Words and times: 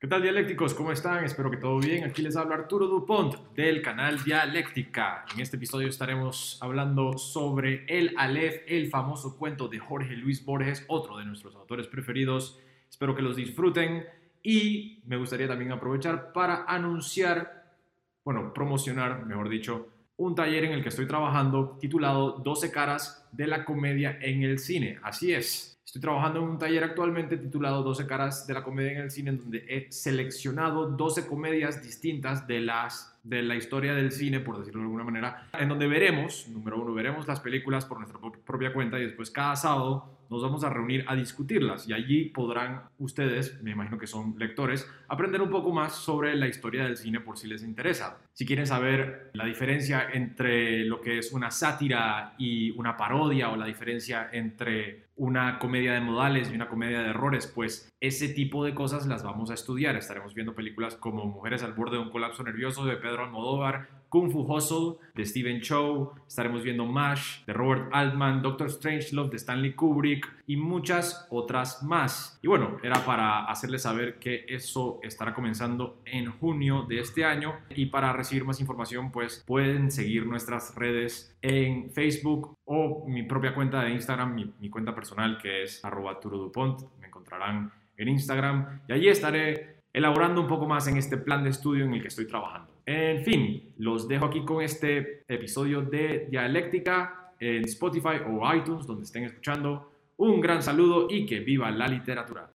¿Qué 0.00 0.06
tal 0.06 0.22
dialécticos? 0.22 0.74
¿Cómo 0.74 0.92
están? 0.92 1.24
Espero 1.24 1.50
que 1.50 1.56
todo 1.56 1.80
bien. 1.80 2.04
Aquí 2.04 2.22
les 2.22 2.36
habla 2.36 2.54
Arturo 2.54 2.86
Dupont 2.86 3.34
del 3.56 3.82
canal 3.82 4.22
Dialéctica. 4.22 5.24
En 5.34 5.40
este 5.40 5.56
episodio 5.56 5.88
estaremos 5.88 6.56
hablando 6.60 7.18
sobre 7.18 7.84
El 7.88 8.14
Aleph, 8.16 8.62
el 8.68 8.90
famoso 8.90 9.36
cuento 9.36 9.66
de 9.66 9.80
Jorge 9.80 10.14
Luis 10.14 10.44
Borges, 10.44 10.84
otro 10.86 11.18
de 11.18 11.24
nuestros 11.24 11.56
autores 11.56 11.88
preferidos. 11.88 12.60
Espero 12.88 13.16
que 13.16 13.22
los 13.22 13.34
disfruten 13.34 14.04
y 14.40 15.02
me 15.04 15.16
gustaría 15.16 15.48
también 15.48 15.72
aprovechar 15.72 16.32
para 16.32 16.62
anunciar, 16.68 17.74
bueno, 18.22 18.54
promocionar, 18.54 19.26
mejor 19.26 19.48
dicho, 19.48 19.88
un 20.16 20.36
taller 20.36 20.62
en 20.62 20.74
el 20.74 20.82
que 20.84 20.90
estoy 20.90 21.08
trabajando 21.08 21.76
titulado 21.80 22.38
12 22.38 22.70
caras 22.70 23.28
de 23.32 23.48
la 23.48 23.64
comedia 23.64 24.16
en 24.20 24.44
el 24.44 24.60
cine. 24.60 25.00
Así 25.02 25.32
es, 25.32 25.77
Estoy 25.88 26.02
trabajando 26.02 26.40
en 26.40 26.48
un 26.50 26.58
taller 26.58 26.84
actualmente 26.84 27.38
titulado 27.38 27.82
12 27.82 28.06
caras 28.06 28.46
de 28.46 28.52
la 28.52 28.62
comedia 28.62 28.92
en 28.92 28.98
el 28.98 29.10
cine, 29.10 29.30
en 29.30 29.38
donde 29.38 29.64
he 29.66 29.90
seleccionado 29.90 30.90
12 30.90 31.26
comedias 31.26 31.82
distintas 31.82 32.46
de 32.46 32.60
las 32.60 33.18
de 33.22 33.40
la 33.40 33.56
historia 33.56 33.94
del 33.94 34.12
cine, 34.12 34.40
por 34.40 34.58
decirlo 34.58 34.80
de 34.80 34.84
alguna 34.84 35.04
manera, 35.04 35.48
en 35.58 35.66
donde 35.66 35.86
veremos, 35.86 36.46
número 36.48 36.78
uno, 36.78 36.92
veremos 36.92 37.26
las 37.26 37.40
películas 37.40 37.86
por 37.86 38.00
nuestra 38.00 38.20
propia 38.44 38.74
cuenta 38.74 38.98
y 38.98 39.04
después 39.04 39.30
cada 39.30 39.56
sábado 39.56 40.17
nos 40.30 40.42
vamos 40.42 40.64
a 40.64 40.70
reunir 40.70 41.04
a 41.08 41.14
discutirlas 41.14 41.88
y 41.88 41.92
allí 41.92 42.26
podrán 42.26 42.82
ustedes, 42.98 43.62
me 43.62 43.70
imagino 43.70 43.98
que 43.98 44.06
son 44.06 44.34
lectores, 44.38 44.88
aprender 45.08 45.40
un 45.40 45.50
poco 45.50 45.72
más 45.72 45.94
sobre 45.94 46.34
la 46.36 46.48
historia 46.48 46.84
del 46.84 46.96
cine 46.96 47.20
por 47.20 47.38
si 47.38 47.46
les 47.46 47.62
interesa. 47.62 48.18
Si 48.32 48.46
quieren 48.46 48.66
saber 48.66 49.30
la 49.32 49.44
diferencia 49.44 50.08
entre 50.12 50.84
lo 50.84 51.00
que 51.00 51.18
es 51.18 51.32
una 51.32 51.50
sátira 51.50 52.34
y 52.38 52.70
una 52.72 52.96
parodia 52.96 53.50
o 53.50 53.56
la 53.56 53.66
diferencia 53.66 54.28
entre 54.32 55.08
una 55.16 55.58
comedia 55.58 55.94
de 55.94 56.00
modales 56.00 56.50
y 56.50 56.54
una 56.54 56.68
comedia 56.68 57.00
de 57.00 57.10
errores, 57.10 57.50
pues 57.52 57.92
ese 58.00 58.28
tipo 58.28 58.64
de 58.64 58.74
cosas 58.74 59.06
las 59.06 59.22
vamos 59.22 59.50
a 59.50 59.54
estudiar. 59.54 59.96
Estaremos 59.96 60.34
viendo 60.34 60.54
películas 60.54 60.94
como 60.94 61.24
Mujeres 61.24 61.62
al 61.62 61.72
borde 61.72 61.96
de 61.96 62.02
un 62.02 62.10
colapso 62.10 62.44
nervioso 62.44 62.84
de 62.84 62.96
Pedro 62.96 63.24
Almodóvar, 63.24 63.88
Kung 64.08 64.30
Fu 64.30 64.40
Hustle 64.40 64.96
de 65.14 65.24
Steven 65.24 65.60
Chow, 65.60 66.12
estaremos 66.26 66.62
viendo 66.62 66.86
MASH 66.86 67.44
de 67.46 67.52
Robert 67.52 67.90
Altman, 67.92 68.42
Doctor 68.42 68.70
Strangelove 68.70 69.30
de 69.30 69.36
Stanley 69.36 69.74
Kubrick 69.74 70.26
y 70.46 70.56
muchas 70.56 71.26
otras 71.30 71.82
más. 71.82 72.38
Y 72.42 72.48
bueno, 72.48 72.78
era 72.82 73.04
para 73.04 73.44
hacerles 73.44 73.82
saber 73.82 74.18
que 74.18 74.46
eso 74.48 75.00
estará 75.02 75.34
comenzando 75.34 76.00
en 76.04 76.30
junio 76.30 76.86
de 76.88 77.00
este 77.00 77.24
año 77.24 77.56
y 77.70 77.86
para 77.86 78.12
recibir 78.12 78.44
más 78.44 78.60
información 78.60 79.10
pues 79.12 79.44
pueden 79.46 79.90
seguir 79.90 80.26
nuestras 80.26 80.74
redes 80.74 81.36
en 81.42 81.90
Facebook 81.90 82.56
o 82.64 83.06
mi 83.06 83.22
propia 83.24 83.54
cuenta 83.54 83.82
de 83.82 83.90
Instagram, 83.90 84.34
mi, 84.34 84.70
cuenta 84.70 84.94
personal 84.94 85.38
que 85.40 85.64
es 85.64 85.84
arroba 85.84 86.18
Dupont, 86.22 86.80
me 87.00 87.06
encontrarán 87.08 87.72
en 87.96 88.08
Instagram 88.08 88.80
y 88.88 88.92
allí 88.92 89.08
estaré 89.08 89.78
elaborando 89.92 90.40
un 90.40 90.46
poco 90.46 90.66
más 90.66 90.86
en 90.86 90.96
este 90.96 91.16
plan 91.16 91.42
de 91.42 91.50
estudio 91.50 91.84
en 91.84 91.94
el 91.94 92.00
que 92.00 92.08
estoy 92.08 92.26
trabajando. 92.26 92.77
En 92.90 93.22
fin, 93.22 93.74
los 93.76 94.08
dejo 94.08 94.24
aquí 94.24 94.46
con 94.46 94.62
este 94.62 95.22
episodio 95.28 95.82
de 95.82 96.26
Dialéctica 96.30 97.34
en 97.38 97.64
Spotify 97.66 98.16
o 98.26 98.54
iTunes, 98.54 98.86
donde 98.86 99.04
estén 99.04 99.24
escuchando. 99.24 99.92
Un 100.16 100.40
gran 100.40 100.62
saludo 100.62 101.06
y 101.10 101.26
que 101.26 101.40
viva 101.40 101.70
la 101.70 101.86
literatura. 101.86 102.50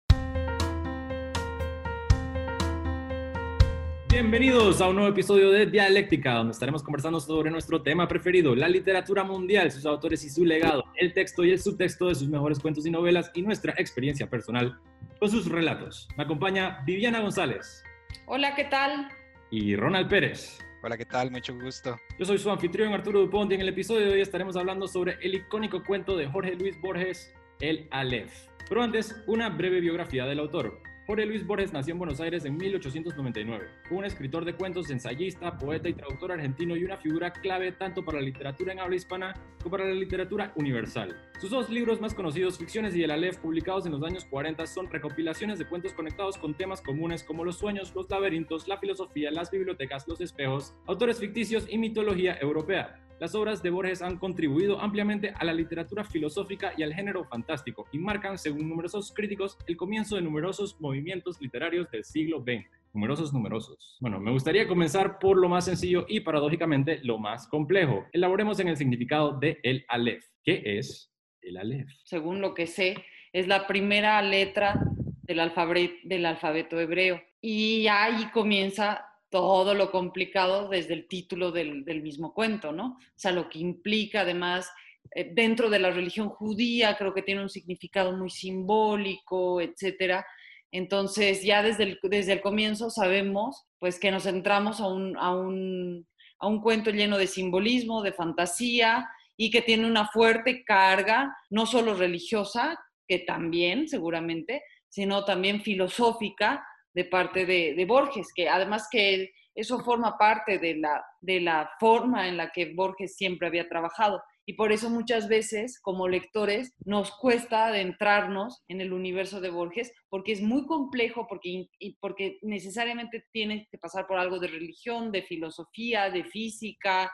Bienvenidos 4.10 4.80
a 4.80 4.88
un 4.88 4.96
nuevo 4.96 5.10
episodio 5.10 5.52
de 5.52 5.66
Dialéctica, 5.66 6.36
donde 6.36 6.54
estaremos 6.54 6.82
conversando 6.82 7.20
sobre 7.20 7.52
nuestro 7.52 7.82
tema 7.82 8.08
preferido, 8.08 8.56
la 8.56 8.70
literatura 8.70 9.26
mundial, 9.26 9.70
sus 9.70 9.86
autores 9.86 10.24
y 10.24 10.30
su 10.30 10.46
legado, 10.46 10.86
el 10.96 11.12
texto 11.12 11.44
y 11.44 11.52
el 11.52 11.60
subtexto 11.60 12.08
de 12.08 12.16
sus 12.16 12.30
mejores 12.30 12.58
cuentos 12.58 12.86
y 12.86 12.90
novelas 12.90 13.30
y 13.34 13.42
nuestra 13.42 13.74
experiencia 13.78 14.30
personal 14.30 14.80
con 15.20 15.30
sus 15.30 15.50
relatos. 15.50 16.08
Me 16.16 16.24
acompaña 16.24 16.82
Viviana 16.86 17.20
González. 17.20 17.84
Hola, 18.28 18.56
¿qué 18.56 18.64
tal? 18.64 19.10
Y 19.52 19.76
Ronald 19.76 20.10
Pérez. 20.10 20.60
Hola, 20.82 20.98
¿qué 20.98 21.06
tal? 21.06 21.30
Mucho 21.30 21.54
gusto. 21.54 22.00
Yo 22.18 22.26
soy 22.26 22.40
su 22.40 22.50
anfitrión 22.50 22.92
Arturo 22.94 23.20
Dupont 23.20 23.52
y 23.52 23.56
en 23.56 23.62
el 23.62 23.70
episodio 23.70 24.08
de 24.08 24.14
hoy 24.14 24.22
estaremos 24.22 24.56
hablando 24.56 24.88
sobre 24.88 25.18
el 25.22 25.36
icónico 25.36 25.84
cuento 25.84 26.16
de 26.16 26.26
Jorge 26.26 26.56
Luis 26.56 26.80
Borges, 26.80 27.36
El 27.60 27.88
Aleph. 27.92 28.34
Pero 28.68 28.82
antes, 28.82 29.22
una 29.28 29.50
breve 29.50 29.82
biografía 29.82 30.26
del 30.26 30.40
autor. 30.40 30.82
Jorge 31.08 31.26
Luis 31.26 31.46
Borges 31.46 31.74
nació 31.74 31.94
en 31.94 31.98
Buenos 31.98 32.22
Aires 32.22 32.46
en 32.46 32.56
1899. 32.56 33.68
Fue 33.90 33.98
un 33.98 34.06
escritor 34.06 34.46
de 34.46 34.54
cuentos, 34.54 34.92
ensayista, 34.92 35.58
poeta 35.58 35.90
y 35.90 35.94
traductor 35.94 36.32
argentino 36.32 36.76
y 36.76 36.84
una 36.84 36.96
figura 36.96 37.34
clave 37.34 37.72
tanto 37.72 38.06
para 38.06 38.20
la 38.20 38.26
literatura 38.26 38.72
en 38.72 38.80
habla 38.80 38.96
hispana 38.96 39.34
como 39.64 39.72
para 39.72 39.86
la 39.86 39.96
literatura 39.96 40.54
universal. 40.56 41.18
Sus 41.40 41.50
dos 41.50 41.72
libros 41.72 42.00
más 42.00 42.14
conocidos, 42.14 42.60
Ficciones 42.60 42.96
y 42.96 43.04
El 43.04 43.10
Aleph, 43.10 43.38
publicados 43.38 43.88
en 43.88 43.94
los 43.94 44.04
años 44.04 44.26
40, 44.26 44.68
son 44.68 44.92
recopilaciones 44.92 45.58
de 45.58 45.66
cuentos 45.66 45.94
conectados 45.94 46.38
con 46.38 46.54
temas 46.54 46.82
comunes 46.82 47.24
como 47.24 47.44
los 47.44 47.58
sueños, 47.58 47.94
los 47.96 48.08
laberintos, 48.08 48.68
la 48.68 48.78
filosofía, 48.78 49.32
las 49.32 49.50
bibliotecas, 49.50 50.08
los 50.08 50.22
espejos, 50.22 50.76
autores 50.86 51.18
ficticios 51.18 51.66
y 51.68 51.80
mitología 51.80 52.38
europea. 52.40 53.02
Las 53.22 53.36
obras 53.36 53.62
de 53.62 53.70
Borges 53.70 54.02
han 54.02 54.18
contribuido 54.18 54.82
ampliamente 54.82 55.32
a 55.38 55.46
la 55.46 55.54
literatura 55.54 56.04
filosófica 56.04 56.74
y 56.76 56.82
al 56.82 56.92
género 56.92 57.24
fantástico 57.24 57.86
y 57.92 58.00
marcan, 58.00 58.36
según 58.40 58.68
numerosos 58.68 59.14
críticos, 59.14 59.60
el 59.68 59.78
comienzo 59.78 60.16
de 60.16 60.24
numerosos 60.24 60.82
movimientos 60.82 61.40
literarios 61.40 61.92
del 61.92 62.04
siglo 62.04 62.42
XX. 62.42 62.66
Numerosos, 62.96 63.32
numerosos. 63.32 63.96
Bueno, 64.00 64.20
me 64.20 64.32
gustaría 64.32 64.68
comenzar 64.68 65.20
por 65.20 65.38
lo 65.38 65.48
más 65.48 65.66
sencillo 65.66 66.08
y 66.10 66.22
paradójicamente 66.22 67.00
lo 67.04 67.20
más 67.20 67.48
complejo. 67.48 68.08
Elaboremos 68.12 68.60
en 68.60 68.70
el 68.70 68.78
significado 68.78 69.38
de 69.38 69.60
el 69.62 69.86
Aleph. 69.88 70.26
¿Qué 70.44 70.64
es 70.66 71.14
el 71.44 71.58
Aleph? 71.58 71.92
Según 72.06 72.42
lo 72.42 72.56
que 72.56 72.66
sé, 72.66 73.06
es 73.34 73.48
la 73.48 73.68
primera 73.68 74.20
letra 74.24 74.82
del, 75.22 75.42
alfabeto, 75.42 75.94
del 76.06 76.26
alfabeto 76.26 76.80
hebreo. 76.80 77.22
Y 77.40 77.86
ahí 77.86 78.32
comienza 78.34 79.11
todo 79.32 79.74
lo 79.74 79.92
complicado 79.92 80.68
desde 80.68 80.94
el 80.94 81.08
título 81.08 81.52
del, 81.52 81.86
mismo 82.04 82.34
cuento, 82.34 82.72
¿no? 82.74 82.98
O 83.00 83.00
sea, 83.16 83.32
lo 83.32 83.50
que 83.50 83.60
implica 83.60 84.22
además 84.22 84.70
eh, 85.16 85.32
dentro 85.34 85.70
de 85.70 85.80
la 85.80 85.90
religión 85.90 86.30
judía, 86.30 86.98
creo 86.98 87.14
que 87.14 87.24
tiene 87.24 87.42
un 87.42 87.50
significado 87.50 88.16
muy 88.16 88.30
simbólico, 88.30 89.62
etcétera. 89.62 90.26
Entonces, 90.70 91.44
ya 91.44 91.64
desde 91.64 91.84
el, 91.84 92.00
desde 92.04 92.34
el 92.34 92.42
comienzo 92.42 92.90
sabemos 92.90 93.66
pues 93.80 94.00
que 94.00 94.12
nos 94.12 94.26
entramos 94.26 94.82
a 94.82 94.88
un, 94.88 95.18
a, 95.18 95.34
un, 95.34 96.06
a 96.38 96.48
un 96.48 96.62
cuento 96.62 96.92
lleno 96.92 97.18
de 97.18 97.28
simbolismo, 97.28 98.04
de 98.04 98.14
fantasía 98.14 99.10
y 99.38 99.50
que 99.50 99.62
tiene 99.62 99.88
una 99.88 100.08
fuerte 100.10 100.64
carga, 100.66 101.36
no 101.50 101.66
solo 101.66 101.94
religiosa, 101.94 102.78
que 103.08 103.20
también 103.20 103.88
seguramente, 103.88 104.62
sino 104.90 105.24
también 105.24 105.62
filosófica, 105.62 106.66
de 106.94 107.06
parte 107.06 107.46
de, 107.46 107.86
Borges, 107.86 108.28
que 108.36 108.50
además 108.50 108.88
que 108.92 109.32
eso 109.56 109.80
forma 109.80 110.18
parte 110.18 110.60
de 110.60 110.76
la, 110.76 111.04
de 111.22 111.42
la 111.42 111.70
forma 111.80 112.28
en 112.28 112.38
la 112.38 112.52
que 112.52 112.74
Borges 112.74 113.16
siempre 113.16 113.48
había 113.48 113.68
trabajado. 113.68 114.22
Y 114.46 114.54
por 114.54 114.72
eso 114.72 114.90
muchas 114.90 115.28
veces 115.28 115.80
como 115.82 116.08
lectores 116.08 116.74
nos 116.84 117.12
cuesta 117.12 117.68
adentrarnos 117.68 118.64
en 118.68 118.82
el 118.82 118.92
universo 118.92 119.40
de 119.40 119.50
Borges 119.50 119.94
porque 120.10 120.32
es 120.32 120.42
muy 120.42 120.66
complejo, 120.66 121.28
porque, 121.28 121.68
y 121.80 121.98
porque 122.00 122.40
necesariamente 122.42 123.26
tiene 123.32 123.68
que 123.70 123.78
pasar 123.78 124.08
por 124.08 124.18
algo 124.18 124.40
de 124.40 124.48
religión, 124.48 125.12
de 125.12 125.22
filosofía, 125.24 126.10
de 126.10 126.24
física, 126.24 127.12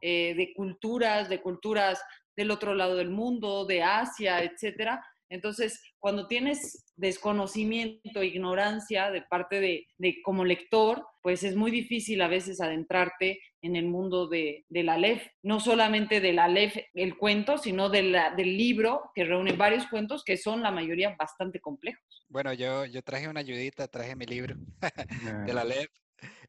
eh, 0.00 0.34
de 0.34 0.54
culturas, 0.54 1.28
de 1.28 1.42
culturas 1.42 2.02
del 2.34 2.50
otro 2.50 2.74
lado 2.74 2.96
del 2.96 3.10
mundo, 3.10 3.66
de 3.66 3.82
Asia, 3.82 4.42
etcétera, 4.42 5.04
entonces, 5.30 5.80
cuando 6.00 6.26
tienes 6.26 6.84
desconocimiento, 6.96 8.22
ignorancia 8.24 9.12
de 9.12 9.22
parte 9.22 9.60
de, 9.60 10.22
como 10.24 10.44
lector, 10.44 11.06
pues 11.22 11.44
es 11.44 11.54
muy 11.54 11.70
difícil 11.70 12.20
a 12.20 12.28
veces 12.28 12.60
adentrarte 12.60 13.40
en 13.62 13.76
el 13.76 13.86
mundo 13.86 14.26
de, 14.26 14.64
del 14.68 14.88
Aleph, 14.88 15.24
no 15.42 15.60
solamente 15.60 16.20
del 16.20 16.40
Aleph, 16.40 16.76
el 16.94 17.16
cuento, 17.16 17.58
sino 17.58 17.90
del 17.90 18.12
libro 18.36 19.12
que 19.14 19.24
reúne 19.24 19.52
varios 19.52 19.86
cuentos 19.86 20.24
que 20.24 20.36
son 20.36 20.62
la 20.62 20.72
mayoría 20.72 21.14
bastante 21.16 21.60
complejos. 21.60 22.26
Bueno, 22.28 22.52
yo, 22.52 22.84
yo 22.86 23.02
traje 23.02 23.28
una 23.28 23.40
ayudita, 23.40 23.86
traje 23.86 24.16
mi 24.16 24.26
libro 24.26 24.56
del 25.46 25.58
Aleph, 25.58 25.90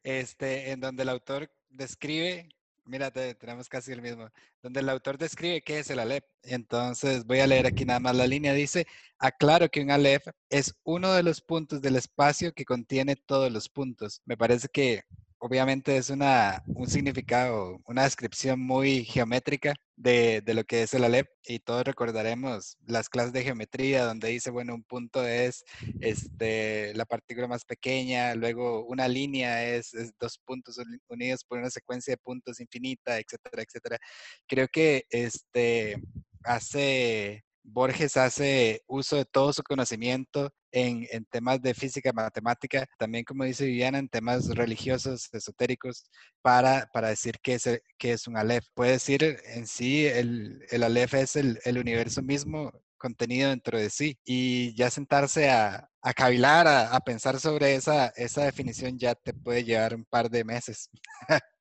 este, 0.02 0.72
en 0.72 0.80
donde 0.80 1.04
el 1.04 1.08
autor 1.08 1.48
describe 1.70 2.48
Mira, 2.84 3.10
tenemos 3.12 3.68
casi 3.68 3.92
el 3.92 4.02
mismo, 4.02 4.28
donde 4.60 4.80
el 4.80 4.88
autor 4.88 5.16
describe 5.16 5.62
qué 5.62 5.78
es 5.78 5.90
el 5.90 6.00
Aleph. 6.00 6.24
Entonces 6.42 7.24
voy 7.24 7.38
a 7.38 7.46
leer 7.46 7.66
aquí 7.66 7.84
nada 7.84 8.00
más 8.00 8.16
la 8.16 8.26
línea. 8.26 8.52
Dice, 8.54 8.86
aclaro 9.18 9.68
que 9.68 9.80
un 9.80 9.90
Aleph 9.90 10.26
es 10.50 10.74
uno 10.82 11.12
de 11.12 11.22
los 11.22 11.40
puntos 11.40 11.80
del 11.80 11.96
espacio 11.96 12.52
que 12.52 12.64
contiene 12.64 13.14
todos 13.14 13.52
los 13.52 13.68
puntos. 13.68 14.20
Me 14.24 14.36
parece 14.36 14.68
que 14.68 15.04
obviamente 15.44 15.96
es 15.96 16.08
una, 16.08 16.62
un 16.66 16.86
significado, 16.86 17.80
una 17.86 18.04
descripción 18.04 18.60
muy 18.60 19.04
geométrica 19.04 19.74
de, 19.96 20.40
de, 20.40 20.54
lo 20.54 20.62
que 20.62 20.84
es 20.84 20.94
el 20.94 21.02
Aleph 21.02 21.26
y 21.44 21.58
todos 21.58 21.82
recordaremos 21.82 22.78
las 22.86 23.08
clases 23.08 23.32
de 23.32 23.42
geometría 23.42 24.04
donde 24.04 24.28
dice, 24.28 24.52
bueno, 24.52 24.72
un 24.72 24.84
punto 24.84 25.26
es 25.26 25.64
este, 26.00 26.94
la 26.94 27.06
partícula 27.06 27.48
más 27.48 27.64
pequeña, 27.64 28.36
luego 28.36 28.84
una 28.84 29.08
línea 29.08 29.66
es, 29.66 29.90
dos 30.20 30.38
puntos 30.46 30.78
unidos 31.08 31.44
por 31.44 31.58
una 31.58 31.70
secuencia 31.70 32.12
de 32.12 32.18
puntos 32.18 32.60
infinita, 32.60 33.18
etcétera, 33.18 33.64
etcétera. 33.64 33.98
Creo 34.46 34.68
que 34.68 35.06
este, 35.10 36.00
hace 36.44 37.42
Borges 37.64 38.16
hace 38.16 38.82
uso 38.86 39.16
de 39.16 39.24
todo 39.24 39.52
su 39.52 39.64
conocimiento 39.64 40.52
en, 40.72 41.24
temas 41.26 41.60
de 41.62 41.74
física, 41.74 42.12
matemática, 42.12 42.86
también 42.98 43.24
como 43.24 43.44
dice 43.44 43.66
Viviana, 43.66 43.98
en 43.98 44.08
temas 44.08 44.48
religiosos, 44.48 45.28
esotéricos, 45.32 46.04
para, 46.42 46.88
para 46.92 47.08
decir 47.08 47.36
qué 47.42 47.54
es, 47.54 47.68
qué 47.98 48.12
es 48.12 48.26
un 48.26 48.36
Aleph. 48.36 48.66
Puede 48.74 48.92
decir 48.92 49.38
en 49.46 49.66
sí, 49.66 50.06
el, 50.06 50.64
el 50.70 50.82
Aleph 50.82 51.14
es 51.14 51.36
el, 51.36 51.60
el 51.64 51.78
universo 51.78 52.22
mismo 52.22 52.72
contenido 52.98 53.50
dentro 53.50 53.78
de 53.78 53.90
sí 53.90 54.16
y 54.24 54.74
ya 54.76 54.88
sentarse 54.90 55.50
a, 55.50 55.88
a 56.02 56.14
cavilar, 56.14 56.66
a, 56.68 56.94
a, 56.94 57.00
pensar 57.00 57.38
sobre 57.40 57.74
esa, 57.74 58.08
esa 58.16 58.44
definición 58.44 58.98
ya 58.98 59.14
te 59.14 59.34
puede 59.34 59.64
llevar 59.64 59.94
un 59.94 60.04
par 60.04 60.30
de 60.30 60.44
meses. 60.44 60.88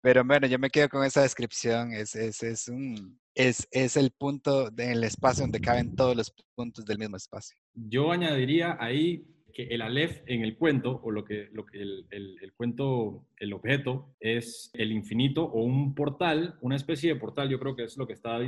Pero 0.00 0.24
bueno, 0.24 0.46
yo 0.46 0.58
me 0.58 0.70
quedo 0.70 0.88
con 0.88 1.04
esa 1.04 1.22
descripción. 1.22 1.92
Es, 1.92 2.14
es, 2.14 2.42
es, 2.42 2.68
un, 2.68 3.20
es, 3.34 3.66
es 3.70 3.96
el 3.96 4.10
punto 4.10 4.70
del 4.70 5.04
espacio 5.04 5.44
donde 5.44 5.60
caben 5.60 5.94
todos 5.94 6.16
los 6.16 6.34
puntos 6.54 6.84
del 6.84 6.98
mismo 6.98 7.16
espacio. 7.16 7.56
Yo 7.74 8.12
añadiría 8.12 8.76
ahí 8.78 9.24
que 9.52 9.64
el 9.64 9.82
Aleph 9.82 10.22
en 10.26 10.42
el 10.42 10.56
cuento, 10.56 11.00
o 11.02 11.10
lo 11.10 11.24
que, 11.24 11.48
lo 11.52 11.64
que 11.64 11.80
el, 11.80 12.06
el, 12.10 12.52
cuento, 12.54 13.26
el 13.38 13.52
objeto, 13.52 14.14
es 14.20 14.70
el 14.74 14.92
infinito 14.92 15.44
o 15.44 15.62
un 15.62 15.94
portal, 15.94 16.56
una 16.60 16.76
especie 16.76 17.12
de 17.12 17.20
portal, 17.20 17.48
yo 17.48 17.58
creo 17.58 17.76
que 17.76 17.84
es 17.84 17.96
lo 17.96 18.06
que 18.06 18.12
está 18.12 18.38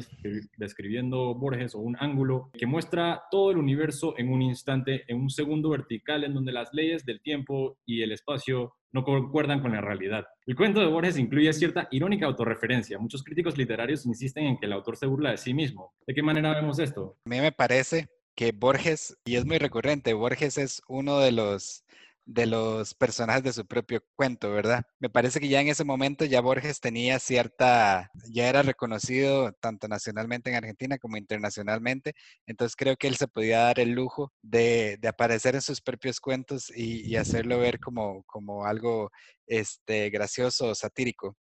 describiendo 0.56 1.35
Borges, 1.35 1.75
o 1.75 1.81
un 1.81 1.97
ángulo 1.99 2.51
que 2.53 2.67
muestra 2.67 3.25
todo 3.31 3.51
el 3.51 3.59
universo 3.59 4.15
en 4.19 4.31
un 4.31 4.43
instante, 4.43 5.05
en 5.09 5.21
un 5.21 5.31
segundo 5.31 5.71
vertical, 5.71 6.25
en 6.25 6.35
donde 6.35 6.53
las 6.53 6.73
leyes 6.73 7.05
del 7.05 7.21
tiempo 7.21 7.79
y 7.85 8.03
el 8.03 8.12
espacio 8.12 8.75
no 8.93 9.03
concuerdan 9.03 9.61
con 9.61 9.73
la 9.73 9.81
realidad. 9.81 10.25
El 10.47 10.55
cuento 10.55 10.81
de 10.81 10.87
Borges 10.87 11.19
incluye 11.19 11.53
cierta 11.53 11.89
irónica 11.91 12.27
autorreferencia. 12.27 12.97
Muchos 12.99 13.25
críticos 13.25 13.59
literarios 13.59 14.06
insisten 14.06 14.47
en 14.47 14.56
que 14.56 14.67
el 14.67 14.73
autor 14.73 14.97
se 14.97 15.06
burla 15.06 15.33
de 15.33 15.37
sí 15.37 15.53
mismo. 15.53 15.93
¿De 16.06 16.15
qué 16.15 16.23
manera 16.23 16.55
vemos 16.55 16.79
esto? 16.79 17.17
A 17.27 17.29
mí 17.29 17.41
me 17.41 17.51
parece 17.51 18.09
que 18.34 18.52
Borges, 18.52 19.16
y 19.25 19.36
es 19.36 19.46
muy 19.46 19.58
recurrente, 19.58 20.12
Borges 20.14 20.58
es 20.58 20.82
uno 20.88 21.19
de 21.19 21.32
los, 21.32 21.84
de 22.26 22.46
los 22.46 22.94
personajes 22.94 23.42
de 23.42 23.52
su 23.52 23.66
propio 23.66 24.02
cuento, 24.16 24.50
¿verdad? 24.50 24.84
Me 24.98 25.10
parece 25.10 25.40
que 25.40 25.48
ya 25.48 25.60
en 25.60 25.69
ese 25.69 25.84
momento 25.84 26.25
ya 26.25 26.40
Borges 26.40 26.81
tenía 26.81 27.19
cierta, 27.19 28.10
ya 28.31 28.48
era 28.48 28.62
reconocido 28.62 29.52
tanto 29.52 29.88
nacionalmente 29.88 30.50
en 30.50 30.56
Argentina 30.56 30.98
como 30.98 31.16
internacionalmente, 31.16 32.14
entonces 32.46 32.76
creo 32.76 32.96
que 32.96 33.08
él 33.08 33.16
se 33.16 33.28
podía 33.28 33.60
dar 33.60 33.78
el 33.81 33.90
lujo 33.90 34.32
de, 34.42 34.96
de 35.00 35.08
aparecer 35.08 35.54
en 35.54 35.62
sus 35.62 35.81
propios 35.81 36.20
cuentos 36.20 36.70
y, 36.75 37.14
hacerlo 37.16 37.58
ver 37.58 37.78
como, 37.78 38.25
como 38.25 38.64
algo 38.66 39.10
este, 39.46 40.10
gracioso 40.10 40.69
o 40.69 40.75
satírico. 40.75 41.36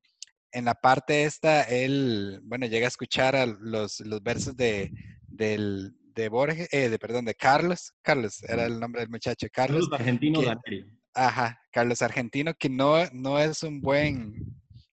En 0.52 0.66
la 0.66 0.74
parte 0.74 1.24
esta, 1.24 1.62
él, 1.62 2.40
bueno, 2.44 2.66
llega 2.66 2.86
a 2.86 2.88
escuchar 2.88 3.34
a 3.36 3.46
los, 3.46 4.00
los 4.00 4.22
versos 4.22 4.54
de, 4.54 4.90
del, 5.28 5.94
de 6.14 6.28
Borges, 6.28 6.68
eh, 6.72 6.88
de, 6.88 6.98
perdón, 6.98 7.24
de 7.24 7.34
Carlos, 7.34 7.92
Carlos 8.02 8.42
era 8.44 8.66
el 8.66 8.78
nombre 8.78 9.00
del 9.00 9.10
muchacho, 9.10 9.46
Carlos. 9.52 9.88
Carlos 9.88 10.00
Argentino 10.00 10.40
que, 10.64 10.84
Ajá, 11.14 11.60
Carlos 11.70 12.02
Argentino, 12.02 12.54
que 12.54 12.68
no, 12.68 13.04
no 13.12 13.38
es 13.38 13.62
un 13.62 13.80
buen, 13.80 14.34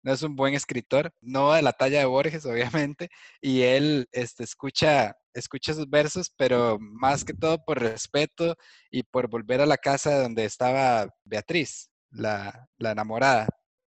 no 0.02 0.12
es 0.12 0.22
un 0.22 0.34
buen 0.34 0.54
escritor, 0.54 1.12
no 1.20 1.52
de 1.52 1.62
la 1.62 1.72
talla 1.72 2.00
de 2.00 2.06
Borges, 2.06 2.44
obviamente, 2.86 3.08
y 3.40 3.62
él 3.62 4.08
este, 4.12 4.44
escucha, 4.44 5.14
escucha 5.32 5.74
sus 5.74 5.88
versos, 5.88 6.32
pero 6.36 6.78
más 6.80 7.24
que 7.24 7.34
todo 7.34 7.62
por 7.64 7.80
respeto 7.80 8.56
y 8.90 9.02
por 9.02 9.28
volver 9.28 9.60
a 9.60 9.66
la 9.66 9.76
casa 9.76 10.20
donde 10.20 10.44
estaba 10.44 11.08
Beatriz, 11.24 11.90
la, 12.10 12.68
la 12.78 12.92
enamorada. 12.92 13.48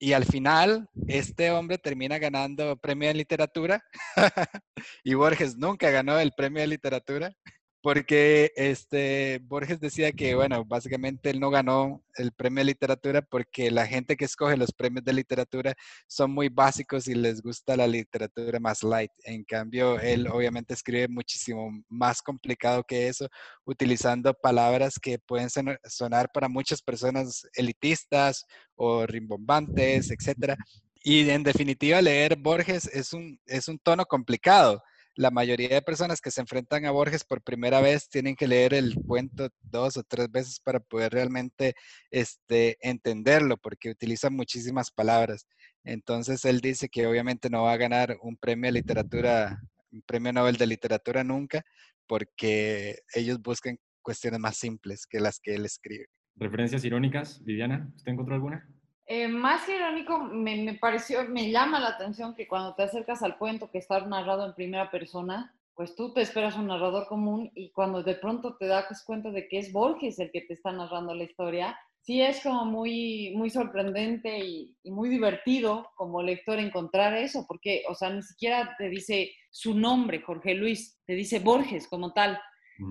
Y 0.02 0.14
al 0.14 0.24
final, 0.24 0.88
este 1.08 1.50
hombre 1.50 1.76
termina 1.76 2.18
ganando 2.18 2.74
premio 2.78 3.08
de 3.08 3.14
literatura. 3.14 3.84
Y 5.04 5.12
Borges 5.12 5.56
nunca 5.58 5.90
ganó 5.90 6.18
el 6.18 6.32
premio 6.32 6.62
de 6.62 6.68
literatura 6.68 7.36
porque 7.82 8.52
este, 8.56 9.40
Borges 9.44 9.80
decía 9.80 10.12
que, 10.12 10.34
bueno, 10.34 10.64
básicamente 10.64 11.30
él 11.30 11.40
no 11.40 11.50
ganó 11.50 12.02
el 12.16 12.32
premio 12.32 12.60
de 12.60 12.66
literatura 12.66 13.22
porque 13.22 13.70
la 13.70 13.86
gente 13.86 14.16
que 14.16 14.26
escoge 14.26 14.56
los 14.56 14.72
premios 14.72 15.04
de 15.04 15.14
literatura 15.14 15.74
son 16.06 16.32
muy 16.32 16.50
básicos 16.50 17.08
y 17.08 17.14
les 17.14 17.40
gusta 17.40 17.76
la 17.76 17.86
literatura 17.86 18.60
más 18.60 18.82
light. 18.82 19.10
En 19.24 19.44
cambio, 19.44 19.98
él 19.98 20.26
obviamente 20.26 20.74
escribe 20.74 21.08
muchísimo 21.08 21.70
más 21.88 22.20
complicado 22.20 22.84
que 22.84 23.08
eso, 23.08 23.28
utilizando 23.64 24.34
palabras 24.34 24.98
que 25.00 25.18
pueden 25.18 25.48
sonar 25.48 26.30
para 26.32 26.48
muchas 26.48 26.82
personas 26.82 27.46
elitistas 27.54 28.44
o 28.74 29.06
rimbombantes, 29.06 30.10
etc. 30.10 30.54
Y 31.02 31.30
en 31.30 31.42
definitiva, 31.42 32.02
leer 32.02 32.36
Borges 32.36 32.86
es 32.92 33.14
un, 33.14 33.40
es 33.46 33.68
un 33.68 33.78
tono 33.78 34.04
complicado 34.04 34.82
la 35.20 35.30
mayoría 35.30 35.68
de 35.68 35.82
personas 35.82 36.18
que 36.22 36.30
se 36.30 36.40
enfrentan 36.40 36.86
a 36.86 36.92
Borges 36.92 37.24
por 37.24 37.42
primera 37.42 37.82
vez 37.82 38.08
tienen 38.08 38.34
que 38.34 38.48
leer 38.48 38.72
el 38.72 38.94
cuento 38.94 39.50
dos 39.60 39.98
o 39.98 40.02
tres 40.02 40.30
veces 40.30 40.60
para 40.60 40.80
poder 40.80 41.12
realmente 41.12 41.74
este, 42.10 42.78
entenderlo, 42.80 43.58
porque 43.58 43.90
utiliza 43.90 44.30
muchísimas 44.30 44.90
palabras. 44.90 45.46
Entonces 45.84 46.46
él 46.46 46.62
dice 46.62 46.88
que 46.88 47.06
obviamente 47.06 47.50
no 47.50 47.64
va 47.64 47.74
a 47.74 47.76
ganar 47.76 48.16
un 48.22 48.38
premio 48.38 48.68
de 48.68 48.72
literatura, 48.72 49.60
un 49.92 50.00
premio 50.06 50.32
Nobel 50.32 50.56
de 50.56 50.66
literatura 50.66 51.22
nunca, 51.22 51.62
porque 52.06 53.00
ellos 53.14 53.42
buscan 53.42 53.76
cuestiones 54.00 54.40
más 54.40 54.56
simples 54.56 55.06
que 55.06 55.20
las 55.20 55.38
que 55.38 55.54
él 55.54 55.66
escribe. 55.66 56.06
¿Referencias 56.36 56.82
irónicas, 56.82 57.44
Viviana? 57.44 57.92
¿Usted 57.94 58.12
encontró 58.12 58.36
alguna? 58.36 58.66
Eh, 59.12 59.26
más 59.26 59.64
que 59.64 59.74
irónico, 59.74 60.20
me, 60.20 60.62
me, 60.62 60.74
pareció, 60.74 61.24
me 61.28 61.50
llama 61.50 61.80
la 61.80 61.88
atención 61.88 62.32
que 62.36 62.46
cuando 62.46 62.76
te 62.76 62.84
acercas 62.84 63.24
al 63.24 63.38
cuento 63.38 63.68
que 63.68 63.78
está 63.78 63.98
narrado 64.06 64.46
en 64.46 64.54
primera 64.54 64.88
persona, 64.88 65.52
pues 65.74 65.96
tú 65.96 66.14
te 66.14 66.20
esperas 66.20 66.54
un 66.54 66.68
narrador 66.68 67.08
común 67.08 67.50
y 67.56 67.72
cuando 67.72 68.04
de 68.04 68.14
pronto 68.14 68.56
te 68.56 68.68
das 68.68 69.02
cuenta 69.04 69.32
de 69.32 69.48
que 69.48 69.58
es 69.58 69.72
Borges 69.72 70.20
el 70.20 70.30
que 70.30 70.42
te 70.42 70.52
está 70.52 70.70
narrando 70.70 71.12
la 71.12 71.24
historia, 71.24 71.76
sí 72.02 72.22
es 72.22 72.40
como 72.40 72.64
muy, 72.64 73.32
muy 73.34 73.50
sorprendente 73.50 74.38
y, 74.38 74.76
y 74.84 74.92
muy 74.92 75.08
divertido 75.08 75.90
como 75.96 76.22
lector 76.22 76.60
encontrar 76.60 77.16
eso, 77.16 77.46
porque, 77.48 77.82
o 77.88 77.96
sea, 77.96 78.10
ni 78.10 78.22
siquiera 78.22 78.76
te 78.78 78.88
dice 78.88 79.32
su 79.50 79.74
nombre, 79.74 80.22
Jorge 80.22 80.54
Luis, 80.54 81.00
te 81.04 81.14
dice 81.14 81.40
Borges 81.40 81.88
como 81.88 82.12
tal. 82.12 82.40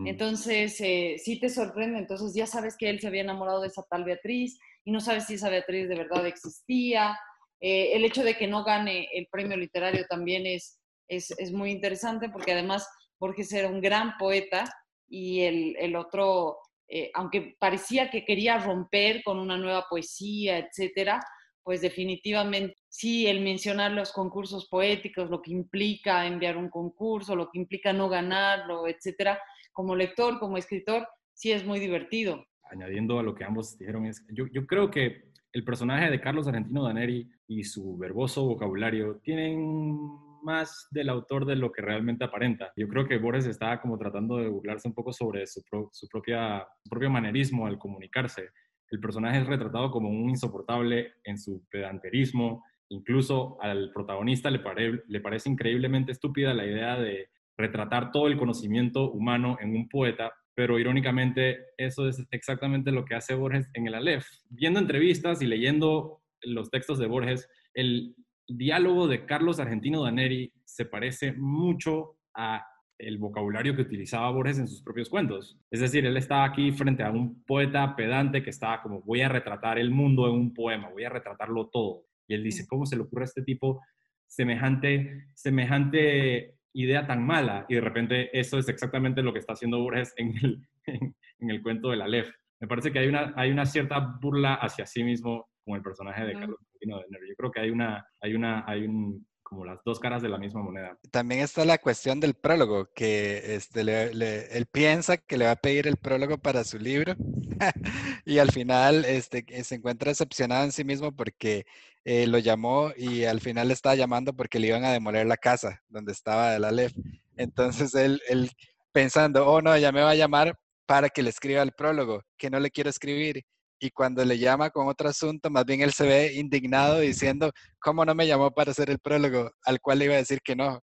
Entonces, 0.05 0.79
eh, 0.81 1.15
sí 1.17 1.39
te 1.39 1.49
sorprende, 1.49 1.97
entonces 1.97 2.35
ya 2.35 2.45
sabes 2.45 2.77
que 2.77 2.89
él 2.89 2.99
se 2.99 3.07
había 3.07 3.21
enamorado 3.21 3.61
de 3.61 3.69
esa 3.69 3.83
tal 3.89 4.03
Beatriz, 4.03 4.59
y 4.83 4.91
no 4.91 4.99
sabes 4.99 5.25
si 5.25 5.35
esa 5.35 5.49
Beatriz 5.49 5.87
de 5.87 5.95
verdad 5.95 6.25
existía. 6.25 7.17
Eh, 7.59 7.93
el 7.93 8.05
hecho 8.05 8.23
de 8.23 8.37
que 8.37 8.47
no 8.47 8.63
gane 8.63 9.07
el 9.13 9.27
premio 9.27 9.57
literario 9.57 10.05
también 10.07 10.45
es, 10.45 10.79
es, 11.07 11.31
es, 11.31 11.51
muy 11.51 11.71
interesante 11.71 12.29
porque 12.29 12.53
además 12.53 12.87
Borges 13.19 13.51
era 13.51 13.67
un 13.67 13.81
gran 13.81 14.17
poeta 14.17 14.63
y 15.09 15.41
el, 15.41 15.75
el 15.77 15.95
otro, 15.95 16.57
eh, 16.87 17.11
aunque 17.13 17.55
parecía 17.59 18.09
que 18.09 18.23
quería 18.23 18.57
romper 18.59 19.23
con 19.23 19.39
una 19.39 19.57
nueva 19.57 19.85
poesía, 19.89 20.57
etcétera, 20.57 21.19
pues 21.63 21.81
definitivamente 21.81 22.75
sí, 22.87 23.27
el 23.27 23.41
mencionar 23.41 23.91
los 23.91 24.13
concursos 24.13 24.67
poéticos, 24.69 25.29
lo 25.29 25.41
que 25.41 25.51
implica 25.51 26.25
enviar 26.25 26.55
un 26.55 26.69
concurso, 26.69 27.35
lo 27.35 27.49
que 27.51 27.59
implica 27.59 27.91
no 27.91 28.07
ganarlo, 28.07 28.87
etcétera, 28.87 29.39
como 29.73 29.95
lector, 29.95 30.39
como 30.39 30.57
escritor, 30.57 31.07
sí 31.33 31.51
es 31.51 31.65
muy 31.65 31.79
divertido 31.79 32.45
añadiendo 32.71 33.19
a 33.19 33.23
lo 33.23 33.35
que 33.35 33.43
ambos 33.43 33.77
dijeron, 33.77 34.05
es, 34.05 34.25
yo, 34.29 34.45
yo 34.47 34.65
creo 34.65 34.89
que 34.89 35.29
el 35.51 35.63
personaje 35.63 36.09
de 36.09 36.21
Carlos 36.21 36.47
Argentino 36.47 36.83
Daneri 36.83 37.29
y 37.47 37.63
su 37.63 37.97
verboso 37.97 38.45
vocabulario 38.45 39.19
tienen 39.23 39.97
más 40.43 40.87
del 40.91 41.09
autor 41.09 41.45
de 41.45 41.55
lo 41.55 41.71
que 41.71 41.81
realmente 41.81 42.23
aparenta. 42.23 42.71
Yo 42.75 42.87
creo 42.87 43.07
que 43.07 43.17
Borges 43.17 43.45
estaba 43.45 43.81
como 43.81 43.97
tratando 43.97 44.37
de 44.37 44.47
burlarse 44.47 44.87
un 44.87 44.93
poco 44.93 45.11
sobre 45.11 45.45
su, 45.47 45.63
pro, 45.63 45.89
su, 45.91 46.07
propia, 46.07 46.67
propio 46.89 47.09
manerismo 47.09 47.65
al 47.65 47.77
comunicarse. 47.77 48.49
El 48.89 48.99
personaje 48.99 49.39
es 49.39 49.47
retratado 49.47 49.91
como 49.91 50.09
un 50.09 50.29
insoportable 50.29 51.13
en 51.23 51.37
su 51.37 51.63
pedanterismo. 51.69 52.63
Incluso 52.89 53.61
al 53.61 53.91
protagonista 53.91 54.49
le, 54.49 54.61
le 55.07 55.21
parece 55.21 55.49
increíblemente 55.49 56.11
estúpida 56.11 56.53
la 56.53 56.65
idea 56.65 56.97
de 56.97 57.29
retratar 57.57 58.11
todo 58.11 58.27
el 58.27 58.37
conocimiento 58.37 59.11
humano 59.11 59.57
en 59.59 59.75
un 59.75 59.89
poeta 59.89 60.33
pero 60.59 60.77
irónicamente 60.77 61.67
eso 61.77 62.09
es 62.09 62.27
exactamente 62.31 62.91
lo 62.91 63.05
que 63.05 63.15
hace 63.15 63.33
Borges 63.33 63.69
en 63.75 63.87
el 63.87 63.95
Aleph. 63.95 64.27
Viendo 64.49 64.81
entrevistas 64.81 65.41
y 65.41 65.47
leyendo 65.47 66.21
los 66.41 66.69
textos 66.69 66.99
de 66.99 67.07
Borges, 67.07 67.47
el 67.73 68.13
diálogo 68.45 69.07
de 69.07 69.25
Carlos 69.25 69.61
Argentino 69.61 70.03
Daneri 70.03 70.51
se 70.65 70.83
parece 70.83 71.31
mucho 71.31 72.17
a 72.35 72.61
el 72.97 73.19
vocabulario 73.19 73.73
que 73.73 73.83
utilizaba 73.83 74.29
Borges 74.31 74.59
en 74.59 74.67
sus 74.67 74.83
propios 74.83 75.07
cuentos. 75.07 75.57
Es 75.71 75.79
decir, 75.79 76.05
él 76.05 76.17
estaba 76.17 76.43
aquí 76.43 76.73
frente 76.73 77.03
a 77.03 77.11
un 77.11 77.41
poeta 77.45 77.95
pedante 77.95 78.43
que 78.43 78.49
estaba 78.49 78.81
como, 78.81 79.01
voy 79.03 79.21
a 79.21 79.29
retratar 79.29 79.79
el 79.79 79.91
mundo 79.91 80.27
en 80.27 80.33
un 80.33 80.53
poema, 80.53 80.89
voy 80.89 81.05
a 81.05 81.09
retratarlo 81.09 81.69
todo. 81.69 82.03
Y 82.27 82.33
él 82.33 82.43
dice, 82.43 82.67
¿cómo 82.67 82.85
se 82.85 82.97
le 82.97 83.03
ocurre 83.03 83.23
a 83.23 83.27
este 83.27 83.43
tipo 83.43 83.79
semejante, 84.27 85.29
semejante 85.35 86.58
idea 86.73 87.07
tan 87.07 87.25
mala 87.25 87.65
y 87.67 87.75
de 87.75 87.81
repente 87.81 88.37
eso 88.37 88.57
es 88.57 88.69
exactamente 88.69 89.21
lo 89.21 89.33
que 89.33 89.39
está 89.39 89.53
haciendo 89.53 89.79
Borges 89.79 90.13
en 90.17 90.35
el, 90.37 90.67
en, 91.39 91.49
el 91.49 91.61
cuento 91.61 91.89
de 91.89 91.97
la 91.97 92.05
Aleph. 92.05 92.29
Me 92.59 92.67
parece 92.67 92.91
que 92.91 92.99
hay 92.99 93.07
una, 93.07 93.33
hay 93.35 93.51
una 93.51 93.65
cierta 93.65 93.99
burla 94.21 94.55
hacia 94.55 94.85
sí 94.85 95.03
mismo 95.03 95.49
con 95.65 95.75
el 95.75 95.81
personaje 95.81 96.25
de 96.25 96.33
Carlos 96.33 96.57
Argentino 96.59 96.97
de 96.99 97.05
Nero. 97.09 97.25
Yo 97.27 97.35
creo 97.35 97.51
que 97.51 97.59
hay 97.61 97.69
una, 97.69 98.05
hay 98.21 98.33
una, 98.33 98.65
hay 98.67 98.85
un, 98.85 99.25
como 99.49 99.65
las 99.65 99.79
dos 99.83 99.99
caras 99.99 100.21
de 100.21 100.29
la 100.29 100.37
misma 100.37 100.61
moneda. 100.61 100.97
También 101.09 101.41
está 101.41 101.65
la 101.65 101.79
cuestión 101.79 102.19
del 102.19 102.35
prólogo, 102.35 102.89
que 102.93 103.55
este, 103.55 103.81
él 103.81 104.65
piensa 104.71 105.17
que 105.17 105.37
le 105.37 105.45
va 105.45 105.51
a 105.51 105.55
pedir 105.55 105.87
el 105.87 105.97
prólogo 105.97 106.37
para 106.37 106.63
su 106.63 106.77
libro 106.77 107.15
y 108.25 108.37
al 108.37 108.51
final 108.51 109.05
este, 109.05 109.45
se 109.63 109.75
encuentra 109.75 110.09
decepcionado 110.09 110.65
en 110.65 110.71
sí 110.71 110.83
mismo 110.83 111.15
porque 111.15 111.65
eh, 112.05 112.27
lo 112.27 112.37
llamó 112.37 112.91
y 112.95 113.25
al 113.25 113.41
final 113.41 113.67
le 113.67 113.73
estaba 113.73 113.95
llamando 113.95 114.33
porque 114.33 114.59
le 114.59 114.67
iban 114.67 114.85
a 114.85 114.91
demoler 114.91 115.25
la 115.27 115.37
casa 115.37 115.81
donde 115.87 116.11
estaba 116.11 116.55
el 116.55 116.63
Aleph. 116.63 116.93
Entonces 117.35 117.93
él, 117.95 118.21
él 118.29 118.49
pensando, 118.91 119.47
oh 119.47 119.61
no, 119.61 119.77
ya 119.77 119.91
me 119.91 120.01
va 120.01 120.11
a 120.11 120.15
llamar 120.15 120.57
para 120.85 121.09
que 121.09 121.23
le 121.23 121.29
escriba 121.29 121.61
el 121.61 121.71
prólogo, 121.71 122.23
que 122.37 122.49
no 122.49 122.59
le 122.59 122.71
quiero 122.71 122.89
escribir 122.89 123.43
y 123.79 123.91
cuando 123.91 124.25
le 124.25 124.37
llama 124.37 124.69
con 124.69 124.87
otro 124.87 125.09
asunto, 125.09 125.49
más 125.49 125.65
bien 125.65 125.81
él 125.81 125.93
se 125.93 126.05
ve 126.05 126.33
indignado 126.33 126.99
diciendo, 126.99 127.51
¿cómo 127.79 128.03
no 128.03 128.13
me 128.13 128.27
llamó 128.27 128.51
para 128.51 128.71
hacer 128.71 128.89
el 128.89 128.99
prólogo? 128.99 129.51
Al 129.65 129.79
cual 129.79 129.99
le 129.99 130.05
iba 130.05 130.15
a 130.15 130.17
decir 130.17 130.39
que 130.43 130.55
no. 130.55 130.81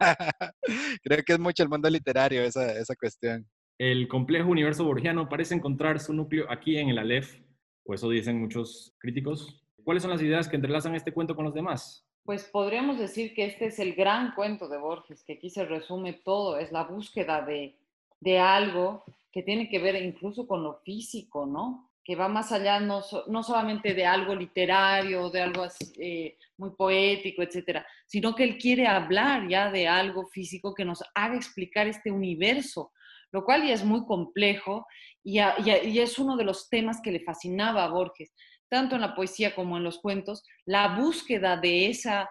Creo 1.02 1.22
que 1.24 1.32
es 1.32 1.38
mucho 1.38 1.62
el 1.62 1.70
mundo 1.70 1.88
literario 1.88 2.42
esa, 2.42 2.78
esa 2.78 2.94
cuestión. 2.96 3.46
El 3.78 4.08
complejo 4.08 4.50
universo 4.50 4.84
borgiano 4.84 5.28
parece 5.28 5.54
encontrar 5.54 5.98
su 5.98 6.12
núcleo 6.12 6.46
aquí 6.50 6.76
en 6.76 6.90
el 6.90 6.98
Aleph, 6.98 7.40
o 7.84 7.94
eso 7.94 8.10
dicen 8.10 8.40
muchos 8.40 8.94
críticos. 8.98 9.63
¿Cuáles 9.84 10.02
son 10.02 10.12
las 10.12 10.22
ideas 10.22 10.48
que 10.48 10.56
entrelazan 10.56 10.94
este 10.94 11.12
cuento 11.12 11.36
con 11.36 11.44
los 11.44 11.54
demás? 11.54 12.06
Pues 12.24 12.44
podríamos 12.44 12.98
decir 12.98 13.34
que 13.34 13.44
este 13.44 13.66
es 13.66 13.78
el 13.78 13.94
gran 13.94 14.34
cuento 14.34 14.68
de 14.68 14.78
Borges, 14.78 15.22
que 15.24 15.34
aquí 15.34 15.50
se 15.50 15.64
resume 15.64 16.14
todo, 16.14 16.58
es 16.58 16.72
la 16.72 16.84
búsqueda 16.84 17.42
de, 17.42 17.76
de 18.20 18.38
algo 18.38 19.04
que 19.30 19.42
tiene 19.42 19.68
que 19.68 19.78
ver 19.78 20.02
incluso 20.02 20.46
con 20.46 20.62
lo 20.62 20.80
físico, 20.84 21.44
¿no? 21.44 21.90
que 22.04 22.16
va 22.16 22.28
más 22.28 22.52
allá 22.52 22.78
no, 22.80 23.02
no 23.28 23.42
solamente 23.42 23.94
de 23.94 24.04
algo 24.04 24.34
literario, 24.34 25.30
de 25.30 25.40
algo 25.40 25.66
eh, 25.96 26.36
muy 26.58 26.70
poético, 26.76 27.42
etcétera, 27.42 27.86
sino 28.06 28.34
que 28.34 28.44
él 28.44 28.58
quiere 28.58 28.86
hablar 28.86 29.48
ya 29.48 29.70
de 29.70 29.88
algo 29.88 30.26
físico 30.26 30.74
que 30.74 30.84
nos 30.84 31.02
haga 31.14 31.34
explicar 31.34 31.86
este 31.88 32.10
universo, 32.10 32.92
lo 33.32 33.44
cual 33.44 33.66
ya 33.66 33.72
es 33.72 33.84
muy 33.84 34.04
complejo 34.04 34.86
y, 35.22 35.38
y, 35.40 35.98
es 35.98 36.18
uno 36.18 36.36
de 36.36 36.44
los 36.44 36.68
temas 36.68 37.00
que 37.00 37.10
le 37.10 37.20
fascinaba 37.20 37.84
a 37.84 37.88
Borges, 37.88 38.34
tanto 38.74 38.96
en 38.96 39.02
la 39.02 39.14
poesía 39.14 39.54
como 39.54 39.76
en 39.76 39.84
los 39.84 40.00
cuentos, 40.00 40.42
la 40.66 40.96
búsqueda 40.96 41.56
de 41.56 41.90
esa 41.90 42.28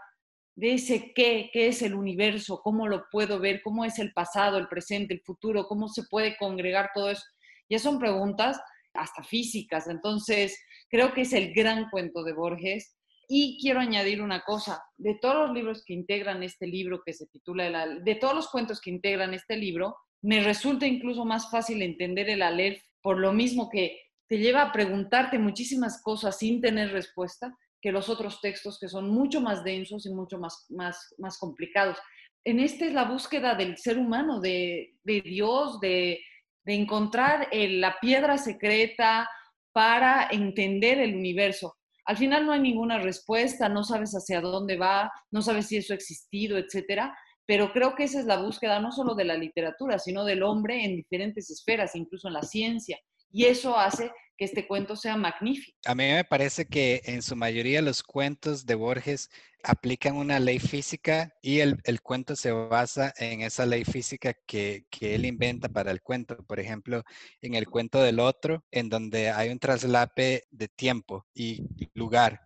de 0.55 0.73
ese 0.73 1.13
qué, 1.15 1.50
qué 1.53 1.67
es 1.67 1.81
el 1.81 1.95
universo, 1.95 2.59
cómo 2.62 2.85
lo 2.89 3.05
puedo 3.09 3.39
ver, 3.39 3.62
cómo 3.63 3.85
es 3.85 3.97
el 3.97 4.12
pasado, 4.12 4.57
el 4.57 4.67
presente, 4.67 5.13
el 5.13 5.21
futuro, 5.21 5.67
cómo 5.67 5.88
se 5.88 6.03
puede 6.03 6.35
congregar 6.35 6.89
todo 6.93 7.12
eso. 7.12 7.23
Ya 7.69 7.79
son 7.79 7.97
preguntas 7.97 8.59
hasta 8.93 9.23
físicas. 9.23 9.88
Entonces, 9.88 10.62
creo 10.89 11.13
que 11.13 11.21
es 11.21 11.31
el 11.31 11.53
gran 11.53 11.89
cuento 11.89 12.25
de 12.25 12.33
Borges. 12.33 12.93
Y 13.29 13.57
quiero 13.62 13.79
añadir 13.79 14.21
una 14.21 14.41
cosa, 14.41 14.83
de 14.97 15.15
todos 15.15 15.47
los 15.47 15.55
libros 15.55 15.83
que 15.85 15.93
integran 15.93 16.43
este 16.43 16.67
libro 16.67 17.01
que 17.05 17.13
se 17.13 17.25
titula, 17.27 17.88
de 17.88 18.15
todos 18.15 18.35
los 18.35 18.50
cuentos 18.50 18.81
que 18.81 18.91
integran 18.91 19.33
este 19.33 19.55
libro, 19.55 19.95
me 20.21 20.43
resulta 20.43 20.85
incluso 20.85 21.23
más 21.23 21.50
fácil 21.50 21.81
entender 21.81 22.29
el 22.29 22.41
Aleph 22.41 22.83
por 23.01 23.17
lo 23.17 23.33
mismo 23.33 23.69
que 23.69 24.02
te 24.33 24.39
lleva 24.39 24.63
a 24.63 24.71
preguntarte 24.71 25.37
muchísimas 25.37 26.01
cosas 26.01 26.39
sin 26.39 26.59
tener 26.59 26.91
respuesta 26.91 27.55
que 27.79 27.91
los 27.91 28.09
otros 28.09 28.41
textos 28.41 28.79
que 28.79 28.89
son 28.89 29.11
mucho 29.11 29.41
más 29.41 29.63
densos 29.63 30.07
y 30.07 30.09
mucho 30.11 30.39
más, 30.39 30.65
más, 30.69 31.13
más 31.19 31.37
complicados. 31.37 31.99
En 32.43 32.59
este 32.59 32.87
es 32.87 32.93
la 32.93 33.03
búsqueda 33.03 33.53
del 33.53 33.77
ser 33.77 33.99
humano, 33.99 34.39
de, 34.39 34.95
de 35.03 35.21
Dios, 35.21 35.79
de, 35.81 36.19
de 36.65 36.73
encontrar 36.73 37.47
eh, 37.51 37.77
la 37.77 37.99
piedra 38.01 38.39
secreta 38.39 39.29
para 39.71 40.29
entender 40.31 40.97
el 40.97 41.15
universo. 41.15 41.75
Al 42.05 42.17
final 42.17 42.47
no 42.47 42.53
hay 42.53 42.61
ninguna 42.61 42.97
respuesta, 42.97 43.69
no 43.69 43.83
sabes 43.83 44.13
hacia 44.13 44.41
dónde 44.41 44.77
va, 44.77 45.11
no 45.29 45.43
sabes 45.43 45.67
si 45.67 45.77
eso 45.77 45.93
ha 45.93 45.95
existido, 45.95 46.57
etcétera, 46.57 47.15
pero 47.45 47.71
creo 47.71 47.93
que 47.93 48.05
esa 48.05 48.19
es 48.19 48.25
la 48.25 48.41
búsqueda 48.41 48.79
no 48.79 48.91
solo 48.91 49.13
de 49.13 49.25
la 49.25 49.37
literatura, 49.37 49.99
sino 49.99 50.25
del 50.25 50.41
hombre 50.41 50.83
en 50.83 50.95
diferentes 50.95 51.51
esferas, 51.51 51.95
incluso 51.95 52.29
en 52.29 52.33
la 52.33 52.41
ciencia. 52.41 52.97
Y 53.31 53.45
eso 53.45 53.77
hace 53.77 54.11
que 54.37 54.45
este 54.45 54.67
cuento 54.67 54.95
sea 54.95 55.15
magnífico. 55.17 55.77
A 55.85 55.95
mí 55.95 56.05
me 56.05 56.23
parece 56.23 56.65
que 56.65 57.01
en 57.05 57.21
su 57.21 57.35
mayoría 57.35 57.81
los 57.81 58.03
cuentos 58.03 58.65
de 58.65 58.75
Borges 58.75 59.29
aplican 59.63 60.17
una 60.17 60.39
ley 60.39 60.59
física 60.59 61.33
y 61.41 61.59
el, 61.59 61.79
cuento 62.01 62.35
se 62.35 62.51
basa 62.51 63.13
en 63.17 63.41
esa 63.41 63.65
ley 63.65 63.85
física 63.85 64.33
que, 64.45 64.85
él 64.99 65.25
inventa 65.25 65.69
para 65.69 65.91
el 65.91 66.01
cuento. 66.01 66.37
Por 66.45 66.59
ejemplo, 66.59 67.03
en 67.41 67.53
el 67.55 67.67
cuento 67.67 68.01
del 68.01 68.19
otro, 68.19 68.65
en 68.71 68.89
donde 68.89 69.29
hay 69.29 69.49
un 69.49 69.59
traslape 69.59 70.43
de 70.51 70.67
tiempo 70.67 71.25
y 71.33 71.65
lugar. 71.93 72.41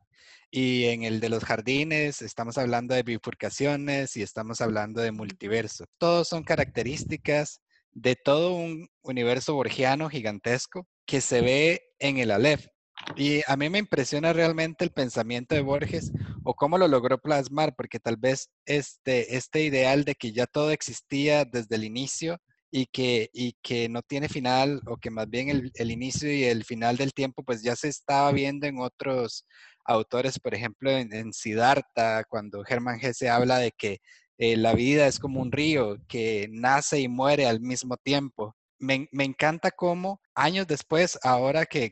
Y 0.49 0.85
en 0.85 1.03
el 1.03 1.19
de 1.19 1.29
los 1.29 1.43
jardines 1.43 2.21
estamos 2.21 2.57
hablando 2.57 2.95
de 2.95 3.03
bifurcaciones 3.03 4.15
y 4.15 4.21
estamos 4.21 4.61
hablando 4.61 5.01
de 5.01 5.11
multiverso. 5.11 5.85
Todos 5.97 6.29
son 6.29 6.43
características 6.43 7.61
de 7.91 8.15
todo 8.15 8.53
un 8.53 8.87
universo 9.01 9.55
borgiano 9.55 10.09
gigantesco 10.09 10.87
que 11.07 11.21
se 11.21 11.41
ve 11.41 11.81
en 11.99 12.17
el 12.17 12.29
Aleph. 12.29 12.67
Y 13.15 13.41
a 13.47 13.55
mí 13.55 13.69
me 13.69 13.79
impresiona 13.79 14.33
realmente 14.33 14.83
el 14.83 14.91
pensamiento 14.91 15.55
de 15.55 15.61
Borges 15.61 16.11
o 16.43 16.53
cómo 16.53 16.77
lo 16.77 16.87
logró 16.87 17.17
plasmar, 17.19 17.73
porque 17.75 17.99
tal 17.99 18.17
vez 18.17 18.49
este, 18.65 19.35
este 19.35 19.63
ideal 19.63 20.03
de 20.03 20.15
que 20.15 20.33
ya 20.33 20.45
todo 20.45 20.71
existía 20.71 21.45
desde 21.45 21.75
el 21.75 21.83
inicio 21.83 22.37
y 22.69 22.87
que, 22.87 23.29
y 23.33 23.53
que 23.63 23.87
no 23.87 24.01
tiene 24.01 24.29
final, 24.29 24.81
o 24.87 24.97
que 24.97 25.09
más 25.09 25.29
bien 25.29 25.71
el, 25.73 25.91
inicio 25.91 26.31
y 26.31 26.43
el 26.43 26.65
final 26.65 26.97
del 26.97 27.13
tiempo, 27.13 27.43
pues 27.43 27.63
ya 27.63 27.75
se 27.75 27.87
estaba 27.87 28.31
viendo 28.31 28.67
en 28.67 28.79
otros 28.79 29.45
autores, 29.85 30.37
por 30.39 30.53
ejemplo, 30.53 30.91
en, 30.91 31.13
en 31.13 31.31
Siddhartha, 31.31 32.25
cuando 32.25 32.63
Germán 32.63 32.99
Hesse 33.01 33.29
habla 33.29 33.57
de 33.59 33.71
que 33.71 33.99
eh, 34.37 34.57
la 34.57 34.73
vida 34.73 35.07
es 35.07 35.19
como 35.19 35.41
un 35.41 35.51
río 35.51 35.97
que 36.07 36.47
nace 36.51 36.99
y 36.99 37.07
muere 37.07 37.47
al 37.47 37.61
mismo 37.61 37.97
tiempo. 37.97 38.55
Me, 38.79 39.07
encanta 39.11 39.71
cómo 39.71 40.21
años 40.35 40.67
después, 40.67 41.17
ahora 41.23 41.65
que, 41.65 41.91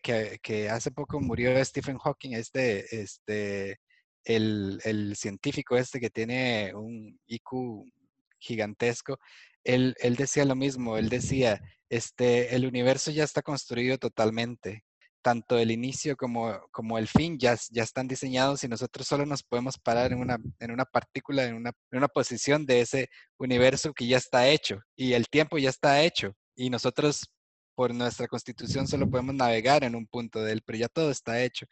hace 0.71 0.91
poco 0.91 1.19
murió 1.19 1.63
Stephen 1.65 1.97
Hawking, 1.97 2.33
este, 2.33 3.01
este, 3.01 3.79
el, 4.23 4.79
el, 4.83 5.15
científico 5.15 5.77
este 5.77 5.99
que 5.99 6.09
tiene 6.09 6.73
un 6.75 7.19
IQ 7.27 7.85
gigantesco, 8.39 9.19
él, 9.63 9.95
él 9.99 10.15
decía 10.15 10.45
lo 10.45 10.55
mismo, 10.55 10.97
él 10.97 11.09
decía, 11.09 11.61
este, 11.89 12.55
el 12.55 12.65
universo 12.65 13.11
ya 13.11 13.23
está 13.23 13.41
construido 13.41 13.97
totalmente, 13.97 14.83
tanto 15.23 15.57
el 15.57 15.71
inicio 15.71 16.15
como, 16.15 16.59
como 16.71 16.99
el 16.99 17.07
fin 17.07 17.39
ya, 17.39 17.57
ya 17.71 17.81
están 17.81 18.07
diseñados 18.07 18.63
y 18.63 18.67
nosotros 18.67 19.07
solo 19.07 19.25
nos 19.25 19.41
podemos 19.41 19.79
parar 19.79 20.11
en 20.11 20.19
una, 20.19 20.37
en 20.59 20.71
una 20.71 20.85
partícula, 20.85 21.45
en 21.45 21.55
una, 21.55 21.71
en 21.91 21.97
una 21.97 22.07
posición 22.07 22.65
de 22.67 22.81
ese 22.81 23.09
universo 23.37 23.91
que 23.93 24.05
ya 24.05 24.17
está 24.17 24.47
hecho 24.47 24.81
y 24.95 25.13
el 25.13 25.27
tiempo 25.27 25.57
ya 25.57 25.71
está 25.71 26.03
hecho 26.03 26.35
y 26.55 26.69
nosotros 26.69 27.29
por 27.75 27.93
nuestra 27.93 28.27
constitución 28.27 28.87
solo 28.87 29.09
podemos 29.09 29.35
navegar 29.35 29.83
en 29.83 29.95
un 29.95 30.07
punto 30.07 30.41
de 30.41 30.53
él, 30.53 30.61
pero 30.65 30.77
ya 30.79 30.87
todo 30.87 31.11
está 31.11 31.41
hecho. 31.43 31.65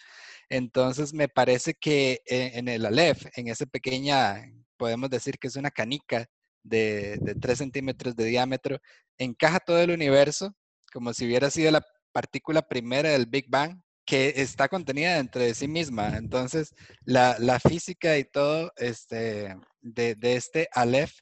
Entonces 0.49 1.13
me 1.13 1.29
parece 1.29 1.73
que 1.75 2.21
e, 2.25 2.57
en 2.57 2.67
el 2.67 2.85
Aleph, 2.85 3.25
en 3.35 3.47
esa 3.47 3.65
pequeña, 3.65 4.43
podemos 4.77 5.09
decir 5.09 5.39
que 5.39 5.47
es 5.47 5.55
una 5.55 5.71
canica 5.71 6.27
de, 6.63 7.17
de 7.21 7.35
3 7.35 7.57
centímetros 7.57 8.15
de 8.15 8.25
diámetro, 8.25 8.79
encaja 9.17 9.59
todo 9.59 9.79
el 9.79 9.91
universo 9.91 10.53
como 10.93 11.13
si 11.13 11.25
hubiera 11.25 11.49
sido 11.49 11.71
la 11.71 11.83
partícula 12.13 12.61
primera 12.61 13.09
del 13.09 13.25
Big 13.25 13.45
Bang 13.49 13.81
que 14.05 14.33
está 14.37 14.67
contenida 14.67 15.15
dentro 15.15 15.41
de 15.41 15.55
sí 15.55 15.67
misma. 15.67 16.17
Entonces, 16.17 16.73
la, 17.05 17.59
física 17.59 18.17
y 18.17 18.25
todo 18.25 18.71
este, 18.77 19.55
de, 19.81 20.17
este 20.21 20.69
Aleph 20.73 21.13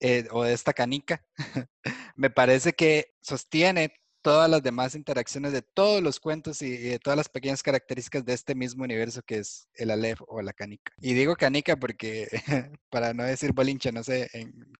eh, 0.00 0.26
o 0.30 0.44
de 0.44 0.52
esta 0.52 0.72
canica, 0.72 1.24
me 2.16 2.30
parece 2.30 2.72
que 2.72 3.14
sostiene 3.20 3.92
todas 4.22 4.50
las 4.50 4.62
demás 4.62 4.94
interacciones 4.94 5.52
de 5.52 5.62
todos 5.62 6.02
los 6.02 6.20
cuentos 6.20 6.60
y, 6.62 6.76
de 6.76 6.98
todas 6.98 7.16
las 7.16 7.28
pequeñas 7.28 7.62
características 7.62 8.24
de 8.24 8.34
este 8.34 8.54
mismo 8.54 8.84
universo 8.84 9.22
que 9.22 9.38
es 9.38 9.68
el 9.74 9.90
Aleph 9.90 10.20
o 10.26 10.42
la 10.42 10.52
canica. 10.52 10.92
Y 11.00 11.14
digo 11.14 11.36
canica 11.36 11.76
porque, 11.76 12.28
para 12.90 13.14
no 13.14 13.24
decir 13.24 13.52
bolincha, 13.52 13.92
no 13.92 14.02
sé 14.02 14.28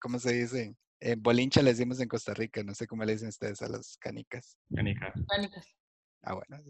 cómo 0.00 0.18
se 0.18 0.32
dice 0.32 0.74
eh, 1.00 1.16
bolincha 1.18 1.62
le 1.62 1.70
decimos 1.70 1.98
en 2.00 2.08
Costa 2.08 2.34
Rica, 2.34 2.62
no 2.62 2.74
sé 2.74 2.86
cómo 2.86 3.04
le 3.04 3.12
dicen 3.12 3.28
ustedes 3.28 3.62
a 3.62 3.68
las 3.68 3.96
canicas. 3.96 4.58
Canicas. 4.74 5.14
Canicas. 5.28 5.66
Ah, 6.22 6.34
bueno. 6.34 6.62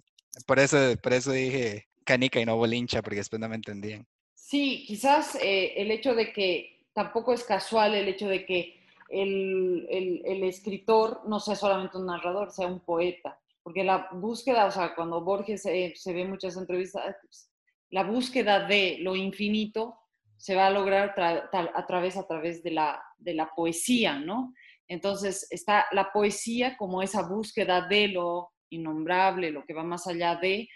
Por 0.46 0.60
eso, 0.60 0.78
por 1.02 1.12
eso 1.12 1.32
dije 1.32 1.88
canica 2.04 2.40
y 2.40 2.46
no 2.46 2.56
bolincha, 2.56 3.02
porque 3.02 3.18
después 3.18 3.40
no 3.40 3.48
me 3.48 3.56
entendían. 3.56 4.06
Sí, 4.34 4.84
quizás 4.86 5.34
eh, 5.36 5.74
el 5.76 5.90
hecho 5.90 6.14
de 6.14 6.32
que 6.32 6.79
tampoco 6.92 7.32
es 7.32 7.44
casual 7.44 7.94
el 7.94 8.08
hecho 8.08 8.28
de 8.28 8.44
que 8.44 8.80
el, 9.08 9.86
el, 10.24 10.44
escritor 10.44 11.22
no 11.26 11.40
sea 11.40 11.56
solamente 11.56 11.98
un 11.98 12.06
narrador, 12.06 12.50
sea 12.50 12.66
un 12.66 12.80
poeta. 12.80 13.38
Porque 13.62 13.84
la 13.84 14.08
búsqueda, 14.12 14.66
o 14.66 14.70
sea, 14.70 14.94
cuando 14.94 15.22
Borges 15.22 15.62
se 15.62 16.12
ve 16.12 16.24
muchas 16.24 16.56
entrevistas, 16.56 17.16
pues, 17.22 17.50
la 17.90 18.04
búsqueda 18.04 18.66
de 18.66 18.98
lo 19.00 19.16
infinito 19.16 19.96
se 20.36 20.54
va 20.54 20.68
a 20.68 20.70
lograr 20.70 21.14
a 21.20 21.86
través, 21.86 22.16
a 22.16 22.26
través 22.26 22.62
de 22.62 22.70
la, 22.70 23.02
de 23.18 23.34
la 23.34 23.50
poesía, 23.54 24.18
¿no? 24.18 24.54
Entonces 24.88 25.46
está 25.50 25.86
la 25.92 26.12
poesía 26.12 26.76
como 26.76 27.02
esa 27.02 27.22
búsqueda 27.22 27.86
de 27.86 28.08
lo 28.08 28.52
innombrable, 28.70 29.50
lo 29.50 29.64
que 29.64 29.74
va 29.74 29.82
más 29.82 30.06
allá 30.06 30.36
de, 30.36 30.68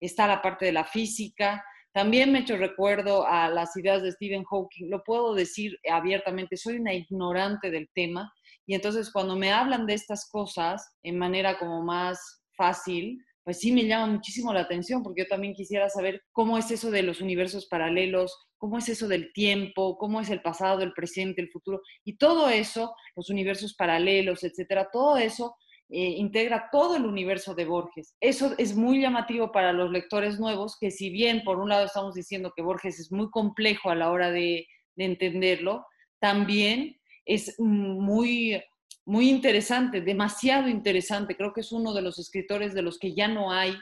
está 0.00 0.26
la 0.26 0.40
parte 0.40 0.66
de 0.66 0.72
la 0.72 0.84
física, 0.84 1.64
También 1.98 2.30
me 2.30 2.38
he 2.38 2.42
hecho 2.42 2.56
recuerdo 2.56 3.26
a 3.26 3.48
las 3.50 3.76
ideas 3.76 4.04
de 4.04 4.12
Stephen 4.12 4.44
Hawking, 4.44 4.88
lo 4.88 5.02
puedo 5.02 5.34
decir 5.34 5.76
abiertamente, 5.90 6.56
soy 6.56 6.76
una 6.76 6.94
ignorante 6.94 7.72
del 7.72 7.90
tema 7.92 8.32
y 8.66 8.76
entonces 8.76 9.10
cuando 9.10 9.34
me 9.34 9.50
hablan 9.50 9.84
de 9.84 9.94
estas 9.94 10.30
cosas 10.30 10.94
en 11.02 11.18
manera 11.18 11.58
como 11.58 11.82
más 11.82 12.44
fácil, 12.56 13.18
pues 13.42 13.58
sí 13.58 13.72
me 13.72 13.84
llama 13.84 14.12
muchísimo 14.12 14.54
la 14.54 14.60
atención 14.60 15.02
porque 15.02 15.22
yo 15.22 15.26
también 15.28 15.54
quisiera 15.54 15.88
saber 15.88 16.22
cómo 16.30 16.56
es 16.56 16.70
eso 16.70 16.92
de 16.92 17.02
los 17.02 17.20
universos 17.20 17.66
paralelos, 17.66 18.32
cómo 18.58 18.78
es 18.78 18.88
eso 18.88 19.08
del 19.08 19.32
tiempo, 19.32 19.98
cómo 19.98 20.20
es 20.20 20.30
el 20.30 20.40
pasado, 20.40 20.82
el 20.82 20.92
presente, 20.92 21.42
el 21.42 21.50
futuro 21.50 21.80
y 22.04 22.16
todo 22.16 22.48
eso, 22.48 22.94
los 23.16 23.28
universos 23.28 23.74
paralelos, 23.74 24.44
etcétera, 24.44 24.88
todo 24.92 25.16
eso 25.16 25.56
eh, 25.90 26.16
integra 26.18 26.68
todo 26.70 26.96
el 26.96 27.06
universo 27.06 27.54
de 27.54 27.64
Borges. 27.64 28.14
Eso 28.20 28.54
es 28.58 28.76
muy 28.76 29.00
llamativo 29.00 29.52
para 29.52 29.72
los 29.72 29.90
lectores 29.90 30.38
nuevos, 30.38 30.76
que 30.78 30.90
si 30.90 31.08
bien 31.08 31.42
por 31.44 31.58
un 31.58 31.70
lado 31.70 31.86
estamos 31.86 32.14
diciendo 32.14 32.52
que 32.54 32.62
Borges 32.62 33.00
es 33.00 33.10
muy 33.10 33.30
complejo 33.30 33.88
a 33.88 33.94
la 33.94 34.10
hora 34.10 34.30
de, 34.30 34.66
entenderlo, 34.96 35.86
también 36.18 37.00
es 37.24 37.54
muy, 37.58 38.60
muy 39.06 39.30
interesante, 39.30 40.00
demasiado 40.00 40.68
interesante. 40.68 41.36
Creo 41.36 41.52
que 41.52 41.60
es 41.60 41.72
uno 41.72 41.94
de 41.94 42.02
los 42.02 42.18
escritores 42.18 42.74
de 42.74 42.82
los 42.82 42.98
que 42.98 43.14
ya 43.14 43.28
no 43.28 43.52
hay, 43.52 43.74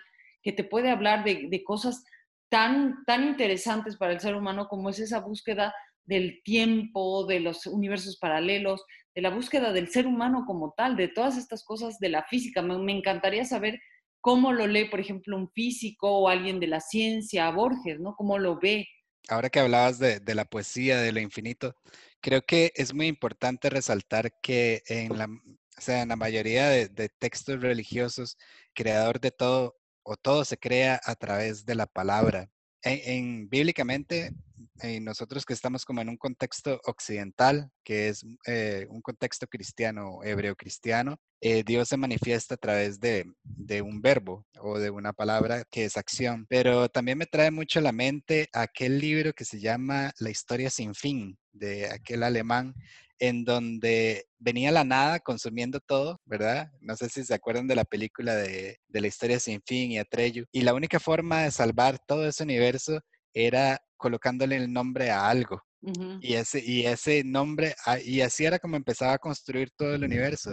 que 0.43 0.53
te 0.53 0.63
puede 0.63 0.91
hablar 0.91 1.25
de, 1.25 1.49
de 1.49 1.65
cosas 1.65 2.05
tan, 2.51 3.05
tan 3.07 3.25
interesantes 3.25 3.97
para 3.97 4.13
el 4.13 4.21
ser 4.21 4.37
humano 4.37 4.69
como 4.69 4.91
es 4.91 5.01
esa 5.01 5.21
búsqueda 5.21 5.75
del 6.05 6.41
tiempo, 6.45 7.27
de 7.27 7.41
los 7.41 7.67
universos 7.67 8.19
paralelos, 8.19 8.85
de 9.17 9.23
la 9.23 9.31
búsqueda 9.31 9.73
del 9.73 9.89
ser 9.89 10.07
humano 10.07 10.45
como 10.47 10.75
tal, 10.77 10.95
de 10.95 11.09
todas 11.09 11.39
estas 11.39 11.65
cosas 11.65 11.99
de 11.99 12.11
la 12.11 12.25
física. 12.25 12.61
Me, 12.61 12.93
encantaría 12.93 13.47
saber 13.47 13.81
cómo 14.21 14.53
lo 14.53 14.67
lee, 14.67 14.91
por 14.91 15.01
ejemplo, 15.01 15.39
un 15.39 15.51
físico 15.51 16.19
o 16.19 16.29
alguien 16.29 16.61
de 16.61 16.67
la 16.67 16.81
ciencia, 16.81 17.51
Borges, 17.51 17.99
¿no? 17.99 18.15
¿Cómo 18.15 18.39
lo 18.39 18.61
ve? 18.61 18.87
Ahora 19.29 19.49
que 19.49 19.59
hablabas 19.59 19.99
de, 19.99 20.21
la 20.35 20.45
poesía, 20.45 21.01
de 21.01 21.13
lo 21.13 21.21
infinito, 21.21 21.75
creo 22.21 22.43
que 22.43 22.73
es 22.75 22.93
muy 22.93 23.07
importante 23.07 23.71
resaltar 23.71 24.39
que 24.43 24.83
en 24.87 25.17
la, 25.17 25.29
sea, 25.79 26.03
en 26.03 26.11
la 26.11 26.17
mayoría 26.17 26.69
de, 26.69 27.09
textos 27.19 27.63
religiosos, 27.63 28.37
creador 28.75 29.19
de 29.19 29.31
todo 29.31 29.77
o 30.03 30.17
todo 30.17 30.45
se 30.45 30.59
crea 30.59 31.01
a 31.03 31.15
través 31.15 31.65
de 31.65 31.75
la 31.75 31.87
palabra 31.87 32.51
en, 32.83 33.49
bíblicamente, 33.49 34.33
eh, 34.83 35.01
nosotros 35.01 35.45
que 35.45 35.55
estamos 35.55 35.85
como 35.85 36.01
en 36.01 36.09
un 36.09 36.17
contexto 36.17 36.81
occidental, 36.85 37.71
que 37.85 38.09
es 38.09 38.25
eh, 38.47 38.87
un 38.91 39.01
contexto 39.01 39.47
cristiano, 39.47 40.21
hebreo 40.23 40.55
cristiano, 40.55 41.17
eh, 41.41 41.63
Dios 41.65 41.89
se 41.89 41.97
manifiesta 41.97 42.55
a 42.55 42.59
través 42.59 42.99
de, 42.99 43.25
de, 43.43 43.83
un 43.83 44.01
verbo 44.01 44.47
o 44.61 44.79
de 44.79 44.91
una 44.91 45.13
palabra 45.13 45.65
que 45.71 45.85
es 45.85 45.97
acción. 45.97 46.47
Pero 46.49 46.89
también 46.89 47.19
me 47.19 47.27
trae 47.27 47.51
mucho 47.51 47.79
a 47.79 47.83
la 47.83 47.93
mente 47.93 48.49
aquel 48.53 48.99
libro 48.99 49.33
que 49.33 49.45
se 49.45 49.61
llama 49.61 50.13
La 50.19 50.31
historia 50.31 50.71
sin 50.71 50.95
fin, 50.95 51.39
de 51.53 51.91
aquel 51.91 52.23
alemán 52.23 52.75
en 53.19 53.45
donde 53.45 54.27
venía 54.39 54.71
la 54.71 54.85
nada 54.85 55.21
consumiendo 55.21 55.81
todo, 55.81 56.21
¿verdad? 56.25 56.71
No 56.81 56.97
sé 56.97 57.09
si 57.09 57.25
se 57.25 57.35
acuerdan 57.35 57.67
de 57.67 57.75
la 57.75 57.85
película 57.85 58.35
de, 58.35 58.79
la 58.89 59.07
historia 59.07 59.41
sin 59.41 59.61
fin 59.63 59.93
y 59.93 59.99
Atreyu. 59.99 60.45
Y 60.53 60.63
la 60.63 60.75
única 60.75 61.01
forma 61.01 61.43
de 61.43 61.51
salvar 61.51 61.99
todo 62.07 62.27
ese 62.27 62.43
universo 62.43 63.01
era 63.37 63.79
colocándole 63.99 64.57
el 64.57 64.73
nombre 64.73 65.11
a 65.11 65.29
algo. 65.29 65.63
y, 66.21 66.35
ese, 66.35 66.61
y 66.65 66.85
ese 66.87 67.23
nombre, 67.23 67.77
ah, 67.85 68.01
y 68.01 68.21
así 68.21 68.45
era 68.45 68.59
como 68.59 68.77
empezaba 68.77 69.13
a 69.13 69.19
construir 69.19 69.71
todo 69.77 69.95
el 69.95 70.03
universo. 70.03 70.53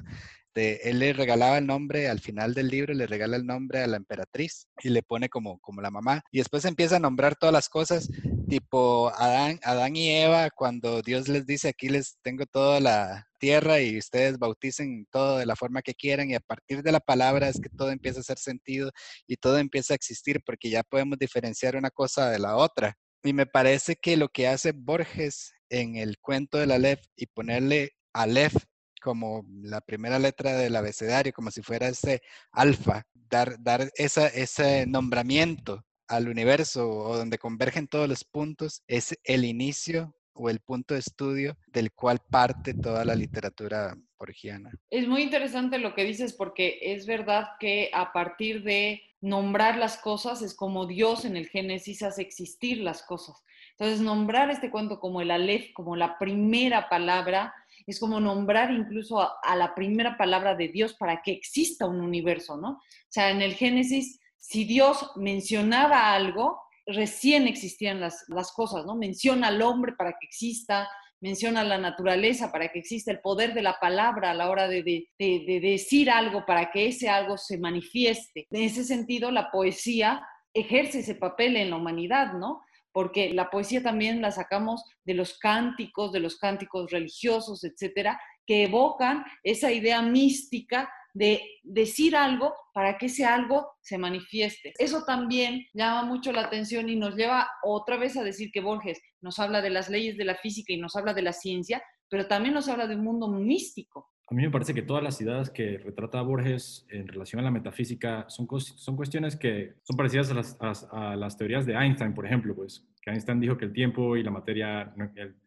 Este, 0.55 0.87
él 0.87 0.99
le 0.99 1.13
regalaba 1.13 1.57
el 1.57 1.65
nombre, 1.65 2.07
al 2.07 2.19
final 2.19 2.53
del 2.53 2.67
libro 2.67 2.93
le 2.93 3.07
regala 3.07 3.37
el 3.37 3.45
nombre 3.45 3.81
a 3.81 3.87
la 3.87 3.97
emperatriz 3.97 4.67
y 4.83 4.89
le 4.89 5.01
pone 5.01 5.27
como, 5.27 5.59
como 5.59 5.81
la 5.81 5.89
mamá. 5.89 6.21
Y 6.31 6.37
después 6.37 6.65
empieza 6.65 6.97
a 6.97 6.99
nombrar 6.99 7.35
todas 7.35 7.53
las 7.53 7.69
cosas, 7.69 8.07
tipo 8.47 9.09
Adán, 9.15 9.59
Adán 9.63 9.95
y 9.95 10.09
Eva, 10.09 10.49
cuando 10.49 11.01
Dios 11.01 11.27
les 11.27 11.45
dice, 11.45 11.69
aquí 11.69 11.89
les 11.89 12.17
tengo 12.21 12.45
toda 12.45 12.79
la 12.79 13.27
tierra 13.39 13.81
y 13.81 13.97
ustedes 13.97 14.37
bauticen 14.37 15.07
todo 15.11 15.37
de 15.37 15.45
la 15.45 15.55
forma 15.55 15.81
que 15.81 15.93
quieran 15.93 16.29
y 16.29 16.35
a 16.35 16.39
partir 16.39 16.83
de 16.83 16.91
la 16.91 16.99
palabra 16.99 17.49
es 17.49 17.59
que 17.59 17.69
todo 17.69 17.91
empieza 17.91 18.19
a 18.19 18.21
hacer 18.21 18.37
sentido 18.37 18.91
y 19.27 19.37
todo 19.37 19.57
empieza 19.57 19.93
a 19.93 19.95
existir 19.95 20.41
porque 20.45 20.69
ya 20.69 20.83
podemos 20.83 21.17
diferenciar 21.17 21.75
una 21.75 21.89
cosa 21.89 22.29
de 22.29 22.39
la 22.39 22.55
otra. 22.55 22.95
Y 23.23 23.33
me 23.33 23.45
parece 23.45 23.95
que 23.95 24.17
lo 24.17 24.29
que 24.29 24.47
hace 24.47 24.73
Borges 24.73 25.53
en 25.69 25.95
el 25.95 26.17
cuento 26.19 26.57
de 26.57 26.67
la 26.67 26.75
Aleph 26.75 27.01
y 27.15 27.25
ponerle 27.27 27.91
Aleph 28.13 28.55
como 29.01 29.45
la 29.61 29.81
primera 29.81 30.19
letra 30.19 30.53
del 30.53 30.75
abecedario, 30.75 31.33
como 31.33 31.51
si 31.51 31.61
fuera 31.61 31.87
ese 31.87 32.21
alfa, 32.51 33.03
dar, 33.13 33.57
dar 33.59 33.91
esa, 33.95 34.27
ese 34.27 34.85
nombramiento 34.87 35.83
al 36.07 36.27
universo 36.27 36.89
o 36.89 37.17
donde 37.17 37.37
convergen 37.37 37.87
todos 37.87 38.07
los 38.07 38.23
puntos, 38.23 38.83
es 38.87 39.17
el 39.23 39.45
inicio 39.45 40.15
o 40.33 40.49
el 40.49 40.59
punto 40.59 40.93
de 40.95 40.99
estudio 40.99 41.57
del 41.67 41.91
cual 41.91 42.19
parte 42.29 42.73
toda 42.73 43.05
la 43.05 43.15
literatura 43.15 43.95
borgiana. 44.17 44.71
Es 44.89 45.07
muy 45.07 45.21
interesante 45.21 45.77
lo 45.77 45.93
que 45.93 46.03
dices 46.03 46.33
porque 46.33 46.79
es 46.81 47.05
verdad 47.05 47.49
que 47.59 47.89
a 47.93 48.11
partir 48.13 48.63
de 48.63 49.01
nombrar 49.21 49.77
las 49.77 49.97
cosas 49.97 50.41
es 50.41 50.53
como 50.53 50.85
Dios 50.85 51.23
en 51.23 51.37
el 51.37 51.47
Génesis 51.47 52.03
hace 52.03 52.21
existir 52.21 52.79
las 52.79 53.03
cosas. 53.03 53.43
Entonces, 53.71 54.01
nombrar 54.01 54.49
este 54.51 54.69
cuento 54.69 54.99
como 54.99 55.21
el 55.21 55.31
Aleph, 55.31 55.73
como 55.73 55.95
la 55.95 56.19
primera 56.19 56.89
palabra, 56.89 57.53
es 57.87 57.99
como 57.99 58.19
nombrar 58.19 58.71
incluso 58.71 59.21
a, 59.21 59.55
la 59.55 59.73
primera 59.75 60.17
palabra 60.17 60.55
de 60.55 60.67
Dios 60.67 60.93
para 60.93 61.21
que 61.21 61.31
exista 61.31 61.87
un 61.87 62.01
universo, 62.01 62.57
¿no? 62.57 62.71
O 62.71 63.09
sea, 63.09 63.31
en 63.31 63.41
el 63.41 63.55
Génesis, 63.55 64.19
si 64.43 64.65
Dios 64.65 65.11
mencionaba 65.15 66.13
algo, 66.13 66.59
recién 66.85 67.47
existían 67.47 68.01
las, 68.01 68.25
cosas, 68.53 68.85
¿no? 68.85 68.93
Menciona 68.93 69.47
al 69.47 69.61
hombre 69.61 69.93
para 69.97 70.11
que 70.11 70.25
exista, 70.25 70.89
menciona 71.21 71.63
la 71.63 71.77
naturaleza 71.77 72.51
para 72.51 72.67
que 72.67 72.79
exista 72.79 73.09
el 73.09 73.21
poder 73.21 73.53
de 73.53 73.61
la 73.61 73.77
palabra 73.79 74.31
a 74.31 74.33
la 74.33 74.49
hora 74.49 74.67
de, 74.67 74.83
de, 74.83 75.59
decir 75.61 76.11
algo 76.11 76.45
para 76.45 76.71
que 76.71 76.87
ese 76.87 77.07
algo 77.07 77.37
se 77.37 77.57
manifieste. 77.57 78.45
En 78.51 78.63
ese 78.63 78.83
sentido, 78.83 79.31
la 79.31 79.49
poesía 79.49 80.21
ejerce 80.53 80.99
ese 80.99 81.15
papel 81.15 81.55
en 81.55 81.69
la 81.69 81.77
humanidad, 81.77 82.33
¿no? 82.33 82.61
porque 82.91 83.33
la 83.33 83.49
poesía 83.49 83.81
también 83.81 84.21
la 84.21 84.31
sacamos 84.31 84.83
de 85.05 85.13
los 85.15 85.39
cánticos, 85.39 86.11
de 86.11 86.19
los 86.19 86.37
cánticos 86.37 86.91
religiosos, 86.91 87.63
etcétera, 87.63 88.19
que 88.45 88.65
evocan 88.65 89.23
esa 89.41 89.71
idea 89.71 90.01
mística 90.01 90.91
de 91.13 91.41
decir 91.63 92.15
algo 92.15 92.53
para 92.73 92.97
que 92.97 93.05
ese 93.05 93.25
algo 93.25 93.67
se 93.81 93.97
manifieste. 93.97 94.73
Eso 94.79 95.03
también 95.05 95.65
llama 95.73 96.03
mucho 96.03 96.31
la 96.31 96.41
atención 96.41 96.89
y 96.89 96.95
nos 96.95 97.15
lleva 97.15 97.47
otra 97.63 97.97
vez 97.97 98.17
a 98.17 98.23
decir 98.23 98.51
que 98.51 98.61
Borges 98.61 99.01
nos 99.21 99.39
habla 99.39 99.61
de 99.61 99.69
las 99.69 99.89
leyes 99.89 100.17
de 100.17 100.25
la 100.25 100.35
física 100.35 100.73
y 100.73 100.77
nos 100.77 100.95
habla 100.95 101.13
de 101.13 101.21
la 101.21 101.33
ciencia, 101.33 101.83
pero 102.09 102.27
también 102.27 102.53
nos 102.53 102.67
habla 102.67 102.87
de 102.87 102.95
un 102.95 103.03
mundo 103.03 103.27
místico. 103.27 104.09
A 104.29 104.35
mí 104.35 104.41
me 104.41 104.49
parece 104.49 104.73
que 104.73 104.81
todas 104.81 105.03
las 105.03 105.19
ideas 105.21 105.49
que 105.49 105.77
retrata 105.77 106.21
Borges 106.21 106.87
en 106.89 107.07
relación 107.07 107.41
a 107.41 107.43
la 107.43 107.51
metafísica 107.51 108.25
son, 108.29 108.47
son 108.59 108.95
cuestiones 108.95 109.35
que 109.35 109.75
son 109.83 109.97
parecidas 109.97 110.31
a 110.31 110.33
las, 110.33 110.57
a, 110.91 111.15
las, 111.15 111.37
teorías 111.37 111.65
de 111.65 111.73
Einstein, 111.73 112.13
por 112.13 112.25
ejemplo, 112.25 112.55
pues 112.55 112.87
que 113.03 113.11
Einstein 113.11 113.41
dijo 113.41 113.57
que 113.57 113.65
el 113.65 113.73
tiempo 113.73 114.15
y 114.15 114.23
la 114.23 114.31
materia, 114.31 114.93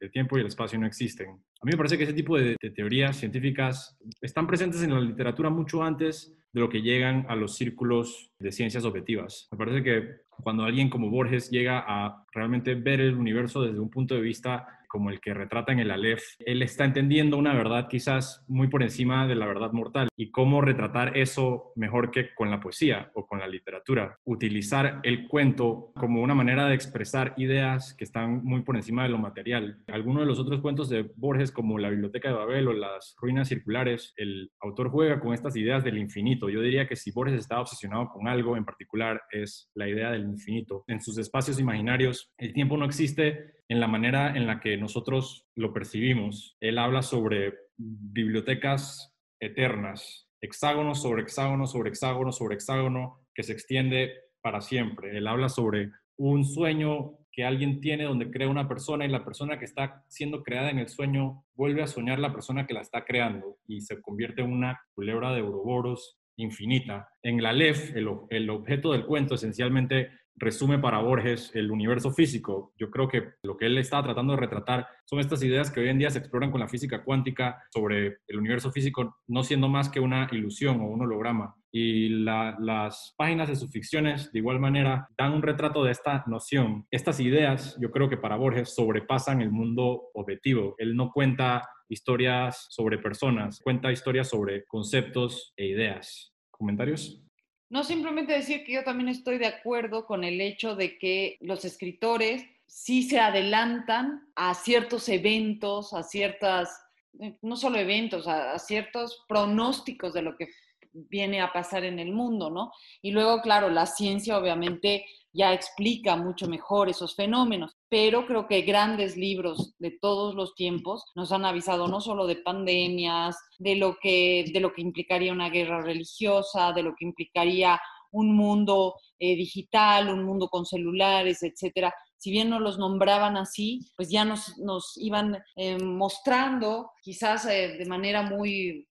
el, 0.01 0.11
tiempo 0.11 0.37
y 0.37 0.43
el 0.43 0.47
espacio 0.47 0.79
no 0.79 0.87
existen. 0.87 1.31
A 1.31 1.65
mí 1.65 1.71
me 1.73 1.77
parece 1.77 1.97
que 1.97 2.05
ese 2.05 2.13
tipo 2.13 2.37
de, 2.37 2.55
de 2.61 2.71
teorías 2.71 3.17
científicas 3.17 3.99
están 4.21 4.47
presentes 4.47 4.83
en 4.83 4.93
la 4.93 5.01
literatura 5.01 5.49
mucho 5.49 5.83
antes 5.83 6.37
de 6.53 6.61
lo 6.61 6.69
que 6.69 6.83
llegan 6.83 7.25
a 7.29 7.35
los 7.35 7.57
círculos 7.57 8.31
de 8.39 8.53
ciencias 8.53 8.85
objetivas. 8.85 9.49
Me 9.51 9.59
parece 9.59 9.83
que 9.83 10.27
cuando 10.43 10.65
alguien 10.65 10.91
como 10.91 11.11
Borges 11.11 11.51
llega 11.51 11.83
a 11.87 12.27
realmente 12.33 12.75
ver 12.75 13.01
el 13.01 13.17
universo 13.17 13.63
desde 13.63 13.81
un 13.81 13.91
punto 13.91 14.15
de 14.15 14.21
vista 14.21 14.67
como 14.87 15.11
el 15.11 15.21
que 15.21 15.35
retrata 15.35 15.73
en 15.73 15.79
el 15.79 15.91
Aleph, 15.91 16.23
él 16.41 16.63
está 16.63 16.85
entendiendo 16.85 17.37
una 17.37 17.55
verdad 17.55 17.89
quizás 17.89 18.45
muy 18.49 18.69
por 18.69 18.83
encima 18.83 19.27
de 19.27 19.35
la 19.35 19.47
verdad 19.47 19.73
mortal 19.73 20.09
y 20.17 20.31
cómo 20.31 20.61
retratar 20.61 21.17
eso 21.17 21.73
mejor 21.77 22.11
que 22.11 22.35
con 22.35 22.51
la 22.51 22.61
poesía 22.61 23.11
o 23.15 23.27
con 23.27 23.39
la 23.39 23.49
literatura. 23.49 24.19
Utilizar 24.25 25.01
el 25.03 25.29
cuento 25.29 25.93
como 25.95 26.23
una 26.23 26.35
manera 26.35 26.67
de 26.69 26.75
expresar 26.75 27.35
ideas 27.37 27.95
que 27.95 28.05
están 28.05 28.45
muy 28.45 28.63
por 28.63 28.77
encima 28.77 29.03
de 29.03 29.11
lo 29.11 29.19
material. 29.19 29.83
Algunos 29.89 30.23
de 30.23 30.27
los 30.27 30.39
otros 30.39 30.61
cuentos 30.61 30.89
de 30.89 31.11
Borges, 31.17 31.53
como 31.53 31.79
La 31.79 31.91
Biblioteca 31.91 32.29
de 32.29 32.35
Babel 32.35 32.69
o 32.69 32.73
Las 32.73 33.15
Ruinas 33.21 33.49
Circulares, 33.49 34.15
el 34.17 34.51
autor 34.61 34.91
juega 34.91 35.21
con 35.21 35.35
estas 35.35 35.57
ideas 35.57 35.85
del 35.85 35.99
infinito. 35.99 36.49
Yo 36.49 36.61
diría 36.61 36.87
que 36.87 36.97
si 36.97 37.11
Borges 37.11 37.39
está 37.39 37.61
obsesionado 37.61 38.09
con 38.09 38.29
algo 38.29 38.57
en 38.57 38.65
particular 38.65 39.23
es 39.31 39.71
la 39.75 39.89
idea 39.89 40.11
del 40.11 40.25
infinito. 40.25 40.85
En 40.87 41.01
sus 41.01 41.19
espacios 41.19 41.61
imaginarios, 41.61 42.33
el 42.39 42.53
tiempo 42.53 42.77
no 42.77 42.85
existe 42.85 43.56
en 43.69 43.81
la 43.81 43.89
manera 43.89 44.37
en 44.37 44.47
la 44.47 44.61
que 44.61 44.77
nosotros 44.77 45.47
lo 45.55 45.73
percibimos. 45.73 46.57
Él 46.61 46.79
habla 46.79 47.03
sobre 47.03 47.55
bibliotecas 47.77 49.15
eternas, 49.41 50.29
hexágono 50.41 50.95
sobre 50.95 51.23
hexágono 51.23 51.67
sobre 51.67 51.91
hexágono 51.91 52.33
sobre 52.33 52.55
hexágono 52.55 53.21
que 53.35 53.43
se 53.43 53.53
extiende 53.53 54.13
para 54.41 54.61
siempre. 54.61 55.17
Él 55.17 55.27
habla 55.27 55.49
sobre 55.49 55.91
un 56.17 56.45
sueño 56.45 57.19
que 57.33 57.45
alguien 57.45 57.81
tiene 57.81 58.05
donde 58.05 58.31
crea 58.31 58.49
una 58.49 58.67
persona 58.67 59.05
y 59.05 59.09
la 59.09 59.25
persona 59.25 59.59
que 59.59 59.67
está 59.67 60.05
siendo 60.09 60.43
creada 60.43 60.71
en 60.71 60.79
el 60.79 60.89
sueño 60.89 61.45
vuelve 61.55 61.83
a 61.83 61.87
soñar 61.87 62.19
la 62.19 62.33
persona 62.33 62.67
que 62.67 62.73
la 62.73 62.81
está 62.81 63.05
creando 63.05 63.59
y 63.67 63.83
se 63.83 64.01
convierte 64.01 64.41
en 64.41 64.53
una 64.53 64.81
culebra 64.95 65.35
de 65.35 65.43
Ouroboros 65.43 66.19
infinita. 66.37 67.09
En 67.23 67.43
la 67.43 67.53
LEF, 67.53 67.95
el, 67.95 68.09
el 68.31 68.49
objeto 68.51 68.93
del 68.93 69.05
cuento 69.05 69.35
esencialmente 69.35 70.11
resume 70.37 70.79
para 70.79 70.99
Borges 70.99 71.51
el 71.55 71.71
universo 71.71 72.11
físico. 72.11 72.73
Yo 72.79 72.91
creo 72.91 73.09
que 73.09 73.33
lo 73.43 73.57
que 73.57 73.67
él 73.67 73.79
está 73.79 74.03
tratando 74.03 74.35
de 74.35 74.41
retratar 74.41 74.87
son 75.05 75.21
estas 75.21 75.43
ideas 75.43 75.71
que 75.71 75.81
hoy 75.81 75.89
en 75.89 75.99
día 75.99 76.11
se 76.11 76.19
exploran 76.19 76.51
con 76.51 76.61
la 76.61 76.69
física 76.69 77.03
cuántica 77.05 77.63
sobre 77.73 78.19
el 78.27 78.39
universo 78.39 78.71
físico 78.71 79.19
no 79.27 79.43
siendo 79.43 79.69
más 79.69 79.89
que 79.89 80.01
una 80.01 80.29
ilusión 80.31 80.81
o 80.81 80.87
un 80.87 81.03
holograma. 81.03 81.55
Y 81.73 82.09
las 82.09 83.15
páginas 83.19 83.49
de 83.49 83.57
sus 83.57 83.71
ficciones, 83.71 84.33
de 84.33 84.39
igual 84.39 84.59
manera, 84.59 85.09
dan 85.19 85.33
un 85.33 85.43
retrato 85.43 85.85
de 85.85 85.93
esta 85.93 86.25
noción. 86.27 86.87
Estas 86.91 87.21
ideas, 87.21 87.77
yo 87.81 87.91
creo 87.91 88.09
que 88.09 88.17
para 88.17 88.37
Borges 88.37 88.75
sobrepasan 88.75 89.43
el 89.43 89.51
mundo 89.51 90.09
objetivo. 90.15 90.75
Él 90.79 90.97
no 90.97 91.11
cuenta 91.13 91.69
historias 91.89 92.67
sobre 92.71 92.99
personas, 92.99 93.61
cuenta 93.61 93.93
historias 93.93 94.29
sobre 94.29 94.65
conceptos 94.65 95.53
e 95.57 95.67
ideas. 95.67 96.35
¿Comentarios? 96.51 97.26
No 97.69 97.83
simplemente 97.83 98.33
decir 98.33 98.65
que 98.65 98.73
yo 98.73 98.85
también 98.85 99.09
estoy 99.09 99.39
de 99.39 99.47
acuerdo 99.47 100.07
con 100.07 100.23
el 100.23 100.41
hecho 100.41 100.77
de 100.77 100.99
que 100.99 101.37
los 101.41 101.65
escritores 101.65 102.45
sí 102.67 103.03
se 103.03 103.19
adelantan 103.19 104.29
a 104.37 104.55
ciertos 104.55 105.09
eventos, 105.09 105.93
a 105.93 106.03
ciertas, 106.03 106.81
eh, 107.21 107.37
no 107.43 107.57
solo 107.57 107.79
eventos, 107.79 108.29
a, 108.29 108.59
ciertos 108.59 109.25
pronósticos 109.29 110.13
de 110.15 110.23
lo 110.23 110.37
que 110.37 110.49
viene 110.93 111.41
a 111.41 111.53
pasar 111.53 111.85
en 111.85 111.99
el 111.99 112.13
mundo, 112.13 112.51
¿no? 112.51 112.73
Y 113.03 113.11
luego, 113.11 113.41
claro, 113.43 113.69
la 113.69 113.87
ciencia 113.87 114.39
obviamente 114.39 115.05
ya 115.37 115.53
explica 115.53 116.17
mucho 116.17 116.49
mejor 116.49 116.89
esos 116.89 117.15
fenómenos, 117.15 117.77
pero 117.89 118.27
creo 118.27 118.47
que 118.47 118.63
grandes 118.63 119.17
libros 119.17 119.75
de 119.79 119.97
todos 120.01 120.35
los 120.35 120.55
tiempos 120.55 121.05
nos 121.15 121.31
han 121.33 121.45
avisado 121.45 121.89
no 121.89 122.01
solo 122.01 122.27
de 122.27 122.37
pandemias, 122.37 123.37
de 123.59 123.77
lo 123.77 123.97
que, 124.01 124.47
de 124.53 124.61
lo 124.61 124.73
que 124.73 124.83
implicaría 124.83 125.33
una 125.33 125.51
guerra 125.51 125.83
religiosa, 125.83 126.73
de 126.73 126.83
lo 126.83 126.95
que 126.95 127.05
implicaría 127.05 127.79
un 128.13 128.35
mundo 128.35 128.95
eh, 129.19 129.37
digital, 129.37 130.09
un 130.09 130.25
mundo 130.25 130.49
con 130.49 130.65
celulares, 130.65 131.43
etcétera. 131.43 131.95
Si 132.17 132.31
bien 132.31 132.49
no 132.49 132.59
los 132.59 132.79
nombraban 132.79 133.37
así, 133.37 133.81
pues 133.95 134.11
ya 134.11 134.25
nos, 134.25 134.57
nos 134.59 134.97
iban 134.97 135.39
eh, 135.55 135.79
mostrando, 135.79 136.93
quizás 137.03 137.45
eh, 137.47 137.77
de 137.79 137.87
manera 137.87 138.23
muy... 138.23 138.89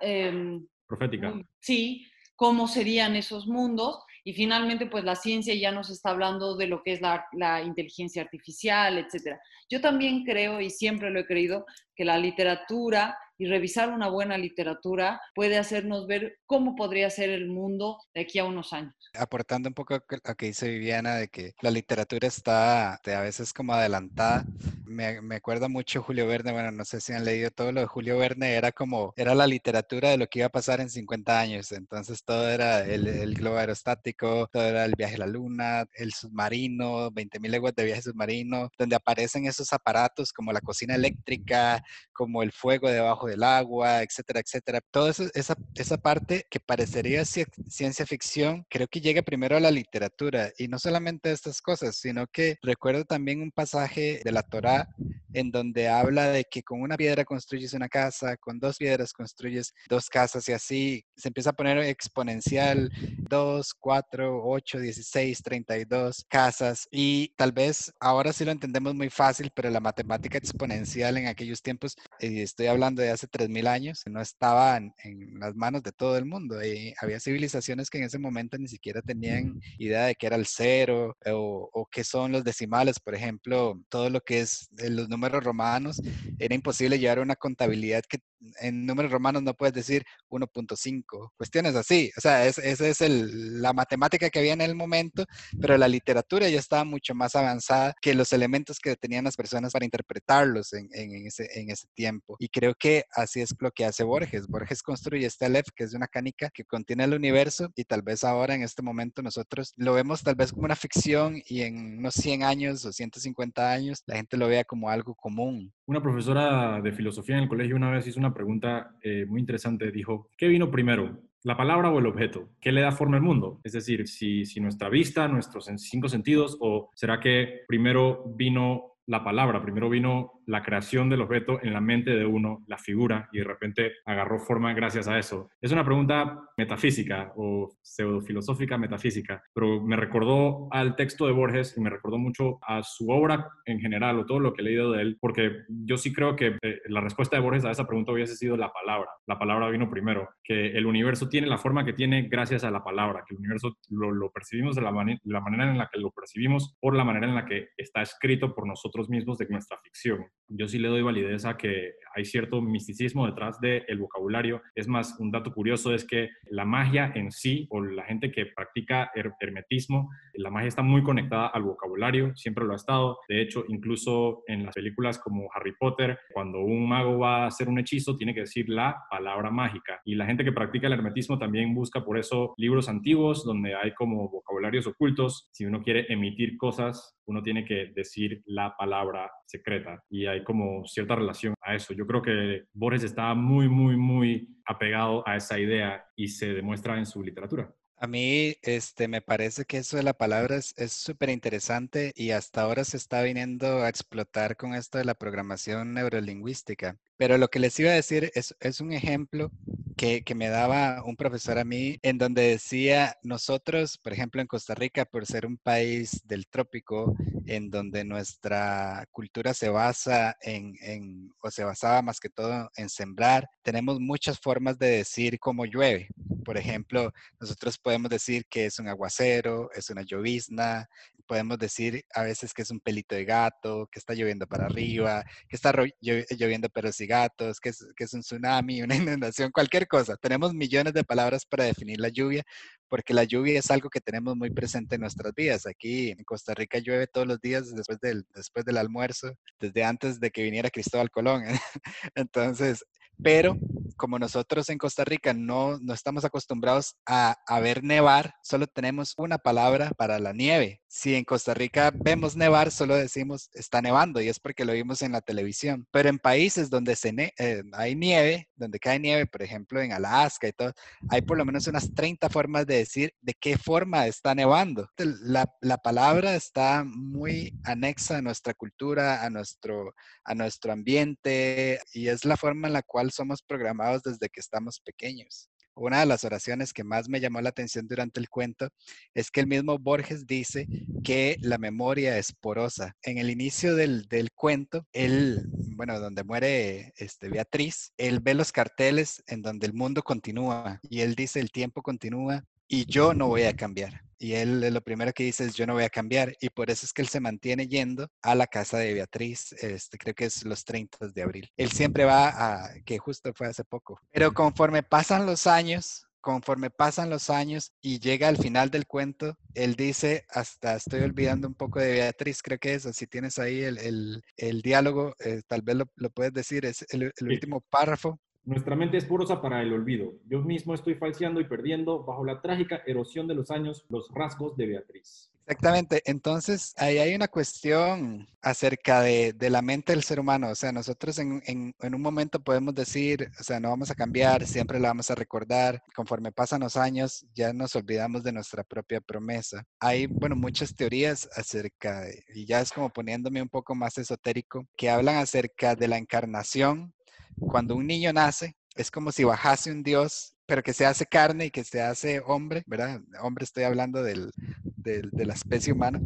Em, 0.00 0.64
Profética. 0.86 1.34
sí, 1.60 2.06
cómo 2.36 2.68
serían 2.68 3.16
esos 3.16 3.46
mundos 3.46 3.98
y 4.26 4.32
finalmente, 4.32 4.86
pues 4.86 5.04
la 5.04 5.16
ciencia 5.16 5.54
ya 5.54 5.70
nos 5.70 5.90
está 5.90 6.10
hablando 6.10 6.56
de 6.56 6.66
lo 6.66 6.82
que 6.82 6.94
es 6.94 7.02
la, 7.02 7.26
la 7.32 7.62
inteligencia 7.62 8.22
artificial, 8.22 8.96
etc. 8.96 9.38
Yo 9.68 9.82
también 9.82 10.24
creo, 10.24 10.62
y 10.62 10.70
siempre 10.70 11.10
lo 11.10 11.20
he 11.20 11.26
creído, 11.26 11.66
que 11.94 12.06
la 12.06 12.16
literatura 12.16 13.18
y 13.38 13.46
revisar 13.46 13.90
una 13.90 14.08
buena 14.08 14.38
literatura 14.38 15.20
puede 15.34 15.58
hacernos 15.58 16.06
ver 16.06 16.38
cómo 16.46 16.74
podría 16.76 17.10
ser 17.10 17.30
el 17.30 17.48
mundo 17.48 17.98
de 18.14 18.22
aquí 18.22 18.38
a 18.38 18.44
unos 18.44 18.72
años. 18.72 18.94
Aportando 19.14 19.68
un 19.68 19.74
poco 19.74 19.94
a 19.94 20.34
que 20.34 20.46
dice 20.46 20.68
Viviana 20.68 21.16
de 21.16 21.28
que 21.28 21.54
la 21.60 21.70
literatura 21.70 22.28
está 22.28 22.94
a 22.94 23.20
veces 23.20 23.52
como 23.52 23.72
adelantada, 23.72 24.44
me, 24.84 25.20
me 25.22 25.36
acuerda 25.36 25.68
mucho 25.68 26.02
Julio 26.02 26.26
Verne, 26.26 26.52
bueno, 26.52 26.70
no 26.70 26.84
sé 26.84 27.00
si 27.00 27.12
han 27.12 27.24
leído 27.24 27.50
todo 27.50 27.72
lo 27.72 27.80
de 27.80 27.86
Julio 27.86 28.18
Verne, 28.18 28.54
era 28.54 28.72
como, 28.72 29.12
era 29.16 29.34
la 29.34 29.46
literatura 29.46 30.10
de 30.10 30.18
lo 30.18 30.26
que 30.26 30.40
iba 30.40 30.46
a 30.46 30.50
pasar 30.52 30.80
en 30.80 30.90
50 30.90 31.40
años, 31.40 31.72
entonces 31.72 32.24
todo 32.24 32.48
era 32.48 32.84
el, 32.84 33.06
el 33.06 33.34
globo 33.34 33.56
aerostático, 33.56 34.48
todo 34.52 34.64
era 34.64 34.84
el 34.84 34.94
viaje 34.96 35.16
a 35.16 35.18
la 35.18 35.26
luna, 35.26 35.86
el 35.94 36.12
submarino, 36.12 37.10
20.000 37.10 37.48
leguas 37.48 37.74
de 37.74 37.84
viaje 37.84 38.02
submarino, 38.02 38.70
donde 38.78 38.96
aparecen 38.96 39.46
esos 39.46 39.72
aparatos 39.72 40.32
como 40.32 40.52
la 40.52 40.60
cocina 40.60 40.94
eléctrica, 40.94 41.82
como 42.12 42.42
el 42.42 42.52
fuego 42.52 42.88
debajo 42.90 43.23
del 43.26 43.42
agua, 43.42 44.02
etcétera, 44.02 44.40
etcétera. 44.40 44.80
Toda 44.90 45.10
esa, 45.10 45.56
esa 45.74 45.96
parte 45.96 46.46
que 46.50 46.60
parecería 46.60 47.24
ciencia 47.24 48.06
ficción, 48.06 48.66
creo 48.68 48.88
que 48.88 49.00
llega 49.00 49.22
primero 49.22 49.56
a 49.56 49.60
la 49.60 49.70
literatura 49.70 50.52
y 50.58 50.68
no 50.68 50.78
solamente 50.78 51.32
estas 51.32 51.60
cosas, 51.60 51.96
sino 51.96 52.26
que 52.26 52.56
recuerdo 52.62 53.04
también 53.04 53.42
un 53.42 53.50
pasaje 53.50 54.20
de 54.24 54.32
la 54.32 54.42
Torá 54.42 54.88
en 55.34 55.50
donde 55.50 55.88
habla 55.88 56.28
de 56.28 56.44
que 56.44 56.62
con 56.62 56.80
una 56.80 56.96
piedra 56.96 57.24
construyes 57.24 57.74
una 57.74 57.88
casa, 57.88 58.36
con 58.36 58.58
dos 58.58 58.78
piedras 58.78 59.12
construyes 59.12 59.74
dos 59.88 60.08
casas 60.08 60.48
y 60.48 60.52
así 60.52 61.04
se 61.16 61.28
empieza 61.28 61.50
a 61.50 61.54
poner 61.54 61.78
exponencial, 61.78 62.90
2, 63.28 63.74
4, 63.74 64.42
8, 64.44 64.78
16, 64.78 65.42
32 65.42 66.24
casas. 66.28 66.86
Y 66.90 67.32
tal 67.36 67.52
vez 67.52 67.92
ahora 68.00 68.32
sí 68.32 68.44
lo 68.44 68.52
entendemos 68.52 68.94
muy 68.94 69.10
fácil, 69.10 69.50
pero 69.54 69.70
la 69.70 69.80
matemática 69.80 70.38
exponencial 70.38 71.18
en 71.18 71.26
aquellos 71.26 71.62
tiempos, 71.62 71.96
y 72.20 72.40
estoy 72.40 72.66
hablando 72.66 73.02
de 73.02 73.10
hace 73.10 73.26
3.000 73.26 73.66
años, 73.66 74.02
no 74.06 74.20
estaba 74.20 74.76
en, 74.76 74.94
las 75.38 75.54
manos 75.56 75.82
de 75.82 75.92
todo 75.92 76.16
el 76.16 76.24
mundo. 76.24 76.64
Y 76.64 76.94
había 77.00 77.18
civilizaciones 77.18 77.90
que 77.90 77.98
en 77.98 78.04
ese 78.04 78.18
momento 78.18 78.56
ni 78.56 78.68
siquiera 78.68 79.02
tenían 79.02 79.60
idea 79.78 80.04
de 80.04 80.14
qué 80.14 80.26
era 80.26 80.36
el 80.36 80.46
cero 80.46 81.16
o, 81.26 81.70
o 81.72 81.86
qué 81.86 82.04
son 82.04 82.32
los 82.32 82.44
decimales, 82.44 83.00
por 83.00 83.14
ejemplo, 83.14 83.80
todo 83.88 84.10
lo 84.10 84.20
que 84.20 84.40
es 84.40 84.68
los 84.78 85.08
números 85.08 85.23
romanos, 85.32 86.02
era 86.38 86.54
imposible 86.54 86.98
llevar 86.98 87.20
una 87.20 87.36
contabilidad 87.36 88.02
que 88.08 88.18
en 88.60 88.86
números 88.86 89.10
romanos 89.12 89.42
no 89.42 89.54
puedes 89.54 89.74
decir 89.74 90.04
1.5, 90.30 91.32
cuestiones 91.36 91.74
así. 91.74 92.10
O 92.16 92.20
sea, 92.20 92.46
esa 92.46 92.62
es 92.62 93.00
el, 93.00 93.62
la 93.62 93.72
matemática 93.72 94.30
que 94.30 94.38
había 94.38 94.52
en 94.52 94.60
el 94.60 94.74
momento, 94.74 95.24
pero 95.60 95.76
la 95.78 95.88
literatura 95.88 96.48
ya 96.48 96.58
estaba 96.58 96.84
mucho 96.84 97.14
más 97.14 97.36
avanzada 97.36 97.94
que 98.00 98.14
los 98.14 98.32
elementos 98.32 98.78
que 98.78 98.96
tenían 98.96 99.24
las 99.24 99.36
personas 99.36 99.72
para 99.72 99.84
interpretarlos 99.84 100.72
en, 100.72 100.88
en, 100.92 101.26
ese, 101.26 101.48
en 101.54 101.70
ese 101.70 101.86
tiempo. 101.94 102.36
Y 102.38 102.48
creo 102.48 102.74
que 102.74 103.04
así 103.14 103.40
es 103.40 103.54
lo 103.58 103.70
que 103.70 103.84
hace 103.84 104.04
Borges. 104.04 104.46
Borges 104.46 104.82
construye 104.82 105.26
este 105.26 105.46
Aleph, 105.46 105.68
que 105.74 105.84
es 105.84 105.94
una 105.94 106.06
canica 106.06 106.50
que 106.50 106.64
contiene 106.64 107.04
el 107.04 107.14
universo 107.14 107.70
y 107.74 107.84
tal 107.84 108.02
vez 108.02 108.24
ahora 108.24 108.54
en 108.54 108.62
este 108.62 108.82
momento 108.82 109.22
nosotros 109.22 109.72
lo 109.76 109.94
vemos 109.94 110.22
tal 110.22 110.34
vez 110.34 110.52
como 110.52 110.64
una 110.64 110.76
ficción 110.76 111.40
y 111.46 111.62
en 111.62 111.98
unos 111.98 112.14
100 112.14 112.42
años 112.42 112.84
o 112.84 112.92
150 112.92 113.70
años 113.70 114.02
la 114.06 114.16
gente 114.16 114.36
lo 114.36 114.48
vea 114.48 114.64
como 114.64 114.90
algo 114.90 115.14
común. 115.14 115.72
Una 115.86 116.02
profesora 116.02 116.80
de 116.80 116.92
filosofía 116.92 117.36
en 117.36 117.44
el 117.44 117.48
colegio 117.48 117.76
una 117.76 117.90
vez 117.90 118.06
hizo 118.06 118.18
una 118.18 118.33
pregunta 118.34 118.96
eh, 119.02 119.24
muy 119.26 119.40
interesante. 119.40 119.90
Dijo, 119.90 120.28
¿qué 120.36 120.48
vino 120.48 120.70
primero? 120.70 121.20
¿La 121.42 121.56
palabra 121.56 121.90
o 121.90 121.98
el 121.98 122.06
objeto? 122.06 122.50
¿Qué 122.60 122.72
le 122.72 122.80
da 122.80 122.92
forma 122.92 123.16
al 123.16 123.22
mundo? 123.22 123.60
Es 123.64 123.72
decir, 123.72 124.08
si, 124.08 124.44
si 124.44 124.60
nuestra 124.60 124.88
vista, 124.88 125.28
nuestros 125.28 125.70
cinco 125.76 126.08
sentidos, 126.08 126.56
o 126.60 126.90
será 126.94 127.20
que 127.20 127.60
primero 127.68 128.24
vino 128.34 128.94
la 129.06 129.22
palabra, 129.22 129.62
primero 129.62 129.90
vino 129.90 130.40
la 130.46 130.62
creación 130.62 131.08
del 131.08 131.22
objeto 131.22 131.58
en 131.62 131.72
la 131.72 131.80
mente 131.80 132.10
de 132.10 132.26
uno, 132.26 132.64
la 132.66 132.78
figura, 132.78 133.28
y 133.32 133.38
de 133.38 133.44
repente 133.44 133.92
agarró 134.04 134.38
forma 134.38 134.72
gracias 134.74 135.08
a 135.08 135.18
eso. 135.18 135.50
Es 135.60 135.72
una 135.72 135.84
pregunta 135.84 136.40
metafísica 136.56 137.32
o 137.36 137.76
pseudofilosófica 137.82 138.78
metafísica, 138.78 139.42
pero 139.54 139.80
me 139.82 139.96
recordó 139.96 140.68
al 140.70 140.96
texto 140.96 141.26
de 141.26 141.32
Borges 141.32 141.76
y 141.76 141.80
me 141.80 141.90
recordó 141.90 142.18
mucho 142.18 142.58
a 142.62 142.82
su 142.82 143.10
obra 143.10 143.48
en 143.64 143.80
general 143.80 144.18
o 144.18 144.26
todo 144.26 144.40
lo 144.40 144.52
que 144.52 144.62
he 144.62 144.64
leído 144.64 144.92
de 144.92 145.02
él, 145.02 145.18
porque 145.20 145.64
yo 145.68 145.96
sí 145.96 146.12
creo 146.12 146.36
que 146.36 146.56
eh, 146.62 146.80
la 146.86 147.00
respuesta 147.00 147.36
de 147.36 147.42
Borges 147.42 147.64
a 147.64 147.70
esa 147.70 147.86
pregunta 147.86 148.12
hubiese 148.12 148.36
sido 148.36 148.56
la 148.56 148.72
palabra. 148.72 149.08
La 149.26 149.38
palabra 149.38 149.68
vino 149.68 149.90
primero, 149.90 150.28
que 150.42 150.68
el 150.68 150.86
universo 150.86 151.28
tiene 151.28 151.46
la 151.46 151.58
forma 151.58 151.84
que 151.84 151.92
tiene 151.92 152.22
gracias 152.28 152.64
a 152.64 152.70
la 152.70 152.82
palabra, 152.82 153.24
que 153.26 153.34
el 153.34 153.40
universo 153.40 153.76
lo, 153.90 154.30
percibimos 154.30 154.74
de 154.74 154.82
la, 154.82 154.90
la 155.24 155.40
manera 155.40 155.70
en 155.70 155.78
la 155.78 155.88
que 155.92 156.00
lo 156.00 156.10
percibimos 156.10 156.76
por 156.80 156.96
la 156.96 157.04
manera 157.04 157.26
en 157.26 157.34
la 157.34 157.44
que 157.44 157.68
está 157.76 158.02
escrito 158.02 158.54
por 158.54 158.66
nosotros 158.66 159.08
mismos 159.08 159.38
de 159.38 159.46
nuestra 159.48 159.78
ficción 159.82 160.26
yo 160.48 160.68
sí 160.68 160.78
le 160.78 160.88
doy 160.88 161.02
validez 161.02 161.44
a 161.44 161.56
que 161.56 161.94
hay 162.14 162.24
cierto 162.24 162.60
misticismo 162.60 163.26
detrás 163.26 163.60
del 163.60 163.98
vocabulario. 163.98 164.62
Es 164.74 164.86
más, 164.86 165.18
un 165.18 165.30
dato 165.30 165.52
curioso 165.52 165.92
es 165.92 166.06
que 166.06 166.30
la 166.50 166.64
magia 166.64 167.12
en 167.14 167.32
sí, 167.32 167.66
o 167.70 167.82
la 167.82 168.04
gente 168.04 168.30
que 168.30 168.46
practica 168.46 169.10
hermetismo, 169.40 170.10
la 170.34 170.50
magia 170.50 170.68
está 170.68 170.82
muy 170.82 171.02
conectada 171.02 171.48
al 171.48 171.62
vocabulario, 171.62 172.34
siempre 172.36 172.64
lo 172.64 172.72
ha 172.72 172.76
estado. 172.76 173.18
De 173.28 173.42
hecho, 173.42 173.64
incluso 173.68 174.42
en 174.46 174.64
las 174.64 174.74
películas 174.74 175.18
como 175.18 175.48
Harry 175.54 175.74
Potter, 175.78 176.18
cuando 176.32 176.60
un 176.60 176.88
mago 176.88 177.18
va 177.18 177.44
a 177.44 177.46
hacer 177.46 177.68
un 177.68 177.78
hechizo, 177.78 178.16
tiene 178.16 178.34
que 178.34 178.40
decir 178.40 178.68
la 178.68 179.04
palabra 179.10 179.50
mágica. 179.50 180.00
Y 180.04 180.14
la 180.14 180.26
gente 180.26 180.44
que 180.44 180.52
practica 180.52 180.86
el 180.86 180.92
hermetismo 180.92 181.38
también 181.38 181.74
busca 181.74 182.04
por 182.04 182.18
eso 182.18 182.54
libros 182.56 182.88
antiguos 182.88 183.44
donde 183.44 183.74
hay 183.74 183.92
como 183.94 184.28
vocabularios 184.28 184.86
ocultos. 184.86 185.48
Si 185.52 185.64
uno 185.64 185.82
quiere 185.82 186.06
emitir 186.12 186.56
cosas, 186.56 187.16
uno 187.26 187.42
tiene 187.42 187.64
que 187.64 187.92
decir 187.94 188.42
la 188.46 188.74
palabra 188.76 189.30
secreta. 189.46 190.02
Y 190.10 190.26
como 190.42 190.84
cierta 190.86 191.14
relación 191.14 191.54
a 191.60 191.74
eso. 191.74 191.94
Yo 191.94 192.06
creo 192.06 192.22
que 192.22 192.64
Borges 192.72 193.04
está 193.04 193.34
muy, 193.34 193.68
muy, 193.68 193.96
muy 193.96 194.48
apegado 194.64 195.26
a 195.28 195.36
esa 195.36 195.58
idea 195.58 196.04
y 196.16 196.28
se 196.28 196.54
demuestra 196.54 196.98
en 196.98 197.06
su 197.06 197.22
literatura. 197.22 197.72
A 197.96 198.06
mí 198.06 198.56
este, 198.62 199.08
me 199.08 199.22
parece 199.22 199.64
que 199.64 199.78
eso 199.78 199.96
de 199.96 200.02
la 200.02 200.12
palabra 200.12 200.56
es 200.56 200.92
súper 200.92 201.30
interesante 201.30 202.12
y 202.14 202.32
hasta 202.32 202.62
ahora 202.62 202.84
se 202.84 202.96
está 202.96 203.22
viniendo 203.22 203.82
a 203.82 203.88
explotar 203.88 204.56
con 204.56 204.74
esto 204.74 204.98
de 204.98 205.04
la 205.04 205.14
programación 205.14 205.94
neurolingüística. 205.94 206.98
Pero 207.16 207.38
lo 207.38 207.48
que 207.48 207.60
les 207.60 207.78
iba 207.78 207.90
a 207.90 207.94
decir 207.94 208.30
es, 208.34 208.56
es 208.60 208.80
un 208.80 208.92
ejemplo 208.92 209.50
que, 209.96 210.24
que, 210.24 210.34
me 210.34 210.48
daba 210.48 211.04
un 211.04 211.14
profesor 211.16 211.58
a 211.58 211.64
mí 211.64 211.98
en 212.02 212.18
donde 212.18 212.42
decía, 212.42 213.16
nosotros, 213.22 213.98
por 213.98 214.12
ejemplo, 214.12 214.40
en 214.40 214.48
Costa 214.48 214.74
Rica, 214.74 215.04
por 215.04 215.24
ser 215.24 215.46
un 215.46 215.56
país 215.56 216.22
del 216.26 216.48
trópico, 216.48 217.16
en 217.46 217.70
donde 217.70 218.04
nuestra 218.04 219.06
cultura 219.12 219.54
se 219.54 219.68
basa 219.68 220.36
en, 220.40 220.74
en 220.80 221.30
o 221.40 221.50
se 221.50 221.62
basaba 221.62 222.02
más 222.02 222.18
que 222.18 222.30
todo 222.30 222.70
en 222.76 222.88
sembrar, 222.88 223.48
tenemos 223.62 224.00
muchas 224.00 224.40
formas 224.40 224.78
de 224.78 224.88
decir 224.88 225.38
cómo 225.38 225.64
llueve. 225.64 226.08
Por 226.44 226.56
ejemplo, 226.56 227.12
nosotros 227.40 227.78
podemos 227.78 228.10
decir 228.10 228.44
que 228.48 228.66
es 228.66 228.78
un 228.78 228.88
aguacero, 228.88 229.70
es 229.74 229.90
una 229.90 230.02
llovizna, 230.02 230.88
podemos 231.26 231.58
decir 231.58 232.04
a 232.14 232.22
veces 232.22 232.52
que 232.52 232.62
es 232.62 232.70
un 232.70 232.80
pelito 232.80 233.14
de 233.14 233.24
gato, 233.24 233.88
que 233.90 233.98
está 233.98 234.14
lloviendo 234.14 234.46
para 234.46 234.66
arriba, 234.66 235.24
que 235.48 235.56
está 235.56 235.72
lloviendo 236.00 236.68
perros 236.68 237.00
y 237.00 237.06
gatos, 237.06 237.60
que 237.60 237.70
es, 237.70 237.84
que 237.96 238.04
es 238.04 238.14
un 238.14 238.20
tsunami, 238.20 238.82
una 238.82 238.96
inundación, 238.96 239.50
cualquier 239.50 239.88
cosa. 239.88 240.16
Tenemos 240.16 240.54
millones 240.54 240.92
de 240.92 241.04
palabras 241.04 241.44
para 241.46 241.64
definir 241.64 242.00
la 242.00 242.08
lluvia, 242.08 242.42
porque 242.88 243.14
la 243.14 243.24
lluvia 243.24 243.58
es 243.58 243.70
algo 243.70 243.90
que 243.90 244.00
tenemos 244.00 244.36
muy 244.36 244.50
presente 244.50 244.96
en 244.96 245.00
nuestras 245.00 245.34
vidas. 245.34 245.66
Aquí 245.66 246.10
en 246.10 246.22
Costa 246.24 246.54
Rica 246.54 246.78
llueve 246.78 247.06
todos 247.06 247.26
los 247.26 247.40
días 247.40 247.74
después 247.74 247.98
del, 248.00 248.24
después 248.34 248.64
del 248.64 248.76
almuerzo, 248.76 249.32
desde 249.58 249.84
antes 249.84 250.20
de 250.20 250.30
que 250.30 250.42
viniera 250.42 250.70
Cristóbal 250.70 251.10
Colón. 251.10 251.42
Entonces, 252.14 252.84
pero 253.22 253.56
como 253.96 254.18
nosotros 254.18 254.68
en 254.68 254.78
Costa 254.78 255.04
Rica 255.04 255.32
no, 255.32 255.78
no 255.78 255.94
estamos 255.94 256.24
acostumbrados 256.24 256.96
a, 257.06 257.36
a, 257.46 257.60
ver 257.60 257.82
nevar, 257.82 258.34
solo 258.42 258.66
tenemos 258.66 259.14
una 259.16 259.38
palabra 259.38 259.90
para 259.96 260.18
la 260.18 260.32
nieve. 260.32 260.80
Si 260.88 261.14
en 261.14 261.24
Costa 261.24 261.54
Rica 261.54 261.92
vemos 261.94 262.36
nevar, 262.36 262.70
solo 262.70 262.96
decimos 262.96 263.50
está 263.54 263.82
nevando 263.82 264.20
y 264.20 264.28
es 264.28 264.38
porque 264.38 264.64
lo 264.64 264.72
vimos 264.72 265.02
en 265.02 265.12
la 265.12 265.20
televisión. 265.20 265.86
Pero 265.90 266.08
en 266.08 266.18
países 266.18 266.70
donde 266.70 266.96
se 266.96 267.14
eh, 267.38 267.62
hay 267.72 267.94
nieve, 267.94 268.48
donde 268.56 268.78
cae 268.78 268.98
nieve, 268.98 269.26
por 269.26 269.42
ejemplo 269.42 269.80
en 269.80 269.92
Alaska 269.92 270.48
y 270.48 270.52
todo, 270.52 270.72
hay 271.08 271.22
por 271.22 271.38
lo 271.38 271.44
menos 271.44 271.66
unas 271.66 271.92
30 271.94 272.28
formas 272.28 272.66
de 272.66 272.76
decir 272.76 273.14
de 273.20 273.34
qué 273.34 273.56
forma 273.56 274.06
está 274.06 274.34
nevando. 274.34 274.88
La, 274.96 275.52
la 275.60 275.78
palabra 275.78 276.34
está 276.34 276.84
muy 276.84 277.54
anexa 277.64 278.18
a 278.18 278.22
nuestra 278.22 278.54
cultura, 278.54 279.24
a 279.24 279.30
nuestro, 279.30 279.94
a 280.24 280.34
nuestro 280.34 280.72
ambiente 280.72 281.80
y 281.92 282.08
es 282.08 282.24
la 282.24 282.36
forma 282.36 282.68
en 282.68 282.74
la 282.74 282.82
cual 282.82 283.03
somos 283.10 283.42
programados 283.42 284.02
desde 284.02 284.28
que 284.28 284.40
estamos 284.40 284.80
pequeños. 284.80 285.48
Una 285.76 286.00
de 286.00 286.06
las 286.06 286.22
oraciones 286.22 286.72
que 286.72 286.84
más 286.84 287.08
me 287.08 287.20
llamó 287.20 287.40
la 287.40 287.48
atención 287.48 287.88
durante 287.88 288.20
el 288.20 288.28
cuento 288.28 288.68
es 289.12 289.30
que 289.32 289.40
el 289.40 289.48
mismo 289.48 289.76
Borges 289.76 290.24
dice 290.24 290.68
que 291.02 291.36
la 291.40 291.58
memoria 291.58 292.16
es 292.16 292.32
porosa. 292.32 292.94
En 293.02 293.18
el 293.18 293.28
inicio 293.28 293.74
del, 293.74 294.06
del 294.06 294.30
cuento, 294.32 294.86
él, 294.92 295.42
bueno, 295.74 295.98
donde 295.98 296.22
muere 296.22 296.92
este, 296.96 297.28
Beatriz, 297.28 297.92
él 297.96 298.20
ve 298.20 298.34
los 298.34 298.52
carteles 298.52 299.20
en 299.26 299.42
donde 299.42 299.66
el 299.66 299.74
mundo 299.74 300.02
continúa 300.04 300.78
y 300.88 301.00
él 301.00 301.16
dice 301.16 301.40
el 301.40 301.50
tiempo 301.50 301.82
continúa 301.82 302.44
y 302.68 302.86
yo 302.86 303.14
no 303.14 303.28
voy 303.28 303.42
a 303.44 303.54
cambiar. 303.54 304.02
Y 304.18 304.34
él 304.34 304.60
lo 304.72 304.80
primero 304.80 305.12
que 305.12 305.24
dice 305.24 305.44
es 305.44 305.54
yo 305.54 305.66
no 305.66 305.74
voy 305.74 305.84
a 305.84 305.90
cambiar 305.90 306.34
y 306.40 306.48
por 306.48 306.70
eso 306.70 306.86
es 306.86 306.92
que 306.92 307.02
él 307.02 307.08
se 307.08 307.20
mantiene 307.20 307.68
yendo 307.68 308.08
a 308.22 308.34
la 308.34 308.46
casa 308.46 308.78
de 308.78 308.94
Beatriz, 308.94 309.52
este, 309.60 309.98
creo 309.98 310.14
que 310.14 310.26
es 310.26 310.44
los 310.44 310.64
30 310.64 311.08
de 311.08 311.22
abril. 311.22 311.50
Él 311.56 311.70
siempre 311.70 312.04
va 312.04 312.28
a, 312.28 312.74
que 312.84 312.98
justo 312.98 313.32
fue 313.34 313.48
hace 313.48 313.64
poco, 313.64 314.00
pero 314.10 314.32
conforme 314.32 314.82
pasan 314.82 315.26
los 315.26 315.46
años, 315.46 316.06
conforme 316.24 316.70
pasan 316.70 317.10
los 317.10 317.28
años 317.28 317.72
y 317.82 318.00
llega 318.00 318.28
al 318.28 318.38
final 318.38 318.70
del 318.70 318.86
cuento, 318.86 319.36
él 319.52 319.76
dice, 319.76 320.24
hasta 320.30 320.74
estoy 320.74 321.02
olvidando 321.02 321.46
un 321.46 321.54
poco 321.54 321.80
de 321.80 321.92
Beatriz, 321.92 322.40
creo 322.40 322.58
que 322.58 322.74
es, 322.74 322.84
si 322.94 323.06
tienes 323.06 323.38
ahí 323.38 323.60
el, 323.60 324.22
el, 324.38 324.62
diálogo, 324.62 325.14
eh, 325.18 325.42
tal 325.46 325.60
vez 325.60 325.76
lo, 325.76 325.84
lo, 325.96 326.08
puedes 326.08 326.32
decir, 326.32 326.64
es 326.64 326.86
el, 326.88 327.12
el 327.14 327.28
último 327.28 327.60
párrafo. 327.68 328.18
Nuestra 328.44 328.76
mente 328.76 328.98
es 328.98 329.06
porosa 329.06 329.40
para 329.40 329.62
el 329.62 329.72
olvido. 329.72 330.12
Yo 330.26 330.42
mismo 330.42 330.74
estoy 330.74 330.94
falseando 330.94 331.40
y 331.40 331.44
perdiendo 331.44 332.04
bajo 332.04 332.24
la 332.24 332.42
trágica 332.42 332.82
erosión 332.86 333.26
de 333.26 333.34
los 333.34 333.50
años 333.50 333.86
los 333.88 334.10
rasgos 334.12 334.56
de 334.56 334.66
Beatriz. 334.66 335.30
Exactamente. 335.46 336.02
Entonces, 336.06 336.72
ahí 336.78 336.98
hay 336.98 337.14
una 337.14 337.28
cuestión 337.28 338.26
acerca 338.40 339.02
de, 339.02 339.34
de 339.34 339.50
la 339.50 339.60
mente 339.60 339.92
del 339.92 340.02
ser 340.02 340.18
humano. 340.18 340.48
O 340.48 340.54
sea, 340.54 340.72
nosotros 340.72 341.18
en, 341.18 341.42
en, 341.46 341.74
en, 341.80 341.94
un 341.94 342.00
momento 342.00 342.42
podemos 342.42 342.74
decir, 342.74 343.30
o 343.38 343.42
sea, 343.42 343.60
no 343.60 343.68
vamos 343.68 343.90
a 343.90 343.94
cambiar, 343.94 344.46
siempre 344.46 344.80
la 344.80 344.88
vamos 344.88 345.10
a 345.10 345.14
recordar. 345.14 345.82
Conforme 345.94 346.32
pasan 346.32 346.60
los 346.60 346.76
años, 346.76 347.26
ya 347.34 347.52
nos 347.52 347.76
olvidamos 347.76 348.22
de 348.24 348.32
nuestra 348.32 348.64
propia 348.64 349.02
promesa. 349.02 349.64
Hay, 349.80 350.06
bueno, 350.06 350.34
muchas 350.34 350.74
teorías 350.74 351.28
acerca, 351.34 352.00
de, 352.00 352.24
y 352.34 352.46
ya 352.46 352.60
es 352.60 352.72
como 352.72 352.90
poniéndome 352.90 353.42
un 353.42 353.50
poco 353.50 353.74
más 353.74 353.98
esotérico, 353.98 354.66
que 354.76 354.88
hablan 354.88 355.16
acerca 355.16 355.76
de 355.76 355.88
la 355.88 355.98
encarnación 355.98 356.94
cuando 357.38 357.76
un 357.76 357.86
niño 357.86 358.12
nace, 358.12 358.56
es 358.74 358.90
como 358.90 359.12
si 359.12 359.24
bajase 359.24 359.70
un 359.70 359.82
Dios, 359.82 360.34
pero 360.46 360.62
que 360.62 360.72
se 360.72 360.86
hace 360.86 361.06
carne 361.06 361.46
y 361.46 361.50
que 361.50 361.64
se 361.64 361.80
hace 361.80 362.20
hombre, 362.26 362.62
¿verdad? 362.66 363.00
Hombre 363.22 363.44
estoy 363.44 363.64
hablando 363.64 364.02
del, 364.02 364.30
de 364.76 365.24
la 365.24 365.34
especie 365.34 365.72
humana. 365.72 366.00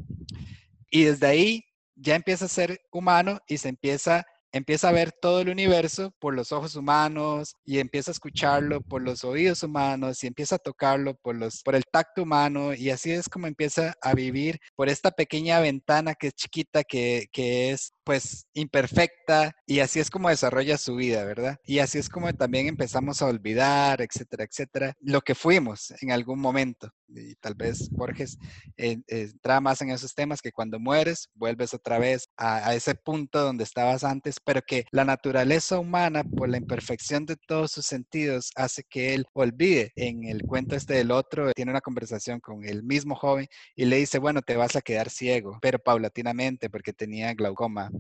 Y 0.91 1.05
desde 1.05 1.27
ahí 1.27 1.65
ya 1.97 2.15
empieza 2.15 2.45
a 2.45 2.49
ser 2.49 2.81
humano 2.93 3.41
y 3.49 3.59
se 3.59 3.69
empieza 3.69 4.25
empieza 4.53 4.89
a 4.89 4.93
ver 4.93 5.13
todo 5.13 5.41
el 5.41 5.49
universo 5.49 6.15
por 6.19 6.35
los 6.35 6.53
ojos 6.53 6.75
humanos 6.75 7.55
y 7.65 7.79
empieza 7.79 8.11
a 8.11 8.13
escucharlo 8.13 8.81
por 8.81 9.03
los 9.03 9.25
oídos 9.25 9.63
humanos 9.63 10.23
y 10.25 10.27
empieza 10.27 10.57
a 10.57 10.59
tocarlo 10.59 11.15
por, 11.15 11.37
los, 11.37 11.63
por 11.63 11.75
el 11.75 11.85
tacto 11.85 12.23
humano 12.23 12.75
y 12.75 12.91
así 12.91 13.13
es 13.13 13.29
como 13.29 13.47
empieza 13.47 13.95
a 14.01 14.15
vivir 14.15 14.59
por 14.75 14.89
esta 14.89 15.11
pequeña 15.11 15.61
ventana 15.61 16.15
que 16.15 16.29
es 16.29 16.35
chiquita, 16.35 16.83
que, 16.85 17.27
que 17.33 17.71
es 17.71 17.93
pues 18.09 18.47
imperfecta 18.55 19.53
y 19.67 19.81
así 19.81 20.01
es 20.01 20.09
como 20.09 20.31
desarrolla 20.31 20.79
su 20.79 20.97
vida, 20.97 21.27
¿verdad? 21.27 21.59
Y 21.67 21.81
así 21.81 21.99
es 21.99 22.09
como 22.09 22.33
también 22.33 22.67
empezamos 22.67 23.21
a 23.21 23.27
olvidar, 23.27 24.01
etcétera, 24.01 24.45
etcétera, 24.45 24.95
lo 25.03 25.21
que 25.21 25.35
fuimos 25.35 25.93
en 26.01 26.13
algún 26.13 26.41
momento. 26.41 26.89
Y 27.09 27.35
tal 27.37 27.55
vez 27.55 27.91
Borges 27.91 28.39
eh, 28.77 28.99
entra 29.09 29.61
más 29.61 29.83
en 29.83 29.91
esos 29.91 30.15
temas 30.15 30.41
que 30.41 30.53
cuando 30.53 30.79
mueres 30.79 31.29
vuelves 31.35 31.73
otra 31.75 31.99
vez 31.99 32.29
a, 32.37 32.69
a, 32.69 32.75
ese 32.75 32.95
punto 32.95 33.41
donde 33.41 33.65
estabas 33.65 34.05
antes, 34.05 34.37
pero 34.43 34.63
que 34.63 34.85
la 34.91 35.05
naturaleza 35.05 35.79
humana, 35.79 36.23
por 36.23 36.49
la 36.49 36.59
imperfección 36.59 37.27
de 37.27 37.37
todos 37.37 37.73
sus 37.73 37.87
sentidos, 37.87 38.51
hace 38.57 38.85
que 38.89 39.15
él 39.15 39.27
olvide. 39.35 39.93
En 39.97 40.25
el 40.25 40.43
cuento 40.43 40.77
este 40.77 40.95
del 40.95 41.11
otro, 41.11 41.53
tiene 41.53 41.71
una 41.71 41.81
conversación 41.81 42.41
con 42.41 42.65
el 42.65 42.83
mismo 42.83 43.15
joven 43.15 43.49
y 43.75 43.85
le 43.87 43.97
dice, 43.97 44.19
bueno, 44.19 44.41
te 44.43 44.57
vas 44.57 44.77
a 44.77 44.83
quedar 44.83 45.11
ciego, 45.11 45.59
pero 45.61 45.79
paulatinamente 45.79 46.69
porque 46.71 46.93
tenía 46.93 47.33
glaucoma 47.35 47.91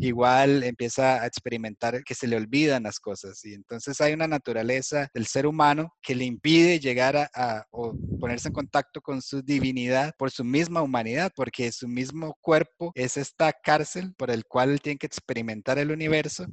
igual 0.00 0.62
empieza 0.64 1.22
a 1.22 1.26
experimentar 1.26 2.02
que 2.04 2.14
se 2.14 2.26
le 2.26 2.36
olvidan 2.36 2.84
las 2.84 2.98
cosas. 2.98 3.44
Y 3.44 3.54
entonces 3.54 4.00
hay 4.00 4.12
una 4.12 4.28
naturaleza 4.28 5.08
del 5.14 5.26
ser 5.26 5.46
humano 5.46 5.94
que 6.02 6.14
le 6.14 6.24
impide 6.24 6.80
llegar 6.80 7.16
a, 7.34 7.64
o 7.70 7.94
ponerse 8.20 8.48
en 8.48 8.54
contacto 8.54 9.00
con 9.00 9.22
su 9.22 9.42
divinidad 9.42 10.12
por 10.18 10.30
su 10.30 10.44
misma 10.44 10.82
humanidad, 10.82 11.32
porque 11.34 11.70
su 11.72 11.88
mismo 11.88 12.36
cuerpo 12.40 12.92
es 12.94 13.16
esta 13.16 13.52
cárcel 13.52 14.14
por 14.16 14.30
el 14.30 14.44
cual 14.44 14.80
tiene 14.80 14.98
que 14.98 15.06
experimentar 15.06 15.78
el 15.78 15.90
universo. 15.90 16.46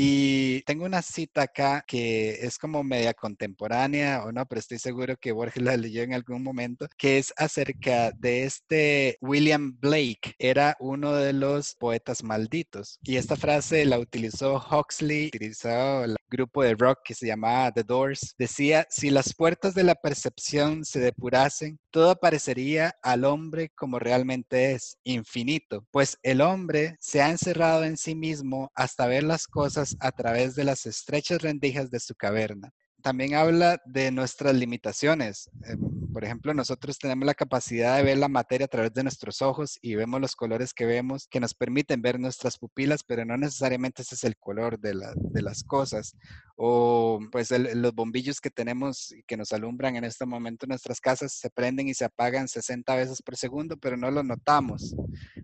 Y 0.00 0.62
tengo 0.62 0.84
una 0.84 1.02
cita 1.02 1.42
acá 1.42 1.82
que 1.86 2.38
es 2.42 2.56
como 2.56 2.84
media 2.84 3.14
contemporánea 3.14 4.22
o 4.24 4.30
no, 4.30 4.46
pero 4.46 4.60
estoy 4.60 4.78
seguro 4.78 5.16
que 5.16 5.32
Borges 5.32 5.62
la 5.62 5.76
leyó 5.76 6.02
en 6.02 6.14
algún 6.14 6.42
momento, 6.42 6.86
que 6.96 7.18
es 7.18 7.32
acerca 7.36 8.12
de 8.12 8.44
este 8.44 9.18
William 9.20 9.76
Blake. 9.80 10.34
Era 10.38 10.76
uno 10.78 11.14
de 11.14 11.32
los 11.32 11.74
poetas 11.74 12.22
malditos. 12.28 12.98
Y 13.02 13.16
esta 13.16 13.36
frase 13.36 13.84
la 13.84 13.98
utilizó 13.98 14.62
Huxley, 14.70 15.28
utilizó 15.28 16.04
el 16.04 16.16
grupo 16.30 16.62
de 16.62 16.74
rock 16.74 16.98
que 17.04 17.14
se 17.14 17.26
llamaba 17.26 17.72
The 17.72 17.82
Doors. 17.82 18.34
Decía, 18.38 18.86
si 18.90 19.10
las 19.10 19.34
puertas 19.34 19.74
de 19.74 19.82
la 19.82 19.94
percepción 19.94 20.84
se 20.84 21.00
depurasen, 21.00 21.78
todo 21.90 22.10
aparecería 22.10 22.94
al 23.02 23.24
hombre 23.24 23.70
como 23.74 23.98
realmente 23.98 24.72
es, 24.72 24.98
infinito, 25.04 25.86
pues 25.90 26.18
el 26.22 26.40
hombre 26.40 26.96
se 27.00 27.22
ha 27.22 27.30
encerrado 27.30 27.84
en 27.84 27.96
sí 27.96 28.14
mismo 28.14 28.70
hasta 28.74 29.06
ver 29.06 29.24
las 29.24 29.46
cosas 29.46 29.96
a 30.00 30.12
través 30.12 30.54
de 30.54 30.64
las 30.64 30.86
estrechas 30.86 31.42
rendijas 31.42 31.90
de 31.90 32.00
su 32.00 32.14
caverna 32.14 32.70
también 33.02 33.34
habla 33.34 33.80
de 33.86 34.10
nuestras 34.10 34.54
limitaciones. 34.54 35.48
Eh, 35.64 35.76
por 36.18 36.24
ejemplo, 36.24 36.52
nosotros 36.52 36.98
tenemos 36.98 37.24
la 37.26 37.34
capacidad 37.34 37.96
de 37.96 38.02
ver 38.02 38.18
la 38.18 38.26
materia 38.26 38.64
a 38.64 38.68
través 38.68 38.92
de 38.92 39.04
nuestros 39.04 39.40
ojos 39.40 39.78
y 39.80 39.94
vemos 39.94 40.20
los 40.20 40.34
colores 40.34 40.74
que 40.74 40.84
vemos 40.84 41.28
que 41.28 41.38
nos 41.38 41.54
permiten 41.54 42.02
ver 42.02 42.18
nuestras 42.18 42.58
pupilas, 42.58 43.04
pero 43.04 43.24
no 43.24 43.36
necesariamente 43.36 44.02
ese 44.02 44.16
es 44.16 44.24
el 44.24 44.36
color 44.36 44.80
de, 44.80 45.00
de 45.14 45.42
las 45.42 45.62
cosas. 45.62 46.16
O 46.56 47.20
pues 47.30 47.52
los 47.52 47.94
bombillos 47.94 48.40
que 48.40 48.50
tenemos 48.50 49.12
y 49.12 49.22
que 49.22 49.36
nos 49.36 49.52
alumbran 49.52 49.94
en 49.94 50.02
este 50.02 50.26
momento 50.26 50.66
en 50.66 50.70
nuestras 50.70 51.00
casas 51.00 51.34
se 51.34 51.50
prenden 51.50 51.86
y 51.86 51.94
se 51.94 52.04
apagan 52.04 52.48
60 52.48 52.96
veces 52.96 53.22
por 53.22 53.36
segundo, 53.36 53.76
pero 53.76 53.96
no 53.96 54.10
lo 54.10 54.24
notamos. 54.24 54.96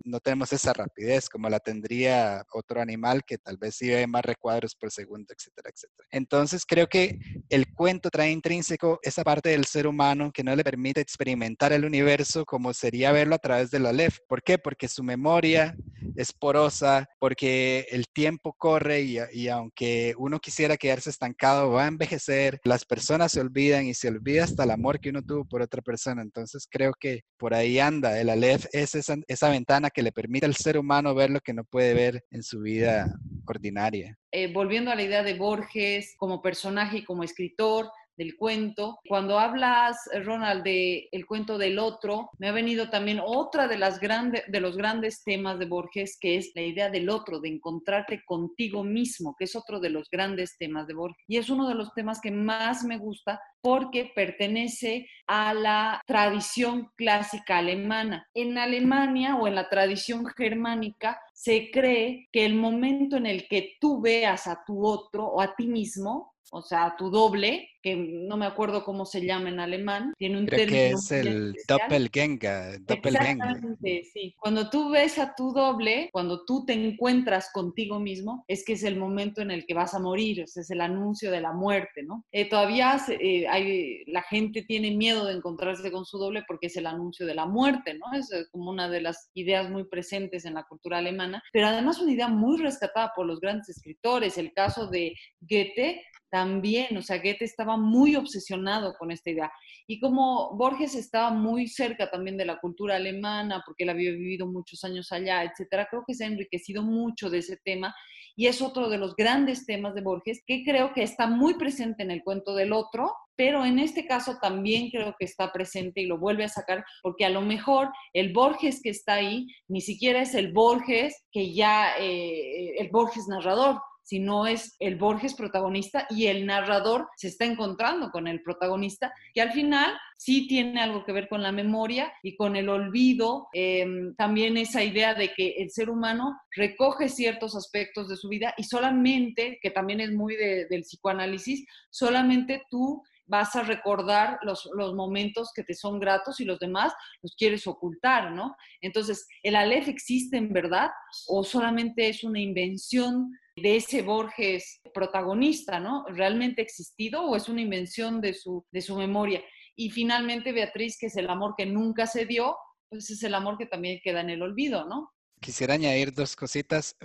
No 0.03 0.19
tenemos 0.19 0.51
esa 0.51 0.73
rapidez 0.73 1.29
como 1.29 1.47
la 1.47 1.61
tendría 1.61 2.43
otro 2.51 2.81
animal 2.81 3.23
que 3.23 3.37
tal 3.37 3.55
vez 3.55 3.77
sí 3.77 3.87
ve 3.87 4.07
más 4.07 4.25
recuadros 4.25 4.75
por 4.75 4.91
segundo, 4.91 5.33
etcétera, 5.33 5.69
etcétera. 5.73 6.05
Entonces 6.11 6.65
creo 6.67 6.87
que 6.87 7.17
el 7.47 7.73
cuento 7.73 8.09
trae 8.09 8.31
intrínseco 8.31 8.99
esa 9.01 9.23
parte 9.23 9.47
del 9.51 9.63
ser 9.63 9.87
humano 9.87 10.33
que 10.33 10.43
no 10.43 10.53
le 10.53 10.64
permite 10.65 10.99
experimentar 10.99 11.73
el 11.73 11.85
universo 11.85 12.43
como 12.43 12.73
sería 12.73 13.11
verlo 13.11 13.35
a 13.35 13.39
través 13.39 13.69
de 13.69 13.77
la 13.77 13.93
LEF. 13.93 14.17
¿Por 14.27 14.41
qué? 14.41 14.57
Porque 14.57 14.87
su 14.87 15.03
memoria 15.03 15.75
es 16.15 16.33
porosa, 16.33 17.07
porque 17.19 17.85
el 17.91 18.05
tiempo 18.07 18.55
corre 18.57 19.01
y, 19.01 19.17
y, 19.31 19.47
aunque 19.49 20.15
uno 20.17 20.39
quisiera 20.39 20.75
quedarse 20.75 21.11
estancado, 21.11 21.69
va 21.69 21.85
a 21.85 21.87
envejecer, 21.87 22.59
las 22.63 22.83
personas 22.83 23.31
se 23.31 23.41
olvidan 23.41 23.85
y 23.85 23.93
se 23.93 24.07
olvida 24.07 24.43
hasta 24.43 24.63
el 24.63 24.71
amor 24.71 24.99
que 24.99 25.09
uno 25.09 25.21
tuvo 25.21 25.45
por 25.45 25.61
otra 25.61 25.83
persona. 25.83 26.23
Entonces 26.23 26.67
creo 26.67 26.93
que 26.99 27.21
por 27.37 27.53
ahí 27.53 27.77
anda. 27.77 28.19
El 28.19 28.29
Aleph 28.29 28.65
es 28.71 28.95
esa, 28.95 29.17
esa 29.27 29.49
ventana 29.49 29.91
que 29.91 30.01
le 30.01 30.11
permite 30.11 30.47
al 30.47 30.55
ser 30.55 30.79
humano 30.79 31.13
ver 31.13 31.29
lo 31.29 31.41
que 31.41 31.53
no 31.53 31.63
puede 31.63 31.93
ver 31.93 32.23
en 32.31 32.41
su 32.41 32.61
vida 32.61 33.13
ordinaria. 33.45 34.17
Eh, 34.31 34.51
volviendo 34.51 34.91
a 34.91 34.95
la 34.95 35.03
idea 35.03 35.21
de 35.21 35.35
Borges 35.35 36.15
como 36.17 36.41
personaje 36.41 36.97
y 36.97 37.03
como 37.03 37.23
escritor, 37.23 37.89
del 38.17 38.37
cuento. 38.37 38.99
Cuando 39.07 39.39
hablas, 39.39 39.97
Ronald, 40.23 40.63
de 40.63 41.09
cuento 41.25 41.57
del 41.57 41.79
otro, 41.79 42.29
me 42.37 42.47
ha 42.47 42.51
venido 42.51 42.89
también 42.89 43.19
otra 43.23 43.67
de, 43.67 43.77
las 43.77 43.99
grandes 43.99 44.43
de 44.47 44.59
los 44.59 44.77
grandes 44.77 45.23
temas 45.23 45.59
de 45.59 45.65
Borges, 45.65 46.17
que 46.19 46.37
es 46.37 46.51
la 46.55 46.61
idea 46.61 46.89
del 46.89 47.09
otro, 47.09 47.39
de 47.39 47.49
encontrarte 47.49 48.23
contigo 48.25 48.83
mismo, 48.83 49.35
que 49.37 49.45
es 49.45 49.55
otro 49.55 49.79
de 49.79 49.89
los 49.89 50.09
grandes 50.09 50.57
temas 50.57 50.87
de 50.87 50.93
Borges. 50.93 51.23
Y 51.27 51.37
es 51.37 51.49
uno 51.49 51.67
de 51.67 51.75
los 51.75 51.93
temas 51.93 52.21
que 52.21 52.31
más 52.31 52.83
me 52.83 52.97
gusta 52.97 53.41
porque 53.61 54.11
pertenece 54.13 55.07
a 55.25 55.53
la 55.53 56.01
tradición 56.05 56.91
clásica 56.95 57.57
alemana. 57.57 58.27
En 58.35 58.57
Alemania 58.57 59.35
o 59.35 59.47
en 59.47 59.55
la 59.55 59.69
tradición 59.69 60.25
germánica 60.27 61.19
se 61.33 61.71
cree 61.71 62.29
que 62.31 62.45
el 62.45 62.53
momento 62.53 63.17
en 63.17 63.25
el 63.25 63.47
que 63.47 63.75
tú 63.81 64.01
veas 64.01 64.45
a 64.45 64.63
tu 64.65 64.85
otro 64.85 65.25
o 65.25 65.41
a 65.41 65.55
ti 65.55 65.67
mismo, 65.67 66.34
o 66.51 66.61
sea, 66.61 66.95
tu 66.97 67.09
doble, 67.09 67.69
que 67.81 67.95
no 67.95 68.37
me 68.37 68.45
acuerdo 68.45 68.83
cómo 68.83 69.05
se 69.05 69.23
llama 69.25 69.49
en 69.49 69.59
alemán, 69.59 70.13
tiene 70.17 70.39
un 70.39 70.45
Creo 70.45 70.59
término. 70.59 70.77
que 70.77 70.89
es 70.91 71.11
el 71.11 71.55
doppelganger, 71.67 72.83
doppelganger. 72.85 73.31
Exactamente, 73.31 74.03
sí. 74.11 74.35
Cuando 74.39 74.69
tú 74.69 74.89
ves 74.89 75.19
a 75.19 75.35
tu 75.35 75.51
doble, 75.53 76.09
cuando 76.11 76.45
tú 76.45 76.65
te 76.65 76.73
encuentras 76.73 77.51
contigo 77.53 77.99
mismo, 77.99 78.43
es 78.47 78.65
que 78.65 78.73
es 78.73 78.83
el 78.83 78.97
momento 78.97 79.41
en 79.41 79.51
el 79.51 79.65
que 79.65 79.73
vas 79.73 79.93
a 79.93 79.99
morir, 79.99 80.43
o 80.43 80.47
sea, 80.47 80.61
es 80.61 80.71
el 80.71 80.81
anuncio 80.81 81.29
de 81.29 81.41
la 81.41 81.53
muerte, 81.53 82.03
¿no? 82.03 82.25
Eh, 82.31 82.49
todavía 82.49 82.99
eh, 83.07 83.47
hay, 83.47 84.03
la 84.07 84.23
gente 84.23 84.63
tiene 84.63 84.91
miedo 84.91 85.25
de 85.25 85.33
encontrarse 85.33 85.91
con 85.91 86.05
su 86.05 86.17
doble 86.17 86.43
porque 86.47 86.67
es 86.67 86.77
el 86.77 86.87
anuncio 86.87 87.25
de 87.25 87.35
la 87.35 87.45
muerte, 87.45 87.93
¿no? 87.95 88.17
Es 88.17 88.31
eh, 88.31 88.45
como 88.51 88.71
una 88.71 88.89
de 88.89 89.01
las 89.01 89.29
ideas 89.33 89.69
muy 89.69 89.83
presentes 89.83 90.45
en 90.45 90.55
la 90.55 90.63
cultura 90.63 90.97
alemana, 90.97 91.43
pero 91.51 91.67
además 91.67 91.99
una 91.99 92.11
idea 92.13 92.27
muy 92.27 92.57
rescatada 92.57 93.11
por 93.15 93.25
los 93.25 93.39
grandes 93.39 93.69
escritores. 93.69 94.37
El 94.37 94.53
caso 94.53 94.87
de 94.87 95.13
Goethe 95.41 96.01
también, 96.29 96.95
o 96.97 97.01
sea, 97.01 97.17
Goethe 97.17 97.45
estaba 97.45 97.77
muy 97.77 98.15
obsesionado 98.15 98.95
con 98.97 99.11
esta 99.11 99.29
idea. 99.29 99.51
Y 99.87 99.99
como 99.99 100.55
Borges 100.55 100.95
estaba 100.95 101.31
muy 101.31 101.67
cerca 101.67 102.09
también 102.09 102.37
de 102.37 102.45
la 102.45 102.59
cultura 102.59 102.95
alemana, 102.95 103.63
porque 103.65 103.83
él 103.83 103.89
había 103.89 104.11
vivido 104.11 104.47
muchos 104.47 104.83
años 104.83 105.11
allá, 105.11 105.43
etcétera, 105.43 105.87
creo 105.89 106.03
que 106.05 106.13
se 106.13 106.25
ha 106.25 106.27
enriquecido 106.27 106.83
mucho 106.83 107.29
de 107.29 107.39
ese 107.39 107.57
tema 107.63 107.93
y 108.35 108.47
es 108.47 108.61
otro 108.61 108.89
de 108.89 108.97
los 108.97 109.15
grandes 109.15 109.65
temas 109.65 109.95
de 109.95 110.01
Borges 110.01 110.43
que 110.45 110.63
creo 110.63 110.93
que 110.93 111.03
está 111.03 111.27
muy 111.27 111.55
presente 111.55 112.03
en 112.03 112.11
el 112.11 112.23
cuento 112.23 112.53
del 112.53 112.73
otro, 112.73 113.13
pero 113.35 113.65
en 113.65 113.79
este 113.79 114.05
caso 114.05 114.37
también 114.41 114.89
creo 114.89 115.15
que 115.17 115.25
está 115.25 115.51
presente 115.51 116.01
y 116.01 116.05
lo 116.05 116.19
vuelve 116.19 116.43
a 116.43 116.49
sacar 116.49 116.83
porque 117.01 117.25
a 117.25 117.29
lo 117.29 117.41
mejor 117.41 117.89
el 118.13 118.33
Borges 118.33 118.81
que 118.81 118.89
está 118.89 119.15
ahí 119.15 119.47
ni 119.67 119.81
siquiera 119.81 120.21
es 120.21 120.35
el 120.35 120.51
Borges 120.51 121.25
que 121.31 121.53
ya, 121.53 121.97
eh, 121.97 122.75
el 122.77 122.89
Borges 122.89 123.27
narrador, 123.27 123.79
sino 124.05 124.45
es 124.45 124.75
el 124.79 124.95
Borges 124.95 125.33
protagonista 125.33 126.05
y 126.11 126.27
el 126.27 126.45
narrador 126.45 127.09
se 127.17 127.27
está 127.27 127.45
encontrando 127.45 128.11
con 128.11 128.27
el 128.27 128.43
protagonista, 128.43 129.11
que 129.33 129.41
al 129.41 129.51
final 129.51 129.97
sí 130.15 130.47
tiene 130.47 130.79
algo 130.79 131.03
que 131.03 131.11
ver 131.11 131.27
con 131.27 131.41
la 131.41 131.51
memoria 131.51 132.13
y 132.21 132.35
con 132.35 132.55
el 132.55 132.69
olvido, 132.69 133.47
em, 133.51 134.15
también 134.15 134.57
esa 134.57 134.83
idea 134.83 135.15
de 135.15 135.33
que 135.33 135.55
el 135.57 135.71
ser 135.71 135.89
humano 135.89 136.39
recoge 136.51 137.09
ciertos 137.09 137.55
aspectos 137.55 138.07
de 138.07 138.15
su 138.15 138.29
vida 138.29 138.53
y 138.57 138.63
solamente, 138.63 139.57
que 139.59 139.71
también 139.71 139.99
es 139.99 140.11
muy 140.11 140.35
del 140.35 140.81
psicoanálisis, 140.81 141.65
solamente 141.89 142.61
tú 142.69 143.01
vas 143.27 143.55
a 143.55 143.63
recordar 143.63 144.37
los, 144.43 144.69
los, 144.73 144.93
momentos 144.93 145.51
que 145.53 145.63
te 145.63 145.73
son 145.73 145.99
gratos 145.99 146.39
y 146.39 146.45
los 146.45 146.59
demás 146.59 146.93
los 147.21 147.35
quieres 147.35 147.65
ocultar, 147.67 148.31
¿no? 148.31 148.55
Entonces, 148.81 149.27
¿el 149.43 149.55
Aleph 149.55 149.87
existe 149.87 150.37
en 150.37 150.53
verdad 150.53 150.89
o 151.27 151.43
solamente 151.43 152.07
es 152.07 152.23
una 152.23 152.39
invención 152.39 153.31
de 153.55 153.77
ese 153.77 154.01
Borges 154.01 154.81
protagonista, 154.93 155.79
¿no? 155.79 156.05
¿Realmente 156.09 156.61
existido 156.61 157.23
o 157.23 157.35
es 157.35 157.49
una 157.49 157.61
invención 157.61 158.21
de 158.21 158.33
su, 158.33 158.65
de 158.71 158.81
su 158.81 158.95
memoria? 158.95 159.41
Y 159.75 159.89
finalmente, 159.89 160.51
Beatriz, 160.51 160.97
que 160.99 161.07
es 161.07 161.17
el 161.17 161.29
amor 161.29 161.55
que 161.57 161.65
nunca 161.65 162.07
se 162.07 162.25
dio, 162.25 162.55
pues 162.89 163.09
es 163.09 163.23
el 163.23 163.33
amor 163.33 163.57
que 163.57 163.65
también 163.65 163.99
queda 164.03 164.21
en 164.21 164.29
el 164.29 164.41
olvido, 164.41 164.85
¿no? 164.85 165.11
Quisiera 165.39 165.75
añadir 165.75 166.13
dos 166.13 166.35
cositas. 166.35 166.95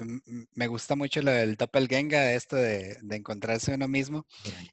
Me 0.54 0.66
gusta 0.66 0.96
mucho 0.96 1.20
lo 1.20 1.30
del 1.30 1.56
doppelganger, 1.56 2.34
esto 2.34 2.56
de, 2.56 2.96
de 3.02 3.16
encontrarse 3.16 3.74
uno 3.74 3.88
mismo. 3.88 4.26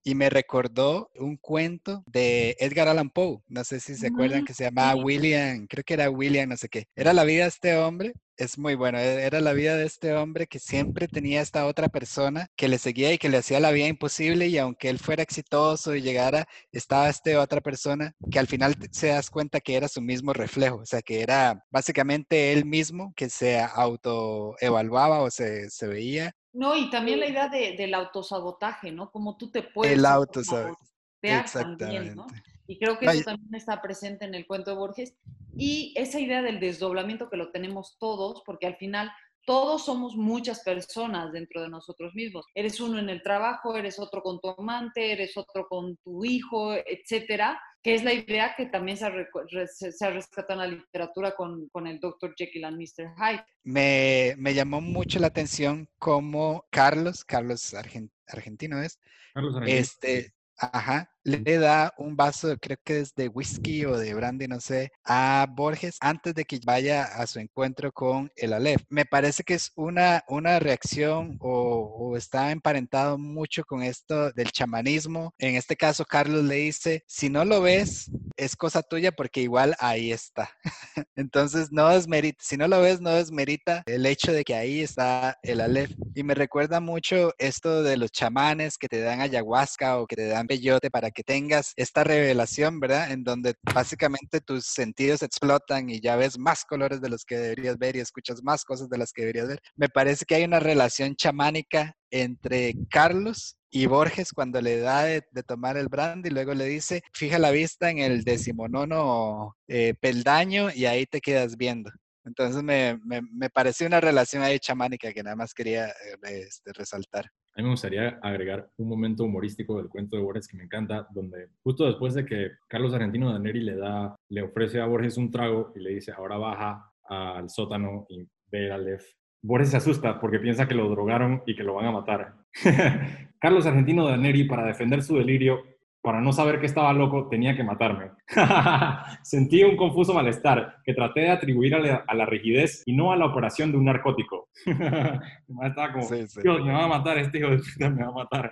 Y 0.03 0.15
me 0.15 0.29
recordó 0.29 1.11
un 1.15 1.37
cuento 1.37 2.03
de 2.07 2.55
Edgar 2.59 2.87
Allan 2.87 3.09
Poe. 3.09 3.39
No 3.47 3.63
sé 3.63 3.79
si 3.79 3.95
se 3.95 4.07
acuerdan 4.07 4.45
que 4.45 4.53
se 4.53 4.63
llamaba 4.63 4.95
William, 4.95 5.67
creo 5.67 5.83
que 5.83 5.93
era 5.93 6.09
William, 6.09 6.49
no 6.49 6.57
sé 6.57 6.69
qué. 6.69 6.87
Era 6.95 7.13
la 7.13 7.23
vida 7.23 7.43
de 7.43 7.49
este 7.49 7.77
hombre 7.77 8.13
es 8.37 8.57
muy 8.57 8.75
bueno. 8.75 8.97
E-, 8.99 9.23
era 9.23 9.41
la 9.41 9.53
vida 9.53 9.75
de 9.75 9.85
este 9.85 10.13
hombre 10.13 10.47
que 10.47 10.59
siempre 10.59 11.07
tenía 11.07 11.41
esta 11.41 11.65
otra 11.65 11.89
persona 11.89 12.47
que 12.55 12.67
le 12.67 12.77
seguía 12.77 13.13
y 13.13 13.17
que 13.17 13.29
le 13.29 13.37
hacía 13.37 13.59
la 13.59 13.71
vida 13.71 13.87
imposible 13.87 14.47
y 14.47 14.57
aunque 14.57 14.89
él 14.89 14.99
fuera 14.99 15.23
exitoso 15.23 15.95
y 15.95 16.01
llegara, 16.01 16.47
estaba 16.71 17.09
esta 17.09 17.39
otra 17.41 17.61
persona 17.61 18.15
que 18.31 18.39
al 18.39 18.47
final 18.47 18.75
se 18.91 19.07
das 19.07 19.29
cuenta 19.29 19.59
que 19.59 19.75
era 19.75 19.87
su 19.87 20.01
mismo 20.01 20.33
reflejo, 20.33 20.77
o 20.77 20.85
sea, 20.85 21.01
que 21.01 21.21
era 21.21 21.65
básicamente 21.69 22.53
él 22.53 22.65
mismo 22.65 23.13
que 23.15 23.29
se 23.29 23.59
autoevaluaba 23.59 25.21
o 25.21 25.29
se, 25.29 25.69
se 25.69 25.87
veía. 25.87 26.33
No, 26.53 26.75
y 26.75 26.89
también 26.89 27.19
la 27.19 27.27
idea 27.27 27.49
de, 27.49 27.75
del 27.77 27.93
autosabotaje, 27.93 28.91
¿no? 28.91 29.11
Como 29.11 29.37
tú 29.37 29.51
te 29.51 29.63
puedes... 29.63 29.93
El 29.93 30.05
autosabotaje. 30.05 30.87
Exactamente. 31.21 31.85
También, 31.85 32.15
¿no? 32.15 32.27
Y 32.67 32.77
creo 32.77 32.99
que 32.99 33.05
eso 33.05 33.23
también 33.23 33.55
está 33.55 33.81
presente 33.81 34.25
en 34.25 34.35
el 34.35 34.45
cuento 34.45 34.71
de 34.71 34.77
Borges. 34.77 35.15
Y 35.55 35.93
esa 35.95 36.19
idea 36.19 36.41
del 36.41 36.59
desdoblamiento 36.59 37.29
que 37.29 37.37
lo 37.37 37.51
tenemos 37.51 37.97
todos, 37.97 38.43
porque 38.45 38.67
al 38.67 38.75
final 38.75 39.09
todos 39.47 39.85
somos 39.85 40.17
muchas 40.17 40.59
personas 40.59 41.31
dentro 41.31 41.61
de 41.61 41.69
nosotros 41.69 42.13
mismos. 42.13 42.45
Eres 42.53 42.81
uno 42.81 42.99
en 42.99 43.09
el 43.09 43.23
trabajo, 43.23 43.77
eres 43.77 43.97
otro 43.97 44.21
con 44.21 44.41
tu 44.41 44.49
amante, 44.49 45.13
eres 45.13 45.37
otro 45.37 45.65
con 45.69 45.95
tu 46.03 46.25
hijo, 46.25 46.73
etcétera, 46.73 47.57
que 47.81 47.95
es 47.95 48.03
la 48.03 48.11
idea 48.11 48.53
que 48.57 48.65
también 48.65 48.97
se 48.97 49.05
ha, 49.05 50.09
rescatado 50.09 50.61
en 50.61 50.71
la 50.71 50.77
literatura 50.77 51.33
con, 51.33 51.69
con, 51.69 51.87
el 51.87 51.97
Dr. 52.01 52.35
Jekyll 52.37 52.65
and 52.65 52.77
Mr. 52.77 53.13
Hyde. 53.15 53.45
Me, 53.63 54.35
me 54.37 54.53
llamó 54.53 54.81
mucho 54.81 55.17
la 55.19 55.27
atención 55.27 55.87
cómo 55.97 56.65
Carlos, 56.69 57.23
Carlos 57.23 57.73
Argentino 57.73 58.81
es, 58.81 58.99
Carlos 59.33 59.55
Argentino. 59.55 59.79
este, 59.79 60.33
Ajá, 60.59 61.11
le 61.27 61.57
da 61.57 61.93
un 61.97 62.15
vaso, 62.15 62.55
creo 62.57 62.77
que 62.85 63.01
es 63.01 63.13
de 63.13 63.27
whisky 63.27 63.83
o 63.83 63.97
de 63.97 64.13
brandy, 64.13 64.47
no 64.47 64.61
sé, 64.61 64.93
a 65.03 65.45
Borges 65.49 65.97
antes 65.99 66.33
de 66.33 66.45
que 66.45 66.57
vaya 66.65 67.03
a 67.03 67.27
su 67.27 67.39
encuentro 67.39 67.91
con 67.91 68.31
el 68.37 68.53
Aleph. 68.53 68.83
Me 68.87 69.03
parece 69.05 69.43
que 69.43 69.55
es 69.55 69.73
una, 69.75 70.23
una 70.29 70.57
reacción 70.59 71.37
o, 71.41 72.15
está 72.15 72.51
emparentado 72.51 73.17
mucho 73.17 73.65
con 73.65 73.83
esto 73.83 74.31
del 74.31 74.51
chamanismo. 74.51 75.33
En 75.37 75.55
este 75.55 75.75
caso, 75.75 76.05
Carlos 76.05 76.45
le 76.45 76.55
dice, 76.55 77.03
si 77.05 77.29
no 77.29 77.43
lo 77.43 77.61
ves, 77.61 78.09
es 78.37 78.55
cosa 78.55 78.81
tuya 78.81 79.11
porque 79.11 79.41
igual 79.41 79.75
ahí 79.79 80.13
está. 80.13 80.49
Entonces, 81.17 81.67
no 81.71 81.89
desmerita, 81.89 82.41
si 82.41 82.55
no 82.55 82.69
lo 82.69 82.81
ves, 82.81 83.01
no 83.01 83.11
desmerita 83.11 83.83
el 83.85 84.05
hecho 84.05 84.31
de 84.31 84.45
que 84.45 84.55
ahí 84.55 84.79
está 84.79 85.37
el 85.43 85.59
Aleph. 85.59 85.91
Y 86.15 86.23
me 86.23 86.35
recuerda 86.35 86.79
mucho 86.79 87.33
esto 87.37 87.83
de 87.83 87.97
los 87.97 88.11
chamanes 88.11 88.77
que 88.77 88.87
te 88.87 89.01
dan 89.01 89.19
ayahuasca 89.19 89.99
o 89.99 90.07
que 90.07 90.15
te 90.15 90.27
dan 90.27 90.47
peyote 90.47 90.89
para 90.89 91.11
tengas 91.23 91.73
esta 91.75 92.03
revelación, 92.03 92.79
¿verdad? 92.79 93.11
En 93.11 93.23
donde 93.23 93.55
básicamente 93.73 94.41
tus 94.41 94.65
sentidos 94.65 95.21
explotan 95.21 95.89
y 95.89 95.99
ya 96.01 96.15
ves 96.15 96.37
más 96.37 96.65
colores 96.65 97.01
de 97.01 97.09
los 97.09 97.25
que 97.25 97.37
deberías 97.37 97.77
ver 97.77 97.95
y 97.95 97.99
escuchas 97.99 98.43
más 98.43 98.63
cosas 98.63 98.89
de 98.89 98.97
las 98.97 99.11
que 99.11 99.21
deberías 99.23 99.47
ver. 99.47 99.61
Me 99.75 99.89
parece 99.89 100.25
que 100.25 100.35
hay 100.35 100.43
una 100.43 100.59
relación 100.59 101.15
chamánica 101.15 101.95
entre 102.11 102.73
Carlos 102.89 103.57
y 103.69 103.85
Borges 103.85 104.31
cuando 104.31 104.61
le 104.61 104.79
da 104.79 105.03
de, 105.03 105.21
tomar 105.45 105.77
el 105.77 105.89
brand 105.89 106.25
y 106.25 106.29
luego 106.29 106.53
le 106.53 106.65
dice, 106.65 107.01
fija 107.13 107.37
la 107.39 107.51
vista 107.51 107.89
en 107.89 107.99
el 107.99 108.23
decimonono 108.23 109.55
eh, 109.67 109.93
peldaño 109.99 110.69
y 110.73 110.85
ahí 110.85 111.05
te 111.05 111.21
quedas 111.21 111.57
viendo. 111.57 111.91
Entonces 112.25 112.61
me, 112.61 112.99
me, 113.05 113.21
me, 113.21 113.49
pareció 113.49 113.87
una 113.87 114.01
relación 114.01 114.43
ahí 114.43 114.59
chamánica 114.59 115.13
que 115.13 115.23
nada 115.23 115.35
más 115.35 115.53
quería 115.53 115.87
eh, 115.87 116.45
este, 116.47 116.73
resaltar. 116.73 117.29
A 117.57 117.59
mí 117.59 117.63
me 117.63 117.71
gustaría 117.71 118.19
agregar 118.21 118.69
un 118.77 118.87
momento 118.87 119.23
humorístico 119.23 119.77
del 119.77 119.89
cuento 119.89 120.15
de 120.15 120.21
Borges 120.21 120.47
que 120.47 120.55
me 120.55 120.65
encanta, 120.65 121.07
donde 121.09 121.47
justo 121.63 121.87
después 121.87 122.13
de 122.13 122.23
que 122.23 122.51
Carlos 122.67 122.93
Argentino 122.93 123.33
Daneri 123.33 123.61
le 123.61 123.75
da, 123.75 124.15
le 124.29 124.43
ofrece 124.43 124.79
a 124.79 124.85
Borges 124.85 125.17
un 125.17 125.31
trago 125.31 125.73
y 125.75 125.79
le 125.79 125.95
dice, 125.95 126.11
ahora 126.11 126.37
baja 126.37 126.93
al 127.05 127.49
sótano 127.49 128.05
y 128.09 128.27
ve 128.51 128.71
a 128.71 128.77
Lev. 128.77 129.01
Borges 129.41 129.71
se 129.71 129.77
asusta 129.77 130.19
porque 130.21 130.37
piensa 130.37 130.67
que 130.67 130.75
lo 130.75 130.87
drogaron 130.87 131.41
y 131.47 131.55
que 131.55 131.63
lo 131.63 131.73
van 131.73 131.87
a 131.87 131.91
matar. 131.91 132.35
Carlos 133.39 133.65
Argentino 133.65 134.07
Daneri, 134.07 134.43
para 134.43 134.67
defender 134.67 135.01
su 135.01 135.17
delirio, 135.17 135.63
para 136.07 136.21
no 136.21 136.31
saber 136.31 136.61
que 136.61 136.67
estaba 136.67 136.93
loco, 136.93 137.27
tenía 137.27 137.53
que 137.53 137.65
matarme. 137.65 138.11
Sentí 139.23 139.61
un 139.65 139.75
confuso 139.75 140.13
malestar 140.13 140.77
que 140.85 140.93
traté 140.93 141.19
de 141.19 141.31
atribuir 141.31 141.75
a 141.75 141.79
la, 142.13 142.25
rigidez 142.25 142.81
y 142.85 142.95
no 142.95 143.11
a 143.11 143.17
la 143.17 143.25
operación 143.25 143.73
de 143.73 143.77
un 143.77 143.83
narcótico. 143.83 144.47
estaba 144.65 145.91
como, 145.91 146.07
Dios, 146.07 146.65
me 146.65 146.71
va 146.71 146.85
a 146.85 146.87
matar, 146.87 147.17
este 147.17 147.39
hijo 147.39 147.49
de 147.49 147.57
puta 147.57 147.89
me 147.89 148.03
va 148.03 148.07
a 148.07 148.13
matar. 148.13 148.51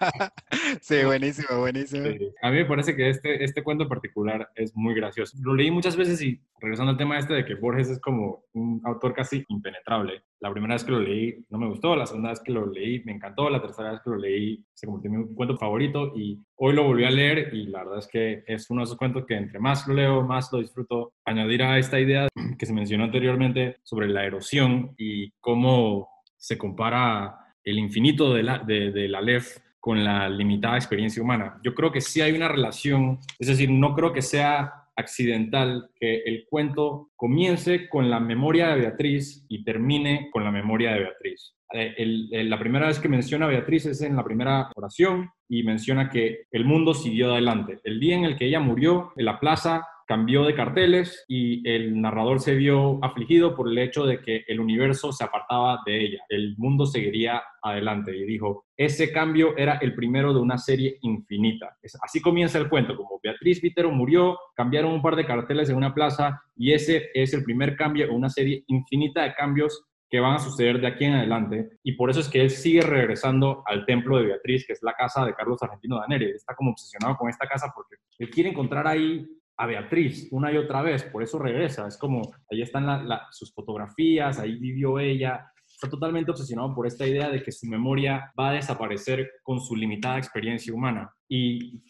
sí, 0.82 1.02
buenísimo, 1.02 1.60
buenísimo. 1.60 2.08
A 2.42 2.50
mí 2.50 2.56
me 2.58 2.66
parece 2.66 2.94
que 2.94 3.08
este, 3.08 3.42
este 3.42 3.62
cuento 3.62 3.84
en 3.84 3.88
particular 3.88 4.50
es 4.54 4.76
muy 4.76 4.94
gracioso. 4.94 5.38
Lo 5.40 5.54
leí 5.54 5.70
muchas 5.70 5.96
veces 5.96 6.20
y 6.20 6.42
regresando 6.60 6.92
al 6.92 6.98
tema 6.98 7.18
este 7.18 7.32
de 7.32 7.46
que 7.46 7.54
Borges 7.54 7.88
es 7.88 8.00
como 8.00 8.44
un 8.52 8.82
autor 8.84 9.14
casi 9.14 9.46
impenetrable. 9.48 10.24
La 10.42 10.50
primera 10.50 10.74
vez 10.74 10.82
que 10.82 10.90
lo 10.90 10.98
leí 10.98 11.36
no 11.50 11.58
me 11.58 11.68
gustó, 11.68 11.94
la 11.94 12.04
segunda 12.04 12.30
vez 12.30 12.40
que 12.40 12.50
lo 12.50 12.66
leí 12.66 13.00
me 13.04 13.12
encantó, 13.12 13.48
la 13.48 13.62
tercera 13.62 13.92
vez 13.92 14.00
que 14.02 14.10
lo 14.10 14.16
leí 14.16 14.60
se 14.74 14.88
convirtió 14.88 15.08
en 15.12 15.28
mi 15.28 15.34
cuento 15.36 15.56
favorito 15.56 16.12
y 16.16 16.36
hoy 16.56 16.74
lo 16.74 16.82
volví 16.82 17.04
a 17.04 17.12
leer 17.12 17.54
y 17.54 17.68
la 17.68 17.84
verdad 17.84 18.00
es 18.00 18.08
que 18.08 18.42
es 18.48 18.68
uno 18.68 18.80
de 18.80 18.86
esos 18.86 18.98
cuentos 18.98 19.24
que 19.24 19.36
entre 19.36 19.60
más 19.60 19.86
lo 19.86 19.94
leo, 19.94 20.22
más 20.22 20.52
lo 20.52 20.58
disfruto. 20.58 21.12
Añadir 21.24 21.62
a 21.62 21.78
esta 21.78 22.00
idea 22.00 22.26
que 22.58 22.66
se 22.66 22.72
mencionó 22.72 23.04
anteriormente 23.04 23.76
sobre 23.84 24.08
la 24.08 24.24
erosión 24.24 24.92
y 24.98 25.30
cómo 25.38 26.08
se 26.36 26.58
compara 26.58 27.54
el 27.62 27.78
infinito 27.78 28.34
de 28.34 28.42
la, 28.42 28.58
de, 28.58 28.90
de 28.90 29.08
la 29.08 29.18
Aleph 29.18 29.58
con 29.78 30.02
la 30.02 30.28
limitada 30.28 30.74
experiencia 30.74 31.22
humana. 31.22 31.60
Yo 31.62 31.72
creo 31.72 31.92
que 31.92 32.00
sí 32.00 32.20
hay 32.20 32.32
una 32.32 32.48
relación, 32.48 33.20
es 33.38 33.46
decir, 33.46 33.70
no 33.70 33.94
creo 33.94 34.12
que 34.12 34.22
sea 34.22 34.81
accidental 34.96 35.90
que 35.94 36.22
el 36.24 36.44
cuento 36.48 37.10
comience 37.16 37.88
con 37.88 38.10
la 38.10 38.20
memoria 38.20 38.68
de 38.68 38.80
Beatriz 38.80 39.44
y 39.48 39.64
termine 39.64 40.28
con 40.30 40.44
la 40.44 40.50
memoria 40.50 40.92
de 40.92 41.00
Beatriz. 41.00 41.54
Eh, 41.74 42.44
la 42.44 42.58
primera 42.58 42.86
vez 42.86 42.98
que 42.98 43.08
menciona 43.08 43.46
a 43.46 43.48
Beatriz 43.48 43.86
es 43.86 44.02
en 44.02 44.16
la 44.16 44.24
primera 44.24 44.70
oración 44.74 45.30
y 45.48 45.62
menciona 45.62 46.10
que 46.10 46.42
el 46.50 46.64
mundo 46.64 46.92
siguió 46.92 47.32
adelante. 47.32 47.80
El 47.84 47.98
día 47.98 48.16
en 48.16 48.24
el 48.24 48.36
que 48.36 48.46
ella 48.46 48.60
murió, 48.60 49.12
en 49.16 49.24
la 49.24 49.40
plaza 49.40 49.86
cambió 50.06 50.44
de 50.44 50.54
carteles 50.54 51.24
y 51.28 51.68
el 51.68 52.00
narrador 52.00 52.40
se 52.40 52.54
vio 52.54 52.98
afligido 53.04 53.54
por 53.54 53.68
el 53.68 53.78
hecho 53.78 54.04
de 54.04 54.20
que 54.20 54.44
el 54.46 54.60
universo 54.60 55.12
se 55.12 55.24
apartaba 55.24 55.80
de 55.86 56.04
ella, 56.04 56.18
el 56.28 56.56
mundo 56.58 56.86
seguiría 56.86 57.42
adelante 57.62 58.16
y 58.16 58.24
dijo, 58.24 58.66
ese 58.76 59.12
cambio 59.12 59.56
era 59.56 59.74
el 59.76 59.94
primero 59.94 60.34
de 60.34 60.40
una 60.40 60.58
serie 60.58 60.98
infinita. 61.02 61.76
Así 62.02 62.20
comienza 62.20 62.58
el 62.58 62.68
cuento, 62.68 62.96
como 62.96 63.20
Beatriz 63.22 63.60
Vítero 63.60 63.90
murió, 63.90 64.38
cambiaron 64.54 64.92
un 64.92 65.02
par 65.02 65.16
de 65.16 65.26
carteles 65.26 65.68
en 65.70 65.76
una 65.76 65.94
plaza 65.94 66.42
y 66.56 66.72
ese 66.72 67.10
es 67.14 67.32
el 67.34 67.44
primer 67.44 67.76
cambio 67.76 68.06
en 68.06 68.14
una 68.14 68.28
serie 68.28 68.64
infinita 68.66 69.22
de 69.22 69.34
cambios 69.34 69.84
que 70.12 70.20
van 70.20 70.34
a 70.34 70.38
suceder 70.38 70.78
de 70.78 70.86
aquí 70.86 71.06
en 71.06 71.14
adelante 71.14 71.70
y 71.82 71.92
por 71.92 72.10
eso 72.10 72.20
es 72.20 72.28
que 72.28 72.42
él 72.42 72.50
sigue 72.50 72.82
regresando 72.82 73.62
al 73.66 73.86
templo 73.86 74.18
de 74.18 74.26
Beatriz, 74.26 74.66
que 74.66 74.74
es 74.74 74.82
la 74.82 74.92
casa 74.92 75.24
de 75.24 75.34
Carlos 75.34 75.62
Argentino 75.62 75.98
Daneri. 75.98 76.32
Está 76.32 76.54
como 76.54 76.72
obsesionado 76.72 77.16
con 77.16 77.30
esta 77.30 77.46
casa 77.46 77.72
porque 77.74 77.96
él 78.18 78.28
quiere 78.28 78.50
encontrar 78.50 78.86
ahí 78.86 79.26
a 79.56 79.66
Beatriz 79.66 80.28
una 80.30 80.52
y 80.52 80.56
otra 80.56 80.82
vez, 80.82 81.04
por 81.04 81.22
eso 81.22 81.38
regresa. 81.38 81.86
Es 81.86 81.96
como, 81.98 82.22
ahí 82.50 82.62
están 82.62 83.08
sus 83.30 83.52
fotografías, 83.52 84.38
ahí 84.38 84.58
vivió 84.58 84.98
ella. 84.98 85.50
Está 85.66 85.88
totalmente 85.88 86.30
obsesionado 86.30 86.74
por 86.74 86.86
esta 86.86 87.06
idea 87.06 87.30
de 87.30 87.42
que 87.42 87.52
su 87.52 87.66
memoria 87.66 88.32
va 88.38 88.50
a 88.50 88.52
desaparecer 88.54 89.30
con 89.42 89.60
su 89.60 89.74
limitada 89.74 90.18
experiencia 90.18 90.72
humana. 90.72 91.12
Y 91.28 91.82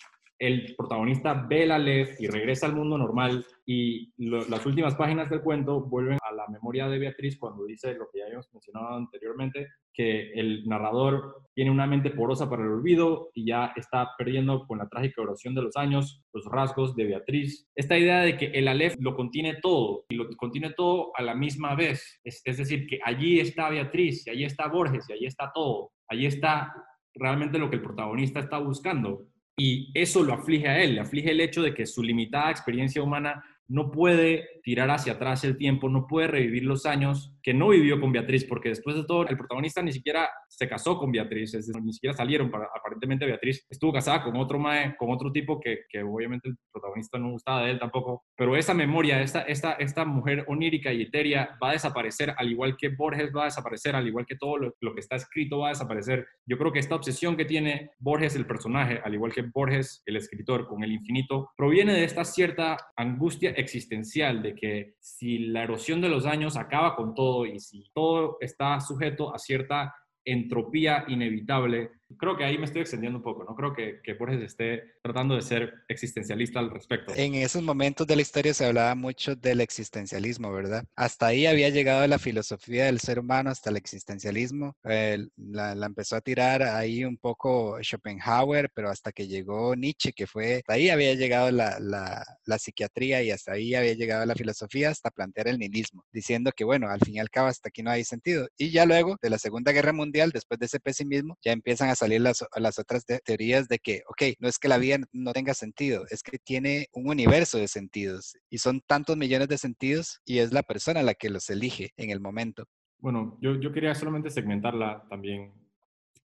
el 0.43 0.74
protagonista 0.76 1.34
ve 1.34 1.64
la 1.66 1.78
LED 1.78 2.16
y 2.18 2.26
regresa 2.26 2.66
al 2.66 2.74
mundo 2.74 2.99
normal 2.99 3.47
y 3.64 4.12
las 4.18 4.66
últimas 4.66 4.97
páginas 4.97 5.30
del 5.30 5.40
cuento 5.40 5.82
vuelven 5.82 6.18
a 6.20 6.34
la 6.34 6.49
memoria 6.49 6.88
de 6.88 6.99
Beatriz 6.99 7.38
cuando 7.38 7.64
dice 7.64 7.95
lo 7.95 8.09
que 8.11 8.18
ya 8.18 8.24
habíamos 8.24 8.53
mencionado 8.53 8.97
anteriormente, 8.97 9.68
que 9.95 10.32
el 10.32 10.66
narrador 10.66 11.43
tiene 11.55 11.70
una 11.70 11.86
mente 11.86 12.11
porosa 12.11 12.51
para 12.51 12.64
el 12.64 12.70
olvido 12.70 13.30
y 13.34 13.47
ya 13.47 13.72
está 13.76 14.16
perdiendo 14.18 14.66
con 14.66 14.78
la 14.78 14.88
trágica 14.88 15.22
erosión 15.22 15.55
de 15.55 15.62
los 15.62 15.76
años 15.76 16.24
los 16.32 16.45
rasgos 16.47 16.97
de 16.97 17.05
Beatriz. 17.05 17.68
Esta 17.76 17.97
idea 17.97 18.22
de 18.22 18.36
que 18.36 18.47
el 18.47 18.66
Aleph 18.66 18.97
lo 18.99 19.14
contiene 19.14 19.61
todo 19.62 20.07
y 20.09 20.16
lo 20.16 20.28
contiene 20.36 20.72
todo 20.72 21.12
a 21.14 21.22
la 21.22 21.36
misma 21.36 21.76
vez, 21.76 22.20
es, 22.24 22.43
es 22.45 22.57
decir, 22.57 22.88
que 22.88 22.99
allí 23.05 23.38
está 23.38 23.70
Beatriz 23.70 24.26
y 24.26 24.30
allí 24.30 24.45
está 24.45 24.66
Borges 24.66 25.09
y 25.09 25.12
allí 25.12 25.26
está 25.26 25.53
todo, 25.55 25.93
allí 26.09 26.26
está 26.26 26.74
realmente 27.14 27.59
lo 27.59 27.70
que 27.70 27.76
el 27.76 27.82
protagonista 27.82 28.40
está 28.40 28.59
buscando. 28.59 29.26
Y 29.57 29.90
eso 29.94 30.22
lo 30.22 30.32
aflige 30.32 30.68
a 30.68 30.82
él, 30.82 30.94
le 30.94 31.00
aflige 31.00 31.30
el 31.30 31.40
hecho 31.40 31.62
de 31.62 31.74
que 31.74 31.86
su 31.86 32.03
limitada 32.03 32.50
experiencia 32.50 33.03
humana 33.03 33.44
no 33.72 33.90
puede 33.90 34.60
tirar 34.62 34.90
hacia 34.90 35.14
atrás 35.14 35.44
el 35.44 35.56
tiempo, 35.56 35.88
no 35.88 36.06
puede 36.06 36.28
revivir 36.28 36.64
los 36.64 36.84
años 36.84 37.34
que 37.42 37.54
no 37.54 37.70
vivió 37.70 38.00
con 38.00 38.12
Beatriz, 38.12 38.44
porque 38.44 38.68
después 38.68 38.94
de 38.94 39.04
todo, 39.04 39.26
el 39.26 39.36
protagonista 39.36 39.82
ni 39.82 39.92
siquiera 39.92 40.28
se 40.48 40.68
casó 40.68 40.98
con 40.98 41.10
Beatriz, 41.10 41.54
ni 41.82 41.92
siquiera 41.92 42.14
salieron, 42.14 42.50
para, 42.50 42.66
aparentemente 42.66 43.26
Beatriz 43.26 43.66
estuvo 43.68 43.92
casada 43.92 44.22
con 44.22 44.36
otro 44.36 44.58
mae, 44.58 44.94
con 44.96 45.10
otro 45.10 45.32
tipo 45.32 45.58
que, 45.58 45.80
que, 45.88 46.02
obviamente 46.02 46.50
el 46.50 46.56
protagonista 46.70 47.18
no 47.18 47.30
gustaba 47.30 47.64
de 47.64 47.72
él 47.72 47.78
tampoco, 47.78 48.24
pero 48.36 48.54
esa 48.54 48.74
memoria, 48.74 49.22
esta, 49.22 49.42
esta, 49.42 49.72
esta 49.72 50.04
mujer 50.04 50.44
onírica 50.48 50.92
y 50.92 51.02
etérea 51.02 51.56
va 51.60 51.70
a 51.70 51.72
desaparecer, 51.72 52.34
al 52.36 52.50
igual 52.50 52.76
que 52.76 52.90
Borges 52.90 53.32
va 53.34 53.42
a 53.42 53.46
desaparecer, 53.46 53.96
al 53.96 54.06
igual 54.06 54.26
que 54.26 54.36
todo 54.36 54.58
lo, 54.58 54.74
lo 54.80 54.94
que 54.94 55.00
está 55.00 55.16
escrito 55.16 55.60
va 55.60 55.68
a 55.68 55.70
desaparecer. 55.70 56.26
Yo 56.46 56.58
creo 56.58 56.72
que 56.72 56.78
esta 56.78 56.94
obsesión 56.94 57.36
que 57.36 57.46
tiene 57.46 57.90
Borges, 57.98 58.36
el 58.36 58.46
personaje, 58.46 59.00
al 59.02 59.14
igual 59.14 59.32
que 59.32 59.42
Borges, 59.42 60.02
el 60.06 60.16
escritor, 60.16 60.68
con 60.68 60.84
el 60.84 60.92
infinito, 60.92 61.50
proviene 61.56 61.94
de 61.94 62.04
esta 62.04 62.24
cierta 62.24 62.76
angustia 62.96 63.50
existencial 63.62 64.42
de 64.42 64.54
que 64.54 64.94
si 65.00 65.38
la 65.38 65.62
erosión 65.62 66.00
de 66.00 66.08
los 66.08 66.26
años 66.26 66.56
acaba 66.56 66.94
con 66.94 67.14
todo 67.14 67.46
y 67.46 67.58
si 67.58 67.84
todo 67.94 68.36
está 68.40 68.78
sujeto 68.80 69.34
a 69.34 69.38
cierta 69.38 69.94
entropía 70.24 71.04
inevitable, 71.08 71.90
creo 72.18 72.36
que 72.36 72.44
ahí 72.44 72.58
me 72.58 72.64
estoy 72.64 72.82
extendiendo 72.82 73.18
un 73.18 73.22
poco, 73.22 73.44
no 73.44 73.54
creo 73.54 73.72
que, 73.72 74.00
que 74.02 74.14
Borges 74.14 74.42
esté 74.42 74.94
tratando 75.02 75.34
de 75.34 75.42
ser 75.42 75.84
existencialista 75.88 76.58
al 76.58 76.70
respecto. 76.70 77.12
En 77.16 77.34
esos 77.34 77.62
momentos 77.62 78.06
de 78.06 78.16
la 78.16 78.22
historia 78.22 78.54
se 78.54 78.66
hablaba 78.66 78.94
mucho 78.94 79.36
del 79.36 79.60
existencialismo, 79.60 80.52
¿verdad? 80.52 80.84
Hasta 80.96 81.26
ahí 81.26 81.46
había 81.46 81.68
llegado 81.68 82.06
la 82.06 82.18
filosofía 82.18 82.86
del 82.86 83.00
ser 83.00 83.18
humano, 83.18 83.50
hasta 83.50 83.70
el 83.70 83.76
existencialismo. 83.76 84.76
la, 84.82 85.86
empezó 85.86 86.16
a 86.16 86.20
tirar 86.20 86.62
ahí 86.62 87.04
un 87.04 87.16
poco 87.16 87.78
Schopenhauer, 87.82 88.70
pero 88.74 88.90
hasta 88.90 89.12
que 89.12 89.26
llegó 89.26 89.74
Nietzsche, 89.76 90.12
que 90.12 90.26
fue, 90.26 90.56
hasta 90.56 90.74
ahí 90.74 90.90
había 90.90 91.14
llegado 91.14 91.50
la, 91.50 91.78
la, 91.80 92.24
la 92.44 92.58
psiquiatría 92.58 93.22
y 93.22 93.30
hasta 93.30 93.52
ahí 93.52 93.74
había 93.74 93.94
llegado 93.94 94.24
la 94.26 94.34
filosofía, 94.34 94.90
hasta 94.90 95.10
plantear 95.10 95.48
el 95.48 95.58
nihilismo, 95.58 96.04
diciendo 96.12 96.52
que, 96.54 96.64
bueno, 96.64 96.88
al 96.88 97.00
fin 97.00 97.16
y 97.16 97.20
al 97.20 97.30
cabo 97.30 97.48
hasta 97.48 97.68
aquí 97.68 97.82
no 97.82 97.90
hay 97.90 98.04
sentido. 98.04 98.48
Y 98.56 98.70
ya 98.70 98.86
luego 98.86 99.16
de 99.20 99.30
la 99.30 99.38
Segunda 99.38 99.72
Guerra 99.72 99.92
Mundial, 99.92 100.30
después 100.32 100.58
de 100.58 100.66
ese 100.66 100.80
pesimismo, 100.80 101.38
ya 101.42 101.52
empiezan 101.52 101.88
a 101.88 101.96
salir 102.03 102.20
las, 102.20 102.44
las 102.57 102.78
otras 102.80 103.05
teorías 103.07 103.68
de 103.68 103.78
que, 103.78 104.03
ok, 104.09 104.36
no 104.40 104.48
es 104.48 104.59
que 104.59 104.68
la 104.68 104.78
vida 104.78 104.98
no 105.12 105.32
tenga 105.32 105.55
sentido, 105.55 106.05
es 106.11 106.22
que 106.22 106.38
tiene 106.38 106.88
un 106.92 107.09
universo 107.09 107.59
de 107.59 107.68
sentidos 107.68 108.36
y 108.50 108.59
son 108.59 108.80
tantos 108.80 109.16
millones 109.16 109.46
de 109.46 109.57
sentidos 109.57 110.20
y 110.24 110.38
es 110.38 110.53
la 110.53 110.64
persona 110.64 111.05
la 111.05 111.14
que 111.14 111.30
los 111.30 111.48
elige 111.48 111.90
en 111.96 112.11
el 112.11 112.18
momento. 112.18 112.64
Bueno, 112.98 113.38
yo, 113.40 113.55
yo 113.61 113.70
quería 113.70 113.94
solamente 113.94 114.30
segmentarla 114.30 115.05
también. 115.09 115.53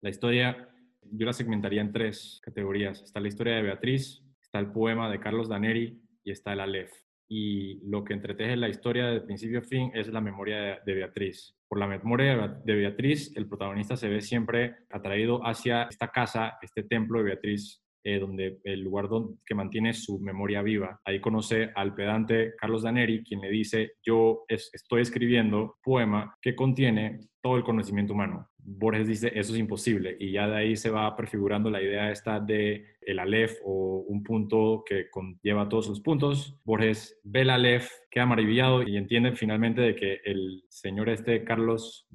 La 0.01 0.11
historia, 0.11 0.69
yo 1.03 1.27
la 1.27 1.33
segmentaría 1.33 1.81
en 1.81 1.93
tres 1.93 2.41
categorías. 2.43 3.03
Está 3.03 3.19
la 3.19 3.29
historia 3.29 3.57
de 3.57 3.63
Beatriz, 3.63 4.23
está 4.41 4.61
el 4.61 4.71
poema 4.71 5.11
de 5.11 5.19
Carlos 5.19 5.49
Daneri 5.49 6.01
y 6.23 6.31
está 6.31 6.53
el 6.53 6.61
Aleph. 6.61 6.93
Y 7.29 7.81
lo 7.89 8.05
que 8.05 8.13
entreteje 8.13 8.57
la 8.57 8.69
historia 8.69 9.07
de 9.07 9.23
principio 9.23 9.59
a 9.59 9.63
fin 9.63 9.91
es 9.93 10.07
la 10.07 10.21
memoria 10.21 10.81
de 10.87 10.95
Beatriz 10.95 11.57
por 11.75 11.81
la 11.81 11.89
memoria 11.89 12.61
de 12.65 12.75
Beatriz, 12.77 13.37
el 13.37 13.49
protagonista 13.49 13.97
se 13.97 14.09
ve 14.09 14.21
siempre 14.21 14.77
atraído 14.91 15.45
hacia 15.45 15.89
esta 15.91 16.07
casa, 16.07 16.57
este 16.63 16.85
templo 16.85 17.19
de 17.19 17.25
Beatriz, 17.25 17.83
eh, 18.05 18.21
donde 18.21 18.61
el 18.63 18.83
lugar 18.83 19.09
donde, 19.09 19.39
que 19.45 19.57
mantiene 19.57 19.93
su 19.93 20.21
memoria 20.21 20.63
viva. 20.63 21.01
Ahí 21.05 21.21
conoce 21.21 21.73
al 21.75 21.93
pedante 21.93 22.55
Carlos 22.57 22.85
Daneri, 22.85 23.25
quien 23.25 23.41
le 23.41 23.51
dice, 23.51 23.95
yo 24.07 24.45
estoy 24.47 25.03
escribiendo 25.03 25.79
poema 25.83 26.37
que 26.41 26.55
contiene 26.55 27.19
todo 27.43 27.57
el 27.57 27.65
conocimiento 27.65 28.13
humano. 28.13 28.49
Borges 28.65 29.07
dice, 29.07 29.33
eso 29.35 29.53
es 29.53 29.59
imposible, 29.59 30.17
y 30.19 30.33
ya 30.33 30.49
de 30.49 30.57
ahí 30.57 30.77
se 30.77 30.91
va 30.91 31.15
prefigurando 31.17 31.71
la 31.71 31.83
idea 31.83 32.11
esta 32.11 32.41
de 32.41 32.95
el 33.07 33.19
Aleph 33.19 33.59
o 33.65 34.05
un 34.09 34.23
punto 34.23 34.83
que 34.87 35.11
conlleva 35.11 35.69
todos 35.69 35.89
los 35.89 36.01
puntos. 36.01 36.59
Borges 36.65 37.21
ve 37.23 37.43
el 37.43 37.51
Aleph, 37.51 37.91
queda 38.11 38.27
maravillado 38.27 38.83
y 38.83 38.97
entiende 38.97 39.33
finalmente 39.33 39.81
de 39.81 39.95
que 39.95 40.21
el 40.25 40.65
señor 40.69 41.09
este 41.09 41.45
Carlos 41.45 42.07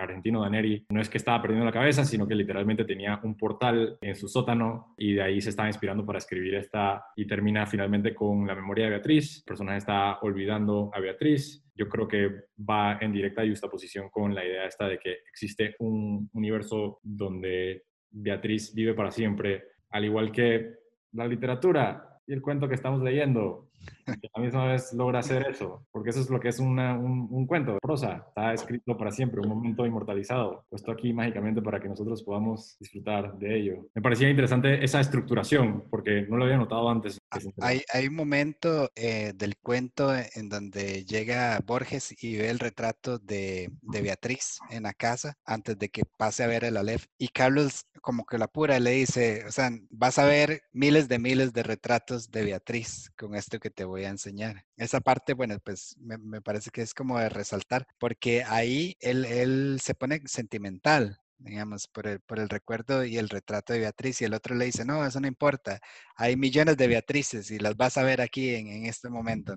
Argentino 0.00 0.42
Daneri 0.42 0.86
no 0.90 1.00
es 1.00 1.08
que 1.08 1.18
estaba 1.18 1.42
perdiendo 1.42 1.66
la 1.66 1.72
cabeza, 1.72 2.04
sino 2.04 2.26
que 2.26 2.34
literalmente 2.34 2.84
tenía 2.84 3.20
un 3.22 3.36
portal 3.36 3.98
en 4.00 4.14
su 4.14 4.28
sótano 4.28 4.94
y 4.96 5.14
de 5.14 5.22
ahí 5.22 5.40
se 5.40 5.50
estaba 5.50 5.68
inspirando 5.68 6.06
para 6.06 6.18
escribir 6.18 6.54
esta 6.54 7.04
y 7.16 7.26
termina 7.26 7.66
finalmente 7.66 8.14
con 8.14 8.46
la 8.46 8.54
memoria 8.54 8.84
de 8.84 8.90
Beatriz. 8.90 9.38
El 9.38 9.44
personaje 9.44 9.78
está 9.78 10.18
olvidando 10.20 10.90
a 10.94 11.00
Beatriz 11.00 11.64
yo 11.74 11.88
creo 11.88 12.06
que 12.08 12.30
va 12.58 12.98
en 13.00 13.12
directa 13.12 13.42
justaposición 13.46 14.10
con 14.10 14.34
la 14.34 14.44
idea 14.44 14.66
esta 14.66 14.88
de 14.88 14.98
que 14.98 15.18
existe 15.28 15.76
un 15.78 16.28
universo 16.32 17.00
donde 17.02 17.84
Beatriz 18.10 18.74
vive 18.74 18.94
para 18.94 19.10
siempre, 19.10 19.64
al 19.90 20.04
igual 20.04 20.32
que 20.32 20.74
la 21.12 21.26
literatura 21.26 22.18
y 22.26 22.32
el 22.32 22.42
cuento 22.42 22.68
que 22.68 22.74
estamos 22.74 23.02
leyendo 23.02 23.70
que 24.18 24.28
a 24.32 24.38
la 24.38 24.44
misma 24.44 24.66
vez 24.66 24.92
logra 24.92 25.20
hacer 25.20 25.46
eso, 25.48 25.86
porque 25.90 26.10
eso 26.10 26.20
es 26.20 26.30
lo 26.30 26.40
que 26.40 26.48
es 26.48 26.58
un, 26.58 26.78
un, 26.78 27.46
cuento, 27.46 27.78
prosa, 27.80 28.24
está 28.28 28.52
escrito 28.52 28.96
para 28.96 29.10
siempre, 29.10 29.40
un 29.40 29.48
momento 29.48 29.86
inmortalizado, 29.86 30.64
puesto 30.68 30.92
aquí 30.92 31.12
mágicamente 31.12 31.62
para 31.62 31.80
que 31.80 31.88
nosotros 31.88 32.22
podamos 32.22 32.76
disfrutar 32.78 33.36
de 33.38 33.58
ello. 33.58 33.86
Me 33.94 34.02
parecía 34.02 34.28
interesante 34.28 34.84
esa 34.84 35.00
estructuración, 35.00 35.84
porque 35.90 36.22
no 36.28 36.36
lo 36.36 36.44
había 36.44 36.56
notado 36.56 36.88
antes. 36.88 37.18
Ah, 37.30 37.38
hay, 37.60 37.82
hay 37.92 38.08
un 38.08 38.14
momento 38.14 38.90
eh, 38.94 39.32
del 39.34 39.56
cuento 39.56 40.12
en 40.14 40.48
donde 40.48 41.04
llega 41.04 41.60
Borges 41.64 42.14
y 42.22 42.36
ve 42.36 42.50
el 42.50 42.58
retrato 42.58 43.18
de, 43.18 43.70
de, 43.82 44.02
Beatriz 44.02 44.58
en 44.70 44.84
la 44.84 44.94
casa 44.94 45.34
antes 45.44 45.78
de 45.78 45.88
que 45.88 46.02
pase 46.16 46.42
a 46.42 46.46
ver 46.46 46.64
el 46.64 46.76
Aleph, 46.76 47.06
y 47.18 47.28
Carlos 47.28 47.86
como 48.00 48.24
que 48.24 48.38
la 48.38 48.48
pura 48.48 48.78
le 48.80 48.92
dice, 48.92 49.44
o 49.46 49.52
sea, 49.52 49.70
vas 49.90 50.18
a 50.18 50.24
ver 50.24 50.62
miles 50.72 51.08
de 51.08 51.18
miles 51.18 51.52
de 51.52 51.62
retratos 51.62 52.30
de 52.30 52.44
Beatriz 52.44 53.10
con 53.16 53.34
esto 53.34 53.58
que 53.58 53.70
te 53.70 53.84
voy 53.84 53.99
a 54.06 54.10
enseñar. 54.10 54.64
Esa 54.76 55.00
parte, 55.00 55.34
bueno, 55.34 55.58
pues 55.64 55.96
me, 55.98 56.18
me 56.18 56.40
parece 56.40 56.70
que 56.70 56.82
es 56.82 56.94
como 56.94 57.18
de 57.18 57.28
resaltar, 57.28 57.86
porque 57.98 58.44
ahí 58.44 58.96
él, 59.00 59.24
él 59.24 59.80
se 59.82 59.94
pone 59.94 60.20
sentimental, 60.26 61.18
digamos, 61.38 61.88
por 61.88 62.06
el, 62.06 62.20
por 62.20 62.38
el 62.38 62.48
recuerdo 62.48 63.04
y 63.04 63.16
el 63.18 63.28
retrato 63.28 63.72
de 63.72 63.80
Beatriz, 63.80 64.20
y 64.20 64.24
el 64.24 64.34
otro 64.34 64.54
le 64.54 64.66
dice, 64.66 64.84
no, 64.84 65.04
eso 65.06 65.20
no 65.20 65.26
importa, 65.26 65.80
hay 66.16 66.36
millones 66.36 66.76
de 66.76 66.88
Beatrices 66.88 67.50
y 67.50 67.58
las 67.58 67.76
vas 67.76 67.96
a 67.96 68.02
ver 68.02 68.20
aquí 68.20 68.54
en, 68.54 68.68
en 68.68 68.86
este 68.86 69.08
momento. 69.08 69.56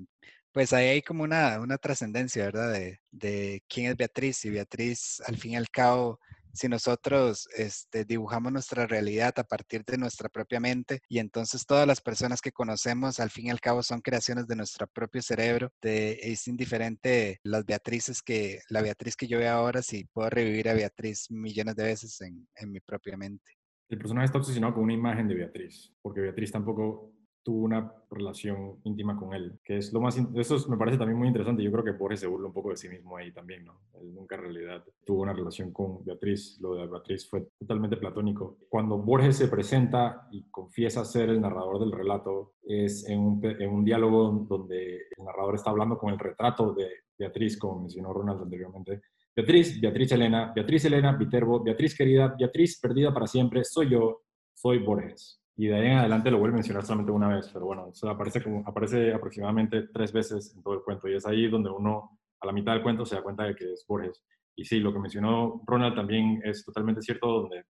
Pues 0.52 0.72
ahí 0.72 0.88
hay 0.88 1.02
como 1.02 1.24
una, 1.24 1.60
una 1.60 1.78
trascendencia, 1.78 2.46
¿verdad? 2.46 2.72
De, 2.72 3.02
de 3.12 3.64
quién 3.68 3.88
es 3.92 3.98
Beatriz 3.98 4.46
y 4.46 4.52
Beatriz, 4.52 5.22
al 5.26 5.38
fin 5.38 5.54
y 5.54 5.56
al 5.56 5.70
cabo, 5.70 6.20
si 6.54 6.70
nosotros 6.70 7.48
este, 7.56 8.06
dibujamos 8.06 8.52
nuestra 8.52 8.86
realidad 8.86 9.34
a 9.38 9.44
partir 9.44 9.84
de 9.86 9.98
nuestra 9.98 10.30
propia 10.30 10.60
mente 10.60 11.02
y 11.10 11.20
entonces 11.20 11.66
todas 11.66 11.88
las 11.88 12.02
personas 12.02 12.42
que 12.42 12.52
conocemos 12.52 13.20
al 13.20 13.32
fin 13.32 13.48
y 13.48 13.50
al 13.50 13.60
cabo 13.60 13.82
son 13.84 14.02
creaciones 14.02 14.48
de 14.48 14.56
nuestro 14.56 14.88
propio 14.88 15.22
cerebro, 15.22 15.72
de, 15.82 16.20
es 16.22 16.48
indiferente 16.48 17.40
las 17.44 17.66
Beatrices 17.66 18.22
que, 18.22 18.60
la 18.70 18.82
Beatriz 18.82 19.16
que 19.16 19.28
yo 19.28 19.40
veo 19.40 19.52
ahora, 19.52 19.82
si 19.82 20.06
puedo 20.06 20.30
revivir 20.30 20.70
a 20.70 20.74
Beatriz 20.74 21.30
millones 21.32 21.76
de 21.76 21.84
veces 21.84 22.22
en, 22.22 22.48
en 22.56 22.72
mi 22.72 22.80
propia 22.80 23.18
mente. 23.18 23.52
El 23.90 23.98
personaje 23.98 24.26
está 24.26 24.38
obsesionado 24.38 24.76
con 24.76 24.84
una 24.84 24.94
imagen 24.94 25.28
de 25.28 25.36
Beatriz, 25.36 25.94
porque 26.02 26.22
Beatriz 26.22 26.52
tampoco 26.52 27.14
tuvo 27.44 27.64
una 27.66 27.94
relación 28.10 28.80
íntima 28.84 29.18
con 29.18 29.34
él, 29.34 29.60
que 29.64 29.78
es 29.78 29.92
lo 29.92 30.00
más, 30.00 30.18
eso 30.36 30.70
me 30.70 30.78
parece 30.78 30.98
también 30.98 31.20
muy 31.20 31.28
interesante, 31.28 31.62
yo 31.62 31.72
creo 31.72 31.84
que 31.84 31.92
Borges 31.92 32.22
se 32.22 32.28
burla 32.28 32.48
un 32.48 32.54
poco 32.54 32.70
de 32.70 32.78
sí 32.78 32.88
mismo 32.88 33.18
ahí 33.18 33.32
también, 33.32 33.66
¿no? 33.66 33.82
Él 34.00 34.14
nunca 34.14 34.36
en 34.36 34.42
realidad 34.42 34.84
tuvo 35.06 35.24
una 35.24 35.34
relación 35.34 35.72
con 35.72 36.04
Beatriz, 36.06 36.58
lo 36.62 36.76
de 36.76 36.88
Beatriz 36.88 37.30
fue 37.30 37.48
totalmente 37.60 37.98
platónico. 37.98 38.58
Cuando 38.70 38.98
Borges 38.98 39.38
se 39.38 39.50
presenta 39.50 40.28
y 40.32 40.44
confiesa 40.50 41.04
ser 41.04 41.30
el 41.30 41.42
narrador 41.42 41.80
del 41.80 41.92
relato, 41.92 42.54
es 42.64 43.08
en 43.10 43.20
un, 43.20 43.46
en 43.46 43.70
un 43.70 43.84
diálogo 43.84 44.46
donde 44.48 44.96
el 45.18 45.26
narrador 45.26 45.56
está 45.56 45.70
hablando 45.72 45.98
con 45.98 46.14
el 46.14 46.20
retrato 46.20 46.74
de 46.74 46.88
Beatriz, 47.18 47.58
como 47.58 47.82
mencionó 47.82 48.14
Ronald 48.14 48.44
anteriormente, 48.44 49.02
Beatriz, 49.36 49.82
Beatriz 49.82 50.12
Elena, 50.12 50.54
Beatriz 50.56 50.86
Elena, 50.86 51.12
Viterbo, 51.14 51.62
Beatriz 51.62 51.98
querida, 51.98 52.34
Beatriz 52.38 52.80
perdida 52.80 53.14
para 53.14 53.28
siempre, 53.28 53.64
soy 53.64 53.90
yo, 53.90 54.22
soy 54.54 54.80
Borges 54.80 55.43
y 55.56 55.68
de 55.68 55.76
ahí 55.76 55.88
en 55.88 55.98
adelante 55.98 56.32
lo 56.32 56.40
vuelve 56.40 56.56
a 56.56 56.58
mencionar 56.58 56.84
solamente 56.84 57.12
una 57.12 57.28
vez, 57.28 57.50
pero 57.54 57.66
bueno, 57.66 57.92
aparece, 58.10 58.42
como, 58.42 58.64
aparece 58.66 59.14
aproximadamente 59.14 59.84
tres 59.94 60.12
veces 60.12 60.54
en 60.56 60.64
todo 60.64 60.74
el 60.74 60.82
cuento 60.82 61.08
y 61.08 61.16
es 61.16 61.26
ahí 61.26 61.48
donde 61.48 61.70
uno 61.70 62.20
a 62.40 62.46
la 62.48 62.52
mitad 62.52 62.74
del 62.74 62.82
cuento 62.82 63.06
se 63.06 63.16
da 63.16 63.22
cuenta 63.22 63.44
de 63.44 63.56
que 63.56 63.72
es 63.72 63.86
Borges. 63.88 64.24
Y 64.56 64.66
sí, 64.66 64.80
lo 64.80 64.92
que 64.92 65.00
mencionó 65.00 65.62
Ronald 65.66 65.96
también 65.96 66.42
es 66.44 66.66
totalmente 66.66 67.02
cierto, 67.02 67.42
donde 67.42 67.66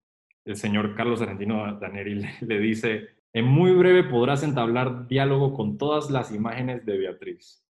el 0.46 0.56
señor 0.56 0.96
Carlos 0.96 1.22
Argentino 1.22 1.78
Daneri 1.80 2.16
le, 2.16 2.30
le 2.42 2.60
dice, 2.60 3.10
en 3.34 3.46
muy 3.46 3.72
breve 3.72 4.04
podrás 4.04 4.44
entablar 4.44 5.08
diálogo 5.08 5.54
con 5.54 5.78
todas 5.78 6.10
las 6.10 6.32
imágenes 6.32 6.86
de 6.86 6.98
Beatriz, 6.98 7.66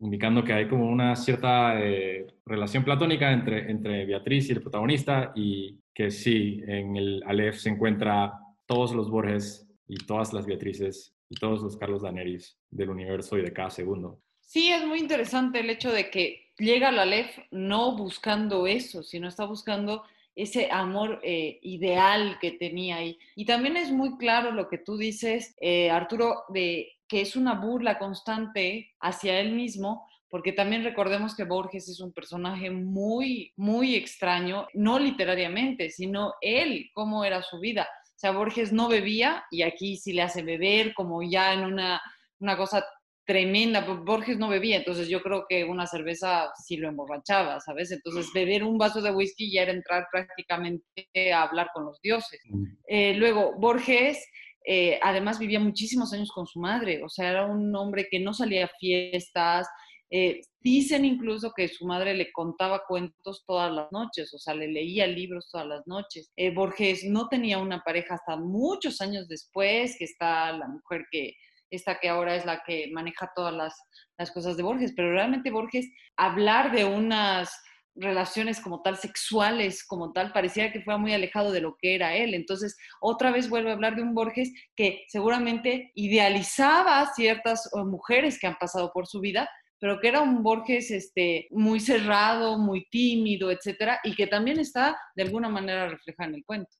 indicando 0.00 0.44
que 0.44 0.52
hay 0.52 0.68
como 0.68 0.90
una 0.90 1.14
cierta 1.16 1.80
eh, 1.80 2.26
relación 2.44 2.84
platónica 2.84 3.32
entre, 3.32 3.70
entre 3.70 4.04
Beatriz 4.06 4.48
y 4.48 4.52
el 4.52 4.60
protagonista 4.60 5.32
y 5.34 5.78
que 5.94 6.10
sí, 6.10 6.62
en 6.66 6.96
el 6.96 7.22
Aleph 7.26 7.56
se 7.56 7.70
encuentra 7.70 8.32
todos 8.66 8.92
los 8.92 9.10
Borges 9.10 9.68
y 9.86 9.96
todas 10.06 10.32
las 10.32 10.46
Beatrices 10.46 11.14
y 11.28 11.36
todos 11.36 11.62
los 11.62 11.76
Carlos 11.76 12.02
Daneris 12.02 12.58
del 12.70 12.90
universo 12.90 13.36
y 13.38 13.42
de 13.42 13.52
cada 13.52 13.70
segundo. 13.70 14.20
Sí, 14.40 14.70
es 14.70 14.86
muy 14.86 15.00
interesante 15.00 15.60
el 15.60 15.70
hecho 15.70 15.90
de 15.90 16.10
que 16.10 16.52
llega 16.58 16.92
la 16.92 17.02
Aleph 17.02 17.38
no 17.50 17.96
buscando 17.96 18.66
eso, 18.66 19.02
sino 19.02 19.28
está 19.28 19.44
buscando 19.44 20.04
ese 20.36 20.68
amor 20.70 21.20
eh, 21.22 21.58
ideal 21.62 22.38
que 22.40 22.52
tenía 22.52 22.96
ahí. 22.96 23.18
Y 23.36 23.44
también 23.44 23.76
es 23.76 23.90
muy 23.90 24.16
claro 24.16 24.50
lo 24.50 24.68
que 24.68 24.78
tú 24.78 24.96
dices, 24.96 25.54
eh, 25.60 25.90
Arturo, 25.90 26.44
de 26.48 26.88
que 27.08 27.20
es 27.20 27.36
una 27.36 27.54
burla 27.54 27.98
constante 27.98 28.92
hacia 29.00 29.40
él 29.40 29.52
mismo, 29.52 30.06
porque 30.28 30.52
también 30.52 30.82
recordemos 30.82 31.36
que 31.36 31.44
Borges 31.44 31.88
es 31.88 32.00
un 32.00 32.12
personaje 32.12 32.70
muy, 32.70 33.52
muy 33.56 33.94
extraño, 33.94 34.66
no 34.74 34.98
literariamente, 34.98 35.90
sino 35.90 36.34
él, 36.40 36.90
cómo 36.92 37.24
era 37.24 37.42
su 37.42 37.60
vida. 37.60 37.88
Sea, 38.24 38.32
Borges 38.32 38.72
no 38.72 38.88
bebía 38.88 39.44
y 39.50 39.60
aquí 39.60 39.98
sí 39.98 40.14
le 40.14 40.22
hace 40.22 40.42
beber 40.42 40.94
como 40.94 41.22
ya 41.22 41.52
en 41.52 41.62
una, 41.62 42.00
una 42.38 42.56
cosa 42.56 42.82
tremenda. 43.26 43.82
Borges 43.82 44.38
no 44.38 44.48
bebía, 44.48 44.78
entonces 44.78 45.10
yo 45.10 45.20
creo 45.20 45.44
que 45.46 45.62
una 45.64 45.86
cerveza 45.86 46.50
sí 46.66 46.78
lo 46.78 46.88
emborrachaba, 46.88 47.60
¿sabes? 47.60 47.90
Entonces 47.90 48.32
beber 48.32 48.64
un 48.64 48.78
vaso 48.78 49.02
de 49.02 49.10
whisky 49.10 49.52
ya 49.52 49.64
era 49.64 49.72
entrar 49.72 50.06
prácticamente 50.10 51.32
a 51.34 51.42
hablar 51.42 51.68
con 51.74 51.84
los 51.84 52.00
dioses. 52.00 52.40
Eh, 52.88 53.12
luego, 53.12 53.52
Borges... 53.58 54.18
Eh, 54.66 54.98
además 55.02 55.38
vivía 55.38 55.60
muchísimos 55.60 56.14
años 56.14 56.32
con 56.32 56.46
su 56.46 56.58
madre, 56.58 57.02
o 57.04 57.10
sea, 57.10 57.28
era 57.28 57.44
un 57.44 57.76
hombre 57.76 58.08
que 58.10 58.18
no 58.18 58.32
salía 58.32 58.64
a 58.64 58.70
fiestas, 58.80 59.68
eh, 60.10 60.42
dicen 60.60 61.04
incluso 61.04 61.52
que 61.56 61.68
su 61.68 61.86
madre 61.86 62.14
le 62.14 62.32
contaba 62.32 62.82
cuentos 62.86 63.44
todas 63.46 63.72
las 63.72 63.90
noches, 63.92 64.32
o 64.32 64.38
sea, 64.38 64.54
le 64.54 64.68
leía 64.68 65.06
libros 65.06 65.48
todas 65.50 65.66
las 65.66 65.86
noches. 65.86 66.30
Eh, 66.36 66.54
Borges 66.54 67.04
no 67.04 67.28
tenía 67.28 67.58
una 67.58 67.82
pareja 67.82 68.14
hasta 68.14 68.36
muchos 68.36 69.00
años 69.00 69.28
después, 69.28 69.96
que 69.98 70.04
está 70.04 70.52
la 70.52 70.68
mujer 70.68 71.06
que, 71.10 71.34
esta 71.70 71.98
que 71.98 72.08
ahora 72.08 72.36
es 72.36 72.44
la 72.44 72.62
que 72.64 72.88
maneja 72.92 73.30
todas 73.34 73.54
las, 73.54 73.74
las 74.18 74.30
cosas 74.30 74.56
de 74.56 74.62
Borges, 74.62 74.92
pero 74.94 75.12
realmente 75.12 75.50
Borges, 75.50 75.90
hablar 76.16 76.72
de 76.72 76.84
unas 76.84 77.50
relaciones 77.96 78.60
como 78.60 78.82
tal 78.82 78.96
sexuales, 78.96 79.84
como 79.84 80.12
tal, 80.12 80.32
parecía 80.32 80.72
que 80.72 80.82
fue 80.82 80.98
muy 80.98 81.12
alejado 81.12 81.52
de 81.52 81.60
lo 81.60 81.76
que 81.76 81.94
era 81.94 82.16
él. 82.16 82.34
Entonces, 82.34 82.76
otra 83.00 83.30
vez 83.30 83.48
vuelve 83.48 83.70
a 83.70 83.74
hablar 83.74 83.94
de 83.94 84.02
un 84.02 84.14
Borges 84.14 84.52
que 84.74 85.04
seguramente 85.08 85.92
idealizaba 85.94 87.06
ciertas 87.14 87.66
eh, 87.66 87.84
mujeres 87.84 88.38
que 88.38 88.46
han 88.46 88.56
pasado 88.56 88.90
por 88.92 89.06
su 89.06 89.20
vida, 89.20 89.48
pero 89.84 90.00
que 90.00 90.08
era 90.08 90.22
un 90.22 90.42
Borges 90.42 90.90
este, 90.92 91.46
muy 91.50 91.78
cerrado, 91.78 92.56
muy 92.56 92.86
tímido, 92.88 93.50
etcétera, 93.50 94.00
y 94.02 94.14
que 94.14 94.26
también 94.26 94.58
está 94.58 94.96
de 95.14 95.24
alguna 95.24 95.50
manera 95.50 95.86
reflejado 95.86 96.30
en 96.30 96.36
el 96.36 96.44
cuento. 96.46 96.70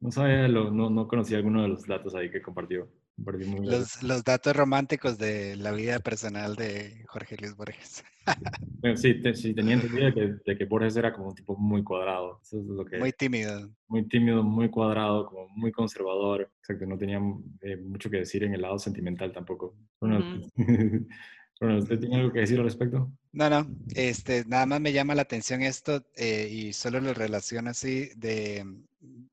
No 0.00 0.10
sabía, 0.10 0.48
no, 0.48 0.88
no 0.88 1.06
conocía 1.06 1.36
alguno 1.36 1.60
de 1.60 1.68
los 1.68 1.86
datos 1.86 2.14
ahí 2.14 2.30
que 2.30 2.40
compartió. 2.40 2.88
Los, 3.16 4.02
los, 4.02 4.24
datos 4.24 4.56
románticos 4.56 5.18
de 5.18 5.54
la 5.56 5.72
vida 5.72 5.98
personal 5.98 6.56
de 6.56 7.04
Jorge 7.08 7.36
Luis 7.36 7.54
Borges. 7.54 8.02
Bueno, 8.80 8.96
sí, 8.96 9.20
sí, 9.34 9.54
tenía 9.54 9.74
entendido 9.74 10.06
de 10.06 10.14
que, 10.14 10.34
de 10.44 10.58
que, 10.58 10.64
Borges 10.64 10.96
era 10.96 11.12
como 11.12 11.28
un 11.28 11.34
tipo 11.36 11.56
muy 11.56 11.84
cuadrado. 11.84 12.40
Eso 12.42 12.58
es 12.58 12.66
lo 12.66 12.84
que, 12.84 12.98
muy 12.98 13.12
tímido. 13.12 13.70
Muy 13.86 14.08
tímido, 14.08 14.42
muy 14.42 14.70
cuadrado, 14.70 15.26
como 15.26 15.48
muy 15.50 15.70
conservador. 15.70 16.50
Exacto, 16.58 16.86
no 16.86 16.98
tenía 16.98 17.20
eh, 17.60 17.76
mucho 17.76 18.10
que 18.10 18.18
decir 18.18 18.42
en 18.42 18.54
el 18.54 18.62
lado 18.62 18.78
sentimental 18.80 19.32
tampoco. 19.32 19.76
Bueno, 20.00 20.40
Bueno, 21.62 21.78
¿usted 21.78 22.00
tiene 22.00 22.16
algo 22.16 22.32
que 22.32 22.40
decir 22.40 22.58
al 22.58 22.64
respecto? 22.64 23.08
No, 23.30 23.48
no, 23.48 23.68
este, 23.94 24.44
nada 24.46 24.66
más 24.66 24.80
me 24.80 24.92
llama 24.92 25.14
la 25.14 25.22
atención 25.22 25.62
esto 25.62 26.04
eh, 26.16 26.48
y 26.50 26.72
solo 26.72 27.00
lo 27.00 27.14
relaciono 27.14 27.70
así 27.70 28.10
de 28.16 28.66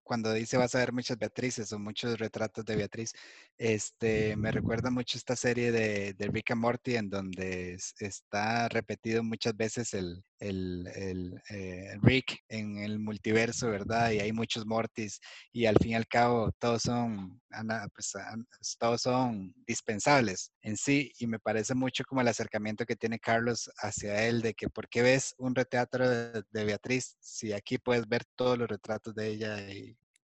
cuando 0.04 0.34
dice 0.34 0.58
vas 0.58 0.76
a 0.76 0.80
ver 0.80 0.92
muchas 0.92 1.18
Beatrices 1.18 1.72
o 1.72 1.80
muchos 1.80 2.18
retratos 2.18 2.66
de 2.66 2.76
Beatriz, 2.76 3.14
este, 3.58 4.36
me 4.36 4.52
recuerda 4.52 4.90
mucho 4.90 5.18
esta 5.18 5.36
serie 5.36 5.72
de, 5.72 6.14
de 6.14 6.28
Rick 6.28 6.52
and 6.52 6.62
Morty 6.62 6.96
en 6.96 7.10
donde 7.10 7.78
está 8.00 8.68
repetido 8.70 9.24
muchas 9.24 9.56
veces 9.56 9.94
el, 9.94 10.24
el, 10.40 10.88
el 10.96 11.42
eh, 11.50 11.98
Rick 12.02 12.44
en 12.48 12.78
el 12.78 13.00
multiverso, 13.00 13.70
¿verdad? 13.70 14.12
Y 14.12 14.20
hay 14.20 14.32
muchos 14.32 14.66
Mortys 14.66 15.20
y 15.52 15.66
al 15.66 15.78
fin 15.78 15.92
y 15.92 15.96
al 15.96 16.08
cabo 16.08 16.52
todos 16.60 16.84
son, 16.84 17.42
pues, 17.94 18.14
todos 18.78 19.02
son 19.02 19.54
dispensables 19.68 20.52
en 20.62 20.78
sí 20.78 21.12
y 21.20 21.28
me 21.28 21.40
parece 21.40 21.76
mucho 21.76 22.04
como 22.06 22.22
el 22.22 22.28
acercamiento 22.28 22.86
que 22.86 22.96
tiene 22.96 23.20
Carlos 23.20 23.70
hacia 23.78 24.26
él 24.28 24.42
de 24.42 24.54
que 24.54 24.70
por 24.70 24.88
qué 24.90 25.02
ves 25.02 25.36
un 25.38 25.54
retrato 25.54 25.98
de, 25.98 26.44
de 26.50 26.66
Beatriz 26.66 27.18
si 27.20 27.54
aquí 27.54 27.78
puedes 27.78 28.08
ver 28.08 28.24
todos 28.36 28.58
los 28.58 28.68
retratos 28.68 29.14
de 29.14 29.28
ella 29.28 29.59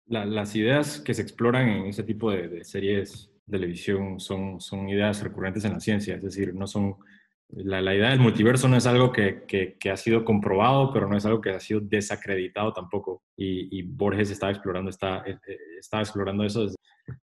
las 0.06 0.56
ideas 0.56 1.00
que 1.00 1.14
se 1.14 1.22
exploran 1.22 1.70
en 1.70 1.86
ese 1.88 2.04
tipo 2.04 2.32
de, 2.32 2.64
series 2.64 3.32
de 3.46 3.58
televisión 3.58 4.20
son, 4.20 4.60
son 4.60 4.90
ideas 4.90 5.22
recurrentes 5.24 5.66
en 5.66 5.74
la 5.74 5.80
ciencia, 5.80 6.16
es 6.16 6.24
decir, 6.24 6.54
no 6.54 6.68
son... 6.68 6.96
La, 7.56 7.94
idea 7.94 8.10
del 8.10 8.20
multiverso 8.20 8.68
no 8.68 8.78
es 8.78 8.88
algo 8.88 9.12
que, 9.12 9.44
que, 9.48 9.92
ha 9.92 9.98
sido 9.98 10.26
comprobado, 10.26 10.92
pero 10.92 11.08
no 11.08 11.16
es 11.16 11.24
algo 11.26 11.40
que 11.40 11.52
ha 11.52 11.60
sido 11.60 11.82
desacreditado 11.82 12.74
tampoco. 12.74 13.22
Y, 13.38 13.84
Borges 13.84 14.32
estaba 14.32 14.52
explorando, 14.52 14.90
está, 14.90 15.20
eh, 15.20 15.38
eh, 15.48 15.58
estaba 15.80 16.02
explorando 16.02 16.44
eso 16.46 16.64
desde, 16.64 16.78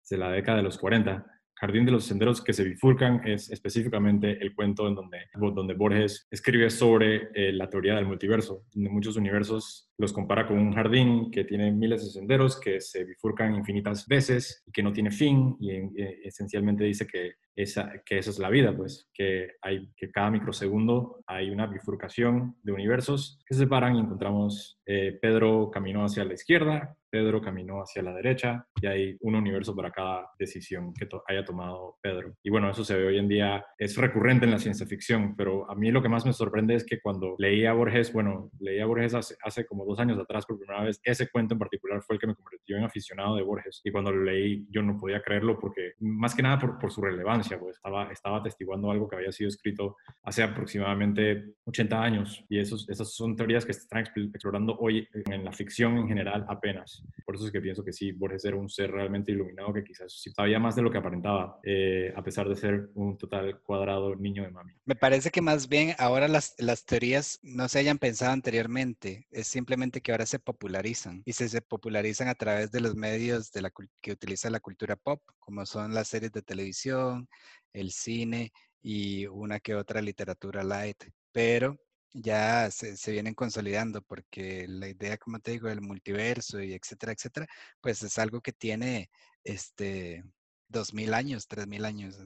desde 0.02 0.18
la 0.18 0.30
década 0.30 0.58
de 0.58 0.64
los 0.64 0.76
40 0.76 1.37
Jardín 1.60 1.84
de 1.84 1.92
los 1.92 2.04
Senderos 2.04 2.42
que 2.42 2.52
se 2.52 2.64
bifurcan 2.64 3.26
es 3.26 3.50
específicamente 3.50 4.38
el 4.40 4.54
cuento 4.54 4.86
en 4.86 4.94
donde, 4.94 5.18
donde 5.34 5.74
Borges 5.74 6.26
escribe 6.30 6.70
sobre 6.70 7.30
eh, 7.34 7.52
la 7.52 7.68
teoría 7.68 7.96
del 7.96 8.06
multiverso, 8.06 8.64
donde 8.72 8.90
muchos 8.90 9.16
universos 9.16 9.90
los 9.98 10.12
compara 10.12 10.46
con 10.46 10.58
un 10.58 10.72
jardín 10.72 11.30
que 11.32 11.44
tiene 11.44 11.72
miles 11.72 12.04
de 12.04 12.10
senderos 12.10 12.60
que 12.60 12.80
se 12.80 13.04
bifurcan 13.04 13.56
infinitas 13.56 14.06
veces 14.06 14.62
y 14.66 14.72
que 14.72 14.82
no 14.82 14.92
tiene 14.92 15.10
fin 15.10 15.56
y 15.58 15.70
eh, 15.72 16.20
esencialmente 16.24 16.84
dice 16.84 17.06
que 17.06 17.34
esa, 17.56 17.90
que 18.06 18.18
esa 18.18 18.30
es 18.30 18.38
la 18.38 18.50
vida, 18.50 18.76
pues 18.76 19.08
que, 19.12 19.48
hay, 19.62 19.90
que 19.96 20.12
cada 20.12 20.30
microsegundo 20.30 21.24
hay 21.26 21.50
una 21.50 21.66
bifurcación 21.66 22.56
de 22.62 22.72
universos 22.72 23.40
que 23.46 23.54
se 23.54 23.62
separan 23.62 23.96
y 23.96 24.00
encontramos 24.00 24.77
eh, 24.90 25.18
Pedro 25.20 25.70
caminó 25.70 26.02
hacia 26.02 26.24
la 26.24 26.32
izquierda, 26.32 26.96
Pedro 27.10 27.42
caminó 27.42 27.82
hacia 27.82 28.02
la 28.02 28.14
derecha 28.14 28.66
y 28.80 28.86
hay 28.86 29.16
un 29.20 29.34
universo 29.34 29.76
para 29.76 29.90
cada 29.90 30.30
decisión 30.38 30.94
que 30.94 31.06
haya 31.26 31.44
tomado 31.44 31.96
Pedro. 32.00 32.34
Y 32.42 32.48
bueno, 32.48 32.70
eso 32.70 32.84
se 32.84 32.96
ve 32.96 33.06
hoy 33.06 33.18
en 33.18 33.28
día, 33.28 33.64
es 33.76 33.96
recurrente 33.98 34.46
en 34.46 34.50
la 34.50 34.58
ciencia 34.58 34.86
ficción, 34.86 35.36
pero 35.36 35.70
a 35.70 35.74
mí 35.74 35.90
lo 35.90 36.00
que 36.02 36.08
más 36.08 36.24
me 36.24 36.32
sorprende 36.32 36.74
es 36.74 36.84
que 36.84 37.00
cuando 37.00 37.34
leía 37.38 37.70
a 37.70 37.74
Borges, 37.74 38.12
bueno, 38.14 38.50
leía 38.60 38.84
a 38.84 38.86
Borges 38.86 39.14
hace, 39.14 39.66
como 39.66 39.84
dos 39.84 39.98
años 40.00 40.18
atrás 40.18 40.46
por 40.46 40.58
primera 40.58 40.84
vez, 40.84 41.00
ese 41.02 41.28
cuento 41.28 41.54
en 41.54 41.58
particular 41.58 42.02
fue 42.02 42.16
el 42.16 42.20
que 42.20 42.26
me 42.28 42.34
convirtió 42.34 42.78
en 42.78 42.84
aficionado 42.84 43.36
de 43.36 43.42
Borges. 43.42 43.82
Y 43.84 43.90
cuando 43.90 44.10
lo 44.10 44.24
leí, 44.24 44.66
yo 44.70 44.82
no 44.82 44.96
podía 44.96 45.20
creerlo 45.20 45.58
porque, 45.58 45.92
más 46.00 46.34
que 46.34 46.42
nada 46.42 46.58
por, 46.58 46.90
su 46.90 47.02
relevancia, 47.02 47.58
pues 47.58 47.76
estaba, 47.76 48.10
estaba 48.10 48.38
atestiguando 48.38 48.90
algo 48.90 49.08
que 49.08 49.16
había 49.16 49.32
sido 49.32 49.48
escrito 49.48 49.96
hace 50.22 50.42
aproximadamente 50.42 51.52
80 51.66 52.02
años. 52.02 52.44
Y 52.48 52.58
esos, 52.58 52.88
esas 52.88 53.12
son 53.14 53.36
teorías 53.36 53.66
que 53.66 53.72
están 53.72 54.04
explorando 54.06 54.77
hoy 54.78 55.08
en 55.30 55.44
la 55.44 55.52
ficción 55.52 55.98
en 55.98 56.08
general 56.08 56.44
apenas. 56.48 57.02
Por 57.24 57.34
eso 57.34 57.46
es 57.46 57.52
que 57.52 57.60
pienso 57.60 57.84
que 57.84 57.92
sí, 57.92 58.12
Borges 58.12 58.44
era 58.44 58.56
un 58.56 58.68
ser 58.68 58.90
realmente 58.90 59.32
iluminado 59.32 59.72
que 59.72 59.84
quizás 59.84 60.22
sabía 60.34 60.58
más 60.58 60.76
de 60.76 60.82
lo 60.82 60.90
que 60.90 60.98
aparentaba, 60.98 61.58
eh, 61.62 62.12
a 62.16 62.22
pesar 62.22 62.48
de 62.48 62.56
ser 62.56 62.90
un 62.94 63.16
total 63.18 63.60
cuadrado 63.62 64.14
niño 64.16 64.42
de 64.42 64.50
mami. 64.50 64.72
Me 64.84 64.94
parece 64.94 65.30
que 65.30 65.42
más 65.42 65.68
bien 65.68 65.94
ahora 65.98 66.28
las, 66.28 66.54
las 66.58 66.84
teorías 66.84 67.38
no 67.42 67.68
se 67.68 67.78
hayan 67.80 67.98
pensado 67.98 68.32
anteriormente, 68.32 69.26
es 69.30 69.46
simplemente 69.46 70.00
que 70.00 70.12
ahora 70.12 70.26
se 70.26 70.38
popularizan 70.38 71.22
y 71.24 71.32
se, 71.32 71.48
se 71.48 71.60
popularizan 71.60 72.28
a 72.28 72.34
través 72.34 72.70
de 72.70 72.80
los 72.80 72.94
medios 72.94 73.52
de 73.52 73.62
la, 73.62 73.72
que 74.00 74.12
utiliza 74.12 74.50
la 74.50 74.60
cultura 74.60 74.96
pop, 74.96 75.22
como 75.38 75.66
son 75.66 75.94
las 75.94 76.08
series 76.08 76.32
de 76.32 76.42
televisión, 76.42 77.28
el 77.72 77.90
cine 77.90 78.52
y 78.82 79.26
una 79.26 79.60
que 79.60 79.74
otra 79.74 80.00
literatura 80.00 80.62
light. 80.62 81.04
Pero 81.32 81.78
ya 82.12 82.70
se, 82.70 82.96
se, 82.96 83.12
vienen 83.12 83.34
consolidando 83.34 84.02
porque 84.02 84.66
la 84.68 84.88
idea, 84.88 85.16
como 85.18 85.40
te 85.40 85.52
digo, 85.52 85.68
del 85.68 85.80
multiverso 85.80 86.62
y 86.62 86.74
etcétera, 86.74 87.12
etcétera, 87.12 87.46
pues 87.80 88.02
es 88.02 88.18
algo 88.18 88.40
que 88.40 88.52
tiene 88.52 89.10
este 89.44 90.24
dos 90.68 90.92
mil 90.94 91.14
años, 91.14 91.46
tres 91.48 91.66
mil 91.66 91.84
años. 91.84 92.18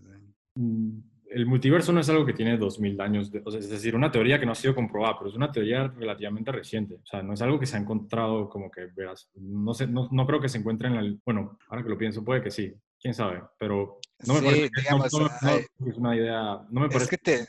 Mm, 0.55 0.99
el 1.30 1.47
multiverso 1.47 1.93
no 1.93 2.01
es 2.01 2.09
algo 2.09 2.26
que 2.26 2.35
tiene 2.35 2.59
dos 2.59 2.78
mil 2.78 3.01
años, 3.01 3.30
es 3.35 3.70
decir, 3.70 3.95
una 3.97 4.12
teoría 4.12 4.39
que 4.39 4.47
no 4.47 4.53
ha 4.53 4.57
sido 4.57 4.74
comprobada, 4.74 5.16
pero 5.18 5.30
es 5.30 5.37
una 5.37 5.51
teoría 5.51 5.89
relativamente 5.89 6.53
reciente. 6.53 6.97
O 6.97 7.07
sea, 7.07 7.22
no 7.22 7.33
es 7.33 7.43
algo 7.43 7.59
que 7.59 7.66
se 7.66 7.76
ha 7.76 7.80
encontrado 7.80 8.49
como 8.49 8.70
que, 8.70 8.87
verás, 8.95 9.30
no, 9.35 9.72
sé, 9.72 9.87
no, 9.87 10.09
no 10.11 10.26
creo 10.26 10.41
que 10.41 10.49
se 10.49 10.59
encuentre 10.59 10.89
en 10.89 10.95
la... 10.95 11.18
Bueno, 11.24 11.59
ahora 11.68 11.83
que 11.83 11.89
lo 11.89 11.99
pienso, 11.99 12.24
puede 12.24 12.43
que 12.43 12.51
sí, 12.51 12.74
quién 13.01 13.14
sabe, 13.14 13.43
pero 13.59 13.99
no 14.26 14.35
me 14.35 14.41
sí, 14.41 14.45
parece 14.45 14.70
digamos, 14.76 15.12
no, 15.12 15.20
no, 15.20 15.91
es 15.91 15.97
una 15.97 16.16
idea, 16.16 16.66
no 16.70 16.80
me 16.80 16.89
parece 16.89 17.05
es 17.05 17.11
que 17.11 17.18
te, 17.18 17.47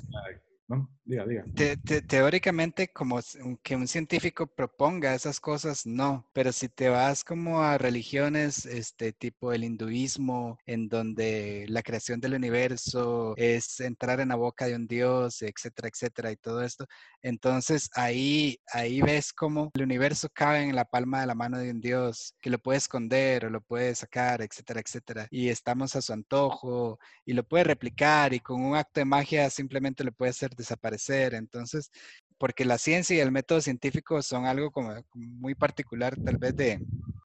Diga, 1.06 1.26
diga. 1.26 1.46
teóricamente, 2.08 2.88
como 2.94 3.20
que 3.62 3.76
un 3.76 3.88
científico 3.90 4.48
proponga 4.48 5.14
esas 5.14 5.42
cosas, 5.42 5.86
no. 5.86 6.26
Pero 6.32 6.54
si 6.54 6.70
te 6.70 6.88
vas 6.88 7.26
como 7.26 7.62
a 7.62 7.78
religiones, 7.78 8.66
este 8.66 9.12
tipo 9.12 9.52
el 9.52 9.66
hinduismo, 9.66 10.58
en 10.66 10.88
donde 10.88 11.66
la 11.68 11.82
creación 11.84 12.22
del 12.22 12.36
universo 12.36 13.34
es 13.36 13.82
entrar 13.82 14.22
en 14.22 14.30
la 14.30 14.36
boca 14.36 14.66
de 14.66 14.76
un 14.76 14.88
dios, 14.88 15.42
etcétera, 15.42 15.90
etcétera, 15.90 16.32
y 16.32 16.38
todo 16.38 16.64
esto, 16.64 16.86
entonces 17.22 17.90
ahí, 17.96 18.58
ahí 18.72 19.02
ves 19.02 19.34
cómo 19.34 19.72
el 19.76 19.84
universo 19.84 20.30
cabe 20.34 20.62
en 20.64 20.76
la 20.76 20.86
palma 20.86 21.20
de 21.22 21.28
la 21.28 21.36
mano 21.36 21.58
de 21.58 21.72
un 21.72 21.82
dios, 21.82 22.34
que 22.40 22.50
lo 22.50 22.60
puede 22.60 22.78
esconder 22.78 23.46
o 23.46 23.50
lo 23.50 23.60
puede 23.62 23.94
sacar, 23.96 24.42
etcétera, 24.42 24.80
etcétera. 24.80 25.28
Y 25.32 25.50
estamos 25.50 25.96
a 25.98 26.02
su 26.02 26.14
antojo 26.14 26.98
y 27.26 27.34
lo 27.34 27.44
puede 27.44 27.66
replicar 27.66 28.34
y 28.34 28.40
con 28.40 28.62
un 28.62 28.76
acto 28.78 29.02
de 29.02 29.06
magia 29.06 29.50
simplemente 29.50 30.04
lo 30.06 30.14
puede 30.14 30.30
hacer 30.32 30.52
desaparecer. 30.56 30.93
Entonces, 31.34 31.90
porque 32.38 32.66
la 32.66 32.78
ciencia 32.78 33.16
y 33.16 33.20
el 33.20 33.32
método 33.32 33.62
científico 33.62 34.22
son 34.22 34.46
algo 34.46 34.72
como 34.72 34.94
muy 35.14 35.56
particular 35.56 36.16
tal 36.24 36.38
vez 36.38 36.56
de, 36.56 36.80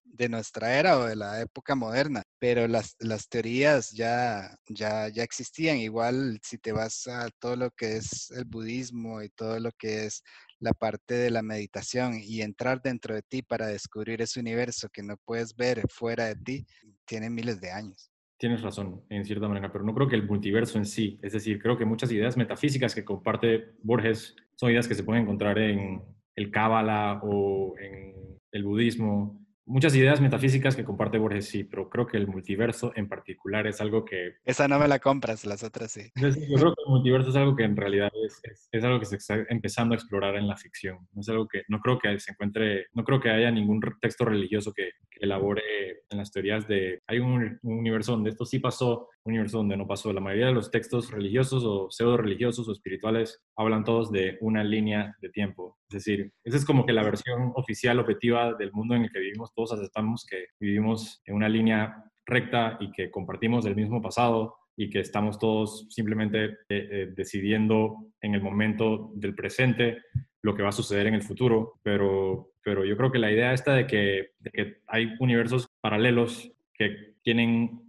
de 0.04 0.28
nuestra 0.28 0.76
era 0.78 0.98
o 0.98 1.04
de 1.06 1.16
la 1.16 1.40
época 1.40 1.74
moderna, 1.74 2.24
pero 2.38 2.66
las, 2.66 2.96
las 2.98 3.28
teorías 3.28 3.92
ya, 3.92 4.56
ya, 4.68 5.08
ya 5.08 5.22
existían. 5.22 5.78
Igual 5.78 6.40
si 6.42 6.58
te 6.58 6.72
vas 6.72 7.06
a 7.06 7.28
todo 7.38 7.56
lo 7.56 7.70
que 7.70 7.96
es 7.96 8.30
el 8.32 8.44
budismo 8.44 9.22
y 9.22 9.28
todo 9.30 9.60
lo 9.60 9.70
que 9.72 10.06
es 10.06 10.22
la 10.58 10.72
parte 10.72 11.14
de 11.14 11.30
la 11.30 11.42
meditación 11.42 12.18
y 12.20 12.42
entrar 12.42 12.82
dentro 12.82 13.14
de 13.14 13.22
ti 13.22 13.42
para 13.42 13.68
descubrir 13.68 14.20
ese 14.20 14.40
universo 14.40 14.88
que 14.88 15.02
no 15.04 15.16
puedes 15.24 15.54
ver 15.54 15.82
fuera 15.88 16.26
de 16.26 16.36
ti, 16.36 16.66
tiene 17.04 17.30
miles 17.30 17.60
de 17.60 17.70
años. 17.70 18.10
Tienes 18.38 18.62
razón, 18.62 19.02
en 19.08 19.24
cierta 19.24 19.48
manera, 19.48 19.72
pero 19.72 19.84
no 19.84 19.92
creo 19.94 20.06
que 20.06 20.14
el 20.14 20.24
multiverso 20.24 20.78
en 20.78 20.84
sí, 20.84 21.18
es 21.22 21.32
decir, 21.32 21.60
creo 21.60 21.76
que 21.76 21.84
muchas 21.84 22.12
ideas 22.12 22.36
metafísicas 22.36 22.94
que 22.94 23.04
comparte 23.04 23.72
Borges 23.82 24.36
son 24.54 24.70
ideas 24.70 24.86
que 24.86 24.94
se 24.94 25.02
pueden 25.02 25.24
encontrar 25.24 25.58
en 25.58 26.02
el 26.36 26.50
Cábala 26.52 27.20
o 27.24 27.74
en 27.78 28.38
el 28.52 28.64
budismo, 28.64 29.44
muchas 29.68 29.94
ideas 29.94 30.20
metafísicas 30.20 30.74
que 30.74 30.84
comparte 30.84 31.18
Borges, 31.18 31.48
sí, 31.48 31.64
pero 31.64 31.88
creo 31.88 32.06
que 32.06 32.16
el 32.16 32.26
multiverso 32.26 32.92
en 32.96 33.08
particular 33.08 33.66
es 33.66 33.80
algo 33.80 34.04
que... 34.04 34.36
Esa 34.44 34.66
no 34.66 34.78
me 34.78 34.88
la 34.88 34.98
compras, 34.98 35.44
las 35.44 35.62
otras 35.62 35.92
sí. 35.92 36.10
Yo 36.16 36.30
creo 36.30 36.74
que 36.74 36.82
el 36.84 36.90
multiverso 36.90 37.30
es 37.30 37.36
algo 37.36 37.54
que 37.54 37.64
en 37.64 37.76
realidad 37.76 38.10
es, 38.24 38.68
es, 38.72 38.84
algo 38.84 38.98
que 38.98 39.06
se 39.06 39.16
está 39.16 39.44
empezando 39.48 39.94
a 39.94 39.96
explorar 39.96 40.36
en 40.36 40.48
la 40.48 40.56
ficción. 40.56 40.98
No 41.12 41.20
es 41.20 41.28
algo 41.28 41.46
que, 41.46 41.62
no 41.68 41.80
creo 41.80 41.98
que 41.98 42.18
se 42.18 42.32
encuentre, 42.32 42.86
no 42.94 43.04
creo 43.04 43.20
que 43.20 43.30
haya 43.30 43.50
ningún 43.50 43.80
texto 44.00 44.24
religioso 44.24 44.72
que, 44.72 44.90
elabore 45.20 45.62
en 46.10 46.18
las 46.18 46.30
teorías 46.30 46.68
de, 46.68 47.00
hay 47.08 47.18
un, 47.18 47.58
un, 47.62 47.78
universo 47.78 48.12
donde 48.12 48.30
esto 48.30 48.44
sí 48.44 48.60
pasó, 48.60 49.08
un 49.24 49.32
universo 49.32 49.58
donde 49.58 49.76
no 49.76 49.84
pasó. 49.84 50.12
La 50.12 50.20
mayoría 50.20 50.46
de 50.46 50.52
los 50.52 50.70
textos 50.70 51.10
religiosos 51.10 51.64
o 51.64 51.90
pseudo 51.90 52.16
religiosos 52.16 52.68
o 52.68 52.72
espirituales 52.72 53.42
hablan 53.56 53.82
todos 53.82 54.12
de 54.12 54.38
una 54.40 54.62
línea 54.62 55.16
de 55.20 55.28
tiempo. 55.30 55.76
Es 55.90 56.04
decir, 56.04 56.32
esa 56.44 56.56
es 56.56 56.64
como 56.64 56.86
que 56.86 56.92
la 56.92 57.02
versión 57.02 57.52
oficial, 57.56 57.98
objetiva 57.98 58.54
del 58.54 58.72
mundo 58.72 58.94
en 58.94 59.04
el 59.04 59.10
que 59.10 59.20
vivimos 59.20 59.52
todos 59.58 59.72
aceptamos 59.72 60.24
que 60.24 60.46
vivimos 60.60 61.20
en 61.24 61.34
una 61.34 61.48
línea 61.48 62.04
recta 62.24 62.78
y 62.78 62.92
que 62.92 63.10
compartimos 63.10 63.66
el 63.66 63.74
mismo 63.74 64.00
pasado 64.00 64.54
y 64.76 64.88
que 64.88 65.00
estamos 65.00 65.36
todos 65.36 65.88
simplemente 65.90 66.44
eh, 66.44 66.54
eh, 66.68 67.12
decidiendo 67.16 67.96
en 68.20 68.36
el 68.36 68.40
momento 68.40 69.10
del 69.16 69.34
presente 69.34 69.98
lo 70.42 70.54
que 70.54 70.62
va 70.62 70.68
a 70.68 70.80
suceder 70.80 71.08
en 71.08 71.14
el 71.14 71.24
futuro, 71.24 71.80
pero, 71.82 72.52
pero 72.62 72.84
yo 72.84 72.96
creo 72.96 73.10
que 73.10 73.18
la 73.18 73.32
idea 73.32 73.52
que, 73.88 74.30
de 74.38 74.50
que 74.52 74.76
hay 74.86 75.14
universos 75.18 75.66
paralelos 75.80 76.52
que, 76.72 77.16
tienen, 77.22 77.80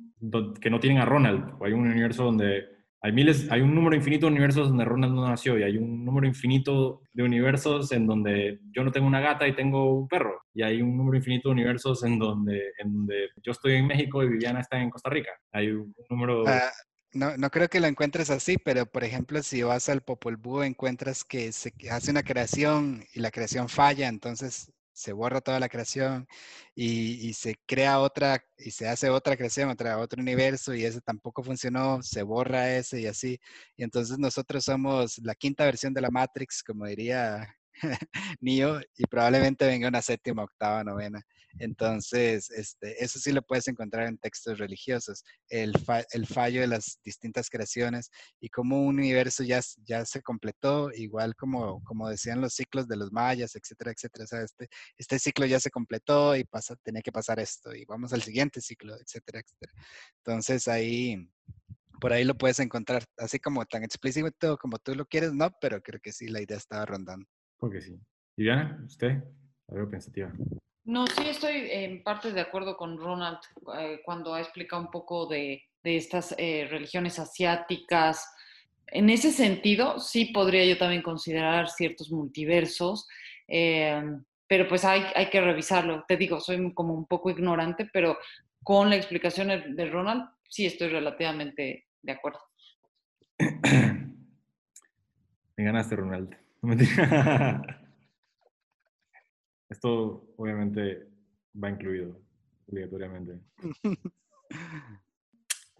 que 0.59 0.71
no 0.71 0.79
tienen 0.79 0.97
a 0.97 1.05
Ronald, 1.05 1.53
o 1.59 1.65
hay 1.65 1.73
un 1.73 1.87
universo 1.87 2.23
donde 2.23 2.78
hay 3.01 3.11
miles, 3.13 3.49
hay 3.49 3.61
un 3.61 3.73
número 3.73 3.95
infinito 3.95 4.25
de 4.25 4.33
universos 4.33 4.67
donde 4.67 4.83
Ronald 4.83 5.13
no 5.13 5.27
nació 5.27 5.57
y 5.57 5.63
hay 5.63 5.77
un 5.77 6.03
número 6.03 6.27
infinito 6.27 7.01
de 7.13 7.23
universos 7.23 7.91
en 7.93 8.05
donde 8.05 8.59
yo 8.71 8.83
no 8.83 8.91
tengo 8.91 9.07
una 9.07 9.21
gata 9.21 9.47
y 9.47 9.55
tengo 9.55 9.99
un 9.99 10.07
perro. 10.07 10.41
Y 10.53 10.63
hay 10.63 10.81
un 10.81 10.97
número 10.97 11.17
infinito 11.17 11.49
de 11.49 11.53
universos 11.53 12.03
en 12.03 12.19
donde, 12.19 12.61
en 12.77 12.93
donde 12.93 13.29
yo 13.41 13.53
estoy 13.53 13.75
en 13.75 13.87
México 13.87 14.21
y 14.21 14.29
Viviana 14.29 14.59
está 14.59 14.81
en 14.81 14.89
Costa 14.89 15.09
Rica. 15.09 15.31
Hay 15.53 15.69
un 15.69 15.93
número... 16.09 16.45
Ah, 16.45 16.71
no, 17.13 17.37
no 17.37 17.49
creo 17.49 17.69
que 17.69 17.79
lo 17.79 17.87
encuentres 17.87 18.29
así, 18.29 18.57
pero 18.57 18.85
por 18.85 19.05
ejemplo, 19.05 19.41
si 19.43 19.63
vas 19.63 19.87
al 19.87 20.01
Popol 20.01 20.35
Vuh 20.35 20.63
encuentras 20.63 21.23
que 21.23 21.53
se 21.53 21.73
hace 21.89 22.11
una 22.11 22.23
creación 22.23 23.05
y 23.13 23.21
la 23.21 23.31
creación 23.31 23.69
falla, 23.69 24.09
entonces 24.09 24.71
se 24.93 25.13
borra 25.13 25.41
toda 25.41 25.59
la 25.59 25.69
creación 25.69 26.27
y, 26.75 27.33
se 27.33 27.55
crea 27.65 27.99
otra 27.99 28.43
y 28.57 28.71
se 28.71 28.87
hace 28.87 29.09
otra 29.09 29.37
creación, 29.37 29.69
otra, 29.69 29.97
otro 29.99 30.21
universo 30.21 30.73
y 30.73 30.85
ese 30.85 31.01
tampoco 31.01 31.43
funcionó, 31.43 32.01
se 32.03 32.23
borra 32.23 32.75
ese 32.75 33.01
y 33.01 33.07
así. 33.07 33.39
Y 33.77 33.83
entonces 33.83 34.17
nosotros 34.19 34.63
somos 34.65 35.19
la 35.19 35.35
quinta 35.35 35.65
versión 35.65 35.93
de 35.93 36.01
la 36.01 36.09
Matrix, 36.11 36.63
como 36.63 36.85
diría 36.85 37.55
Neo, 38.41 38.81
y 38.97 39.05
probablemente 39.07 39.65
venga 39.67 39.87
una 39.87 40.01
séptima, 40.01 40.43
octava, 40.43 40.83
novena. 40.83 41.23
Entonces, 41.59 42.49
este, 42.51 43.03
eso 43.03 43.19
sí 43.19 43.31
lo 43.31 43.41
puedes 43.41 43.67
encontrar 43.67 44.07
en 44.07 44.17
textos 44.17 44.57
religiosos, 44.57 45.23
el, 45.49 45.73
fallo 46.25 46.61
de 46.61 46.67
las 46.67 46.99
distintas 47.03 47.49
creaciones 47.49 48.09
y 48.39 48.49
cómo 48.49 48.81
un 48.81 48.99
universo 48.99 49.43
ya, 49.43 49.61
se 49.61 50.21
completó, 50.21 50.91
igual 50.93 51.35
como, 51.35 52.09
decían 52.09 52.41
los 52.41 52.53
ciclos 52.53 52.87
de 52.87 52.95
los 52.95 53.11
mayas, 53.11 53.55
etcétera, 53.55 53.91
etcétera. 53.91 54.25
Este, 54.43 54.69
este 54.97 55.19
ciclo 55.19 55.45
ya 55.45 55.59
se 55.59 55.69
completó 55.69 56.35
y 56.35 56.45
pasa, 56.45 56.75
tenía 56.77 57.01
que 57.01 57.11
pasar 57.11 57.39
esto 57.39 57.75
y 57.75 57.85
vamos 57.85 58.13
al 58.13 58.21
siguiente 58.21 58.61
ciclo, 58.61 58.95
etcétera, 58.95 59.39
etcétera. 59.39 59.73
Entonces 60.17 60.67
ahí, 60.67 61.29
por 61.99 62.13
ahí 62.13 62.23
lo 62.23 62.37
puedes 62.37 62.59
encontrar, 62.59 63.03
así 63.17 63.39
como 63.39 63.65
tan 63.65 63.83
explícito 63.83 64.57
como 64.57 64.79
tú 64.79 64.95
lo 64.95 65.05
quieres, 65.05 65.33
no, 65.33 65.49
pero 65.59 65.81
creo 65.81 65.99
que 65.99 66.13
sí, 66.13 66.27
la 66.27 66.41
idea 66.41 66.57
estaba 66.57 66.85
rondando. 66.85 67.27
Porque 67.57 67.81
sí. 67.81 67.99
Diana, 68.37 68.81
usted, 68.85 69.21
algo 69.67 69.89
pensativa. 69.89 70.31
No, 70.89 71.05
sí 71.05 71.21
estoy 71.27 71.69
en 71.69 72.01
parte 72.01 72.31
de 72.31 72.41
acuerdo 72.41 72.75
con 72.75 72.97
Ronald 72.97 73.37
eh, 73.77 74.01
cuando 74.03 74.33
ha 74.33 74.41
explicado 74.41 74.81
un 74.81 74.89
poco 74.89 75.27
de, 75.27 75.61
estas 75.83 76.33
eh, 76.39 76.67
religiones 76.67 77.19
asiáticas. 77.19 78.27
En 78.87 79.11
ese 79.11 79.31
sentido, 79.31 79.99
sí 79.99 80.31
podría 80.33 80.65
yo 80.65 80.79
también 80.79 81.03
considerar 81.03 81.69
ciertos 81.69 82.09
multiversos, 82.11 83.07
eh, 83.47 84.01
pero 84.47 84.67
pues 84.67 84.83
hay, 84.83 85.03
hay 85.13 85.29
que 85.29 85.39
revisarlo. 85.39 86.05
Te 86.07 86.17
digo, 86.17 86.39
soy 86.39 86.73
como 86.73 86.95
un 86.95 87.05
poco 87.05 87.29
ignorante, 87.29 87.87
pero 87.93 88.17
con 88.63 88.89
la 88.89 88.95
explicación 88.95 89.75
de 89.75 89.85
Ronald, 89.91 90.23
sí 90.49 90.65
estoy 90.65 90.87
relativamente 90.87 91.85
de 92.01 92.11
acuerdo. 92.11 92.39
Me 95.55 95.63
ganaste, 95.63 95.95
Ronald. 95.95 96.35
Esto 99.69 100.33
obviamente 100.37 101.07
va 101.61 101.69
incluido, 101.69 102.19
obligatoriamente. 102.67 103.39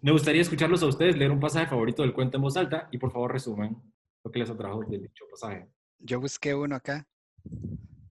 Me 0.02 0.12
gustaría 0.12 0.40
escucharlos 0.40 0.82
a 0.82 0.86
ustedes, 0.86 1.16
leer 1.16 1.30
un 1.30 1.40
pasaje 1.40 1.66
favorito 1.66 2.02
del 2.02 2.14
cuento 2.14 2.38
en 2.38 2.42
voz 2.42 2.56
alta 2.56 2.88
y 2.90 2.98
por 2.98 3.12
favor 3.12 3.32
resumen 3.32 3.76
lo 4.24 4.30
que 4.30 4.38
les 4.38 4.48
atrajo 4.48 4.82
del 4.84 5.02
dicho 5.02 5.24
pasaje. 5.30 5.68
Yo 5.98 6.20
busqué 6.20 6.54
uno 6.54 6.76
acá 6.76 7.06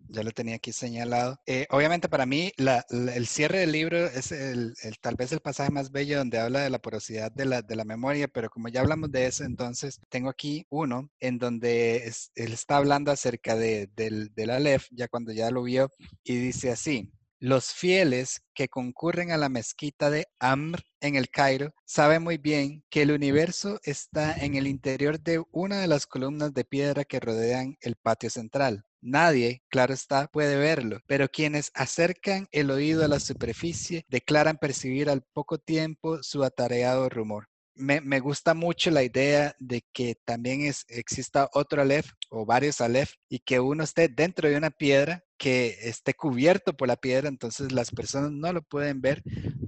ya 0.09 0.23
lo 0.23 0.31
tenía 0.31 0.55
aquí 0.55 0.71
señalado. 0.73 1.39
Eh, 1.45 1.65
obviamente 1.69 2.09
para 2.09 2.25
mí 2.25 2.51
el 2.57 3.27
cierre 3.27 3.59
del 3.59 3.71
libro 3.71 3.97
es 4.05 4.31
el, 4.31 4.73
tal 5.01 5.15
vez 5.15 5.31
el 5.31 5.39
pasaje 5.39 5.71
más 5.71 5.91
bello 5.91 6.17
donde 6.17 6.39
habla 6.39 6.61
de 6.61 6.69
la 6.69 6.79
porosidad 6.79 7.31
de 7.31 7.45
la, 7.45 7.61
de 7.61 7.75
la 7.75 7.85
memoria, 7.85 8.27
pero 8.27 8.49
como 8.49 8.67
ya 8.69 8.81
hablamos 8.81 9.11
de 9.11 9.27
eso, 9.27 9.43
entonces 9.43 9.99
tengo 10.09 10.29
aquí 10.29 10.65
uno 10.69 11.09
en 11.19 11.37
donde 11.37 12.11
él 12.35 12.53
está 12.53 12.77
hablando 12.77 13.11
acerca 13.11 13.55
de, 13.55 13.89
del, 13.95 14.33
del 14.33 14.49
Aleph, 14.49 14.87
ya 14.91 15.07
cuando 15.07 15.31
ya 15.31 15.51
lo 15.51 15.63
vio, 15.63 15.89
y 16.23 16.35
dice 16.37 16.71
así, 16.71 17.11
los 17.41 17.71
fieles 17.71 18.41
que 18.53 18.67
concurren 18.67 19.31
a 19.31 19.37
la 19.37 19.47
mezquita 19.47 20.09
de 20.09 20.27
Amr 20.39 20.83
en 20.99 21.15
el 21.15 21.29
Cairo 21.29 21.73
saben 21.85 22.21
muy 22.21 22.37
bien 22.37 22.83
que 22.89 23.03
el 23.03 23.11
universo 23.11 23.79
está 23.83 24.33
en 24.33 24.55
el 24.55 24.67
interior 24.67 25.21
de 25.21 25.41
una 25.51 25.79
de 25.79 25.87
las 25.87 26.05
columnas 26.05 26.53
de 26.53 26.65
piedra 26.65 27.05
que 27.05 27.21
rodean 27.21 27.77
el 27.79 27.95
patio 27.95 28.29
central. 28.29 28.83
Nadie, 29.01 29.63
claro 29.69 29.93
está, 29.93 30.27
puede 30.27 30.57
verlo, 30.57 30.99
pero 31.07 31.29
quienes 31.29 31.71
acercan 31.73 32.47
el 32.51 32.69
oído 32.69 33.05
a 33.05 33.07
la 33.07 33.19
superficie 33.19 34.03
declaran 34.09 34.57
percibir 34.57 35.09
al 35.09 35.21
poco 35.33 35.57
tiempo 35.57 36.21
su 36.21 36.43
atareado 36.43 37.07
rumor. 37.07 37.47
Me, 37.75 38.19
gusta 38.19 38.53
mucho 38.53 38.91
la 38.91 39.03
idea 39.03 39.55
de 39.57 39.85
que 39.93 40.15
también 40.25 40.61
es, 40.61 40.85
exista 40.89 41.49
otro 41.53 41.81
Aleph 41.81 42.11
o 42.29 42.45
varios 42.45 42.81
Aleph 42.81 43.13
y 43.29 43.39
que 43.39 43.61
uno 43.61 43.85
esté 43.85 44.09
dentro 44.09 44.49
de 44.49 44.57
una 44.57 44.69
piedra 44.69 45.23
que 45.39 45.77
esté 45.83 46.13
cubierto 46.13 46.73
por 46.73 46.89
la 46.89 46.97
piedra, 46.97 47.29
entonces 47.29 47.71
las 47.71 47.91
personas 47.91 48.31
no 48.31 48.51
lo 48.53 48.61
pueden 48.61 49.01
ver, 49.01 49.23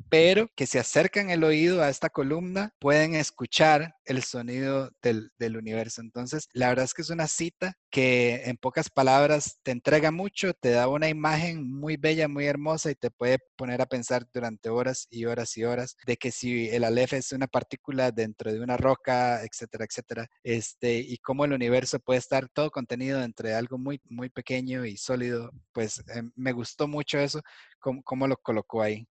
pero 0.09 0.49
que 0.55 0.67
se 0.67 0.77
acercan 0.77 1.29
el 1.29 1.45
oído 1.45 1.81
a 1.81 1.89
esta 1.89 2.09
columna 2.09 2.75
pueden 2.79 3.15
escuchar 3.15 3.95
el 4.03 4.23
sonido 4.23 4.91
del, 5.01 5.31
universo. 5.55 6.01
Entonces, 6.01 6.49
la 6.53 6.67
verdad 6.67 6.85
es 6.85 6.93
que 6.93 7.01
es 7.01 7.09
una 7.09 7.27
cita 7.27 7.77
que 7.89 8.43
en 8.45 8.57
pocas 8.57 8.89
palabras 8.89 9.59
te 9.63 9.71
entrega 9.71 10.11
mucho, 10.11 10.53
te 10.53 10.71
da 10.71 10.89
una 10.89 11.07
imagen 11.07 11.63
muy 11.63 11.95
bella, 11.95 12.27
muy 12.27 12.45
hermosa 12.45 12.91
y 12.91 12.95
te 12.95 13.09
puede 13.09 13.39
poner 13.55 13.81
a 13.81 13.85
pensar 13.85 14.27
durante 14.33 14.69
horas 14.69 15.07
y 15.09 15.25
horas 15.25 15.55
y 15.57 15.63
horas 15.63 15.95
de 16.05 16.17
que 16.17 16.31
si 16.31 16.67
el 16.69 16.83
Aleph 16.83 17.13
es 17.13 17.31
una 17.31 17.47
partícula 17.47 18.11
dentro 18.11 18.51
de 18.51 18.59
una 18.59 18.75
roca, 18.75 19.43
etcétera, 19.43 19.85
etcétera, 19.85 20.27
este, 20.43 20.99
y 20.99 21.17
cómo 21.19 21.45
el 21.45 21.53
universo 21.53 21.99
puede 21.99 22.19
estar 22.19 22.49
todo 22.49 22.69
contenido 22.71 23.23
entre 23.23 23.53
algo 23.53 23.77
muy, 23.77 24.01
muy 24.09 24.29
pequeño 24.29 24.85
y 24.85 24.97
sólido, 24.97 25.51
pues 25.71 26.03
em, 26.15 26.31
me 26.35 26.51
gustó 26.51 26.87
mucho 26.87 27.19
eso, 27.19 27.41
cómo, 27.79 28.01
cómo 28.03 28.27
lo 28.27 28.37
colocó 28.37 28.81
ahí. 28.81 29.07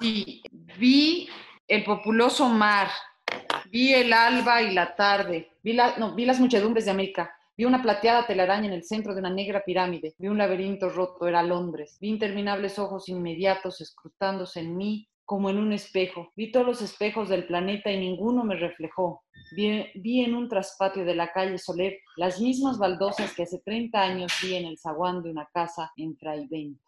Sí, 0.00 0.42
vi 0.78 1.28
el 1.68 1.84
populoso 1.84 2.48
mar, 2.48 2.88
vi 3.70 3.94
el 3.94 4.12
alba 4.12 4.62
y 4.62 4.74
la 4.74 4.94
tarde, 4.94 5.52
vi, 5.62 5.76
no, 5.98 6.14
vi 6.14 6.24
las 6.24 6.40
muchedumbres 6.40 6.84
de 6.84 6.90
América, 6.90 7.34
vi 7.56 7.64
una 7.64 7.82
plateada 7.82 8.26
telaraña 8.26 8.66
en 8.66 8.72
el 8.72 8.84
centro 8.84 9.14
de 9.14 9.20
una 9.20 9.30
negra 9.30 9.62
pirámide, 9.64 10.14
vi 10.18 10.28
un 10.28 10.38
laberinto 10.38 10.88
roto, 10.88 11.26
era 11.28 11.42
Londres, 11.42 11.98
vi 12.00 12.08
interminables 12.08 12.78
ojos 12.78 13.08
inmediatos 13.08 13.80
escrutándose 13.80 14.60
en 14.60 14.76
mí 14.76 15.08
como 15.24 15.50
en 15.50 15.58
un 15.58 15.72
espejo, 15.72 16.32
vi 16.36 16.50
todos 16.50 16.66
los 16.66 16.82
espejos 16.82 17.28
del 17.28 17.46
planeta 17.46 17.90
y 17.90 17.98
ninguno 17.98 18.44
me 18.44 18.56
reflejó. 18.56 19.22
Vi, 19.54 20.24
en 20.24 20.34
un 20.34 20.48
traspatio 20.48 21.04
de 21.04 21.14
la 21.14 21.30
calle 21.30 21.58
Soler 21.58 21.98
las 22.16 22.40
mismas 22.40 22.78
baldosas 22.78 23.34
que 23.34 23.42
hace 23.42 23.58
30 23.58 24.00
años 24.00 24.32
vi 24.42 24.54
en 24.54 24.66
el 24.66 24.78
zaguán 24.78 25.22
de 25.22 25.30
una 25.30 25.48
casa 25.52 25.92
en 25.96 26.16
Fraivén. 26.16 26.78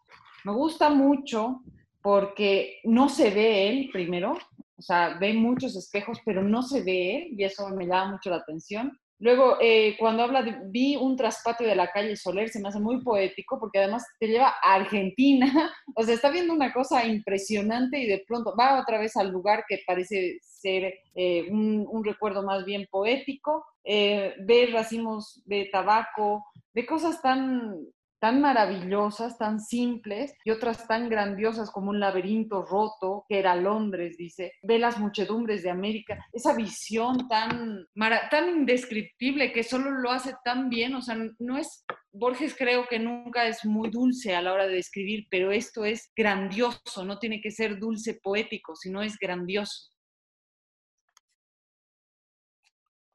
Me 0.43 0.53
gusta 0.53 0.89
mucho 0.89 1.61
porque 2.01 2.79
no 2.83 3.09
se 3.09 3.31
ve 3.31 3.69
él 3.69 3.89
primero, 3.91 4.37
o 4.77 4.81
sea, 4.81 5.17
ve 5.19 5.33
muchos 5.33 5.75
espejos, 5.75 6.19
pero 6.25 6.43
no 6.43 6.61
se 6.61 6.83
ve 6.83 7.17
él, 7.17 7.39
y 7.39 7.43
eso 7.43 7.69
me 7.69 7.87
llama 7.87 8.13
mucho 8.13 8.29
la 8.29 8.37
atención. 8.37 8.97
Luego, 9.19 9.57
eh, 9.61 9.95
cuando 9.97 10.23
habla 10.23 10.43
de, 10.43 10.57
vi 10.65 10.97
un 10.97 11.15
traspatio 11.15 11.65
de 11.65 11.75
la 11.75 11.91
calle 11.91 12.17
Soler, 12.17 12.49
se 12.49 12.59
me 12.59 12.67
hace 12.67 12.79
muy 12.79 13.01
poético, 13.01 13.57
porque 13.59 13.79
además 13.79 14.05
te 14.19 14.27
lleva 14.27 14.55
a 14.61 14.73
Argentina, 14.73 15.45
o 15.95 16.03
sea, 16.03 16.15
está 16.15 16.29
viendo 16.29 16.53
una 16.53 16.73
cosa 16.73 17.05
impresionante 17.05 17.99
y 17.99 18.07
de 18.07 18.23
pronto 18.27 18.53
va 18.59 18.79
otra 18.79 18.99
vez 18.99 19.15
al 19.15 19.29
lugar 19.29 19.63
que 19.67 19.79
parece 19.87 20.39
ser 20.41 20.93
eh, 21.15 21.47
un, 21.49 22.03
recuerdo 22.03 22.43
más 22.43 22.65
bien 22.65 22.87
poético, 22.91 23.65
eh, 23.83 24.35
ve 24.39 24.69
racimos 24.71 25.41
de 25.45 25.69
tabaco, 25.71 26.43
ve 26.73 26.85
cosas 26.85 27.21
tan 27.21 27.73
tan 28.19 28.41
maravillosas, 28.41 29.37
tan 29.37 29.59
simples, 29.59 30.33
y 30.43 30.51
otras 30.51 30.87
tan 30.87 31.09
grandiosas 31.09 31.71
como 31.71 31.89
un 31.89 31.99
laberinto 31.99 32.63
roto, 32.63 33.25
que 33.27 33.39
era 33.39 33.55
Londres, 33.55 34.17
dice, 34.17 34.53
ve 34.63 34.79
las 34.79 34.99
muchedumbres 34.99 35.63
de 35.63 35.69
América, 35.69 36.25
esa 36.31 36.55
visión 36.55 37.27
tan, 37.27 37.85
tan 38.31 38.49
indescriptible 38.49 39.51
que 39.51 39.63
solo 39.63 39.91
lo 39.91 40.11
hace 40.11 40.33
tan 40.43 40.69
bien, 40.69 40.95
o 40.95 41.01
sea, 41.01 41.17
no 41.39 41.57
es, 41.57 41.85
Borges 42.11 42.55
creo 42.57 42.87
que 42.87 42.99
nunca 42.99 43.47
es 43.47 43.65
muy 43.65 43.89
dulce 43.89 44.35
a 44.35 44.41
la 44.41 44.53
hora 44.53 44.67
de 44.67 44.75
describir, 44.75 45.27
pero 45.29 45.51
esto 45.51 45.85
es 45.85 46.11
grandioso, 46.15 47.03
no 47.05 47.19
tiene 47.19 47.41
que 47.41 47.51
ser 47.51 47.79
dulce 47.79 48.19
poético, 48.21 48.75
sino 48.75 49.01
es 49.01 49.17
grandioso. 49.17 49.91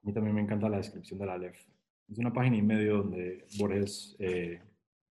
A 0.03 0.07
mí 0.07 0.15
también 0.15 0.35
me 0.35 0.41
encanta 0.41 0.69
la 0.69 0.79
descripción 0.79 1.19
de 1.19 1.27
la 1.27 1.35
Aleph. 1.35 1.59
Es 2.11 2.19
una 2.19 2.33
página 2.33 2.57
y 2.57 2.63
medio 2.63 2.99
donde 2.99 3.47
Borges 3.59 4.17
eh, 4.19 4.61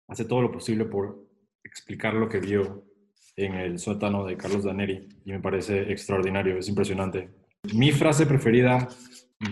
hace 0.09 0.24
todo 0.24 0.42
lo 0.42 0.50
posible 0.50 0.86
por 0.86 1.24
explicar 1.62 2.14
lo 2.14 2.28
que 2.28 2.40
vio 2.40 2.84
en 3.36 3.54
el 3.54 3.78
sótano 3.78 4.24
de 4.24 4.36
Carlos 4.36 4.64
Daneri 4.64 5.06
y 5.24 5.32
me 5.32 5.40
parece 5.40 5.92
extraordinario, 5.92 6.59
es 6.59 6.68
impresionante. 6.68 7.30
Mi 7.74 7.92
frase 7.92 8.26
preferida 8.26 8.88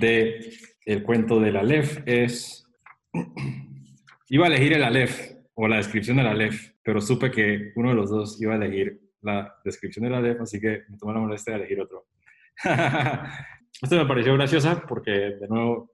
de 0.00 0.52
el 0.84 1.02
cuento 1.02 1.38
del 1.38 1.56
Aleph 1.56 2.02
es, 2.06 2.66
iba 4.28 4.46
a 4.46 4.48
elegir 4.48 4.72
el 4.72 4.82
Aleph 4.82 5.36
o 5.54 5.68
la 5.68 5.76
descripción 5.76 6.16
del 6.16 6.26
Aleph, 6.26 6.72
pero 6.82 7.00
supe 7.00 7.30
que 7.30 7.72
uno 7.76 7.90
de 7.90 7.94
los 7.94 8.10
dos 8.10 8.40
iba 8.40 8.54
a 8.54 8.56
elegir 8.56 9.00
la 9.22 9.54
descripción 9.64 10.04
del 10.04 10.14
Aleph, 10.14 10.40
así 10.40 10.60
que 10.60 10.82
me 10.88 10.98
tomé 10.98 11.14
la 11.14 11.20
molestia 11.20 11.54
de 11.54 11.60
elegir 11.60 11.80
otro. 11.80 12.06
Esto 13.82 13.96
me 13.96 14.06
pareció 14.06 14.34
graciosa 14.34 14.82
porque, 14.88 15.10
de 15.10 15.48
nuevo, 15.48 15.92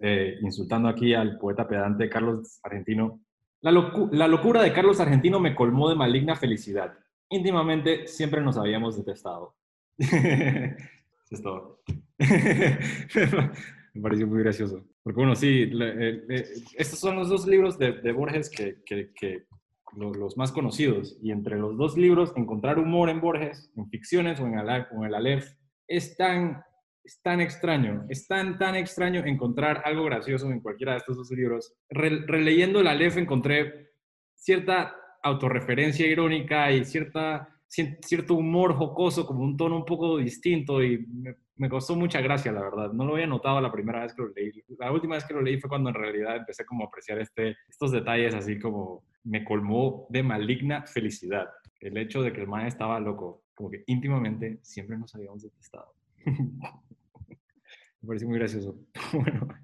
eh, 0.00 0.38
insultando 0.40 0.88
aquí 0.88 1.12
al 1.12 1.38
poeta 1.38 1.68
pedante 1.68 2.08
Carlos 2.08 2.58
Argentino, 2.62 3.20
la, 3.62 4.28
locura 4.28 4.62
de 4.62 4.72
Carlos 4.72 5.00
Argentino 5.00 5.38
me 5.40 5.54
colmó 5.54 5.88
de 5.88 5.96
maligna 5.96 6.36
felicidad. 6.36 6.98
Íntimamente 7.28 8.06
siempre 8.06 8.40
nos 8.40 8.56
habíamos 8.56 8.96
detestado. 8.96 9.54
Eso 9.98 10.08
es 11.30 11.42
todo. 11.42 11.82
me 12.18 14.02
pareció 14.02 14.26
muy 14.26 14.40
gracioso. 14.42 14.84
Porque 15.02 15.20
bueno, 15.20 15.34
sí, 15.34 15.70
eh, 15.72 16.24
eh, 16.28 16.44
estos 16.76 16.98
son 16.98 17.16
los 17.16 17.28
dos 17.28 17.46
libros 17.46 17.78
de, 17.78 18.12
Borges 18.12 18.50
que, 18.50 19.46
los, 19.96 20.36
más 20.36 20.52
conocidos. 20.52 21.18
Y 21.22 21.30
entre 21.30 21.58
los 21.58 21.76
dos 21.76 21.96
libros, 21.96 22.32
encontrar 22.36 22.78
humor 22.78 23.10
en 23.10 23.20
Borges, 23.20 23.70
en 23.76 23.88
ficciones 23.90 24.40
o 24.40 24.46
en, 24.46 24.58
en 24.58 25.04
el 25.04 25.14
Aleph, 25.14 25.52
es 25.86 26.16
tan 26.16 26.62
es 27.04 27.20
tan 27.22 27.40
extraño, 27.40 28.04
es 28.08 28.26
tan, 28.26 28.58
tan 28.58 28.74
extraño 28.76 29.24
encontrar 29.24 29.82
algo 29.84 30.04
gracioso 30.04 30.50
en 30.50 30.60
cualquiera 30.60 30.92
de 30.92 30.98
estos 30.98 31.16
dos 31.16 31.30
libros. 31.30 31.74
releyendo 31.90 32.82
la 32.82 32.92
Aleph 32.92 33.16
encontré 33.16 33.90
cierta 34.34 34.94
autorreferencia 35.22 36.06
irónica 36.06 36.70
y 36.72 36.84
cierta, 36.84 37.48
cierto 37.68 38.34
humor 38.34 38.74
jocoso, 38.74 39.26
como 39.26 39.42
un 39.42 39.56
tono 39.56 39.76
un 39.76 39.84
poco 39.84 40.18
distinto 40.18 40.82
y 40.82 41.06
me, 41.56 41.68
costó 41.68 41.94
mucha 41.94 42.20
gracia, 42.20 42.52
la 42.52 42.62
verdad. 42.62 42.92
No 42.92 43.04
lo 43.04 43.14
había 43.14 43.26
notado 43.26 43.60
la 43.60 43.70
primera 43.72 44.02
vez 44.02 44.14
que 44.14 44.22
lo 44.22 44.28
leí. 44.28 44.50
La 44.78 44.90
última 44.92 45.16
vez 45.16 45.24
que 45.26 45.34
lo 45.34 45.42
leí 45.42 45.60
fue 45.60 45.68
cuando 45.68 45.90
en 45.90 45.94
realidad 45.94 46.36
empecé 46.36 46.64
como 46.64 46.84
a 46.84 46.88
apreciar 46.88 47.18
este, 47.20 47.56
estos 47.68 47.92
detalles 47.92 48.34
así 48.34 48.58
como 48.58 49.04
me 49.24 49.44
colmó 49.44 50.06
de 50.08 50.22
maligna 50.22 50.86
felicidad. 50.86 51.48
El 51.80 51.96
hecho 51.98 52.22
de 52.22 52.32
que 52.32 52.40
el 52.40 52.48
man 52.48 52.66
estaba 52.66 52.98
loco, 52.98 53.44
como 53.54 53.70
que 53.70 53.84
íntimamente 53.86 54.58
siempre 54.62 54.96
nos 54.96 55.14
habíamos 55.14 55.42
detestado. 55.42 55.92
Me 58.02 58.08
parece 58.08 58.26
muy 58.26 58.38
gracioso. 58.38 58.76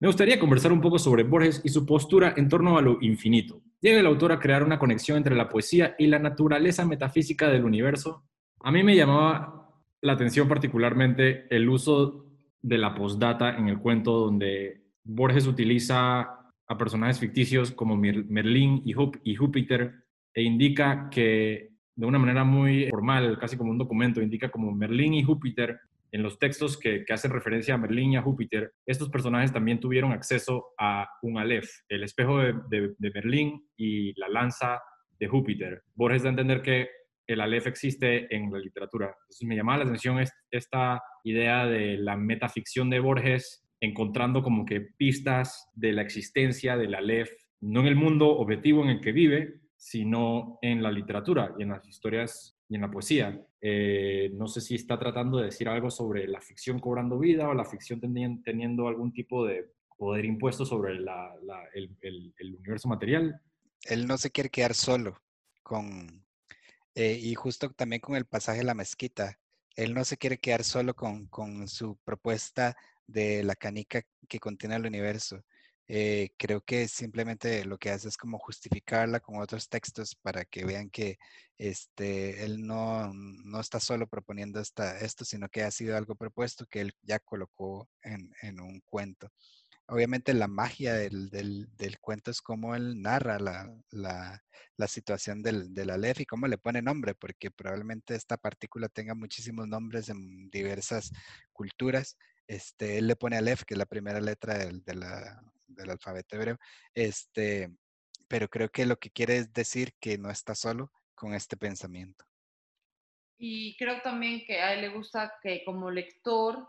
Me 0.00 0.08
gustaría 0.08 0.38
conversar 0.38 0.72
un 0.72 0.80
poco 0.80 0.98
sobre 0.98 1.22
Borges 1.22 1.62
y 1.64 1.68
su 1.68 1.86
postura 1.86 2.34
en 2.36 2.48
torno 2.48 2.76
a 2.76 2.82
lo 2.82 2.98
infinito. 3.00 3.62
Llega 3.80 4.00
el 4.00 4.06
autor 4.06 4.32
a 4.32 4.38
crear 4.38 4.62
una 4.62 4.78
conexión 4.78 5.16
entre 5.16 5.34
la 5.34 5.48
poesía 5.48 5.94
y 5.98 6.06
la 6.06 6.18
naturaleza 6.18 6.84
metafísica 6.84 7.48
del 7.48 7.64
universo. 7.64 8.24
A 8.60 8.70
mí 8.70 8.82
me 8.82 8.96
llamaba 8.96 9.70
la 10.02 10.12
atención 10.12 10.48
particularmente 10.48 11.46
el 11.54 11.68
uso 11.68 12.26
de 12.60 12.78
la 12.78 12.94
postdata 12.94 13.56
en 13.56 13.68
el 13.68 13.78
cuento 13.78 14.12
donde 14.12 14.84
Borges 15.04 15.46
utiliza 15.46 16.20
a 16.20 16.78
personajes 16.78 17.18
ficticios 17.18 17.70
como 17.70 17.96
Merlín 17.96 18.82
y 18.84 19.34
Júpiter 19.36 19.94
e 20.32 20.42
indica 20.42 21.08
que 21.10 21.74
de 21.96 22.06
una 22.06 22.18
manera 22.18 22.42
muy 22.42 22.88
formal, 22.88 23.38
casi 23.38 23.56
como 23.56 23.70
un 23.70 23.78
documento, 23.78 24.20
indica 24.20 24.50
como 24.50 24.72
Merlín 24.72 25.14
y 25.14 25.22
Júpiter 25.22 25.78
en 26.14 26.22
los 26.22 26.38
textos 26.38 26.78
que, 26.78 27.04
hacen 27.12 27.32
referencia 27.32 27.74
a 27.74 27.78
Merlín 27.78 28.12
y 28.12 28.16
a 28.16 28.22
Júpiter, 28.22 28.72
estos 28.86 29.10
personajes 29.10 29.52
también 29.52 29.80
tuvieron 29.80 30.12
acceso 30.12 30.66
a 30.78 31.08
un 31.22 31.38
Aleph, 31.38 31.68
el 31.88 32.04
espejo 32.04 32.38
de, 32.38 32.54
de 32.96 33.10
Merlín 33.12 33.66
y 33.76 34.16
la 34.20 34.28
lanza 34.28 34.80
de 35.18 35.26
Júpiter. 35.26 35.82
Borges 35.96 36.22
da 36.22 36.28
a 36.28 36.30
entender 36.30 36.62
que 36.62 36.88
el 37.26 37.40
Aleph 37.40 37.66
existe 37.66 38.32
en 38.32 38.52
la 38.52 38.60
literatura. 38.60 39.06
Entonces 39.06 39.48
me 39.48 39.56
llamaba 39.56 39.78
la 39.78 39.84
atención 39.86 40.24
esta 40.52 41.02
idea 41.24 41.66
de 41.66 41.98
la 41.98 42.16
metaficción 42.16 42.90
de 42.90 43.00
Borges, 43.00 43.66
encontrando 43.80 44.40
como 44.40 44.64
que 44.64 44.82
pistas 44.96 45.68
de 45.74 45.94
la 45.94 46.02
existencia 46.02 46.76
del 46.76 46.94
Aleph, 46.94 47.32
no 47.60 47.80
en 47.80 47.86
el 47.86 47.96
mundo 47.96 48.28
objetivo 48.28 48.84
en 48.84 48.90
el 48.90 49.00
que 49.00 49.10
vive, 49.10 49.62
sino 49.76 50.60
en 50.62 50.80
la 50.80 50.92
literatura 50.92 51.56
y 51.58 51.64
en 51.64 51.70
las 51.70 51.84
historias 51.88 52.53
y 52.68 52.76
en 52.76 52.80
la 52.80 52.90
poesía. 52.90 53.40
Eh, 53.60 54.30
no 54.34 54.46
sé 54.48 54.60
si 54.60 54.74
está 54.74 54.98
tratando 54.98 55.38
de 55.38 55.46
decir 55.46 55.68
algo 55.68 55.90
sobre 55.90 56.26
la 56.26 56.40
ficción 56.40 56.78
cobrando 56.78 57.18
vida 57.18 57.48
o 57.48 57.54
la 57.54 57.64
ficción 57.64 58.00
teniendo, 58.00 58.88
algún 58.88 59.12
tipo 59.12 59.46
de 59.46 59.70
poder 59.96 60.24
impuesto 60.24 60.64
sobre 60.64 60.94
el 60.94 62.56
universo 62.58 62.88
material. 62.88 63.40
Él 63.84 64.06
no 64.06 64.16
se 64.16 64.30
quiere 64.30 64.50
quedar 64.50 64.74
solo 64.74 65.20
con, 65.62 66.24
eh, 66.94 67.18
y 67.20 67.34
justo 67.34 67.70
también 67.70 68.00
con 68.00 68.16
el 68.16 68.24
pasaje 68.24 68.58
de 68.58 68.64
la 68.64 68.74
mezquita, 68.74 69.38
él 69.74 69.94
no 69.94 70.04
se 70.04 70.16
quiere 70.16 70.38
quedar 70.38 70.62
solo 70.62 70.94
con, 70.94 71.28
su 71.66 71.96
propuesta 72.04 72.76
de 73.06 73.42
la 73.42 73.56
canica 73.56 74.02
que 74.28 74.38
contiene 74.38 74.76
el 74.76 74.86
universo. 74.86 75.44
Eh, 75.86 76.30
creo 76.38 76.62
que 76.62 76.88
simplemente 76.88 77.64
lo 77.64 77.78
que 77.78 77.90
hace 77.90 78.08
es 78.08 78.16
como 78.16 78.38
justificarla 78.38 79.20
con 79.20 79.40
otros 79.40 79.68
textos 79.68 80.14
para 80.14 80.44
que 80.44 80.64
vean 80.64 80.88
que 80.88 81.18
este, 81.58 82.44
él 82.44 82.66
no, 82.66 83.12
no 83.12 83.60
está 83.60 83.80
solo 83.80 84.06
proponiendo 84.06 84.60
esta, 84.60 84.98
esto, 85.00 85.24
sino 85.24 85.48
que 85.48 85.62
ha 85.62 85.70
sido 85.70 85.96
algo 85.96 86.14
propuesto 86.14 86.66
que 86.66 86.80
él 86.80 86.92
ya 87.02 87.18
colocó 87.18 87.88
en, 88.02 88.32
en 88.42 88.60
un 88.60 88.80
cuento 88.80 89.30
obviamente 89.86 90.34
la 90.34 90.48
magia 90.48 90.94
del, 90.94 91.30
del, 91.30 91.98
cuento 92.00 92.30
es 92.30 92.40
cómo 92.40 92.74
él 92.74 93.00
narra 93.00 93.38
la, 93.38 93.70
la, 93.90 94.42
la 94.76 94.88
situación 94.88 95.42
del, 95.42 95.74
del, 95.74 95.90
Aleph 95.90 96.20
y 96.20 96.26
cómo 96.26 96.46
le 96.46 96.58
pone 96.58 96.82
nombre, 96.82 97.14
porque 97.14 97.50
probablemente 97.50 98.14
esta 98.14 98.36
partícula 98.36 98.88
tenga 98.88 99.14
muchísimos 99.14 99.68
nombres 99.68 100.08
en 100.08 100.48
diversas 100.50 101.12
culturas. 101.52 102.16
Este, 102.46 102.98
él 102.98 103.06
le 103.06 103.16
pone 103.16 103.36
Aleph, 103.36 103.62
que 103.64 103.74
es 103.74 103.78
la 103.78 103.86
primera 103.86 104.20
letra 104.20 104.58
del, 104.58 104.82
del 105.74 105.90
alfabeto 105.90 106.36
hebreo, 106.36 106.58
este, 106.94 107.70
pero 108.28 108.48
creo 108.48 108.68
que 108.70 108.86
lo 108.86 108.96
que 108.96 109.10
quiere 109.10 109.36
es 109.38 109.52
decir 109.52 109.92
que 110.00 110.18
no 110.18 110.30
está 110.30 110.54
solo 110.54 110.90
con 111.14 111.34
este 111.34 111.56
pensamiento. 111.56 112.24
Y 113.36 113.76
creo 113.76 114.00
también 114.02 114.44
que 114.46 114.60
a 114.60 114.74
él 114.74 114.82
le 114.82 114.88
gusta 114.88 115.34
que 115.42 115.64
como 115.64 115.90
lector 115.90 116.66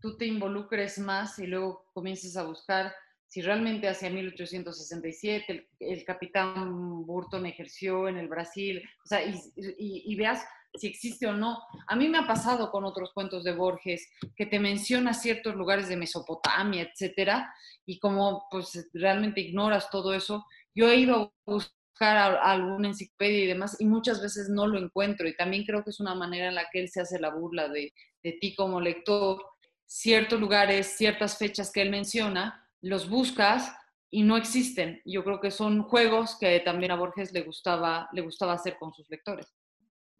tú 0.00 0.16
te 0.16 0.26
involucres 0.26 0.98
más 0.98 1.38
y 1.38 1.46
luego 1.46 1.86
comiences 1.92 2.36
a 2.36 2.44
buscar 2.44 2.94
si 3.32 3.40
realmente 3.40 3.88
hacia 3.88 4.10
1867 4.10 5.68
el, 5.80 6.04
capitán 6.04 7.06
Burton 7.06 7.46
ejerció 7.46 8.06
en 8.06 8.18
el 8.18 8.28
Brasil, 8.28 8.82
o 9.02 9.08
sea, 9.08 9.22
y, 9.24 10.14
veas 10.16 10.44
si 10.74 10.86
existe 10.86 11.26
o 11.26 11.32
no. 11.34 11.58
A 11.86 11.96
mí 11.96 12.08
me 12.08 12.18
ha 12.18 12.26
pasado 12.26 12.70
con 12.70 12.84
otros 12.84 13.12
cuentos 13.12 13.44
de 13.44 13.54
Borges 13.54 14.08
que 14.36 14.46
te 14.46 14.58
menciona 14.58 15.14
ciertos 15.14 15.54
lugares 15.54 15.88
de 15.88 15.96
Mesopotamia, 15.96 16.82
etcétera, 16.82 17.52
y 17.86 17.98
como 17.98 18.46
pues 18.50 18.88
realmente 18.92 19.40
ignoras 19.40 19.90
todo 19.90 20.14
eso, 20.14 20.44
yo 20.74 20.88
he 20.88 20.96
ido 20.96 21.16
a 21.16 21.32
buscar 21.44 22.16
alguna 22.42 22.88
enciclopedia 22.88 23.44
y 23.44 23.46
demás 23.46 23.76
y 23.78 23.84
muchas 23.84 24.22
veces 24.22 24.48
no 24.48 24.66
lo 24.66 24.78
encuentro 24.78 25.28
y 25.28 25.36
también 25.36 25.64
creo 25.64 25.84
que 25.84 25.90
es 25.90 26.00
una 26.00 26.14
manera 26.14 26.48
en 26.48 26.54
la 26.54 26.66
que 26.72 26.80
él 26.80 26.88
se 26.88 27.00
hace 27.00 27.20
la 27.20 27.30
burla 27.30 27.68
de, 27.68 27.92
de 28.22 28.32
ti 28.40 28.54
como 28.54 28.80
lector 28.80 29.42
ciertos 29.86 30.40
lugares, 30.40 30.96
ciertas 30.96 31.36
fechas 31.36 31.70
que 31.70 31.82
él 31.82 31.90
menciona, 31.90 32.66
los 32.80 33.10
buscas 33.10 33.76
y 34.10 34.22
no 34.22 34.36
existen. 34.36 35.02
Yo 35.04 35.22
creo 35.22 35.40
que 35.40 35.50
son 35.50 35.82
juegos 35.82 36.36
que 36.38 36.60
también 36.60 36.92
a 36.92 36.96
Borges 36.96 37.32
le 37.32 37.42
gustaba, 37.42 38.08
le 38.12 38.22
gustaba 38.22 38.54
hacer 38.54 38.76
con 38.78 38.92
sus 38.94 39.08
lectores. 39.10 39.52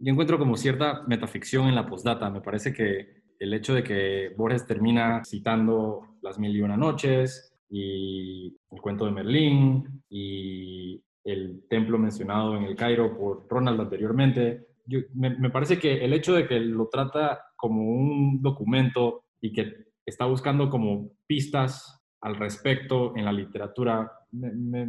Yo 0.04 0.10
encuentro 0.10 0.36
como 0.36 0.56
cierta 0.56 1.04
metaficción 1.06 1.68
en 1.68 1.76
la 1.76 1.86
postdata. 1.86 2.28
Me 2.28 2.40
parece 2.40 2.72
que 2.72 3.22
el 3.38 3.54
hecho 3.54 3.72
de 3.72 3.84
que 3.84 4.34
Borges 4.36 4.66
termina 4.66 5.22
citando 5.24 6.16
Las 6.22 6.40
Mil 6.40 6.56
y 6.56 6.60
Una 6.60 6.76
Noches 6.76 7.56
y 7.70 8.48
el 8.70 8.80
cuento 8.80 9.04
de 9.04 9.12
Merlín 9.12 10.02
y 10.10 11.00
el 11.22 11.68
templo 11.70 11.98
mencionado 11.98 12.56
en 12.56 12.64
el 12.64 12.74
Cairo 12.74 13.16
por 13.16 13.46
Ronald 13.48 13.80
anteriormente, 13.80 14.66
me, 15.14 15.38
me 15.38 15.50
parece 15.50 15.78
que 15.78 16.04
el 16.04 16.12
hecho 16.12 16.34
de 16.34 16.48
que 16.48 16.58
lo 16.58 16.88
trata 16.88 17.40
como 17.54 17.84
un 17.84 18.42
documento 18.42 19.26
y 19.40 19.52
que 19.52 19.86
está 20.04 20.26
buscando 20.26 20.68
como 20.68 21.12
pistas 21.28 22.02
al 22.22 22.34
respecto 22.34 23.16
en 23.16 23.24
la 23.24 23.32
literatura, 23.32 24.10
me, 24.32 24.88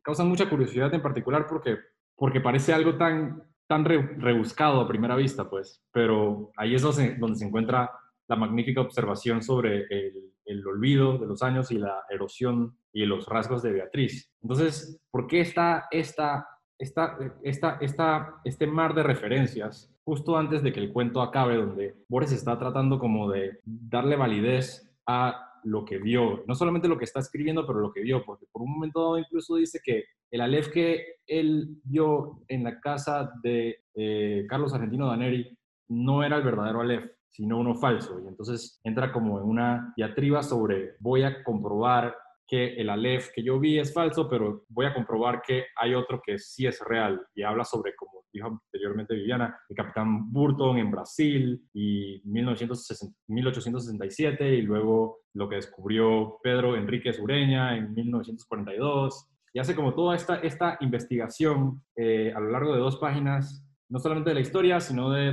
causa 0.00 0.22
mucha 0.22 0.48
curiosidad 0.48 0.94
en 0.94 1.02
particular 1.02 1.48
porque, 1.48 1.76
porque 2.14 2.40
parece 2.40 2.72
algo 2.72 2.96
tan, 2.96 3.42
tan 3.66 3.84
rebuscado 3.84 4.80
a 4.80 4.88
primera 4.88 5.16
vista, 5.16 5.48
pues, 5.48 5.82
pero 5.92 6.52
ahí 6.56 6.74
es 6.74 6.82
donde, 6.82 7.36
se 7.36 7.44
encuentra 7.44 7.90
la 8.28 8.36
magnífica 8.36 8.80
observación 8.80 9.42
sobre 9.42 9.86
el, 9.90 10.32
el, 10.44 10.66
olvido 10.66 11.18
de 11.18 11.26
los 11.26 11.42
años 11.42 11.70
y 11.70 11.78
la 11.78 12.04
erosión 12.10 12.76
y 12.92 13.04
los 13.06 13.26
rasgos 13.26 13.62
de 13.62 13.72
Beatriz. 13.72 14.32
Entonces, 14.42 15.00
¿por 15.10 15.26
qué 15.26 15.40
está 15.40 15.86
esta, 15.90 16.46
esta, 16.78 17.18
esta, 17.42 17.78
esta, 17.80 18.40
este 18.44 18.66
mar 18.66 18.94
de 18.94 19.02
referencias 19.02 19.92
justo 20.04 20.36
antes 20.36 20.62
de 20.62 20.72
que 20.72 20.80
el 20.80 20.92
cuento 20.92 21.20
acabe, 21.20 21.56
donde 21.56 21.96
Borges 22.08 22.32
está 22.32 22.58
tratando 22.58 22.98
como 22.98 23.30
de 23.30 23.58
darle 23.64 24.14
validez 24.14 24.88
a 25.06 25.42
lo 25.64 25.84
que 25.84 25.98
vio, 25.98 26.44
no 26.46 26.54
solamente 26.54 26.86
lo 26.86 26.96
que 26.96 27.04
está 27.04 27.18
escribiendo, 27.18 27.66
pero 27.66 27.80
lo 27.80 27.92
que 27.92 28.00
vio, 28.00 28.24
porque 28.24 28.46
por 28.52 28.62
un 28.62 28.72
momento 28.72 29.00
dado 29.00 29.18
incluso 29.18 29.56
dice 29.56 29.80
que 29.82 30.04
el 30.30 30.40
Aleph 30.40 30.68
que 30.68 31.16
él 31.26 31.80
vio 31.84 32.42
en 32.48 32.64
la 32.64 32.80
casa 32.80 33.32
de 33.42 33.84
eh, 33.94 34.44
Carlos 34.48 34.74
Argentino 34.74 35.08
Daneri 35.08 35.56
no 35.88 36.22
era 36.22 36.36
el 36.36 36.42
verdadero 36.42 36.80
Aleph, 36.80 37.10
sino 37.30 37.58
uno 37.58 37.74
falso. 37.74 38.20
Y 38.24 38.28
entonces 38.28 38.80
entra 38.84 39.12
como 39.12 39.38
en 39.38 39.44
una 39.44 39.92
diatriba 39.96 40.42
sobre 40.42 40.94
voy 41.00 41.22
a 41.22 41.42
comprobar 41.42 42.16
que 42.46 42.74
el 42.74 42.90
Aleph 42.90 43.30
que 43.34 43.42
yo 43.42 43.58
vi 43.58 43.78
es 43.78 43.92
falso, 43.92 44.28
pero 44.28 44.64
voy 44.68 44.86
a 44.86 44.94
comprobar 44.94 45.42
que 45.42 45.64
hay 45.76 45.94
otro 45.94 46.20
que 46.24 46.38
sí 46.38 46.66
es 46.66 46.80
real. 46.80 47.20
Y 47.34 47.42
habla 47.42 47.64
sobre 47.64 47.94
cómo 47.96 48.16
dijo 48.36 48.48
anteriormente 48.48 49.14
Viviana, 49.14 49.58
el 49.68 49.76
capitán 49.76 50.30
Burton 50.30 50.78
en 50.78 50.90
Brasil 50.90 51.62
y 51.72 52.20
1867 52.24 54.54
y 54.54 54.62
luego 54.62 55.20
lo 55.34 55.48
que 55.48 55.56
descubrió 55.56 56.38
Pedro 56.42 56.76
Enrique 56.76 57.10
Ureña 57.18 57.76
en 57.76 57.92
1942. 57.94 59.28
Y 59.56 59.58
hace 59.58 59.74
como 59.74 59.94
toda 59.94 60.14
esta, 60.14 60.36
esta 60.40 60.76
investigación 60.80 61.82
eh, 61.96 62.30
a 62.36 62.40
lo 62.40 62.50
largo 62.50 62.74
de 62.74 62.78
dos 62.78 62.98
páginas 62.98 63.66
no 63.88 63.98
solamente 63.98 64.28
de 64.28 64.34
la 64.34 64.42
historia, 64.42 64.80
sino 64.80 65.10
de, 65.10 65.32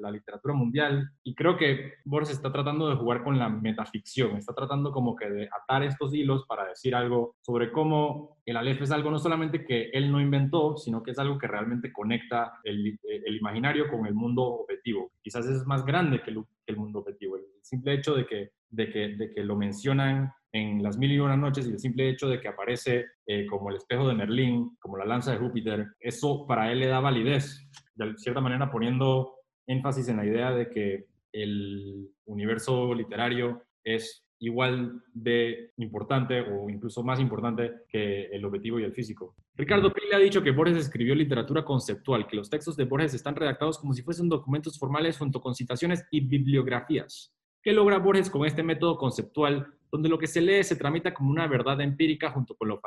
la 0.00 0.12
literatura 0.12 0.54
mundial. 0.54 1.10
Y 1.24 1.34
creo 1.34 1.56
que 1.56 1.94
Borges 2.04 2.36
está 2.36 2.52
tratando 2.52 2.88
de 2.88 2.94
jugar 2.94 3.24
con 3.24 3.36
la 3.36 3.48
metaficción, 3.48 4.36
está 4.36 4.54
tratando 4.54 4.92
como 4.92 5.16
que 5.16 5.28
de 5.28 5.48
atar 5.48 5.82
estos 5.82 6.14
hilos 6.14 6.44
para 6.46 6.68
decir 6.68 6.94
algo 6.94 7.34
sobre 7.40 7.72
cómo 7.72 8.38
el 8.46 8.56
Aleph 8.56 8.82
es 8.82 8.92
algo 8.92 9.10
no 9.10 9.18
solamente 9.18 9.64
que 9.64 9.90
él 9.92 10.12
no 10.12 10.20
inventó, 10.20 10.76
sino 10.76 11.02
que 11.02 11.10
es 11.10 11.18
algo 11.18 11.36
que 11.36 11.48
realmente 11.48 11.92
conecta 11.92 12.60
el, 12.62 13.00
el 13.02 13.36
imaginario 13.36 13.90
con 13.90 14.06
el 14.06 14.14
mundo 14.14 14.44
objetivo. 14.44 15.10
Quizás 15.20 15.44
es 15.46 15.66
más 15.66 15.84
grande 15.84 16.22
que 16.22 16.30
el, 16.30 16.44
que 16.64 16.72
el 16.72 16.76
mundo 16.76 17.00
objetivo. 17.00 17.36
El 17.36 17.46
simple 17.62 17.94
hecho 17.94 18.14
de 18.14 18.26
que, 18.26 18.52
de 18.70 18.90
que, 18.92 19.08
de 19.16 19.34
que 19.34 19.42
lo 19.42 19.56
mencionan 19.56 20.32
en 20.54 20.84
Las 20.84 20.96
Mil 20.96 21.10
y 21.10 21.18
Una 21.18 21.36
Noches 21.36 21.66
y 21.66 21.72
el 21.72 21.80
simple 21.80 22.08
hecho 22.08 22.28
de 22.28 22.40
que 22.40 22.46
aparece 22.46 23.06
eh, 23.26 23.44
como 23.46 23.70
el 23.70 23.76
espejo 23.76 24.06
de 24.06 24.14
Merlín, 24.14 24.76
como 24.78 24.96
la 24.96 25.04
lanza 25.04 25.32
de 25.32 25.38
Júpiter, 25.38 25.88
eso 25.98 26.46
para 26.46 26.70
él 26.70 26.78
le 26.78 26.86
da 26.86 27.00
validez, 27.00 27.68
de 27.96 28.16
cierta 28.16 28.40
manera 28.40 28.70
poniendo 28.70 29.34
énfasis 29.66 30.08
en 30.08 30.18
la 30.18 30.24
idea 30.24 30.52
de 30.52 30.70
que 30.70 31.06
el 31.32 32.08
universo 32.26 32.94
literario 32.94 33.64
es 33.82 34.24
igual 34.38 35.02
de 35.12 35.72
importante 35.78 36.40
o 36.40 36.70
incluso 36.70 37.02
más 37.02 37.18
importante 37.18 37.72
que 37.88 38.26
el 38.26 38.44
objetivo 38.44 38.78
y 38.78 38.84
el 38.84 38.92
físico. 38.92 39.34
Ricardo 39.56 39.92
Pili 39.92 40.12
ha 40.12 40.18
dicho 40.18 40.42
que 40.42 40.52
Borges 40.52 40.76
escribió 40.76 41.16
literatura 41.16 41.64
conceptual, 41.64 42.28
que 42.28 42.36
los 42.36 42.48
textos 42.48 42.76
de 42.76 42.84
Borges 42.84 43.14
están 43.14 43.34
redactados 43.34 43.78
como 43.78 43.92
si 43.92 44.02
fuesen 44.02 44.28
documentos 44.28 44.78
formales 44.78 45.18
junto 45.18 45.40
con 45.40 45.56
citaciones 45.56 46.06
y 46.12 46.20
bibliografías. 46.20 47.34
¿Qué 47.60 47.72
logra 47.72 47.98
Borges 47.98 48.30
con 48.30 48.44
este 48.44 48.62
método 48.62 48.98
conceptual 48.98 49.66
donde 49.90 50.08
lo 50.08 50.18
que 50.18 50.26
se 50.26 50.40
lee 50.40 50.64
se 50.64 50.76
tramita 50.76 51.14
como 51.14 51.30
una 51.30 51.46
verdad 51.46 51.80
empírica 51.80 52.30
junto 52.30 52.56
con 52.56 52.68
lo, 52.68 52.80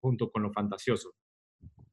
junto 0.00 0.30
con 0.30 0.42
lo 0.42 0.52
fantasioso. 0.52 1.14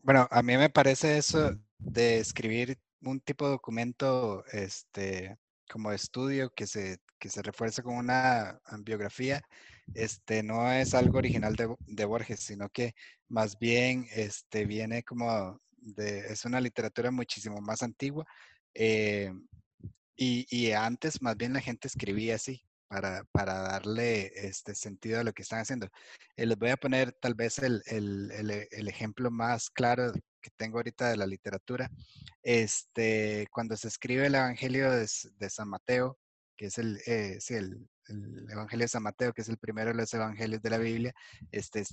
Bueno, 0.02 0.28
a 0.30 0.42
mí 0.42 0.58
me 0.58 0.70
parece 0.70 1.18
eso 1.18 1.56
de 1.78 2.20
escribir 2.20 2.78
un 3.02 3.20
tipo 3.22 3.46
de 3.46 3.52
documento 3.52 4.44
este, 4.52 5.38
como 5.70 5.92
estudio 5.92 6.52
que 6.56 6.68
se, 6.68 6.98
que 7.20 7.30
se 7.30 7.42
refuerce 7.42 7.84
con 7.84 7.96
una 7.96 8.60
biografía, 8.82 9.42
este, 9.94 10.44
no 10.44 10.72
es 10.72 10.94
algo 10.94 11.18
original 11.18 11.56
de, 11.56 11.74
de, 11.88 12.06
Borges, 12.06 12.42
sino 12.42 12.70
que 12.70 12.94
más 13.28 13.58
bien 13.58 14.08
este, 14.14 14.66
viene 14.66 15.04
como 15.04 15.60
de, 15.72 16.20
es 16.32 16.46
una 16.46 16.60
literatura 16.60 17.12
muchísimo 17.12 17.62
más 17.62 17.82
antigua. 17.84 18.26
Eh, 18.74 19.32
Y, 20.22 20.72
antes 20.74 21.22
más 21.22 21.38
bien 21.38 21.54
la 21.54 21.62
gente 21.62 21.88
escribía 21.88 22.36
así 22.36 22.62
para, 22.90 23.24
darle 23.34 24.32
este 24.34 24.74
sentido 24.74 25.20
a 25.20 25.24
lo 25.24 25.32
que 25.32 25.44
están 25.44 25.60
haciendo. 25.60 25.88
Eh, 26.36 26.46
les 26.46 26.58
voy 26.58 26.72
a 26.72 26.78
poner 26.78 27.14
tal 27.14 27.36
vez 27.36 27.60
el, 27.60 27.84
el, 27.86 28.88
ejemplo 28.88 29.30
más 29.30 29.70
claro 29.70 30.12
que 30.42 30.50
tengo 30.58 30.80
ahorita 30.80 31.10
de 31.10 31.18
la 31.18 31.28
literatura. 31.28 31.90
Este, 32.42 33.48
cuando 33.52 33.78
se 33.78 33.88
escribe 33.88 34.26
el 34.26 34.36
Evangelio 34.36 34.92
de, 34.92 35.08
San 35.50 35.70
Mateo, 35.70 36.18
que 36.58 36.66
es 36.68 36.78
el, 36.80 36.98
eh, 37.06 37.38
el, 37.50 37.88
el, 38.08 38.48
Evangelio 38.50 38.86
de 38.86 38.90
San 38.90 39.04
Mateo, 39.04 39.34
que 39.34 39.44
es 39.44 39.50
el 39.50 39.58
primero 39.58 39.92
de 39.92 39.98
los 39.98 40.14
evangelios 40.14 40.62
de 40.62 40.70
la 40.70 40.78
Biblia, 40.80 41.14
este, 41.52 41.84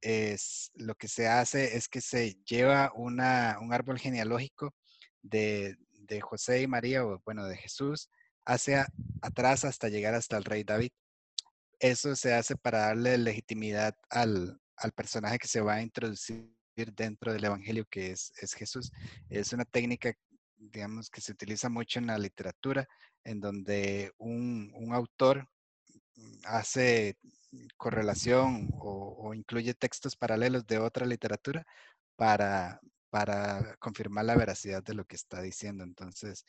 es, 0.00 0.70
lo 0.74 0.94
que 0.94 1.08
se 1.08 1.28
hace 1.28 1.76
es 1.76 1.88
que 1.88 2.00
se 2.00 2.34
lleva 2.46 2.92
un 2.94 3.20
árbol 3.20 3.98
genealógico 3.98 4.74
de, 5.20 5.76
de 5.92 6.20
José 6.22 6.62
y 6.62 6.66
María, 6.66 7.04
o 7.04 7.20
bueno, 7.26 7.44
de 7.44 7.56
Jesús, 7.56 8.08
hacia 8.46 8.86
atrás 9.20 9.64
hasta 9.64 9.88
llegar 9.88 10.14
hasta 10.14 10.36
el 10.36 10.44
rey 10.44 10.64
David. 10.64 10.90
Eso 11.78 12.16
se 12.16 12.32
hace 12.32 12.56
para 12.56 12.78
darle 12.78 13.18
legitimidad 13.18 13.94
al, 14.08 14.58
al 14.76 14.92
personaje 14.92 15.38
que 15.38 15.48
se 15.48 15.60
va 15.60 15.74
a 15.74 15.82
introducir 15.82 16.48
dentro 16.94 17.32
del 17.32 17.44
Evangelio, 17.44 17.84
que 17.90 18.12
es, 18.12 18.32
es 18.40 18.54
Jesús. 18.54 18.92
Es 19.28 19.52
una 19.52 19.64
técnica, 19.64 20.14
digamos, 20.56 21.10
que 21.10 21.20
se 21.20 21.32
utiliza 21.32 21.68
mucho 21.68 21.98
en 21.98 22.06
la 22.06 22.18
literatura, 22.18 22.86
en 23.24 23.40
donde 23.40 24.12
un, 24.18 24.72
un 24.74 24.94
autor 24.94 25.48
hace 26.44 27.18
correlación 27.76 28.70
o, 28.78 29.34
incluye 29.34 29.74
textos 29.74 30.16
paralelos 30.16 30.66
de 30.66 30.78
otra 30.78 31.04
literatura 31.06 31.66
para, 32.16 32.80
para 33.10 33.76
confirmar 33.78 34.24
la 34.24 34.36
veracidad 34.36 34.82
de 34.82 34.94
lo 34.94 35.04
que 35.04 35.16
está 35.16 35.42
diciendo. 35.42 35.84
Entonces... 35.84 36.44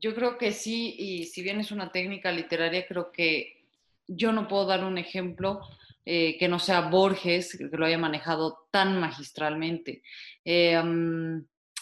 Yo 0.00 0.14
creo 0.14 0.38
que 0.38 0.52
sí, 0.52 0.94
y 0.98 1.26
si 1.26 1.42
bien 1.42 1.60
es 1.60 1.70
una 1.70 1.92
técnica 1.92 2.32
literaria, 2.32 2.86
creo 2.86 3.12
que 3.12 3.66
yo 4.06 4.32
no 4.32 4.48
puedo 4.48 4.66
dar 4.66 4.84
un 4.84 4.98
ejemplo 4.98 5.60
eh, 6.06 6.38
que 6.38 6.48
no 6.48 6.58
sea 6.58 6.88
Borges, 6.88 7.56
que 7.56 7.76
lo 7.76 7.84
haya 7.84 7.98
manejado 7.98 8.66
tan 8.70 8.98
magistralmente. 8.98 10.02
Eh, 10.44 10.80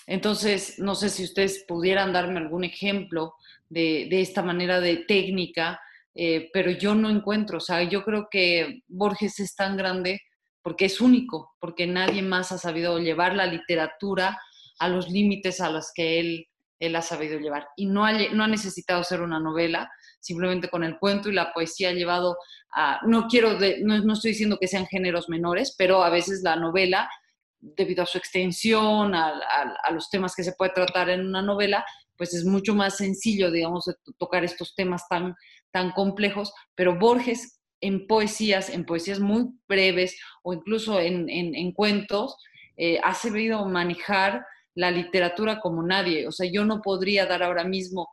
entonces, 0.08 0.78
no 0.78 0.94
sé 0.94 1.10
si 1.10 1.22
ustedes 1.22 1.64
pudieran 1.68 2.12
darme 2.12 2.40
algún 2.40 2.64
ejemplo 2.64 3.34
de, 3.68 4.08
esta 4.10 4.42
manera 4.42 4.80
de 4.80 4.96
técnica, 4.96 5.80
eh, 6.14 6.50
pero 6.52 6.70
yo 6.70 6.94
no 6.94 7.10
encuentro, 7.10 7.58
o 7.58 7.60
sea, 7.60 7.82
yo 7.82 8.02
creo 8.02 8.28
que 8.30 8.82
Borges 8.88 9.38
es 9.38 9.54
tan 9.54 9.76
grande 9.76 10.22
porque 10.62 10.86
es 10.86 11.00
único, 11.00 11.54
porque 11.60 11.86
nadie 11.86 12.22
más 12.22 12.50
ha 12.50 12.58
sabido 12.58 12.98
llevar 12.98 13.36
la 13.36 13.46
literatura 13.46 14.38
a 14.78 14.88
los 14.88 15.08
límites 15.10 15.60
a 15.60 15.70
los 15.70 15.92
que 15.94 16.18
él, 16.18 16.47
él 16.78 16.96
ha 16.96 17.02
sabido 17.02 17.38
llevar. 17.38 17.68
Y 17.76 17.86
no 17.86 18.04
ha, 18.04 18.12
no 18.12 18.44
ha 18.44 18.48
necesitado 18.48 19.02
ser 19.02 19.20
una 19.20 19.40
novela, 19.40 19.90
simplemente 20.20 20.68
con 20.68 20.84
el 20.84 20.98
cuento 20.98 21.28
y 21.28 21.32
la 21.32 21.52
poesía 21.52 21.90
ha 21.90 21.92
llevado 21.92 22.36
a, 22.74 23.00
no 23.06 23.26
quiero, 23.28 23.58
no, 23.82 23.98
no, 24.04 24.12
estoy 24.12 24.32
diciendo 24.32 24.58
que 24.60 24.68
sean 24.68 24.86
géneros 24.86 25.28
menores, 25.28 25.74
pero 25.76 26.02
a 26.02 26.10
veces 26.10 26.42
la 26.42 26.56
novela, 26.56 27.10
debido 27.60 28.02
a 28.02 28.06
su 28.06 28.18
extensión, 28.18 29.14
a, 29.14 29.40
los 29.92 30.10
temas 30.10 30.34
que 30.34 30.44
se 30.44 30.52
puede 30.52 30.72
tratar 30.72 31.10
en 31.10 31.26
una 31.26 31.42
novela, 31.42 31.84
pues 32.16 32.34
es 32.34 32.44
mucho 32.44 32.74
más 32.74 32.96
sencillo, 32.96 33.50
digamos, 33.50 33.84
tocar 34.18 34.44
estos 34.44 34.74
temas 34.74 35.06
tan, 35.08 35.34
tan 35.70 35.92
complejos, 35.92 36.52
pero 36.74 36.98
Borges 36.98 37.60
en 37.80 38.06
poesías, 38.08 38.70
en 38.70 38.84
poesías 38.84 39.20
muy 39.20 39.46
breves 39.68 40.18
o 40.42 40.52
incluso 40.52 40.98
en, 40.98 41.28
en, 41.28 41.72
cuentos, 41.72 42.36
eh, 42.76 42.98
ha 43.04 43.14
sabido 43.14 43.64
manejar 43.66 44.44
la 44.78 44.92
literatura 44.92 45.58
como 45.58 45.82
nadie. 45.82 46.28
O 46.28 46.32
sea, 46.32 46.48
yo 46.48 46.64
no 46.64 46.80
podría 46.80 47.26
dar 47.26 47.42
ahora 47.42 47.64
mismo 47.64 48.08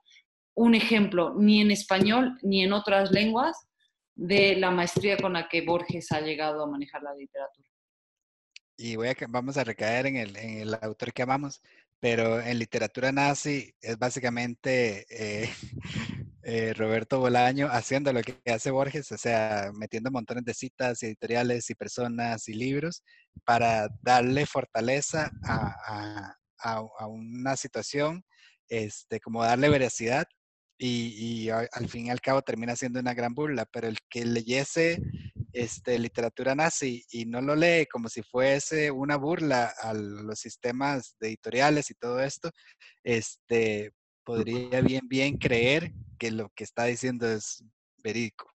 un 0.56 0.74
ejemplo 0.74 1.36
ni 1.38 1.62
en 1.62 1.70
español 1.70 2.40
ni 2.42 2.64
en 2.64 2.74
otras 2.74 3.12
lenguas 3.12 3.56
de 4.16 4.56
la 4.56 4.72
maestría 4.72 5.16
con 5.18 5.34
la 5.34 5.48
que 5.48 5.62
Borges 5.62 6.12
ha 6.12 6.22
llegado 6.22 6.64
a 6.64 6.68
manejar 6.68 7.04
la 7.04 7.14
literatura. 7.14 7.70
Y 8.78 8.96
voy 8.96 9.10
a, 9.10 9.16
vamos 9.30 9.58
a 9.58 9.64
recaer 9.64 10.08
en 10.08 10.16
el, 10.18 10.74
autor 10.82 11.14
que 11.14 11.22
amamos, 11.22 11.62
pero 12.00 12.42
en 12.42 12.58
literatura 12.58 13.12
nazi 13.12 13.72
es 13.80 14.00
básicamente 14.00 15.06
eh, 15.10 15.50
eh, 16.44 16.74
Roberto 16.74 17.20
Bolaño 17.20 17.68
haciendo 17.68 18.12
lo 18.12 18.22
que 18.24 18.42
hace 18.52 18.72
Borges, 18.72 19.12
o 19.12 19.18
sea, 19.20 19.70
metiendo 19.76 20.10
montones 20.10 20.46
de 20.46 20.56
citas 20.56 21.04
editoriales 21.04 21.70
y 21.70 21.76
personas 21.76 22.48
y 22.48 22.56
libros 22.56 23.04
para 23.46 23.88
darle 24.02 24.48
fortaleza 24.48 25.30
a, 25.44 26.36
una 27.08 27.56
situación, 27.56 28.24
este, 28.70 29.20
como 29.20 29.44
darle 29.44 29.70
veracidad 29.70 30.26
y, 30.78 31.50
al 31.50 31.90
fin 31.90 32.08
y 32.08 32.10
al 32.10 32.22
cabo 32.22 32.42
termina 32.42 32.76
siendo 32.76 33.00
una 33.00 33.14
gran 33.14 33.34
burla, 33.34 33.66
pero 33.66 33.88
el 33.88 33.98
que 34.10 34.26
leyese 34.26 35.00
este, 35.54 35.98
literatura 36.00 36.54
nazi 36.54 37.06
y 37.12 37.26
no 37.26 37.42
lo 37.42 37.56
lee 37.56 37.86
como 37.90 38.10
si 38.10 38.22
fuese 38.24 38.92
una 38.92 39.16
burla 39.16 39.74
a 39.82 39.94
los 39.94 40.40
sistemas 40.40 41.16
editoriales 41.20 41.90
y 41.92 41.94
todo 41.96 42.20
esto, 42.20 42.52
este, 43.04 43.92
podría 44.26 44.82
bien, 44.82 45.08
bien 45.08 45.38
creer 45.38 45.94
que 46.20 46.32
lo 46.32 46.50
que 46.56 46.64
está 46.64 46.86
diciendo 46.86 47.32
es 47.32 47.64
verídico. 48.04 48.55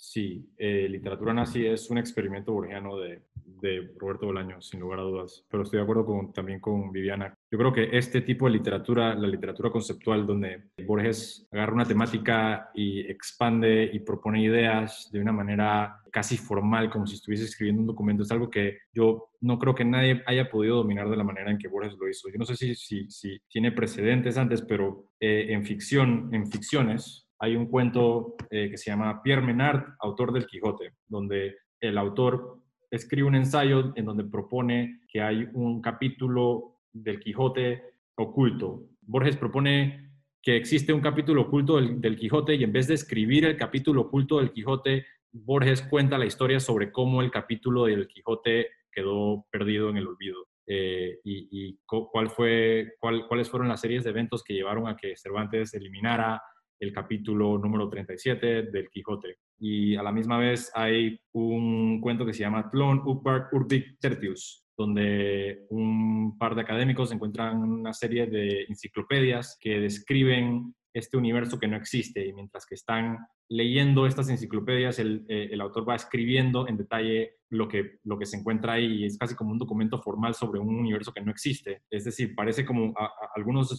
Sí, 0.00 0.48
eh, 0.56 0.86
literatura 0.88 1.34
nazi 1.34 1.66
es 1.66 1.90
un 1.90 1.98
experimento 1.98 2.52
borgiano 2.52 2.96
de, 2.98 3.22
de, 3.44 3.92
Roberto 3.98 4.26
Bolaño, 4.26 4.62
sin 4.62 4.78
lugar 4.78 5.00
a 5.00 5.02
dudas, 5.02 5.44
pero 5.50 5.64
estoy 5.64 5.78
de 5.78 5.82
acuerdo 5.82 6.06
con, 6.06 6.32
también 6.32 6.60
con 6.60 6.92
Viviana. 6.92 7.34
Yo 7.50 7.58
creo 7.58 7.72
que 7.72 7.98
este 7.98 8.20
tipo 8.20 8.46
de 8.46 8.52
literatura, 8.52 9.16
la 9.16 9.26
literatura 9.26 9.70
conceptual, 9.70 10.24
donde 10.24 10.68
Borges 10.86 11.48
agarra 11.50 11.74
una 11.74 11.84
temática 11.84 12.70
y 12.74 13.00
expande 13.00 13.90
y 13.92 13.98
propone 13.98 14.40
ideas 14.40 15.10
de 15.12 15.20
una 15.20 15.32
manera 15.32 16.00
casi 16.12 16.36
formal, 16.36 16.90
como 16.90 17.06
si 17.06 17.16
estuviese 17.16 17.44
escribiendo 17.44 17.80
un 17.80 17.88
documento, 17.88 18.22
es 18.22 18.30
algo 18.30 18.48
que 18.48 18.78
yo 18.94 19.30
no 19.40 19.58
creo 19.58 19.74
que 19.74 19.84
nadie 19.84 20.22
haya 20.26 20.48
podido 20.48 20.76
dominar 20.76 21.10
de 21.10 21.16
la 21.16 21.24
manera 21.24 21.50
en 21.50 21.58
que 21.58 21.68
Borges 21.68 21.96
lo 21.98 22.08
hizo. 22.08 22.28
Yo 22.28 22.38
no 22.38 22.44
sé 22.44 22.56
si, 22.56 23.08
si, 23.10 23.40
tiene 23.48 23.72
precedentes 23.72 24.38
antes, 24.38 24.62
pero 24.62 25.08
eh, 25.18 25.48
en 25.50 25.64
ficción, 25.64 26.30
en 26.32 26.46
ficciones, 26.46 27.27
hay 27.38 27.56
un 27.56 27.66
cuento 27.66 28.36
eh, 28.50 28.70
que 28.70 28.76
se 28.76 28.90
llama 28.90 29.22
Pierre 29.22 29.42
Menard, 29.42 29.94
autor 30.00 30.32
del 30.32 30.46
Quijote, 30.46 30.94
donde 31.06 31.56
el 31.80 31.96
autor 31.98 32.58
escribe 32.90 33.28
un 33.28 33.34
ensayo 33.34 33.92
en 33.94 34.04
donde 34.04 34.24
propone 34.24 35.02
que 35.08 35.20
hay 35.20 35.48
un 35.52 35.80
capítulo 35.80 36.80
del 36.92 37.20
Quijote 37.20 37.82
oculto. 38.16 38.88
Borges 39.02 39.36
propone 39.36 40.10
que 40.42 40.56
existe 40.56 40.92
un 40.92 41.00
capítulo 41.00 41.42
oculto 41.42 41.80
del, 41.80 42.16
Quijote 42.16 42.54
y 42.54 42.64
en 42.64 42.72
vez 42.72 42.88
de 42.88 42.94
escribir 42.94 43.44
el 43.44 43.56
capítulo 43.56 44.02
oculto 44.02 44.38
del 44.38 44.52
Quijote, 44.52 45.06
Borges 45.30 45.82
cuenta 45.82 46.18
la 46.18 46.26
historia 46.26 46.58
sobre 46.58 46.90
cómo 46.90 47.22
el 47.22 47.30
capítulo 47.30 47.84
del 47.84 48.08
Quijote 48.08 48.68
quedó 48.90 49.46
perdido 49.50 49.90
en 49.90 49.98
el 49.98 50.06
olvido. 50.06 50.46
Eh, 50.66 51.20
y, 51.24 51.78
cuáles 51.86 53.48
fueron 53.48 53.68
las 53.68 53.80
series 53.80 54.04
de 54.04 54.10
eventos 54.10 54.44
que 54.44 54.52
llevaron 54.54 54.86
a 54.86 54.96
que 54.96 55.16
Cervantes 55.16 55.72
eliminara 55.72 56.42
el 56.80 56.92
capítulo 56.92 57.58
número 57.58 57.88
37 57.88 58.64
del 58.64 58.88
Quijote. 58.90 59.38
Y 59.58 59.96
a 59.96 60.02
la 60.02 60.12
misma 60.12 60.38
vez 60.38 60.70
hay 60.74 61.18
un 61.32 62.00
cuento 62.00 62.24
que 62.24 62.32
se 62.32 62.40
llama 62.40 62.70
Tlon 62.70 63.02
Upart 63.04 63.52
Urbic 63.52 63.98
Tertius, 63.98 64.64
donde 64.76 65.66
un 65.70 66.38
par 66.38 66.54
de 66.54 66.62
académicos 66.62 67.12
encuentran 67.12 67.58
una 67.58 67.92
serie 67.92 68.26
de 68.26 68.64
enciclopedias 68.68 69.58
que 69.60 69.80
describen 69.80 70.74
este 70.94 71.16
universo 71.16 71.58
que 71.58 71.68
no 71.68 71.76
existe 71.76 72.26
y 72.26 72.32
mientras 72.32 72.66
que 72.66 72.74
están 72.74 73.18
leyendo 73.48 74.06
estas 74.06 74.28
enciclopedias, 74.28 74.98
el, 74.98 75.24
eh, 75.28 75.48
el, 75.50 75.60
autor 75.60 75.88
va 75.88 75.96
escribiendo 75.96 76.68
en 76.68 76.76
detalle 76.76 77.37
lo 77.50 77.68
que, 77.68 77.98
lo 78.04 78.18
que 78.18 78.26
se 78.26 78.36
encuentra 78.36 78.74
ahí 78.74 79.04
es 79.04 79.18
casi 79.18 79.34
como 79.34 79.52
un 79.52 79.58
documento 79.58 80.00
formal 80.00 80.34
sobre 80.34 80.60
un 80.60 80.78
universo 80.78 81.12
que 81.12 81.20
no 81.20 81.30
existe. 81.30 81.82
Es 81.90 82.04
decir, 82.04 82.34
parece 82.34 82.64
como 82.64 82.94
algunos 83.34 83.70
de 83.70 83.76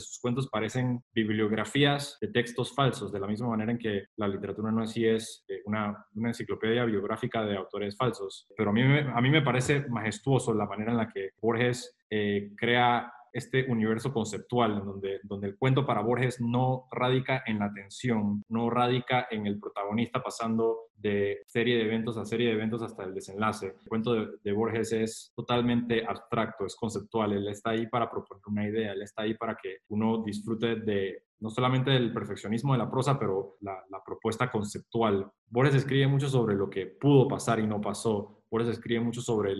sus, 0.00 0.20
cuentos 0.20 0.48
parecen 0.48 1.02
bibliografías 1.12 2.18
de 2.20 2.28
textos 2.28 2.74
falsos, 2.74 3.12
de 3.12 3.20
la 3.20 3.26
misma 3.26 3.48
manera 3.48 3.72
en 3.72 3.78
que 3.78 4.04
la 4.16 4.28
literatura 4.28 4.70
no 4.70 4.82
así 4.82 5.06
es 5.06 5.44
eh, 5.48 5.60
una, 5.64 6.06
una, 6.14 6.28
enciclopedia 6.28 6.84
biográfica 6.84 7.44
de 7.44 7.56
autores 7.56 7.96
falsos. 7.96 8.46
Pero 8.56 8.70
a 8.70 8.72
mí, 8.72 8.82
a 8.82 9.20
mí 9.20 9.30
me 9.30 9.42
parece 9.42 9.86
majestuoso 9.88 10.54
la 10.54 10.66
manera 10.66 10.92
en 10.92 10.96
la 10.96 11.08
que 11.08 11.30
Borges 11.40 11.96
eh, 12.08 12.52
crea 12.56 13.12
este 13.32 13.70
universo 13.70 14.12
conceptual 14.12 14.84
donde, 14.84 15.20
donde 15.22 15.48
el 15.48 15.56
cuento 15.56 15.86
para 15.86 16.02
Borges 16.02 16.40
no 16.40 16.88
radica 16.90 17.42
en 17.46 17.58
la 17.58 17.72
tensión, 17.72 18.44
no 18.48 18.70
radica 18.70 19.26
en 19.30 19.46
el 19.46 19.58
protagonista 19.58 20.22
pasando 20.22 20.90
de 20.96 21.42
serie 21.46 21.76
de 21.76 21.84
eventos 21.84 22.16
a 22.18 22.24
serie 22.24 22.48
de 22.48 22.54
eventos 22.54 22.82
hasta 22.82 23.04
el 23.04 23.14
desenlace. 23.14 23.68
El 23.68 23.88
cuento 23.88 24.14
de, 24.14 24.52
Borges 24.52 24.92
es 24.92 25.32
totalmente 25.34 26.04
abstracto, 26.06 26.66
es 26.66 26.76
conceptual, 26.76 27.32
él 27.32 27.48
está 27.48 27.70
ahí 27.70 27.86
para 27.86 28.10
proponer 28.10 28.42
una 28.46 28.68
idea, 28.68 28.92
él 28.92 29.02
está 29.02 29.22
ahí 29.22 29.34
para 29.34 29.56
que 29.56 29.78
uno 29.88 30.22
disfrute 30.24 30.76
de 30.76 31.24
no 31.40 31.48
solamente 31.48 31.90
del 31.90 32.12
perfeccionismo 32.12 32.74
de 32.74 32.78
la 32.80 32.90
prosa, 32.90 33.18
pero 33.18 33.56
la, 33.60 33.82
la 33.88 34.02
propuesta 34.04 34.50
conceptual. 34.50 35.30
Borges 35.48 35.74
escribe 35.74 36.06
mucho 36.06 36.28
sobre 36.28 36.54
lo 36.54 36.68
que 36.68 36.86
pudo 36.86 37.26
pasar 37.28 37.60
y 37.60 37.66
no 37.66 37.80
pasó, 37.80 38.39
Borges 38.50 38.70
escribe 38.70 39.00
mucho 39.00 39.20
sobre 39.20 39.54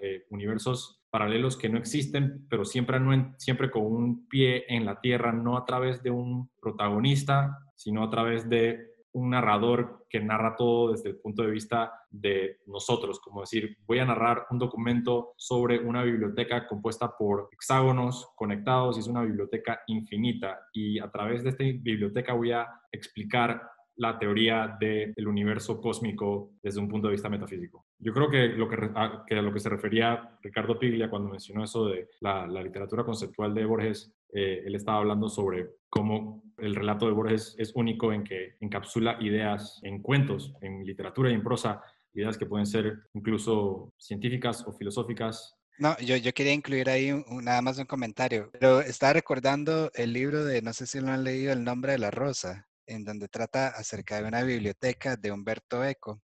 eh, 0.00 0.26
universos 0.30 1.02
paralelos 1.10 1.56
que 1.56 1.68
no 1.68 1.78
existen, 1.78 2.46
pero 2.50 2.64
siempre, 2.64 2.98
siempre 3.38 3.70
con 3.70 3.84
un 3.84 4.26
pie 4.28 4.64
en 4.68 4.84
la 4.84 5.00
tierra, 5.00 5.32
no 5.32 5.56
a 5.56 5.64
través 5.64 6.02
de 6.02 6.10
un 6.10 6.50
protagonista, 6.60 7.56
sino 7.76 8.02
a 8.02 8.10
través 8.10 8.48
de 8.48 8.94
un 9.12 9.30
narrador 9.30 10.06
que 10.10 10.20
narra 10.20 10.56
todo 10.56 10.90
desde 10.90 11.10
el 11.10 11.16
punto 11.16 11.42
de 11.42 11.50
vista 11.50 11.92
de 12.10 12.58
nosotros, 12.66 13.20
como 13.20 13.40
decir, 13.40 13.78
voy 13.86 14.00
a 14.00 14.04
narrar 14.04 14.46
un 14.50 14.58
documento 14.58 15.34
sobre 15.36 15.78
una 15.78 16.02
biblioteca 16.02 16.66
compuesta 16.66 17.16
por 17.16 17.48
hexágonos 17.52 18.28
conectados 18.34 18.96
y 18.96 19.00
es 19.00 19.06
una 19.06 19.22
biblioteca 19.22 19.80
infinita. 19.86 20.58
Y 20.72 20.98
a 20.98 21.10
través 21.10 21.44
de 21.44 21.50
esta 21.50 21.62
biblioteca 21.62 22.32
voy 22.32 22.50
a 22.50 22.68
explicar 22.90 23.62
la 23.96 24.18
teoría 24.18 24.76
del 24.78 25.28
universo 25.28 25.80
cósmico 25.80 26.52
desde 26.62 26.80
un 26.80 26.88
punto 26.88 27.08
de 27.08 27.12
vista 27.12 27.28
metafísico. 27.28 27.86
Yo 27.98 28.12
creo 28.12 28.28
que 28.28 28.48
lo 28.48 28.68
que, 28.68 28.76
a, 28.94 29.24
lo 29.30 29.52
que 29.52 29.60
se 29.60 29.68
refería 29.68 30.36
Ricardo 30.42 30.78
Piglia 30.78 31.08
cuando 31.08 31.30
mencionó 31.30 31.64
eso 31.64 31.86
de 31.86 32.08
la, 32.20 32.46
literatura 32.46 33.04
conceptual 33.04 33.54
de 33.54 33.64
Borges, 33.64 34.12
eh, 34.32 34.62
él 34.64 34.74
estaba 34.74 34.98
hablando 34.98 35.28
sobre 35.28 35.68
cómo 35.88 36.42
el 36.58 36.74
relato 36.74 37.06
de 37.06 37.12
Borges 37.12 37.54
es 37.58 37.72
único 37.74 38.12
en 38.12 38.24
que 38.24 38.56
encapsula 38.60 39.18
ideas 39.20 39.80
en 39.82 40.02
cuentos, 40.02 40.54
en 40.60 40.84
literatura 40.84 41.30
y 41.30 41.34
en 41.34 41.42
prosa, 41.42 41.82
ideas 42.14 42.38
que 42.38 42.46
pueden 42.46 42.66
ser 42.66 42.98
incluso 43.12 43.92
científicas 43.98 44.64
o 44.66 44.72
filosóficas 44.72 45.56
no, 45.76 45.98
yo, 45.98 46.16
yo 46.16 46.32
quería 46.32 46.52
incluir 46.52 46.88
ahí 46.88 47.10
nada 47.42 47.60
más 47.60 47.78
un 47.78 47.86
comentario, 47.86 48.48
pero 48.52 48.80
estaba 48.80 49.14
recordando 49.14 49.90
el 49.94 50.12
libro 50.12 50.44
de, 50.44 50.62
no 50.62 50.72
sé 50.72 50.86
si 50.86 51.00
lo 51.00 51.10
han 51.10 51.24
leído, 51.24 51.52
El 51.52 51.64
nombre 51.64 51.92
de 51.92 51.98
la 51.98 52.12
rosa, 52.12 52.68
en 52.86 53.04
donde 53.04 53.28
trata 53.28 53.68
acerca 53.68 54.20
de 54.20 54.28
una 54.28 54.42
biblioteca 54.42 55.16
de 55.16 55.32
Humberto 55.32 55.84
Eco. 55.84 56.22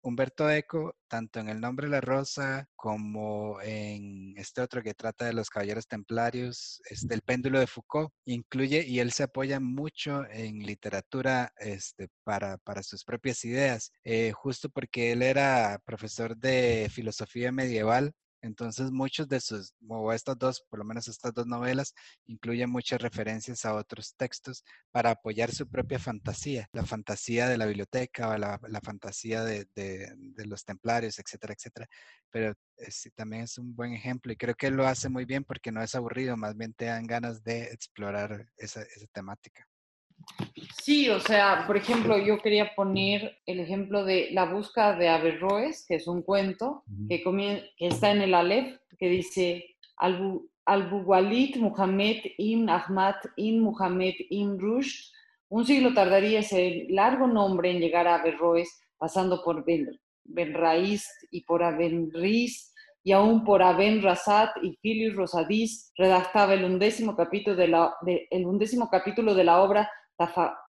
Humberto 0.00 0.48
Eco, 0.48 0.94
tanto 1.08 1.40
en 1.40 1.48
El 1.48 1.60
nombre 1.60 1.86
de 1.86 1.90
la 1.90 2.00
rosa 2.00 2.68
como 2.76 3.60
en 3.62 4.32
este 4.36 4.60
otro 4.60 4.82
que 4.82 4.94
trata 4.94 5.26
de 5.26 5.32
los 5.32 5.50
caballeros 5.50 5.88
templarios, 5.88 6.80
este, 6.88 7.14
El 7.14 7.22
péndulo 7.22 7.58
de 7.58 7.66
Foucault, 7.66 8.12
incluye 8.24 8.84
y 8.86 9.00
él 9.00 9.12
se 9.12 9.24
apoya 9.24 9.58
mucho 9.58 10.24
en 10.30 10.60
literatura 10.60 11.52
este, 11.58 12.08
para, 12.24 12.58
para 12.58 12.82
sus 12.82 13.04
propias 13.04 13.44
ideas, 13.44 13.92
eh, 14.04 14.32
justo 14.32 14.70
porque 14.70 15.12
él 15.12 15.22
era 15.22 15.80
profesor 15.84 16.36
de 16.36 16.88
filosofía 16.92 17.50
medieval 17.50 18.12
entonces, 18.40 18.90
muchos 18.90 19.28
de 19.28 19.40
sus, 19.40 19.74
o 19.88 20.12
estas 20.12 20.38
dos, 20.38 20.62
por 20.68 20.78
lo 20.78 20.84
menos 20.84 21.08
estas 21.08 21.34
dos 21.34 21.46
novelas, 21.46 21.94
incluyen 22.26 22.70
muchas 22.70 23.00
referencias 23.00 23.64
a 23.64 23.74
otros 23.74 24.14
textos 24.16 24.64
para 24.90 25.10
apoyar 25.10 25.52
su 25.52 25.68
propia 25.68 25.98
fantasía, 25.98 26.68
la 26.72 26.86
fantasía 26.86 27.48
de 27.48 27.58
la 27.58 27.66
biblioteca 27.66 28.30
o 28.30 28.38
la, 28.38 28.58
fantasía 28.82 29.42
de, 29.44 29.66
los 30.46 30.64
templarios, 30.64 31.18
etcétera, 31.18 31.54
etcétera. 31.54 31.88
Pero 32.30 32.54
sí, 32.88 33.10
también 33.10 33.42
es 33.42 33.58
un 33.58 33.74
buen 33.74 33.92
ejemplo 33.92 34.32
y 34.32 34.36
creo 34.36 34.54
que 34.54 34.70
lo 34.70 34.86
hace 34.86 35.08
muy 35.08 35.24
bien 35.24 35.44
porque 35.44 35.72
no 35.72 35.82
es 35.82 35.94
aburrido, 35.94 36.36
más 36.36 36.56
bien 36.56 36.74
te 36.74 36.86
dan 36.86 37.06
ganas 37.06 37.42
de 37.42 37.64
explorar 37.64 38.48
esa 38.56 38.84
temática. 39.12 39.67
Sí, 40.82 41.08
o 41.10 41.20
sea, 41.20 41.64
por 41.66 41.76
ejemplo, 41.76 42.18
yo 42.18 42.38
quería 42.38 42.74
poner 42.74 43.38
el 43.46 43.60
ejemplo 43.60 44.04
de 44.04 44.28
La 44.32 44.46
búsqueda 44.46 44.96
de 44.96 45.08
Averroes, 45.08 45.84
que 45.86 45.96
es 45.96 46.06
un 46.06 46.22
cuento 46.22 46.82
que, 47.08 47.22
está 47.78 48.10
en 48.10 48.22
el 48.22 48.34
Aleph, 48.34 48.78
que 48.98 49.08
dice 49.08 49.76
Al-Buwalit 49.96 51.56
Muhammad 51.56 52.16
ibn 52.38 52.70
Ahmad 52.70 53.16
ibn 53.36 53.60
Muhammad 53.60 54.14
ibn 54.30 54.58
Rushd. 54.58 55.12
Un 55.50 55.66
siglo 55.66 55.92
tardaría 55.94 56.40
ese 56.40 56.86
largo 56.90 57.26
nombre 57.26 57.70
en 57.70 57.80
llegar 57.80 58.06
a 58.06 58.16
Averroes, 58.16 58.80
pasando 58.96 59.42
por 59.44 59.64
Ben, 59.64 59.88
ben 60.24 60.54
y 61.30 61.40
por 61.44 61.62
Aben 61.62 62.10
Riz 62.12 62.72
y 63.04 63.12
aún 63.12 63.44
por 63.44 63.62
Aben 63.62 64.02
Rasat 64.02 64.50
y 64.62 64.76
Filius 64.82 65.16
Rosadís 65.16 65.92
redactaba 65.96 66.54
el 66.54 66.64
undécimo 66.64 67.16
capítulo 67.16 67.56
de 67.56 67.68
la, 67.68 67.94
el 68.06 68.44
undécimo 68.44 68.88
capítulo 68.90 69.34
de 69.34 69.44
la 69.44 69.62
obra 69.62 69.90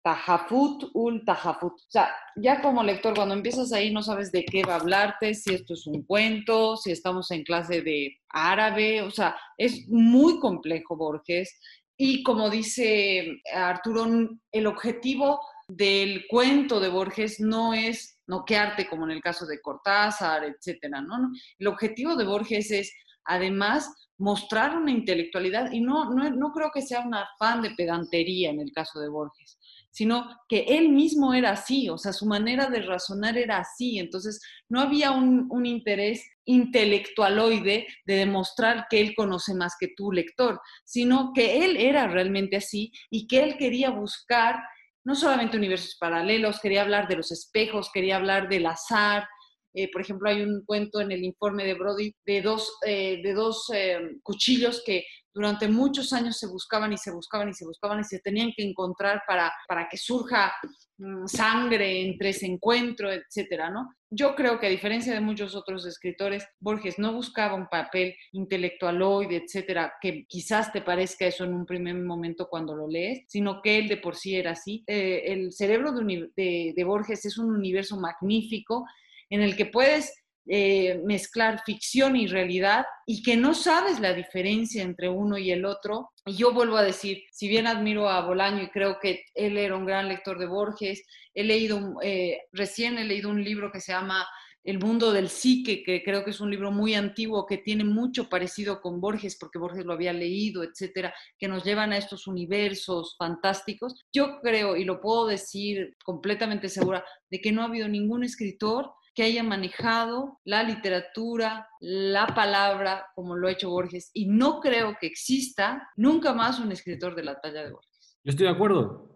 Tajafut 0.03 0.89
ul 0.93 1.23
Tajafut. 1.25 1.73
O 1.73 1.89
sea, 1.89 2.09
ya 2.35 2.61
como 2.61 2.83
lector, 2.83 3.13
cuando 3.13 3.35
empiezas 3.35 3.71
ahí 3.73 3.91
no 3.91 4.01
sabes 4.01 4.31
de 4.31 4.45
qué 4.45 4.63
va 4.63 4.73
a 4.73 4.79
hablarte, 4.79 5.33
si 5.33 5.53
esto 5.53 5.73
es 5.73 5.85
un 5.87 6.03
cuento, 6.03 6.77
si 6.77 6.91
estamos 6.91 7.29
en 7.31 7.43
clase 7.43 7.81
de 7.81 8.17
árabe, 8.29 9.01
o 9.01 9.11
sea, 9.11 9.35
es 9.57 9.87
muy 9.89 10.39
complejo 10.39 10.95
Borges. 10.95 11.59
Y 11.97 12.23
como 12.23 12.49
dice 12.49 13.41
Arturo, 13.53 14.07
el 14.51 14.67
objetivo 14.67 15.39
del 15.67 16.25
cuento 16.27 16.79
de 16.79 16.89
Borges 16.89 17.39
no 17.39 17.73
es 17.73 18.17
noquearte 18.27 18.87
como 18.87 19.05
en 19.05 19.11
el 19.11 19.21
caso 19.21 19.45
de 19.45 19.61
Cortázar, 19.61 20.43
etcétera, 20.43 21.01
¿no? 21.01 21.31
El 21.59 21.67
objetivo 21.67 22.15
de 22.15 22.25
Borges 22.25 22.71
es 22.71 22.93
además 23.25 23.91
mostrar 24.17 24.77
una 24.77 24.91
intelectualidad, 24.91 25.71
y 25.71 25.81
no, 25.81 26.11
no, 26.11 26.51
creo 26.51 26.69
que 26.71 26.83
sea 26.83 26.99
un 26.99 27.15
afán 27.15 27.63
de 27.63 27.71
pedantería 27.71 28.51
en 28.51 28.59
el 28.59 28.71
caso 28.71 28.99
de 28.99 29.09
Borges, 29.09 29.57
sino 29.89 30.29
que 30.47 30.59
él 30.67 30.89
mismo 30.89 31.33
era 31.33 31.51
así, 31.51 31.89
o 31.89 31.97
sea, 31.97 32.13
su 32.13 32.27
manera 32.27 32.67
de 32.67 32.83
razonar 32.83 33.35
era 33.35 33.57
así, 33.57 33.97
entonces 33.97 34.39
no 34.69 34.79
había 34.79 35.09
un, 35.09 35.47
un 35.49 35.65
interés 35.65 36.23
intelectualoide 36.45 37.87
de 38.05 38.13
demostrar 38.13 38.85
que 38.91 39.01
él 39.01 39.15
conoce 39.15 39.55
más 39.55 39.75
que 39.79 39.89
tu 39.97 40.11
lector, 40.11 40.61
sino 40.85 41.31
que 41.33 41.65
él 41.65 41.77
era 41.77 42.07
realmente 42.07 42.57
así 42.57 42.91
y 43.09 43.27
que 43.27 43.41
él 43.41 43.57
quería 43.57 43.89
buscar 43.89 44.61
no 45.03 45.15
solamente 45.15 45.57
universos 45.57 45.97
paralelos, 45.99 46.59
quería 46.59 46.83
hablar 46.83 47.07
de 47.07 47.15
los 47.15 47.31
espejos, 47.31 47.89
quería 47.91 48.17
hablar 48.17 48.49
del 48.49 48.67
azar, 48.67 49.27
eh, 49.73 49.89
por 49.91 50.01
ejemplo, 50.01 50.29
hay 50.29 50.41
un 50.41 50.63
cuento 50.65 50.99
en 50.99 51.11
el 51.11 51.23
informe 51.23 51.63
de 51.63 51.75
Brody 51.75 52.13
de 52.25 52.41
dos, 52.41 52.77
eh, 52.85 53.21
de 53.23 53.33
dos 53.33 53.71
eh, 53.73 53.99
cuchillos 54.21 54.83
que 54.85 55.05
durante 55.33 55.69
muchos 55.69 56.11
años 56.11 56.37
se 56.37 56.47
buscaban 56.47 56.91
y 56.91 56.97
se 56.97 57.09
buscaban 57.09 57.47
y 57.47 57.53
se 57.53 57.65
buscaban 57.65 58.01
y 58.01 58.03
se 58.03 58.19
tenían 58.19 58.51
que 58.55 58.63
encontrar 58.63 59.21
para, 59.25 59.49
para 59.65 59.87
que 59.87 59.95
surja 59.95 60.53
mm, 60.97 61.25
sangre 61.25 62.01
entre 62.01 62.31
ese 62.31 62.47
encuentro, 62.47 63.09
etcétera, 63.09 63.69
¿no? 63.69 63.93
Yo 64.09 64.35
creo 64.35 64.59
que 64.59 64.67
a 64.67 64.69
diferencia 64.69 65.13
de 65.13 65.21
muchos 65.21 65.55
otros 65.55 65.85
escritores, 65.85 66.45
Borges 66.59 66.99
no 66.99 67.13
buscaba 67.13 67.55
un 67.55 67.67
papel 67.67 68.13
intelectualoide, 68.33 69.37
etcétera, 69.37 69.93
que 70.01 70.25
quizás 70.27 70.73
te 70.73 70.81
parezca 70.81 71.27
eso 71.27 71.45
en 71.45 71.53
un 71.53 71.65
primer 71.65 71.95
momento 71.95 72.49
cuando 72.49 72.75
lo 72.75 72.89
lees, 72.89 73.23
sino 73.29 73.61
que 73.61 73.77
él 73.77 73.87
de 73.87 73.95
por 73.95 74.17
sí 74.17 74.35
era 74.35 74.51
así. 74.51 74.83
el 74.85 75.53
cerebro 75.53 75.93
de, 75.93 76.73
de 76.75 76.83
Borges 76.83 77.23
es 77.23 77.37
un 77.37 77.55
universo 77.55 77.95
magnífico 77.95 78.83
en 79.31 79.41
el 79.41 79.55
que 79.55 79.65
puedes 79.65 80.13
eh, 80.47 80.99
mezclar 81.05 81.61
ficción 81.65 82.15
y 82.15 82.27
realidad 82.27 82.83
y 83.05 83.21
que 83.21 83.37
no 83.37 83.53
sabes 83.53 83.99
la 83.99 84.13
diferencia 84.13 84.81
entre 84.81 85.07
uno 85.07 85.37
y 85.37 85.51
el 85.51 85.65
otro. 85.65 86.11
Y 86.25 86.35
yo 86.35 86.51
vuelvo 86.51 86.77
a 86.77 86.83
decir, 86.83 87.23
si 87.31 87.47
bien 87.47 87.67
admiro 87.67 88.09
a 88.09 88.25
Bolaño 88.25 88.63
y 88.63 88.69
creo 88.69 88.97
que 88.99 89.23
él 89.35 89.57
era 89.57 89.75
un 89.75 89.85
gran 89.85 90.07
lector 90.07 90.39
de 90.39 90.47
Borges, 90.47 91.03
he 91.33 91.43
leído, 91.43 91.95
eh, 92.03 92.39
recién 92.51 92.97
he 92.97 93.05
leído 93.05 93.29
un 93.29 93.43
libro 93.43 93.71
que 93.71 93.79
se 93.79 93.91
llama 93.91 94.27
el 94.63 94.79
mundo 94.79 95.11
del 95.11 95.29
psique, 95.29 95.83
que 95.83 96.03
creo 96.03 96.23
que 96.23 96.31
es 96.31 96.39
un 96.39 96.51
libro 96.51 96.71
muy 96.71 96.93
antiguo, 96.93 97.45
que 97.45 97.59
tiene 97.59 97.83
mucho 97.83 98.27
parecido 98.27 98.81
con 98.81 98.99
Borges, 98.99 99.37
porque 99.39 99.57
Borges 99.57 99.85
lo 99.85 99.93
había 99.93 100.13
leído, 100.13 100.63
etcétera, 100.63 101.13
que 101.37 101.47
nos 101.47 101.63
llevan 101.63 101.93
a 101.93 101.97
estos 101.97 102.27
universos 102.27 103.15
fantásticos. 103.17 103.95
Yo 104.13 104.39
creo, 104.41 104.75
y 104.75 104.85
lo 104.85 105.01
puedo 105.01 105.27
decir 105.27 105.95
completamente 106.03 106.69
segura, 106.69 107.03
de 107.29 107.41
que 107.41 107.51
no 107.51 107.61
ha 107.61 107.65
habido 107.65 107.87
ningún 107.87 108.23
escritor 108.23 108.91
que 109.13 109.23
haya 109.23 109.43
manejado 109.43 110.39
la 110.45 110.63
literatura, 110.63 111.67
la 111.79 112.27
palabra, 112.27 113.07
como 113.15 113.35
lo 113.35 113.47
ha 113.47 113.51
hecho 113.51 113.69
Borges, 113.69 114.11
y 114.13 114.27
no 114.27 114.59
creo 114.59 114.95
que 114.99 115.07
exista 115.07 115.89
nunca 115.95 116.33
más 116.33 116.59
un 116.59 116.71
escritor 116.71 117.15
de 117.15 117.23
la 117.23 117.39
talla 117.39 117.63
de 117.63 117.71
Borges. 117.71 118.17
Yo 118.23 118.29
estoy 118.29 118.47
de 118.47 118.53
acuerdo. 118.53 119.09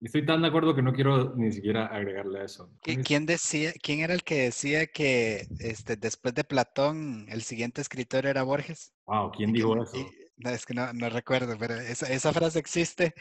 Estoy 0.00 0.26
tan 0.26 0.42
de 0.42 0.48
acuerdo 0.48 0.74
que 0.74 0.82
no 0.82 0.92
quiero 0.92 1.34
ni 1.36 1.52
siquiera 1.52 1.86
agregarle 1.86 2.40
a 2.40 2.44
eso. 2.44 2.68
¿Quién, 2.82 3.24
decía, 3.24 3.72
quién 3.80 4.00
era 4.00 4.14
el 4.14 4.24
que 4.24 4.42
decía 4.42 4.86
que 4.86 5.46
este, 5.60 5.94
después 5.96 6.34
de 6.34 6.42
Platón 6.42 7.26
el 7.28 7.42
siguiente 7.42 7.80
escritor 7.80 8.26
era 8.26 8.42
Borges? 8.42 8.92
Wow, 9.06 9.30
¿quién 9.30 9.52
dijo 9.52 9.80
eso? 9.80 9.96
No, 10.42 10.50
es 10.50 10.66
que 10.66 10.74
no, 10.74 10.92
no 10.92 11.08
recuerdo, 11.08 11.56
pero 11.58 11.76
esa, 11.76 12.06
esa 12.06 12.32
frase 12.32 12.58
existe. 12.58 13.14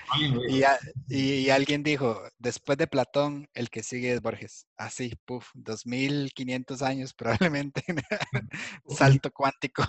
y, 0.50 0.64
y, 1.10 1.50
alguien 1.50 1.84
dijo, 1.84 2.22
después 2.40 2.78
de 2.78 2.88
Platón, 2.88 3.48
el 3.54 3.70
que 3.70 3.84
sigue 3.84 4.14
es 4.14 4.22
Borges. 4.22 4.66
Así, 4.78 5.14
puff, 5.26 5.50
2500 5.54 6.82
años 6.82 7.14
probablemente. 7.18 7.84
Salto 8.88 9.32
cuántico. 9.32 9.84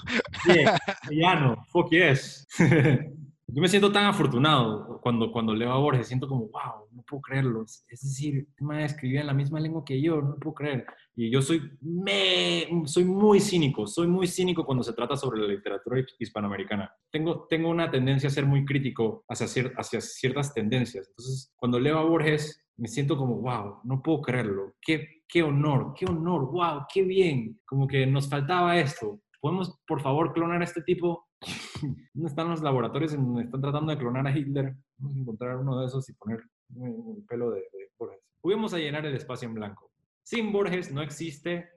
ya 1.11 1.35
no, 1.37 1.65
fuck 1.71 1.91
yes. 1.91 2.47
Yo 3.55 3.61
me 3.61 3.69
siento 3.69 3.93
tan 3.93 4.07
afortunado 4.07 4.99
cuando, 5.03 5.31
cuando 5.31 5.55
leo 5.55 5.71
a 5.73 5.77
Borges, 5.77 6.07
siento 6.07 6.27
como, 6.27 6.49
wow, 6.49 6.89
no 6.91 7.03
puedo 7.03 7.21
creerlo. 7.21 7.65
Es 7.65 8.01
decir, 8.01 8.49
me 8.61 8.83
escribía 8.83 9.21
en 9.21 9.27
la 9.27 9.35
misma 9.35 9.61
lengua 9.61 9.85
que 9.85 10.01
yo, 10.01 10.23
no 10.23 10.37
puedo 10.37 10.55
creer. 10.55 10.87
Y 11.15 11.31
yo 11.31 11.43
soy, 11.43 11.61
me, 11.83 12.67
soy 12.87 13.05
muy 13.05 13.41
cínico, 13.41 13.87
soy 13.87 14.07
muy 14.07 14.27
cínico 14.27 14.65
cuando 14.65 14.83
se 14.83 14.95
trata 14.95 15.17
sobre 15.17 15.43
la 15.43 15.49
literatura 15.49 16.03
hispanoamericana. 16.19 16.91
Tengo, 17.11 17.47
tengo 17.47 17.69
una 17.69 17.91
tendencia 17.91 18.31
a 18.31 18.33
ser 18.33 18.47
muy 18.47 18.65
crítico 18.65 19.23
hacia, 19.29 19.47
hacia 19.77 20.01
ciertas 20.01 20.55
tendencias. 20.55 21.09
Entonces, 21.09 21.53
cuando 21.55 21.79
leo 21.79 21.99
a 21.99 22.05
Borges, 22.05 22.65
me 22.79 22.89
siento 22.89 23.19
como, 23.19 23.37
wow, 23.43 23.81
no 23.85 24.01
puedo 24.01 24.23
creerlo. 24.23 24.77
¿Qué, 24.81 25.25
qué 25.29 25.43
honor, 25.43 25.93
qué 25.95 26.07
honor, 26.07 26.51
wow, 26.51 26.87
qué 26.93 27.03
bien, 27.03 27.61
como 27.67 27.87
que 27.87 28.07
nos 28.07 28.31
faltaba 28.31 28.79
esto. 28.79 29.21
¿Podemos, 29.43 29.79
por 29.87 30.01
favor, 30.01 30.33
clonar 30.33 30.63
a 30.63 30.65
este 30.65 30.81
tipo? 30.83 31.27
¿Dónde 32.15 32.29
están 32.29 32.49
los 32.49 32.63
laboratorios 32.63 33.13
en 33.15 33.25
donde 33.25 33.43
están 33.45 33.61
tratando 33.61 33.93
de 33.93 33.99
clonar 33.99 34.27
a 34.27 34.37
Hitler? 34.37 34.75
Vamos 34.99 35.17
a 35.17 35.21
encontrar 35.21 35.57
uno 35.57 35.81
de 35.81 35.87
esos 35.87 36.09
y 36.09 36.15
poner 36.15 36.43
el 36.81 37.25
pelo 37.29 37.51
de, 37.51 37.61
de 37.61 37.91
Borges. 37.99 38.21
Fuimos 38.41 38.75
a 38.75 38.79
llenar 38.79 39.05
el 39.07 39.15
espacio 39.15 39.49
en 39.49 39.55
blanco. 39.55 39.91
Sin 40.23 40.53
Borges 40.53 40.93
no 40.93 41.03
existe 41.03 41.69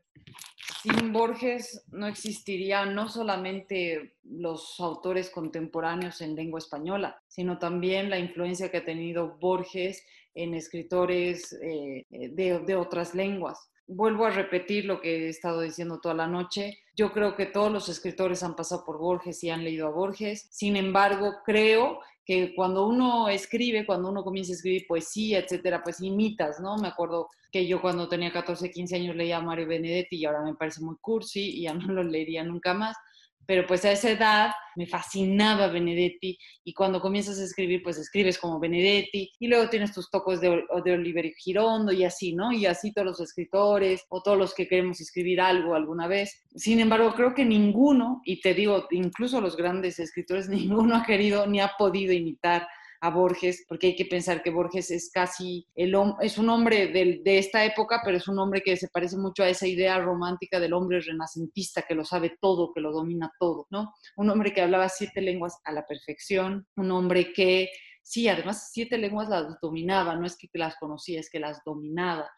sin 0.85 1.13
Borges 1.13 1.83
no 1.91 2.05
existiría 2.05 2.85
no 2.85 3.09
solamente 3.09 4.17
los 4.23 4.79
autores 4.79 5.31
contemporáneos 5.31 6.21
en 6.21 6.35
lengua 6.35 6.59
española, 6.59 7.19
sino 7.27 7.57
también 7.57 8.09
la 8.11 8.19
influencia 8.19 8.69
que 8.69 8.77
ha 8.77 8.85
tenido 8.85 9.37
Borges 9.39 10.05
en 10.35 10.53
escritores 10.53 11.57
eh, 11.61 12.05
de 12.09 12.75
otras 12.75 13.15
lenguas. 13.15 13.57
Vuelvo 13.87 14.25
a 14.25 14.31
repetir 14.31 14.85
lo 14.85 15.01
que 15.01 15.25
he 15.25 15.29
estado 15.29 15.61
diciendo 15.61 15.99
toda 15.99 16.13
la 16.13 16.27
noche. 16.27 16.77
Yo 16.95 17.11
creo 17.11 17.35
que 17.35 17.45
todos 17.45 17.71
los 17.71 17.89
escritores 17.89 18.41
han 18.43 18.55
pasado 18.55 18.85
por 18.85 18.97
Borges 18.97 19.43
y 19.43 19.49
han 19.49 19.63
leído 19.63 19.87
a 19.87 19.91
Borges. 19.91 20.47
Sin 20.49 20.75
embargo, 20.77 21.35
creo 21.45 21.99
que 22.25 22.55
cuando 22.55 22.87
uno 22.87 23.27
escribe, 23.27 23.85
cuando 23.85 24.09
uno 24.09 24.23
comienza 24.23 24.53
a 24.53 24.55
escribir 24.55 24.87
poesía, 24.87 25.39
etcétera, 25.39 25.83
pues 25.83 25.99
imitas, 25.99 26.59
¿no? 26.59 26.77
Me 26.77 26.87
acuerdo 26.87 27.29
que 27.51 27.67
yo 27.67 27.81
cuando 27.81 28.07
tenía 28.07 28.31
14, 28.31 28.71
15 28.71 28.95
años 28.95 29.15
leía 29.15 29.37
a 29.37 29.41
Mario 29.41 29.67
Benedetti 29.67 30.17
y 30.17 30.25
ahora 30.25 30.41
me 30.41 30.55
parece 30.55 30.81
muy 30.81 30.95
cursi 31.01 31.59
y 31.59 31.61
ya 31.63 31.73
no 31.73 31.93
lo 31.93 32.03
leería 32.03 32.43
nunca 32.43 32.73
más 32.73 32.97
pero 33.45 33.65
pues 33.65 33.85
a 33.85 33.91
esa 33.91 34.09
edad 34.09 34.51
me 34.75 34.85
fascinaba 34.85 35.67
Benedetti 35.67 36.37
y 36.63 36.73
cuando 36.73 36.99
comienzas 36.99 37.39
a 37.39 37.43
escribir, 37.43 37.81
pues 37.83 37.97
escribes 37.97 38.37
como 38.37 38.59
Benedetti 38.59 39.31
y 39.39 39.47
luego 39.47 39.69
tienes 39.69 39.93
tus 39.93 40.09
tocos 40.09 40.41
de, 40.41 40.63
de 40.83 40.91
Oliver 40.91 41.31
Girondo 41.37 41.91
y 41.91 42.03
así, 42.03 42.33
¿no? 42.33 42.51
Y 42.51 42.65
así 42.65 42.91
todos 42.91 43.07
los 43.07 43.19
escritores 43.19 44.05
o 44.09 44.21
todos 44.21 44.37
los 44.37 44.53
que 44.53 44.67
queremos 44.67 44.99
escribir 44.99 45.41
algo 45.41 45.75
alguna 45.75 46.07
vez. 46.07 46.43
Sin 46.55 46.79
embargo, 46.79 47.13
creo 47.15 47.33
que 47.33 47.45
ninguno, 47.45 48.21
y 48.25 48.41
te 48.41 48.53
digo, 48.53 48.87
incluso 48.91 49.41
los 49.41 49.55
grandes 49.55 49.99
escritores, 49.99 50.49
ninguno 50.49 50.95
ha 50.95 51.03
querido 51.03 51.47
ni 51.47 51.59
ha 51.59 51.71
podido 51.77 52.13
imitar 52.13 52.67
a 53.01 53.09
Borges, 53.09 53.65
porque 53.67 53.87
hay 53.87 53.95
que 53.95 54.05
pensar 54.05 54.41
que 54.41 54.49
Borges 54.49 54.91
es 54.91 55.09
casi, 55.11 55.67
el, 55.75 55.95
es 56.21 56.37
un 56.37 56.49
hombre 56.49 56.87
de, 56.87 57.21
de 57.23 57.37
esta 57.37 57.65
época, 57.65 58.01
pero 58.03 58.17
es 58.17 58.27
un 58.27 58.39
hombre 58.39 58.61
que 58.61 58.77
se 58.77 58.87
parece 58.89 59.17
mucho 59.17 59.43
a 59.43 59.49
esa 59.49 59.67
idea 59.67 59.99
romántica 59.99 60.59
del 60.59 60.73
hombre 60.73 60.99
renacentista 60.99 61.83
que 61.83 61.95
lo 61.95 62.03
sabe 62.05 62.37
todo, 62.41 62.71
que 62.73 62.81
lo 62.81 62.91
domina 62.91 63.31
todo, 63.39 63.67
¿no? 63.69 63.93
Un 64.17 64.29
hombre 64.29 64.53
que 64.53 64.61
hablaba 64.61 64.89
siete 64.89 65.21
lenguas 65.21 65.59
a 65.63 65.71
la 65.71 65.85
perfección, 65.85 66.67
un 66.75 66.91
hombre 66.91 67.33
que, 67.33 67.69
sí, 68.01 68.27
además 68.27 68.69
siete 68.71 68.97
lenguas 68.97 69.29
las 69.29 69.59
dominaba, 69.61 70.15
no 70.15 70.25
es 70.25 70.37
que 70.37 70.49
las 70.53 70.75
conocía, 70.77 71.19
es 71.19 71.29
que 71.29 71.39
las 71.39 71.61
dominaba. 71.65 72.29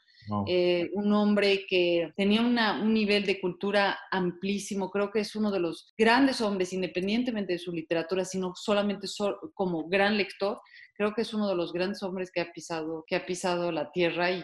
Eh, 0.47 0.89
un 0.93 1.13
hombre 1.13 1.65
que 1.67 2.11
tenía 2.15 2.41
un 2.41 2.93
nivel 2.93 3.25
de 3.25 3.39
cultura 3.39 3.97
amplísimo, 4.11 4.89
creo 4.89 5.11
que 5.11 5.21
es 5.21 5.35
uno 5.35 5.51
de 5.51 5.59
los 5.59 5.93
grandes 5.97 6.41
hombres, 6.41 6.73
independientemente 6.73 7.53
de 7.53 7.59
su 7.59 7.71
literatura, 7.71 8.25
sino 8.25 8.53
solamente 8.55 9.07
como 9.53 9.87
gran 9.87 10.17
lector, 10.17 10.59
creo 10.95 11.13
que 11.13 11.21
es 11.21 11.33
uno 11.33 11.47
de 11.47 11.55
los 11.55 11.71
grandes 11.71 12.01
hombres 12.03 12.31
que 12.31 12.41
ha 12.41 12.51
pisado, 12.51 13.03
que 13.07 13.15
ha 13.15 13.25
pisado 13.25 13.71
la 13.71 13.91
tierra 13.91 14.31
y 14.31 14.43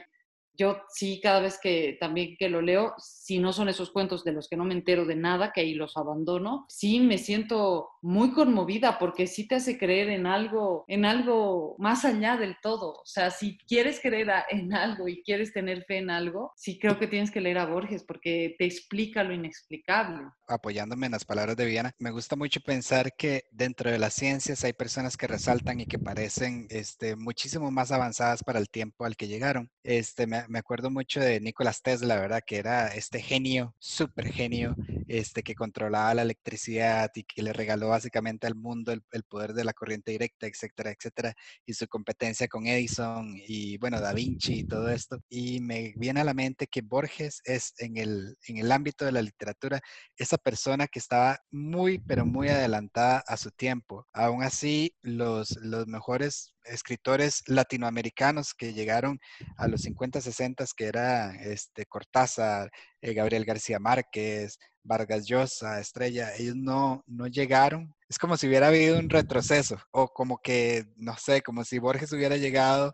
yo 0.56 0.78
sí, 0.90 1.20
cada 1.22 1.40
vez 1.40 1.60
que 1.62 1.98
también 2.00 2.36
que 2.38 2.50
lo 2.50 2.62
leo, 2.62 2.94
si 2.98 3.40
no 3.40 3.54
son 3.54 3.70
esos 3.70 3.92
cuentos 3.92 4.24
de 4.24 4.34
los 4.34 4.48
que 4.48 4.58
no 4.58 4.66
me 4.66 4.74
entero 4.74 5.06
de 5.06 5.16
nada, 5.16 5.52
que 5.52 5.62
ahí 5.62 5.74
los 5.74 5.98
abandono, 5.98 6.66
sí 6.70 7.00
me 7.00 7.18
siento 7.18 7.90
muy 8.02 8.34
conmovida 8.34 9.00
porque 9.00 9.28
sí 9.28 9.48
te 9.48 9.56
hace 9.56 9.78
creer 9.78 10.10
en 10.10 10.28
algo, 10.28 10.84
en 10.88 11.06
algo 11.06 11.76
más 11.80 12.06
allá 12.06 12.38
del 12.38 12.58
todo. 12.62 13.02
O 13.02 13.06
sea, 13.06 13.32
si 13.32 13.58
quieres 13.58 14.00
creer 14.02 14.30
en 14.50 14.74
algo 14.74 15.08
y 15.08 15.24
quieres 15.24 15.54
tener 15.54 15.84
fe 15.86 15.98
en 15.98 16.10
algo, 16.10 16.52
sí 16.56 16.78
creo 16.78 17.00
que 17.00 17.08
tienes 17.08 17.32
que 17.32 17.42
leer 17.42 17.58
a 17.58 17.66
Borges 17.66 18.04
porque 18.04 18.56
te 18.58 18.66
explica 18.66 19.24
lo 19.24 19.34
inexplicable. 19.34 20.24
Apoyándome 20.48 21.06
en 21.06 21.14
las 21.14 21.26
palabras 21.26 21.56
de 21.56 21.66
Viana, 21.66 21.92
me 22.00 22.12
gusta 22.12 22.36
mucho 22.36 22.60
pensar 22.62 23.16
que 23.16 23.46
dentro 23.52 23.90
de 23.90 24.00
las 24.00 24.14
ciencias 24.14 24.64
hay 24.64 24.74
personas 24.74 25.18
que 25.18 25.28
resaltan 25.28 25.80
y 25.80 25.86
que 25.86 26.00
parecen 26.00 26.68
este, 26.70 27.16
muchísimo 27.16 27.72
más 27.72 27.92
avanzadas 27.92 28.44
para 28.44 28.60
el 28.60 28.70
tiempo 28.70 29.06
al 29.06 29.16
que 29.16 29.28
llegaron. 29.28 29.72
Este, 29.84 30.28
me 30.50 30.60
acuerdo 30.60 30.90
mucho 30.90 31.20
de 31.20 31.40
Nicolás 31.40 31.82
Tesla, 31.82 32.20
¿verdad? 32.20 32.42
Que 32.46 32.58
era 32.58 32.88
este 32.88 33.22
genio, 33.22 33.76
súper 33.80 34.28
genio, 34.28 34.76
este, 35.08 35.44
que 35.44 35.56
controlaba 35.56 36.14
la 36.14 36.22
electricidad 36.22 37.12
y 37.16 37.24
que 37.24 37.42
le 37.42 37.54
regaló 37.54 37.90
básicamente 37.90 38.48
al 38.48 38.56
mundo 38.56 38.92
el, 38.92 39.24
poder 39.24 39.54
de 39.54 39.64
la 39.64 39.74
corriente 39.74 40.12
directa, 40.12 40.48
etcétera, 40.48 40.92
etcétera, 40.92 41.34
y 41.66 41.74
su 41.74 41.88
competencia 41.88 42.48
con 42.48 42.68
Edison 42.68 43.34
y, 43.48 43.78
bueno, 43.78 44.00
Da 44.00 44.14
Vinci 44.14 44.60
y 44.60 44.64
todo 44.64 44.90
esto. 44.90 45.20
Y 45.30 45.60
me 45.62 45.94
viene 45.96 46.22
a 46.22 46.24
la 46.24 46.34
mente 46.34 46.68
que 46.68 46.82
Borges 46.82 47.42
es 47.46 47.74
en 47.78 47.98
el, 47.98 48.38
en 48.48 48.58
el 48.58 48.72
ámbito 48.72 49.06
de 49.06 49.12
la 49.12 49.22
literatura 49.22 49.82
esa 50.18 50.38
persona 50.38 50.88
que 50.88 51.00
estaba 51.00 51.40
muy, 51.52 52.00
pero 52.00 52.26
muy 52.26 52.50
adelantada 52.50 53.24
a 53.28 53.38
su 53.38 53.52
tiempo. 53.52 54.08
Aún 54.14 54.44
así, 54.44 54.96
los, 55.02 55.58
los 55.62 55.88
mejores 55.88 56.54
escritores 56.66 57.44
latinoamericanos 57.48 58.54
que 58.54 58.74
llegaron 58.74 59.20
a 59.58 59.68
los 59.68 59.82
50, 59.82 60.22
60, 60.22 60.66
que 60.76 60.86
era 60.86 61.36
este, 61.36 61.86
Cortázar, 61.86 62.72
eh, 63.04 63.14
Gabriel 63.14 63.44
García 63.44 63.80
Márquez, 63.80 64.58
Vargas 64.82 65.26
Llosa, 65.26 65.80
Estrella, 65.80 66.34
ellos 66.38 66.56
no, 66.56 67.04
no 67.06 67.28
llegaron. 67.28 67.94
Es 68.08 68.18
como 68.18 68.38
si 68.38 68.48
hubiera 68.48 68.68
habido 68.68 68.98
un 69.00 69.10
retroceso 69.10 69.78
o 69.92 70.08
como 70.08 70.40
que, 70.42 70.86
no 70.96 71.18
sé, 71.18 71.42
como 71.42 71.64
si 71.66 71.80
Borges 71.80 72.14
hubiera 72.14 72.38
llegado 72.38 72.94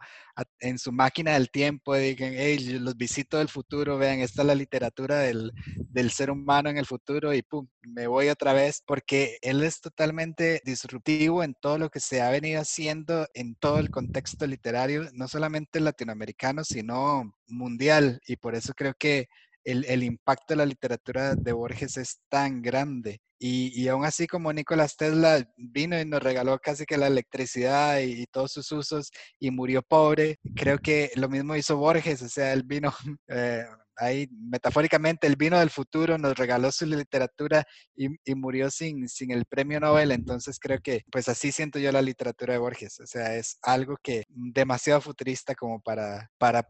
en 0.61 0.79
su 0.79 0.91
máquina 0.91 1.33
del 1.33 1.51
tiempo 1.51 1.95
y 1.95 1.99
digan, 1.99 2.33
hey, 2.35 2.79
los 2.79 2.95
visito 2.95 3.37
del 3.37 3.49
futuro, 3.49 3.97
vean, 3.97 4.19
esta 4.19 4.41
es 4.43 4.47
la 4.47 4.55
literatura 4.55 5.19
del, 5.19 5.51
del 5.89 6.11
ser 6.11 6.31
humano 6.31 6.69
en 6.69 6.77
el 6.77 6.85
futuro 6.85 7.33
y 7.33 7.41
pum, 7.41 7.67
me 7.81 8.07
voy 8.07 8.29
otra 8.29 8.53
vez 8.53 8.81
porque 8.85 9.37
él 9.41 9.63
es 9.63 9.81
totalmente 9.81 10.61
disruptivo 10.63 11.43
en 11.43 11.53
todo 11.59 11.77
lo 11.77 11.89
que 11.89 11.99
se 11.99 12.21
ha 12.21 12.31
venido 12.31 12.61
haciendo 12.61 13.27
en 13.33 13.55
todo 13.55 13.79
el 13.79 13.89
contexto 13.89 14.47
literario, 14.47 15.09
no 15.13 15.27
solamente 15.27 15.79
latinoamericano, 15.79 16.63
sino 16.63 17.35
mundial. 17.47 18.21
Y 18.25 18.37
por 18.37 18.55
eso 18.55 18.73
creo 18.73 18.93
que 18.97 19.27
el, 19.63 20.03
impacto 20.03 20.53
de 20.53 20.57
la 20.57 20.65
literatura 20.65 21.35
de 21.35 21.51
Borges 21.53 21.97
es 21.97 22.19
tan 22.29 22.61
grande. 22.61 23.19
Y, 23.41 23.87
aún 23.87 24.03
así 24.03 24.27
como 24.27 24.51
Nicolás 24.51 24.97
Tesla 24.97 25.47
vino 25.55 25.99
y 25.99 26.05
nos 26.05 26.21
regaló 26.21 26.59
casi 26.59 26.85
que 26.85 26.97
la 26.97 27.07
electricidad 27.07 27.99
y, 27.99 28.25
todos 28.27 28.51
sus 28.51 28.71
usos 28.71 29.11
y 29.39 29.51
murió 29.51 29.81
pobre, 29.81 30.37
creo 30.55 30.77
que 30.77 31.11
lo 31.15 31.29
mismo 31.29 31.55
hizo 31.55 31.77
Borges, 31.77 32.21
o 32.21 32.27
sea, 32.29 32.51
él 32.51 32.63
vino, 32.63 32.91
eh, 33.29 33.63
ahí 33.95 34.27
metafóricamente, 34.31 35.27
él 35.27 35.35
vino 35.37 35.57
del 35.59 35.69
futuro, 35.69 36.17
nos 36.17 36.37
regaló 36.37 36.69
su 36.71 36.85
literatura 36.85 37.63
y, 37.95 38.09
murió 38.35 38.69
sin, 38.69 39.07
sin 39.07 39.31
el 39.31 39.45
premio 39.45 39.79
Nobel, 39.79 40.11
entonces 40.11 40.59
creo 40.59 40.79
que 40.81 41.03
pues 41.11 41.29
así 41.29 41.51
siento 41.53 41.79
yo 41.79 41.91
la 41.91 42.01
literatura 42.01 42.53
de 42.53 42.59
Borges, 42.59 42.99
o 42.99 43.07
sea, 43.07 43.35
es 43.35 43.57
algo 43.61 43.95
que 44.03 44.23
demasiado 44.27 44.99
futurista 45.01 45.55
como 45.55 45.81
para, 45.81 46.29
para, 46.37 46.67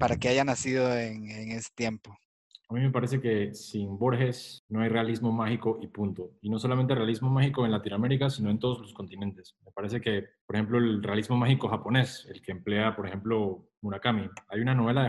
para 0.00 0.16
que 0.16 0.28
haya 0.28 0.44
nacido 0.44 0.96
en, 0.98 1.30
en 1.30 1.52
ese 1.52 1.68
tiempo. 1.76 2.16
A 2.70 2.74
mí 2.74 2.80
me 2.80 2.90
parece 2.90 3.18
que 3.18 3.54
sin 3.54 3.98
Borges 3.98 4.62
no 4.68 4.82
hay 4.82 4.90
realismo 4.90 5.32
mágico 5.32 5.78
y 5.80 5.86
punto. 5.86 6.32
Y 6.42 6.50
no 6.50 6.58
solamente 6.58 6.94
realismo 6.94 7.30
mágico 7.30 7.64
en 7.64 7.72
Latinoamérica, 7.72 8.28
sino 8.28 8.50
en 8.50 8.58
todos 8.58 8.80
los 8.80 8.92
continentes. 8.92 9.56
Me 9.64 9.72
parece 9.72 10.02
que, 10.02 10.26
por 10.44 10.56
ejemplo, 10.56 10.76
el 10.76 11.02
realismo 11.02 11.38
mágico 11.38 11.68
japonés, 11.68 12.28
el 12.30 12.42
que 12.42 12.52
emplea, 12.52 12.94
por 12.94 13.06
ejemplo, 13.06 13.70
Murakami. 13.80 14.28
Hay 14.48 14.60
una 14.60 14.74
novela 14.74 15.02
de 15.02 15.08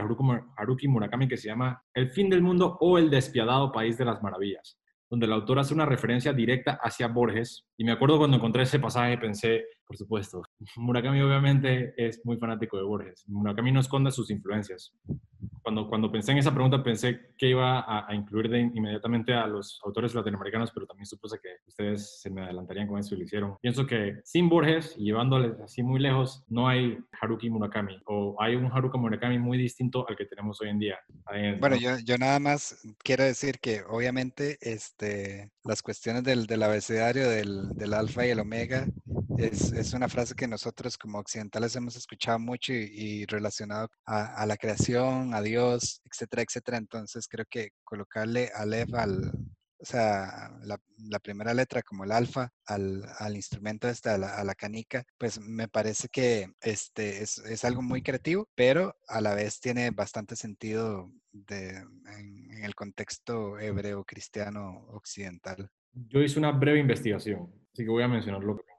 Haruki 0.56 0.88
Murakami 0.88 1.27
que 1.27 1.36
se 1.36 1.49
llama 1.49 1.84
El 1.94 2.11
fin 2.11 2.30
del 2.30 2.41
mundo 2.41 2.77
o 2.80 2.98
El 2.98 3.10
despiadado 3.10 3.73
país 3.73 3.98
de 3.98 4.06
las 4.06 4.23
maravillas, 4.23 4.80
donde 5.10 5.26
el 5.26 5.34
autor 5.34 5.60
hace 5.60 5.73
una 5.73 5.86
referencia 5.86 6.31
directa 6.31 6.80
hacia 6.81 7.10
Borges. 7.10 7.68
Y 7.76 7.84
me 7.84 7.91
acuerdo 7.91 8.19
cuando 8.19 8.38
encontré 8.38 8.64
ese 8.64 8.80
pasaje 8.80 9.18
pensé, 9.18 9.65
por 9.90 9.98
supuesto, 9.98 10.44
Murakami 10.76 11.20
obviamente 11.20 11.95
es 11.98 12.24
muy 12.24 12.38
fanático 12.38 12.78
de 12.78 12.84
Borges. 12.84 13.24
Murakami 13.28 13.72
no 13.72 13.80
esconde 13.80 14.11
sus 14.11 14.30
influencias 14.30 14.94
cuando, 15.61 15.88
cuando 15.88 16.11
pensé 16.11 16.32
en 16.32 16.38
esa 16.40 16.53
pregunta 16.53 16.84
pensé 16.84 17.34
que 17.38 17.49
iba 17.49 17.86
a, 17.88 18.14
incluir 18.14 18.49
de 18.49 18.60
inmediatamente 18.60 19.34
a 19.34 19.48
los 19.48 19.80
autores 19.86 20.14
latinoamericanos, 20.16 20.72
pero 20.72 20.86
también 20.86 21.06
supuse 21.06 21.38
que 21.41 21.49
ustedes 21.68 22.22
se 22.22 22.30
me 22.30 22.41
adelantarían 22.41 22.88
con 22.88 22.99
eso 22.99 23.16
y 23.16 23.20
lo 23.20 23.24
hicieron. 23.24 23.56
Pienso 23.61 23.86
que 23.86 24.20
sin 24.24 24.49
Borges, 24.49 24.95
llevándoles 24.95 25.60
así 25.60 25.84
muy 25.84 25.99
lejos, 25.99 26.44
no 26.48 26.68
hay 26.68 26.98
Haruki 27.22 27.49
Murakami 27.49 28.02
o 28.06 28.36
hay 28.40 28.56
un 28.56 28.66
Haruki 28.66 28.98
Murakami 28.98 29.40
muy 29.40 29.57
distinto 29.57 30.07
al 30.07 30.16
que 30.16 30.26
tenemos 30.26 30.60
hoy 30.61 30.70
en 30.70 30.80
día. 30.80 30.98
bueno, 31.60 31.76
yo, 31.76 31.98
yo, 32.03 32.18
nada 32.18 32.40
más 32.40 32.82
quiero 33.03 33.24
decir 33.24 33.60
que 33.60 33.82
obviamente 33.88 34.57
este, 34.61 35.52
las 35.64 35.82
cuestiones 35.82 36.24
del, 36.24 36.48
del 36.48 36.64
abecedario 36.64 37.30
del, 37.30 37.70
del 37.76 37.94
alfa 37.94 38.26
y 38.26 38.32
el 38.32 38.40
omega 38.40 38.88
es, 39.40 39.72
es, 39.72 39.94
una 39.94 40.10
frase 40.10 40.36
que 40.36 40.48
nosotros 40.48 40.98
como 40.98 41.20
occidentales 41.20 41.76
hemos 41.76 41.95
escuchado 41.95 42.40
mucho 42.40 42.74
y, 42.74 43.26
relacionado 43.26 43.90
a, 44.06 44.45
la 44.45 44.57
creación, 44.57 45.34
a 45.34 45.41
Dios, 45.41 46.02
etcétera, 46.06 46.44
etcétera. 46.44 46.78
Entonces 46.78 47.28
creo 47.28 47.45
que 47.49 47.70
colocarle 47.84 48.52
Aleph 48.53 48.94
al, 48.94 49.32
o 49.80 49.86
sea, 49.86 50.52
la, 50.64 50.78
primera 51.20 51.53
letra 51.53 51.82
como 51.82 52.03
el 52.03 52.11
alfa 52.11 52.52
al, 52.66 53.03
al 53.18 53.36
instrumento 53.36 53.88
este, 53.88 54.10
a 54.10 54.18
la, 54.18 54.56
canica, 54.56 55.03
pues 55.18 55.40
me 55.40 55.68
parece 55.68 56.10
que 56.10 56.48
este 56.61 57.24
es, 57.24 57.38
es, 57.40 57.64
algo 57.64 57.82
muy 57.82 58.02
creativo, 58.02 58.48
pero 58.56 58.95
a 59.07 59.22
la 59.22 59.36
vez 59.36 59.60
tiene 59.60 59.91
bastante 59.91 60.36
sentido 60.36 61.11
en, 61.34 62.64
el 62.64 62.76
contexto 62.76 63.57
hebreo 63.60 64.03
cristiano 64.03 64.86
occidental? 64.90 65.70
Yo 65.94 66.22
hice 66.22 66.40
una 66.40 66.52
breve 66.52 66.80
investigación, 66.80 67.49
así 67.74 67.84
que 67.84 67.90
voy 67.90 68.03
a 68.03 68.07
mencionar 68.07 68.44
lo 68.44 68.56
que 68.56 68.64
encontré. 68.64 68.78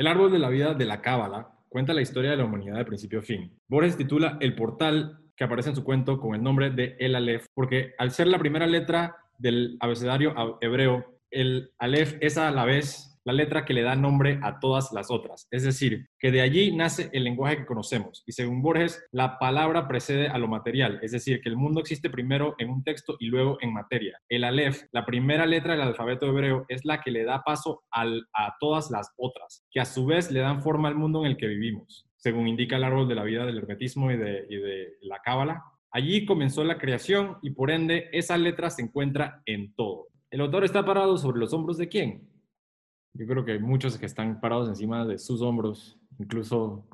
El 0.00 0.06
árbol 0.06 0.32
de 0.32 0.38
la 0.38 0.48
vida 0.48 0.72
de 0.72 0.86
la 0.86 1.02
Cábala 1.02 1.50
cuenta 1.68 1.92
la 1.92 2.00
historia 2.00 2.30
de 2.30 2.38
la 2.38 2.46
humanidad 2.46 2.78
de 2.78 2.86
principio 2.86 3.18
a 3.18 3.22
fin. 3.22 3.52
Borges 3.68 3.98
titula 3.98 4.38
El 4.40 4.54
portal 4.54 5.18
que 5.36 5.44
aparece 5.44 5.68
en 5.68 5.76
su 5.76 5.84
cuento 5.84 6.18
con 6.18 6.34
el 6.34 6.42
nombre 6.42 6.70
de 6.70 6.96
El 6.98 7.14
Aleph, 7.14 7.44
porque 7.52 7.92
al 7.98 8.10
ser 8.10 8.26
la 8.26 8.38
primera 8.38 8.66
letra 8.66 9.14
del 9.36 9.76
abecedario 9.78 10.34
hebreo, 10.62 11.20
el 11.30 11.74
Aleph 11.78 12.16
es 12.22 12.38
a 12.38 12.50
la 12.50 12.64
vez 12.64 13.09
la 13.30 13.44
letra 13.44 13.64
que 13.64 13.74
le 13.74 13.82
da 13.82 13.94
nombre 13.94 14.40
a 14.42 14.58
todas 14.58 14.92
las 14.92 15.08
otras. 15.08 15.46
Es 15.52 15.62
decir, 15.62 16.08
que 16.18 16.32
de 16.32 16.40
allí 16.40 16.74
nace 16.74 17.10
el 17.12 17.22
lenguaje 17.22 17.58
que 17.58 17.66
conocemos. 17.66 18.24
Y 18.26 18.32
según 18.32 18.60
Borges, 18.60 19.06
la 19.12 19.38
palabra 19.38 19.86
precede 19.86 20.26
a 20.26 20.36
lo 20.36 20.48
material. 20.48 20.98
Es 21.02 21.12
decir, 21.12 21.40
que 21.40 21.48
el 21.48 21.56
mundo 21.56 21.80
existe 21.80 22.10
primero 22.10 22.56
en 22.58 22.70
un 22.70 22.82
texto 22.82 23.16
y 23.20 23.26
luego 23.26 23.58
en 23.60 23.72
materia. 23.72 24.18
El 24.28 24.42
Aleph, 24.42 24.82
la 24.90 25.06
primera 25.06 25.46
letra 25.46 25.74
del 25.74 25.82
alfabeto 25.82 26.26
hebreo, 26.26 26.64
es 26.68 26.84
la 26.84 27.00
que 27.02 27.12
le 27.12 27.22
da 27.22 27.44
paso 27.44 27.84
a 27.92 28.56
todas 28.58 28.90
las 28.90 29.12
otras, 29.16 29.64
que 29.70 29.78
a 29.78 29.84
su 29.84 30.06
vez 30.06 30.32
le 30.32 30.40
dan 30.40 30.60
forma 30.60 30.88
al 30.88 30.96
mundo 30.96 31.20
en 31.20 31.30
el 31.30 31.36
que 31.36 31.46
vivimos. 31.46 32.08
Según 32.16 32.48
indica 32.48 32.76
el 32.76 32.84
árbol 32.84 33.08
de 33.08 33.14
la 33.14 33.22
vida 33.22 33.46
del 33.46 33.58
hermetismo 33.58 34.10
y 34.10 34.16
de, 34.16 34.44
y 34.50 34.56
de 34.56 34.96
la 35.02 35.20
cábala, 35.20 35.62
Allí 35.92 36.24
comenzó 36.24 36.62
la 36.62 36.78
creación 36.78 37.38
y 37.42 37.50
por 37.50 37.68
ende 37.68 38.08
esa 38.12 38.36
letra 38.36 38.70
se 38.70 38.80
encuentra 38.80 39.42
en 39.44 39.74
todo. 39.74 40.06
¿El 40.30 40.40
autor 40.40 40.62
está 40.62 40.84
parado 40.84 41.18
sobre 41.18 41.40
los 41.40 41.52
hombros 41.52 41.78
de 41.78 41.88
quién? 41.88 42.29
Yo 43.14 43.26
creo 43.26 43.44
que 43.44 43.52
hay 43.52 43.58
muchos 43.58 43.98
que 43.98 44.06
están 44.06 44.40
parados 44.40 44.68
encima 44.68 45.04
de 45.04 45.18
sus 45.18 45.42
hombros, 45.42 45.98
incluso 46.18 46.86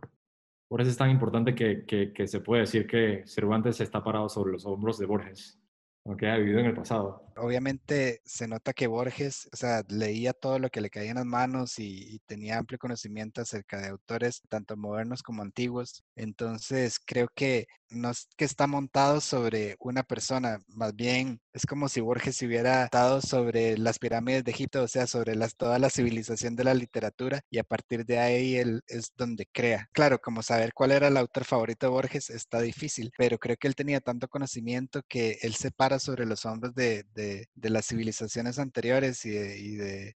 por 0.68 0.80
eso 0.80 0.90
es 0.90 0.96
tan 0.96 1.10
importante 1.10 1.54
que, 1.54 1.84
que, 1.84 2.26
se 2.26 2.40
puede 2.40 2.62
decir 2.62 2.86
que 2.86 3.22
Cervantes 3.26 3.80
está 3.80 4.02
parado 4.02 4.28
sobre 4.28 4.52
los 4.52 4.66
hombros 4.66 4.98
de 4.98 5.06
Borges, 5.06 5.60
aunque 6.04 6.28
ha 6.28 6.36
vivido 6.36 6.60
en 6.60 6.66
el 6.66 6.74
pasado 6.74 7.26
obviamente 7.36 8.20
se 8.24 8.48
nota 8.48 8.72
que 8.72 8.86
Borges, 8.86 9.48
o 9.52 9.56
sea, 9.56 9.82
leía 9.88 10.32
todo 10.32 10.58
lo 10.58 10.70
que 10.70 10.80
le 10.80 10.90
caía 10.90 11.10
en 11.10 11.16
las 11.16 11.26
manos 11.26 11.78
y, 11.78 12.20
tenía 12.26 12.58
amplio 12.58 12.78
conocimiento 12.78 13.40
acerca 13.40 13.80
de 13.80 13.88
autores 13.88 14.42
tanto 14.48 14.76
modernos 14.76 15.22
como 15.22 15.42
antiguos. 15.42 16.02
Entonces, 16.16 16.98
creo 17.04 17.28
que 17.34 17.66
no 17.90 18.10
es 18.10 18.28
que 18.36 18.44
está 18.44 18.66
montado 18.66 19.20
sobre 19.20 19.76
una 19.80 20.02
persona, 20.02 20.58
más 20.68 20.94
bien 20.94 21.40
es 21.52 21.66
como 21.66 21.88
si 21.88 22.00
Borges 22.00 22.36
se 22.36 22.46
hubiera 22.46 22.84
estado 22.84 23.20
sobre 23.20 23.78
las 23.78 23.98
pirámides 23.98 24.44
de 24.44 24.50
Egipto, 24.50 24.82
o 24.82 24.88
sea, 24.88 25.06
sobre 25.06 25.34
las, 25.36 25.56
toda 25.56 25.78
la 25.78 25.90
civilización 25.90 26.56
de 26.56 26.64
la 26.64 26.74
literatura 26.74 27.40
y 27.50 27.58
a 27.58 27.64
partir 27.64 28.04
de 28.04 28.18
ahí 28.18 28.56
él 28.56 28.82
es 28.88 29.12
donde 29.16 29.46
crea. 29.52 29.88
Claro, 29.92 30.18
como 30.18 30.42
saber 30.42 30.72
cuál 30.74 30.92
era 30.92 31.08
el 31.08 31.16
autor 31.16 31.44
favorito 31.44 31.86
de 31.86 31.90
Borges 31.90 32.30
está 32.30 32.60
difícil, 32.60 33.12
pero 33.16 33.38
creo 33.38 33.56
que 33.56 33.68
él 33.68 33.74
tenía 33.74 34.00
tanto 34.00 34.28
conocimiento 34.28 35.02
que 35.08 35.38
él 35.42 35.54
se 35.54 35.70
para 35.70 35.98
sobre 35.98 36.26
los 36.26 36.44
hombros 36.44 36.74
de 36.74 37.04
de, 37.14 37.70
las 37.70 37.86
civilizaciones 37.86 38.58
anteriores 38.58 39.24
y 39.24 39.30
de, 39.76 40.14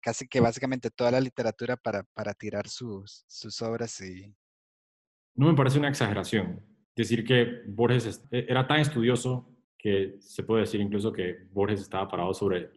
casi 0.00 0.26
que 0.28 0.40
básicamente 0.40 0.90
toda 0.90 1.10
la 1.10 1.20
literatura 1.20 1.76
para, 1.76 2.02
para 2.14 2.34
tirar 2.34 2.68
sus, 2.68 3.24
sus 3.26 3.60
obras. 3.62 4.00
Y... 4.00 4.34
No 5.34 5.46
me 5.46 5.54
parece 5.54 5.78
una 5.78 5.88
exageración 5.88 6.64
decir 7.02 7.24
que 7.24 7.62
Borges 7.66 8.26
e, 8.30 8.46
era 8.48 8.66
tan 8.66 8.80
estudioso 8.80 9.48
que 9.78 10.16
se 10.20 10.42
puede 10.42 10.62
decir 10.62 10.80
incluso 10.80 11.12
que 11.12 11.46
Borges 11.52 11.80
estaba 11.80 12.08
parado 12.08 12.34
sobre 12.34 12.70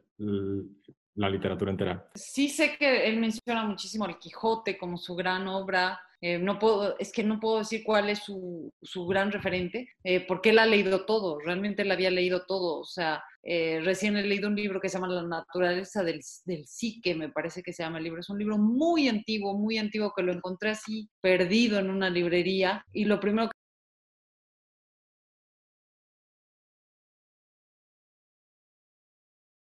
la 1.15 1.29
literatura 1.29 1.71
entera. 1.71 2.09
Sí 2.13 2.47
sé 2.47 2.75
que 2.77 3.07
él 3.07 3.19
menciona 3.19 3.65
muchísimo 3.65 4.05
el 4.05 4.17
Quijote 4.19 4.77
como 4.77 4.97
su 4.97 5.15
gran 5.15 5.47
obra, 5.47 5.99
eh, 6.23 6.37
no 6.37 6.59
puedo, 6.59 6.99
es 6.99 7.11
que 7.11 7.23
no 7.23 7.39
puedo 7.39 7.59
decir 7.59 7.81
cuál 7.83 8.07
es 8.11 8.19
su, 8.19 8.71
su 8.79 9.07
gran 9.07 9.31
referente, 9.31 9.89
eh, 10.03 10.23
porque 10.27 10.51
él 10.51 10.59
ha 10.59 10.67
leído 10.67 11.03
todo, 11.05 11.39
realmente 11.39 11.81
él 11.81 11.91
había 11.91 12.11
leído 12.11 12.45
todo. 12.45 12.79
O 12.79 12.85
sea, 12.85 13.23
eh, 13.41 13.81
recién 13.83 14.15
he 14.15 14.23
leído 14.23 14.47
un 14.47 14.55
libro 14.55 14.79
que 14.79 14.87
se 14.87 14.99
llama 14.99 15.07
La 15.07 15.23
naturaleza 15.23 16.03
del, 16.03 16.21
del 16.45 16.67
psique, 16.67 17.15
me 17.15 17.29
parece 17.29 17.63
que 17.63 17.73
se 17.73 17.81
llama 17.81 17.97
el 17.97 18.03
libro. 18.03 18.19
Es 18.19 18.29
un 18.29 18.37
libro 18.37 18.59
muy 18.59 19.07
antiguo, 19.07 19.57
muy 19.57 19.79
antiguo, 19.79 20.13
que 20.15 20.21
lo 20.21 20.31
encontré 20.31 20.69
así 20.69 21.09
perdido 21.21 21.79
en 21.79 21.89
una 21.89 22.11
librería. 22.11 22.85
Y 22.93 23.05
lo 23.05 23.19
primero 23.19 23.49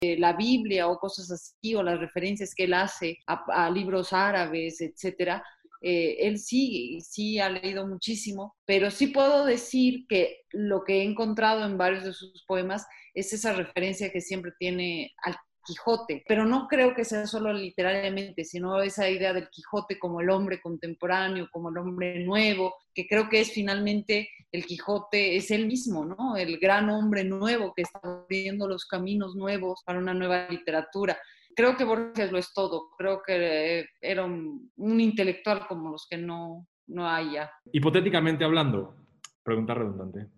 la 0.01 0.33
Biblia 0.33 0.89
o 0.89 0.99
cosas 0.99 1.31
así, 1.31 1.75
o 1.75 1.83
las 1.83 1.99
referencias 1.99 2.55
que 2.55 2.65
él 2.65 2.75
hace 2.75 3.19
a, 3.27 3.66
a 3.66 3.70
libros 3.70 4.12
árabes, 4.12 4.81
etcétera, 4.81 5.43
eh, 5.81 6.16
él 6.20 6.39
sí, 6.39 6.99
sí 7.01 7.39
ha 7.39 7.49
leído 7.49 7.87
muchísimo, 7.87 8.57
pero 8.65 8.91
sí 8.91 9.09
puedo 9.09 9.45
decir 9.45 10.07
que 10.09 10.43
lo 10.51 10.83
que 10.85 11.01
he 11.01 11.05
encontrado 11.05 11.65
en 11.65 11.79
varios 11.79 12.05
de 12.05 12.12
sus 12.12 12.45
poemas 12.47 12.87
es 13.15 13.33
esa 13.33 13.53
referencia 13.53 14.11
que 14.11 14.20
siempre 14.20 14.53
tiene 14.59 15.12
al 15.23 15.37
Quijote, 15.69 16.24
pero 16.27 16.47
no 16.47 16.66
creo 16.66 16.95
que 16.95 17.05
sea 17.05 17.27
solo 17.27 17.53
literariamente, 17.53 18.45
sino 18.45 18.81
esa 18.81 19.09
idea 19.09 19.35
del 19.35 19.51
Quijote 19.51 19.99
como 19.99 20.20
el 20.20 20.31
hombre 20.31 20.61
contemporáneo, 20.61 21.49
como 21.53 21.69
el 21.69 21.77
hombre 21.77 22.24
nuevo, 22.24 22.74
que 22.95 23.07
creo 23.07 23.28
que 23.28 23.40
es 23.40 23.53
finalmente 23.53 24.31
el 24.51 24.65
Quijote, 24.65 25.36
es 25.36 25.51
él 25.51 25.66
mismo, 25.66 26.05
¿no? 26.07 26.36
El 26.36 26.59
gran 26.59 26.89
hombre 26.89 27.23
nuevo 27.23 27.74
que 27.74 27.82
está 27.82 28.01
abriendo 28.03 28.66
los 28.66 28.86
caminos 28.86 29.36
nuevos 29.36 29.82
para 29.85 29.99
una 29.99 30.15
nueva 30.15 30.49
literatura 30.49 31.19
creo 31.59 31.77
que 31.77 31.82
Borges 31.82 32.31
lo 32.31 32.39
es 32.39 32.55
todo. 32.55 32.90
Creo 32.97 33.20
que 33.20 33.89
era 34.01 34.24
un, 34.24 34.70
intelectual 34.77 35.66
como 35.66 35.90
los 35.90 36.07
que 36.09 36.16
no, 36.16 36.69
no 36.86 37.09
hay. 37.09 37.35
Hipotéticamente 37.73 38.45
hablando, 38.45 38.95
pregunta 39.43 39.74
redundante 39.74 40.28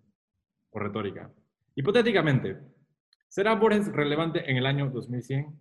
o 0.71 0.79
retórica. 0.79 1.31
Hipotéticamente, 1.75 2.57
¿será 3.31 3.55
Borges 3.55 3.87
relevante 3.87 4.51
en 4.51 4.57
el 4.57 4.65
año 4.65 4.89
2100? 4.89 5.57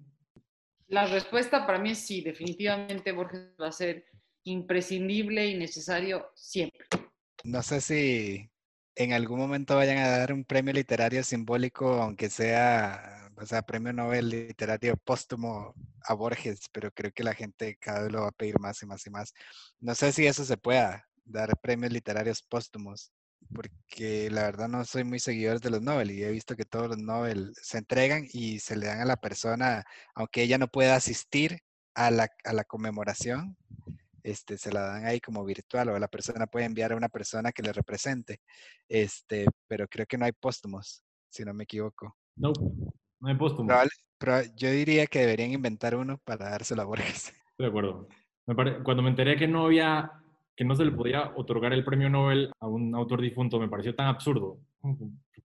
La 0.89 1.07
respuesta 1.07 1.67
para 1.67 1.79
mí 1.79 1.93
es 1.93 1.99
sí, 1.99 2.21
definitivamente 2.21 3.13
Borges 3.13 3.55
va 3.61 3.69
a 3.69 3.73
ser 3.73 4.05
imprescindible 4.43 5.47
y 5.47 5.57
necesario 5.57 6.27
siempre. 6.35 6.85
No 7.45 7.63
sé 7.63 7.81
si 7.81 8.51
en 8.97 9.13
algún 9.13 9.39
momento 9.39 9.77
vayan 9.77 9.99
a 9.99 10.09
dar 10.09 10.33
un 10.33 10.45
premio 10.45 10.75
literario 10.75 11.23
simbólico, 11.23 11.95
aunque 11.95 12.29
sea 12.29 13.21
o 13.41 13.47
sea, 13.47 13.63
premio 13.63 13.93
Nobel 13.93 14.29
literario 14.29 14.97
póstumo 14.99 15.75
a 16.05 16.15
Borges, 16.15 16.69
pero 16.73 16.91
creo 16.93 17.11
que 17.11 17.25
la 17.25 17.33
gente 17.33 17.77
cada 17.81 18.03
vez 18.03 18.13
lo 18.13 18.23
va 18.23 18.29
a 18.29 18.33
pedir 18.33 18.59
más 18.61 18.83
y 18.83 18.87
más 18.87 19.07
y 19.07 19.11
más. 19.11 19.33
No 19.79 19.95
sé 19.95 20.13
si 20.13 20.27
eso 20.27 20.45
se 20.45 20.59
pueda, 20.59 21.09
dar 21.25 21.57
premios 21.63 21.91
literarios 21.91 22.43
póstumos, 22.43 23.13
porque 23.55 24.31
la 24.31 24.43
verdad 24.43 24.69
no 24.69 24.85
soy 24.85 25.05
muy 25.05 25.19
seguidor 25.19 25.61
de 25.61 25.71
los 25.71 25.83
Nobel 25.83 26.11
y 26.11 26.23
he 26.23 26.31
visto 26.31 26.57
que 26.57 26.65
todos 26.65 26.89
los 26.89 26.99
Nobel 26.99 27.53
se 27.55 27.79
entregan 27.79 28.27
y 28.33 28.59
se 28.59 28.77
le 28.77 28.87
dan 28.87 29.01
a 29.01 29.05
la 29.05 29.17
persona, 29.17 29.85
aunque 30.15 30.43
ella 30.43 30.59
no 30.59 30.69
pueda 30.69 30.97
asistir 30.97 31.61
a 31.95 32.11
la, 32.11 32.29
a 32.45 32.53
la 32.53 32.65
conmemoración, 32.65 33.57
este, 34.23 34.59
se 34.59 34.73
la 34.73 34.83
dan 34.83 35.07
ahí 35.07 35.21
como 35.21 35.45
virtual 35.45 35.89
o 35.89 35.99
la 35.99 36.09
persona 36.09 36.47
puede 36.47 36.67
enviar 36.67 36.93
a 36.93 36.97
una 36.97 37.09
persona 37.09 37.53
que 37.53 37.63
le 37.63 37.73
represente, 37.73 38.41
este, 38.89 39.47
pero 39.67 39.89
creo 39.89 40.07
que 40.07 40.19
no 40.19 40.25
hay 40.25 40.33
póstumos, 40.33 41.03
si 41.29 41.45
no 41.45 41.55
me 41.55 41.65
equivoco. 41.65 42.17
No. 42.37 42.53
No 43.21 43.29
hay 43.29 43.37
póstumo. 43.37 43.71
Pero 44.19 44.43
yo 44.55 44.71
diría 44.71 45.07
que 45.07 45.21
deberían 45.21 45.53
inventar 45.53 45.95
uno 45.95 46.19
para 46.25 46.51
dárselo 46.51 46.83
a 46.83 46.85
Borges. 46.85 47.33
De 47.59 47.67
acuerdo. 47.67 48.09
Cuando 48.85 49.03
me 49.03 49.11
enteré 49.11 49.37
que 49.37 49.47
no 49.47 49.67
había, 49.67 50.11
que 50.61 50.65
no 50.66 50.77
se 50.77 50.85
le 50.85 50.93
podía 50.93 51.32
otorgar 51.37 51.73
el 51.73 51.85
premio 51.85 52.11
Nobel 52.11 52.53
a 52.61 52.66
un 52.66 52.95
autor 52.95 53.23
difunto, 53.23 53.59
me 53.59 53.70
pareció 53.70 53.95
tan 53.95 54.09
absurdo. 54.09 54.59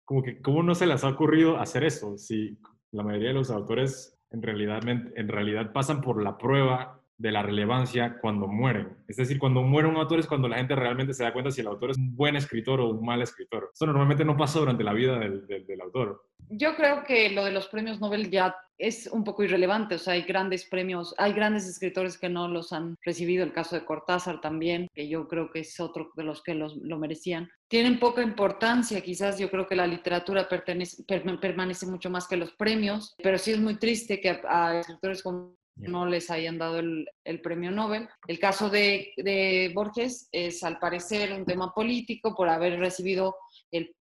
Como 0.05 0.23
que, 0.23 0.39
¿cómo 0.41 0.63
no 0.63 0.73
se 0.75 0.87
les 0.87 1.03
ha 1.03 1.09
ocurrido 1.09 1.59
hacer 1.59 1.83
eso? 1.83 2.17
Si 2.17 2.57
la 2.93 3.03
mayoría 3.03 3.27
de 3.27 3.33
los 3.33 3.51
autores 3.51 4.17
en 4.31 4.41
realidad, 4.41 4.79
en 4.87 5.27
realidad 5.27 5.73
pasan 5.73 5.99
por 5.99 6.23
la 6.23 6.37
prueba 6.37 7.01
de 7.23 7.31
la 7.31 7.41
relevancia 7.41 8.17
cuando 8.19 8.47
mueren. 8.47 8.97
Es 9.07 9.15
decir, 9.15 9.39
cuando 9.39 9.63
muere 9.63 9.87
un 9.87 9.95
autor 9.95 10.19
es 10.19 10.27
cuando 10.27 10.49
la 10.49 10.57
gente 10.57 10.75
realmente 10.75 11.13
se 11.13 11.23
da 11.23 11.31
cuenta 11.31 11.51
si 11.51 11.61
el 11.61 11.67
autor 11.67 11.91
es 11.91 11.97
un 11.97 12.13
buen 12.17 12.35
escritor 12.35 12.81
o 12.81 12.89
un 12.89 13.05
mal 13.05 13.21
escritor. 13.21 13.71
Eso 13.73 13.85
normalmente 13.85 14.25
no 14.25 14.35
pasa 14.35 14.59
durante 14.59 14.83
la 14.83 14.91
vida 14.91 15.17
del, 15.17 15.47
del, 15.47 15.81
autor. 15.81 16.21
Yo 16.49 16.75
creo 16.75 17.05
que 17.05 17.29
lo 17.29 17.45
de 17.45 17.53
los 17.53 17.69
premios 17.69 18.01
Nobel 18.01 18.29
ya 18.29 18.53
es 18.77 19.07
un 19.07 19.23
poco 19.23 19.41
irrelevante, 19.41 19.95
o 19.95 19.97
sea, 19.99 20.15
hay 20.15 20.23
grandes 20.23 20.65
premios, 20.65 21.15
hay 21.17 21.31
grandes 21.31 21.65
escritores 21.65 22.17
que 22.17 22.27
no 22.27 22.49
los 22.49 22.73
han 22.73 22.97
recibido, 23.05 23.45
el 23.45 23.53
caso 23.53 23.77
de 23.77 23.85
Cortázar 23.85 24.41
también, 24.41 24.89
que 24.93 25.07
yo 25.07 25.29
creo 25.29 25.49
que 25.49 25.59
es 25.59 25.79
otro 25.79 26.11
de 26.17 26.25
los 26.25 26.43
que 26.43 26.55
los, 26.55 26.75
lo 26.75 26.99
merecían. 26.99 27.49
Tienen 27.69 27.99
poca 27.99 28.21
importancia, 28.21 28.99
quizás 28.99 29.39
yo 29.39 29.49
creo 29.49 29.65
que 29.65 29.77
la 29.77 29.87
literatura 29.87 30.49
permanece 30.49 31.85
mucho 31.85 32.09
más 32.09 32.27
que 32.27 32.35
los 32.35 32.51
premios, 32.51 33.15
pero 33.23 33.37
sí 33.37 33.51
es 33.51 33.61
muy 33.61 33.79
triste 33.79 34.19
que 34.19 34.29
a, 34.29 34.41
a 34.49 34.79
escritores 34.81 35.23
como 35.23 35.55
no 35.75 36.05
les 36.05 36.29
hayan 36.29 36.57
dado 36.57 36.79
el, 36.79 37.41
premio 37.41 37.71
Nobel. 37.71 38.07
El 38.27 38.39
caso 38.39 38.69
de, 38.69 39.71
Borges 39.73 40.29
es 40.31 40.63
al 40.63 40.79
parecer 40.79 41.33
un 41.33 41.45
tema 41.45 41.73
político 41.73 42.35
por 42.35 42.49
haber 42.49 42.79
recibido 42.79 43.35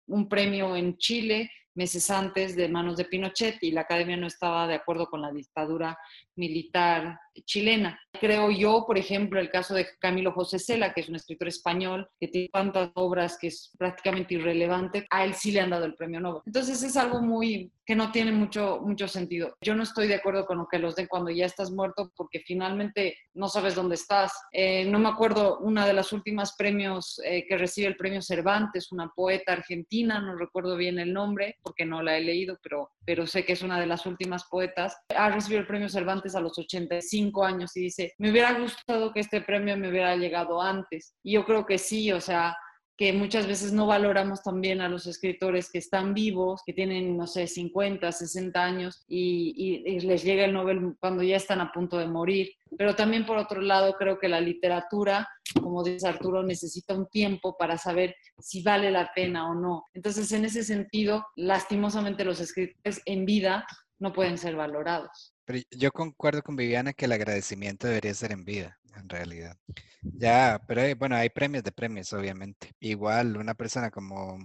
un 0.06 0.28
premio 0.28 0.76
en 0.76 0.96
Chile 0.98 1.50
meses 1.74 2.10
antes 2.10 2.56
de 2.56 2.68
manos 2.68 2.96
de 2.96 3.04
Pinochet 3.04 3.62
y 3.62 3.70
la 3.70 3.82
academia 3.82 4.16
no 4.16 4.26
estaba 4.26 4.66
de 4.66 4.74
acuerdo 4.74 5.06
con 5.06 5.22
la 5.22 5.32
dictadura 5.32 5.98
militar 6.36 7.18
chilena. 7.44 7.98
Creo 8.12 8.50
yo, 8.50 8.84
por 8.86 8.98
ejemplo, 8.98 9.40
el 9.40 9.50
caso 9.50 9.74
de 9.74 9.86
Camilo 9.98 10.32
José 10.32 10.58
Cela, 10.58 10.92
que 10.92 11.00
es 11.00 11.08
un 11.08 11.16
escritor 11.16 11.48
español 11.48 12.08
que 12.20 12.28
tiene 12.28 12.48
tantas 12.52 12.90
obras 12.94 13.38
que 13.38 13.48
es 13.48 13.72
prácticamente 13.78 14.34
irrelevante, 14.34 15.06
a 15.10 15.24
él 15.24 15.34
sí 15.34 15.52
le 15.52 15.60
han 15.60 15.70
dado 15.70 15.84
el 15.84 15.94
premio 15.94 16.20
Nobel. 16.20 16.42
Entonces 16.46 16.82
es 16.82 16.96
algo 16.96 17.20
muy 17.20 17.72
que 17.84 17.96
no 17.96 18.12
tiene 18.12 18.32
mucho, 18.32 18.80
mucho 18.82 19.08
sentido. 19.08 19.56
Yo 19.60 19.74
no 19.74 19.82
estoy 19.82 20.06
de 20.06 20.14
acuerdo 20.14 20.46
con 20.46 20.58
lo 20.58 20.68
que 20.68 20.78
los 20.78 20.94
den 20.94 21.08
cuando 21.08 21.30
ya 21.30 21.46
estás 21.46 21.70
muerto 21.70 22.12
porque 22.16 22.40
finalmente 22.40 23.16
no 23.34 23.48
sabes 23.48 23.74
dónde 23.74 23.96
estás. 23.96 24.32
Eh, 24.52 24.84
no 24.84 24.98
me 24.98 25.08
acuerdo, 25.08 25.58
una 25.58 25.86
de 25.86 25.92
las 25.92 26.12
últimas 26.12 26.54
premios 26.56 27.20
eh, 27.24 27.44
que 27.48 27.58
recibe 27.58 27.88
el 27.88 27.96
premio 27.96 28.22
Cervantes, 28.22 28.92
una 28.92 29.08
poeta 29.08 29.52
argentina, 29.52 30.20
no 30.20 30.36
recuerdo 30.36 30.76
bien 30.76 30.98
el 30.98 31.12
nombre 31.12 31.56
porque 31.62 31.84
no 31.84 32.02
la 32.02 32.16
he 32.16 32.20
leído, 32.20 32.58
pero, 32.62 32.90
pero 33.04 33.26
sé 33.26 33.44
que 33.44 33.52
es 33.52 33.62
una 33.62 33.80
de 33.80 33.86
las 33.86 34.06
últimas 34.06 34.44
poetas, 34.44 34.96
ha 35.16 35.30
recibido 35.30 35.60
el 35.60 35.66
premio 35.66 35.88
Cervantes 35.88 36.34
a 36.34 36.40
los 36.40 36.58
85 36.58 37.44
años 37.44 37.76
y 37.76 37.82
dice, 37.82 38.14
me 38.18 38.30
hubiera 38.30 38.52
gustado 38.58 39.12
que 39.12 39.20
este 39.20 39.40
premio 39.40 39.76
me 39.76 39.88
hubiera 39.88 40.16
llegado 40.16 40.60
antes. 40.60 41.14
Y 41.22 41.32
yo 41.34 41.44
creo 41.44 41.64
que 41.64 41.78
sí, 41.78 42.12
o 42.12 42.20
sea, 42.20 42.56
que 43.02 43.12
muchas 43.12 43.48
veces 43.48 43.72
no 43.72 43.88
valoramos 43.88 44.44
también 44.44 44.80
a 44.80 44.88
los 44.88 45.08
escritores 45.08 45.72
que 45.72 45.78
están 45.78 46.14
vivos, 46.14 46.62
que 46.64 46.72
tienen, 46.72 47.16
no 47.16 47.26
sé, 47.26 47.48
50, 47.48 48.12
60 48.12 48.64
años 48.64 49.02
y, 49.08 49.98
les 50.02 50.22
llega 50.22 50.44
el 50.44 50.52
Nobel 50.52 50.94
cuando 51.00 51.24
ya 51.24 51.34
están 51.34 51.60
a 51.60 51.72
punto 51.72 51.98
de 51.98 52.06
morir. 52.06 52.52
Pero 52.78 52.94
también 52.94 53.26
por 53.26 53.38
otro 53.38 53.60
lado 53.60 53.96
creo 53.98 54.20
que 54.20 54.28
la 54.28 54.40
literatura, 54.40 55.28
como 55.60 55.82
dice 55.82 56.06
Arturo, 56.06 56.44
necesita 56.44 56.94
un 56.94 57.08
tiempo 57.08 57.56
para 57.58 57.76
saber 57.76 58.14
si 58.38 58.62
vale 58.62 58.88
la 58.92 59.10
pena 59.12 59.50
o 59.50 59.54
no. 59.56 59.86
Entonces, 59.94 60.30
en 60.30 60.44
ese 60.44 60.62
sentido, 60.62 61.26
lastimosamente 61.34 62.24
los 62.24 62.38
escritores 62.38 63.02
en 63.04 63.26
vida 63.26 63.66
no 63.98 64.12
pueden 64.12 64.38
ser 64.38 64.54
valorados. 64.54 65.31
Pero 65.52 65.64
yo 65.70 65.92
concuerdo 65.92 66.42
con 66.42 66.56
Viviana 66.56 66.94
que 66.94 67.04
el 67.04 67.12
agradecimiento 67.12 67.86
debería 67.86 68.14
ser 68.14 68.32
en 68.32 68.42
vida, 68.42 68.78
en 68.96 69.06
realidad. 69.06 69.58
Ya, 70.00 70.58
pero 70.66 70.80
bueno, 70.96 71.14
hay 71.16 71.28
premios 71.28 71.62
de 71.62 71.72
premios, 71.72 72.10
obviamente. 72.14 72.72
Igual 72.80 73.36
una 73.36 73.52
persona 73.52 73.90
como 73.90 74.38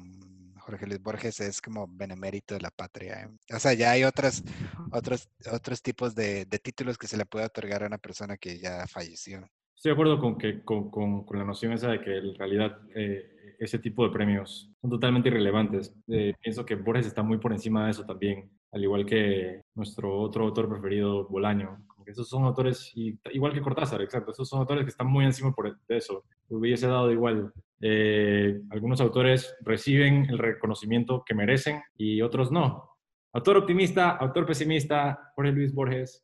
Jorge 0.60 0.86
Luis 0.86 1.02
Borges 1.02 1.40
es 1.40 1.62
como 1.62 1.88
benemérito 1.88 2.56
de 2.56 2.60
la 2.60 2.72
patria. 2.72 3.22
¿eh? 3.22 3.56
O 3.56 3.58
sea, 3.58 3.74
ya 3.74 3.92
hay 3.92 4.04
otras, 4.04 4.44
otros, 4.92 5.30
otros 5.50 5.82
tipos 5.82 6.14
de, 6.14 6.46
títulos 6.62 6.98
que 6.98 7.08
se 7.08 7.16
le 7.16 7.26
puede 7.26 7.46
otorgar 7.46 7.84
a 7.84 7.88
una 7.88 8.00
persona 8.00 8.36
que 8.36 8.60
ya 8.60 8.86
falleció. 8.86 9.48
Estoy 9.78 9.92
de 9.92 9.94
acuerdo 9.94 10.20
con, 10.20 10.38
que, 10.38 10.62
con, 10.66 10.92
con, 10.92 11.26
la 11.40 11.46
noción 11.46 11.72
esa 11.72 11.90
de 11.90 12.02
que 12.02 12.18
en 12.18 12.36
realidad 12.36 12.80
eh, 12.94 13.56
ese 13.60 13.80
tipo 13.80 14.04
de 14.06 14.12
premios 14.12 14.70
son 14.82 14.90
totalmente 14.90 15.30
irrelevantes. 15.30 15.94
Eh, 16.10 16.34
pienso 16.42 16.66
que 16.66 16.76
Borges 16.76 17.08
está 17.08 17.24
muy 17.24 17.38
por 17.38 17.54
encima 17.54 17.86
de 17.86 17.92
eso 17.92 18.06
también 18.06 18.52
al 18.72 18.84
igual 18.84 19.06
que 19.06 19.62
nuestro 19.76 20.20
otro 20.20 20.46
autor 20.46 20.70
preferido, 20.70 21.28
Bolaño. 21.28 21.86
Esos 22.06 22.30
son 22.30 22.46
autores, 22.46 22.94
igual 22.96 23.54
que 23.54 23.62
Cortázar, 23.62 24.02
exacto, 24.02 24.32
esos 24.32 24.48
son 24.48 24.60
autores 24.60 24.86
que 24.86 24.92
están 24.92 25.08
muy 25.08 25.26
encima 25.26 25.54
por 25.54 25.78
de 25.88 25.98
eso. 25.98 26.24
Hubiese 26.48 26.88
dado 26.88 27.12
igual. 27.12 27.52
Eh, 27.82 28.62
algunos 28.70 29.02
autores 29.02 29.56
reciben 29.62 30.26
el 30.30 30.38
reconocimiento 30.38 31.24
que 31.26 31.36
merecen 31.36 31.82
y 31.98 32.22
otros 32.22 32.50
no. 32.50 32.92
Autor 33.34 33.58
optimista, 33.58 34.12
autor 34.12 34.46
pesimista, 34.46 35.32
Jorge 35.36 35.52
Luis 35.52 35.74
Borges. 35.74 36.24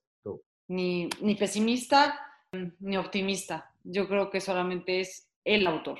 Ni, 0.69 1.09
ni 1.21 1.35
pesimista 1.35 2.17
ni 2.79 2.97
optimista. 2.97 3.71
Yo 3.83 4.07
creo 4.07 4.29
que 4.29 4.39
solamente 4.39 4.99
es 4.99 5.29
el 5.43 5.67
autor. 5.67 5.99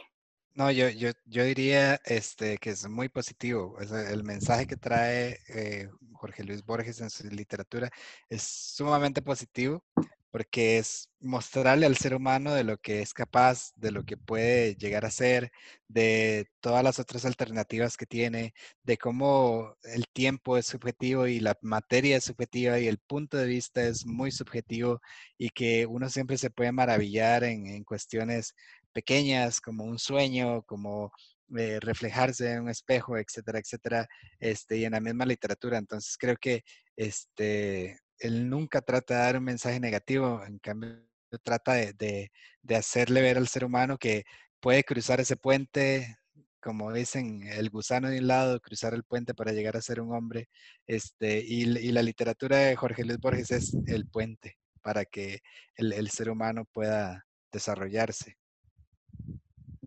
No, 0.55 0.69
yo, 0.71 0.87
yo, 0.89 1.09
yo 1.25 1.43
diría 1.45 1.95
este, 2.05 2.57
que 2.59 2.69
es 2.71 2.87
muy 2.87 3.09
positivo. 3.09 3.77
el 3.81 4.23
mensaje 4.23 4.67
que 4.67 4.77
trae 4.77 5.39
eh, 5.49 5.89
Jorge 6.13 6.43
Luis 6.43 6.63
Borges 6.63 7.01
en 7.01 7.09
su 7.09 7.27
literatura 7.27 7.89
es 8.29 8.43
sumamente 8.43 9.21
positivo 9.23 9.83
porque 10.29 10.79
es 10.79 11.09
mostrarle 11.19 11.85
al 11.85 11.95
ser 11.97 12.15
humano 12.15 12.53
de 12.55 12.63
lo 12.63 12.77
que 12.79 13.01
es 13.01 13.13
capaz, 13.13 13.71
de 13.75 13.91
lo 13.91 14.03
que 14.03 14.17
puede 14.17 14.75
llegar 14.75 15.05
a 15.05 15.11
ser, 15.11 15.51
de 15.87 16.47
todas 16.59 16.83
las 16.83 16.97
otras 16.99 17.25
alternativas 17.25 17.97
que 17.97 18.07
tiene, 18.07 18.53
de 18.83 18.97
cómo 18.97 19.75
el 19.83 20.07
tiempo 20.11 20.57
es 20.57 20.65
subjetivo 20.67 21.27
y 21.27 21.39
la 21.39 21.55
materia 21.61 22.17
es 22.17 22.23
subjetiva 22.25 22.79
y 22.79 22.87
el 22.87 22.97
punto 22.97 23.37
de 23.37 23.45
vista 23.47 23.83
es 23.83 24.05
muy 24.07 24.31
subjetivo 24.31 25.01
y 25.37 25.49
que 25.49 25.85
uno 25.85 26.09
siempre 26.09 26.37
se 26.39 26.49
puede 26.49 26.71
maravillar 26.71 27.43
en, 27.43 27.67
en 27.67 27.83
cuestiones 27.83 28.55
pequeñas, 28.93 29.59
como 29.59 29.83
un 29.83 29.99
sueño, 29.99 30.63
como 30.63 31.11
eh, 31.57 31.79
reflejarse 31.79 32.53
en 32.53 32.63
un 32.63 32.69
espejo, 32.69 33.17
etcétera, 33.17 33.59
etcétera, 33.59 34.07
este, 34.39 34.77
y 34.77 34.85
en 34.85 34.93
la 34.93 35.01
misma 35.01 35.25
literatura. 35.25 35.77
Entonces 35.77 36.17
creo 36.17 36.35
que 36.37 36.63
este, 36.95 37.99
él 38.19 38.49
nunca 38.49 38.81
trata 38.81 39.15
de 39.15 39.19
dar 39.21 39.37
un 39.37 39.43
mensaje 39.43 39.79
negativo, 39.79 40.43
en 40.45 40.59
cambio 40.59 41.03
trata 41.43 41.73
de, 41.73 42.31
de, 42.61 42.75
hacerle 42.75 43.21
ver 43.21 43.37
al 43.37 43.47
ser 43.47 43.65
humano 43.65 43.97
que 43.97 44.23
puede 44.59 44.83
cruzar 44.83 45.19
ese 45.19 45.35
puente, 45.35 46.17
como 46.61 46.93
dicen, 46.93 47.43
el 47.43 47.69
gusano 47.69 48.09
de 48.09 48.19
un 48.19 48.27
lado, 48.27 48.59
cruzar 48.61 48.93
el 48.93 49.03
puente 49.03 49.33
para 49.33 49.51
llegar 49.51 49.75
a 49.77 49.81
ser 49.81 49.99
un 50.01 50.15
hombre, 50.15 50.49
este, 50.87 51.39
y, 51.39 51.65
la 51.65 52.01
literatura 52.03 52.57
de 52.57 52.75
Jorge 52.75 53.03
Luis 53.03 53.19
Borges 53.19 53.51
es 53.51 53.73
el 53.87 54.07
puente 54.07 54.57
para 54.81 55.05
que 55.05 55.39
el 55.75 56.09
ser 56.09 56.29
humano 56.29 56.65
pueda 56.71 57.25
desarrollarse. 57.51 58.37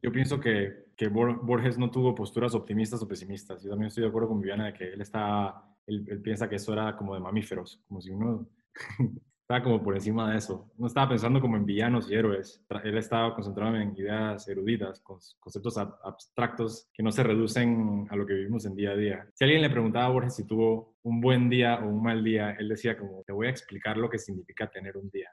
Yo 0.03 0.13
pienso 0.13 0.39
que, 0.39 0.87
que, 0.97 1.09
Borges 1.09 1.79
no 1.79 1.91
tuvo 1.91 2.15
posturas 2.15 2.55
optimistas 2.55 3.03
o 3.03 3.09
pesimistas. 3.09 3.63
Yo 3.63 3.71
también 3.71 3.89
estoy 3.89 4.03
de 4.03 4.09
acuerdo 4.09 4.29
con 4.29 4.41
Viviana 4.41 4.67
de 4.67 4.73
que 4.73 4.93
él, 4.93 5.01
está, 5.01 5.65
él, 5.87 6.21
piensa 6.23 6.49
que 6.49 6.57
eso 6.57 6.73
era 6.73 6.97
como 6.97 7.15
de 7.15 7.21
mamíferos, 7.21 7.83
como 7.89 8.01
si 8.01 8.11
uno 8.11 8.49
estaba 9.41 9.63
como 9.63 9.83
por 9.83 9.95
encima 9.95 10.31
de 10.31 10.39
eso. 10.39 10.71
No 10.77 10.87
estaba 10.87 11.09
pensando 11.09 11.41
como 11.41 11.57
en 11.57 11.67
villanos 11.67 12.11
y 12.11 12.15
héroes. 12.15 12.65
Él 12.85 12.99
estaba 12.99 13.35
concentrado 13.35 13.75
en 13.77 13.97
ideas 13.97 14.47
eruditas, 14.49 15.01
conceptos 15.01 15.77
abstractos 15.77 16.89
que 16.93 17.03
no 17.03 17.11
se 17.11 17.23
reducen 17.23 18.07
a 18.11 18.17
lo 18.17 18.27
que 18.27 18.35
vivimos 18.35 18.65
en 18.67 18.77
día 18.77 18.91
a 18.91 18.97
día. 18.97 19.29
Si 19.35 19.45
alguien 19.45 19.63
le 19.63 19.71
preguntaba 19.71 20.07
a 20.07 20.11
Borges 20.11 20.37
si 20.37 20.47
tuvo 20.47 20.97
un 21.03 21.21
buen 21.21 21.49
día 21.49 21.81
o 21.83 21.89
un 21.89 22.03
mal 22.03 22.23
día, 22.23 22.53
él 22.59 22.69
decía 22.69 22.99
como, 22.99 23.23
te 23.25 23.33
voy 23.33 23.47
a 23.47 23.51
explicar 23.51 23.97
lo 23.97 24.11
que 24.11 24.19
significa 24.19 24.71
tener 24.71 24.97
un 24.97 25.11
día. 25.11 25.31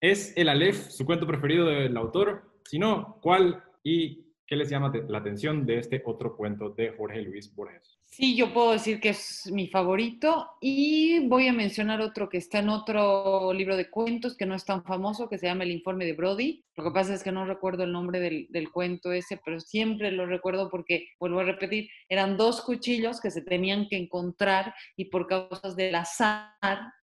¿Es 0.00 0.36
el 0.36 0.48
Aleph 0.48 0.90
su 0.90 1.04
cuento 1.04 1.26
preferido 1.26 1.66
del 1.66 1.96
autor? 1.96 2.57
Si 2.68 2.78
no, 2.78 3.18
¿cuál 3.22 3.64
y 3.82 4.28
qué 4.48 4.56
les 4.56 4.70
llama 4.70 4.90
la 5.08 5.18
atención 5.18 5.66
de 5.66 5.78
este 5.78 6.02
otro 6.06 6.34
cuento 6.34 6.70
de 6.70 6.90
Jorge 6.96 7.20
Luis 7.20 7.54
Borges. 7.54 7.98
Sí, 8.06 8.34
yo 8.34 8.54
puedo 8.54 8.72
decir 8.72 8.98
que 8.98 9.10
es 9.10 9.50
mi 9.52 9.68
favorito 9.68 10.48
y 10.62 11.28
voy 11.28 11.46
a 11.46 11.52
mencionar 11.52 12.00
otro 12.00 12.30
que 12.30 12.38
está 12.38 12.60
en 12.60 12.70
otro 12.70 13.52
libro 13.52 13.76
de 13.76 13.90
cuentos 13.90 14.34
que 14.34 14.46
no 14.46 14.54
es 14.54 14.64
tan 14.64 14.82
famoso, 14.82 15.28
que 15.28 15.36
se 15.36 15.46
llama 15.46 15.64
El 15.64 15.72
informe 15.72 16.06
de 16.06 16.14
Brody. 16.14 16.64
Lo 16.76 16.84
que 16.84 16.90
pasa 16.92 17.12
es 17.12 17.22
que 17.22 17.30
no 17.30 17.44
recuerdo 17.44 17.84
el 17.84 17.92
nombre 17.92 18.20
del, 18.20 18.46
del 18.48 18.72
cuento 18.72 19.12
ese, 19.12 19.38
pero 19.44 19.60
siempre 19.60 20.10
lo 20.10 20.24
recuerdo 20.24 20.70
porque, 20.70 21.08
vuelvo 21.20 21.40
a 21.40 21.44
repetir, 21.44 21.90
eran 22.08 22.38
dos 22.38 22.62
cuchillos 22.62 23.20
que 23.20 23.30
se 23.30 23.42
tenían 23.42 23.86
que 23.88 23.98
encontrar 23.98 24.74
y 24.96 25.06
por 25.06 25.26
causas 25.26 25.76
del 25.76 25.94
azar, 25.94 26.54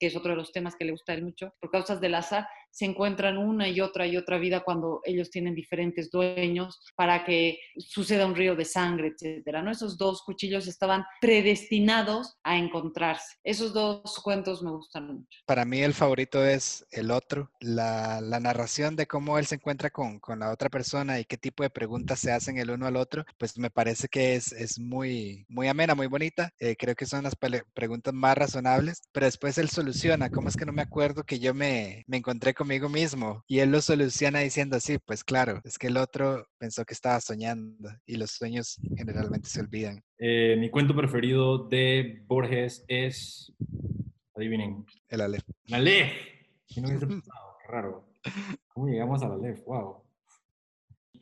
que 0.01 0.07
es 0.07 0.17
otro 0.17 0.31
de 0.31 0.39
los 0.39 0.53
temas 0.53 0.75
que 0.75 0.87
le 0.87 0.93
gusta 0.93 1.13
a 1.13 1.17
él 1.17 1.25
mucho, 1.25 1.53
por 1.61 1.71
causas 1.71 2.01
del 2.01 2.15
azar 2.15 2.47
se 2.75 2.87
encuentran 2.87 3.39
una 3.39 3.69
y 3.69 3.81
otra 3.81 4.05
y 4.05 4.17
otra 4.17 4.37
vida 4.37 4.65
cuando 4.65 5.01
ellos 5.05 5.31
tienen 5.31 5.55
diferentes 5.55 6.11
dueños 6.11 6.81
para 6.97 7.25
que 7.25 7.61
suceda 7.79 8.27
un 8.27 8.35
río 8.35 8.57
de 8.57 8.65
sangre, 8.65 9.15
etcétera. 9.15 9.63
¿no? 9.63 9.71
Esos 9.71 9.97
dos 9.97 10.23
cuchillos 10.23 10.67
estaban 10.67 11.05
predestinados 11.21 12.37
a 12.43 12.59
encontrarse. 12.59 13.37
Esos 13.45 13.73
dos 13.73 14.19
cuentos 14.25 14.61
me 14.61 14.73
gustan 14.73 15.07
mucho. 15.07 15.39
Para 15.47 15.65
mí 15.65 15.83
el 15.83 15.95
favorito 15.95 16.45
es 16.45 16.85
el 16.91 17.13
otro, 17.13 17.53
la, 17.61 18.21
la 18.21 18.41
narración 18.41 18.97
de 18.97 19.07
cómo 19.07 19.39
él 19.39 19.47
se 19.47 19.55
encuentra 19.55 19.91
con, 19.91 20.19
con, 20.19 20.41
la 20.41 20.51
otra 20.51 20.69
persona 20.69 21.21
y 21.21 21.25
qué 21.25 21.37
tipo 21.37 21.63
de 21.63 21.71
preguntas 21.71 22.19
se 22.19 22.33
hacen 22.33 22.59
el 22.59 22.73
uno 22.73 22.87
al 22.87 22.97
otro, 22.97 23.25
pues 23.39 23.57
me 23.57 23.71
parece 23.71 24.09
que 24.09 24.35
es, 24.35 24.51
es 24.51 24.81
muy, 24.81 25.47
muy 25.49 25.69
amena, 25.69 25.95
muy 25.95 26.09
bonita. 26.09 26.51
Eh, 26.59 26.75
creo 26.77 26.97
que 26.97 27.07
son 27.07 27.23
las 27.23 27.37
preguntas 27.37 28.13
más 28.13 28.37
razonables, 28.37 29.03
pero 29.13 29.27
después 29.27 29.59
él 29.59 29.69
soluciona. 29.69 30.29
¿Cómo 30.29 30.49
es 30.49 30.57
que 30.57 30.67
no 30.67 30.73
me 30.73 30.83
acuerdo 30.83 31.23
que 31.23 31.39
yo 31.39 31.55
me, 31.55 32.03
me 32.09 32.17
encontré 32.17 32.53
con 32.53 32.64
conmigo 32.65 32.89
mismo. 32.89 33.45
Y 33.47 33.59
él 33.59 33.71
lo 33.71 33.83
soluciona 33.83 34.39
diciendo 34.39 34.77
así, 34.77 34.97
pues 35.05 35.23
claro, 35.23 35.61
es 35.65 35.77
que 35.77 35.89
el 35.89 35.99
otro 35.99 36.47
pensó 36.57 36.87
que 36.87 36.95
estaba 36.95 37.21
soñando 37.21 37.91
y 38.07 38.17
los 38.17 38.31
sueños 38.31 38.81
generalmente 38.97 39.51
se 39.51 39.61
olvidan. 39.61 40.03
Eh, 40.19 40.57
mi 40.59 40.71
cuento 40.71 40.97
preferido 40.97 41.59
de 41.69 42.23
Borges 42.27 42.83
es, 42.89 43.53
adivinen. 44.35 44.87
El 45.11 45.21
Aleph. 45.21 45.43
El 45.67 45.75
Aleph. 45.75 46.13
no 46.77 46.89
qué 47.61 47.69
raro. 47.69 48.09
¿Cómo 48.69 48.89
llegamos 48.89 49.23
al 49.23 49.33
Aleph? 49.33 49.63
Wow. 49.67 50.03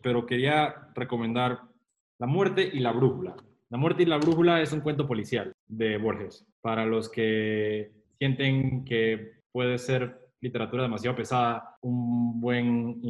Pero 0.00 0.24
quería 0.24 0.90
recomendar 0.94 1.62
La 2.20 2.28
muerte 2.28 2.70
y 2.72 2.78
la 2.78 2.92
brújula. 2.92 3.34
La 3.68 3.78
muerte 3.78 4.04
y 4.04 4.06
la 4.06 4.18
brújula 4.18 4.62
es 4.62 4.72
un 4.72 4.80
cuento 4.80 5.08
policial 5.08 5.52
de 5.66 5.96
Borges. 5.96 6.46
Para 6.60 6.86
los 6.86 7.08
que 7.08 7.90
sienten 8.20 8.84
que 8.84 9.40
puede 9.50 9.78
ser 9.78 10.21
literatura 10.42 10.82
demasiado 10.82 11.16
pesada, 11.16 11.76
un 11.80 12.40
buen, 12.40 13.00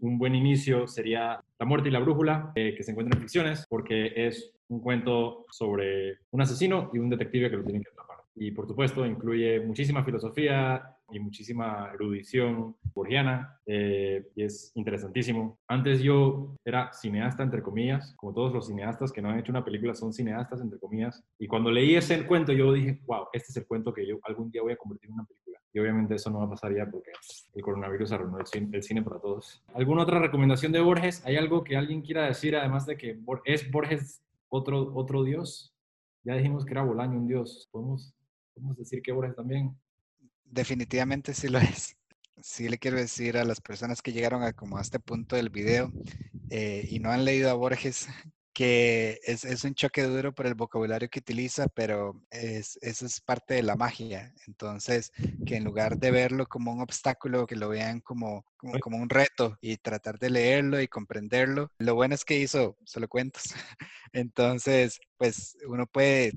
un 0.00 0.18
buen 0.18 0.34
inicio 0.34 0.86
sería 0.86 1.40
La 1.58 1.64
muerte 1.64 1.88
y 1.88 1.92
la 1.92 2.00
brújula, 2.00 2.52
eh, 2.56 2.74
que 2.76 2.82
se 2.82 2.90
encuentra 2.90 3.16
en 3.16 3.22
ficciones, 3.22 3.64
porque 3.68 4.12
es 4.16 4.52
un 4.68 4.80
cuento 4.80 5.46
sobre 5.50 6.18
un 6.32 6.42
asesino 6.42 6.90
y 6.92 6.98
un 6.98 7.08
detective 7.08 7.48
que 7.48 7.56
lo 7.56 7.64
tienen 7.64 7.82
que 7.82 7.90
atrapar. 7.90 8.18
Y 8.34 8.50
por 8.50 8.66
supuesto 8.66 9.06
incluye 9.06 9.60
muchísima 9.60 10.04
filosofía 10.04 10.96
y 11.12 11.20
muchísima 11.20 11.90
erudición 11.94 12.74
borgiana 12.94 13.60
eh, 13.66 14.26
y 14.34 14.42
es 14.42 14.72
interesantísimo. 14.74 15.58
Antes 15.68 16.02
yo 16.02 16.56
era 16.64 16.92
cineasta, 16.92 17.42
entre 17.42 17.62
comillas, 17.62 18.14
como 18.16 18.32
todos 18.32 18.52
los 18.52 18.66
cineastas 18.66 19.12
que 19.12 19.22
no 19.22 19.28
han 19.28 19.38
hecho 19.38 19.52
una 19.52 19.64
película 19.64 19.94
son 19.94 20.12
cineastas, 20.12 20.60
entre 20.60 20.78
comillas. 20.78 21.22
Y 21.38 21.46
cuando 21.46 21.70
leí 21.70 21.94
ese 21.94 22.26
cuento 22.26 22.52
yo 22.52 22.72
dije, 22.72 23.00
wow, 23.06 23.26
este 23.32 23.50
es 23.50 23.56
el 23.58 23.66
cuento 23.66 23.92
que 23.92 24.06
yo 24.06 24.18
algún 24.24 24.50
día 24.50 24.62
voy 24.62 24.72
a 24.72 24.76
convertir 24.76 25.10
en 25.10 25.14
una 25.14 25.24
película. 25.24 25.51
Y 25.72 25.78
obviamente 25.78 26.14
eso 26.14 26.30
no 26.30 26.38
va 26.38 26.44
a 26.44 26.50
pasar 26.50 26.74
ya 26.76 26.90
porque 26.90 27.12
el 27.54 27.62
coronavirus 27.62 28.12
arruinó 28.12 28.38
el 28.38 28.82
cine, 28.82 29.02
para 29.02 29.18
todos. 29.18 29.62
¿Alguna 29.74 30.02
otra 30.02 30.18
recomendación 30.18 30.72
de 30.72 30.80
Borges? 30.80 31.24
¿Hay 31.24 31.36
algo 31.36 31.64
que 31.64 31.76
alguien 31.76 32.02
quiera 32.02 32.26
decir 32.26 32.56
además 32.56 32.86
de 32.86 32.96
que 32.96 33.18
es 33.44 33.70
Borges 33.70 34.22
otro, 34.48 34.92
otro 34.94 35.24
dios? 35.24 35.74
Ya 36.24 36.34
dijimos 36.34 36.64
que 36.64 36.72
era 36.72 36.82
Bolaño 36.82 37.18
un 37.18 37.26
dios. 37.26 37.68
¿Podemos 37.72 38.14
podemos 38.54 38.76
decir 38.76 39.02
que 39.02 39.12
Borges 39.12 39.36
también. 39.36 39.76
Definitivamente 40.44 41.34
sí 41.34 41.48
lo 41.48 41.58
es. 41.58 41.96
Sí 42.40 42.68
le 42.68 42.78
quiero 42.78 42.96
decir 42.96 43.36
a 43.36 43.44
las 43.44 43.60
personas 43.60 44.02
que 44.02 44.12
llegaron 44.12 44.42
a 44.42 44.52
como 44.52 44.78
a 44.78 44.80
este 44.80 44.98
punto 44.98 45.36
del 45.36 45.50
video 45.50 45.92
eh, 46.50 46.86
y 46.90 46.98
no 46.98 47.10
han 47.10 47.24
leído 47.24 47.50
a 47.50 47.54
Borges 47.54 48.08
que 48.52 49.18
es, 49.24 49.44
es, 49.44 49.64
un 49.64 49.74
choque 49.74 50.02
duro 50.02 50.34
por 50.34 50.46
el 50.46 50.54
vocabulario 50.54 51.08
que 51.08 51.20
utiliza, 51.20 51.68
pero 51.68 52.22
es, 52.30 52.78
eso 52.82 53.06
es 53.06 53.20
parte 53.20 53.54
de 53.54 53.62
la 53.62 53.76
magia. 53.76 54.34
Entonces, 54.46 55.10
que 55.46 55.56
en 55.56 55.64
lugar 55.64 55.98
de 55.98 56.10
verlo 56.10 56.46
como 56.46 56.72
un 56.72 56.80
obstáculo, 56.80 57.46
que 57.46 57.56
lo 57.56 57.68
vean 57.68 58.00
como, 58.00 58.44
como, 58.56 58.78
como, 58.80 58.96
un 58.98 59.08
reto 59.08 59.56
y 59.60 59.76
tratar 59.78 60.18
de 60.18 60.30
leerlo 60.30 60.80
y 60.80 60.88
comprenderlo. 60.88 61.70
Lo 61.78 61.94
bueno 61.94 62.14
es 62.14 62.24
que 62.24 62.38
hizo 62.38 62.76
solo 62.84 63.08
cuentos. 63.08 63.42
Entonces, 64.12 65.00
pues 65.16 65.56
uno 65.66 65.86
puede 65.86 66.32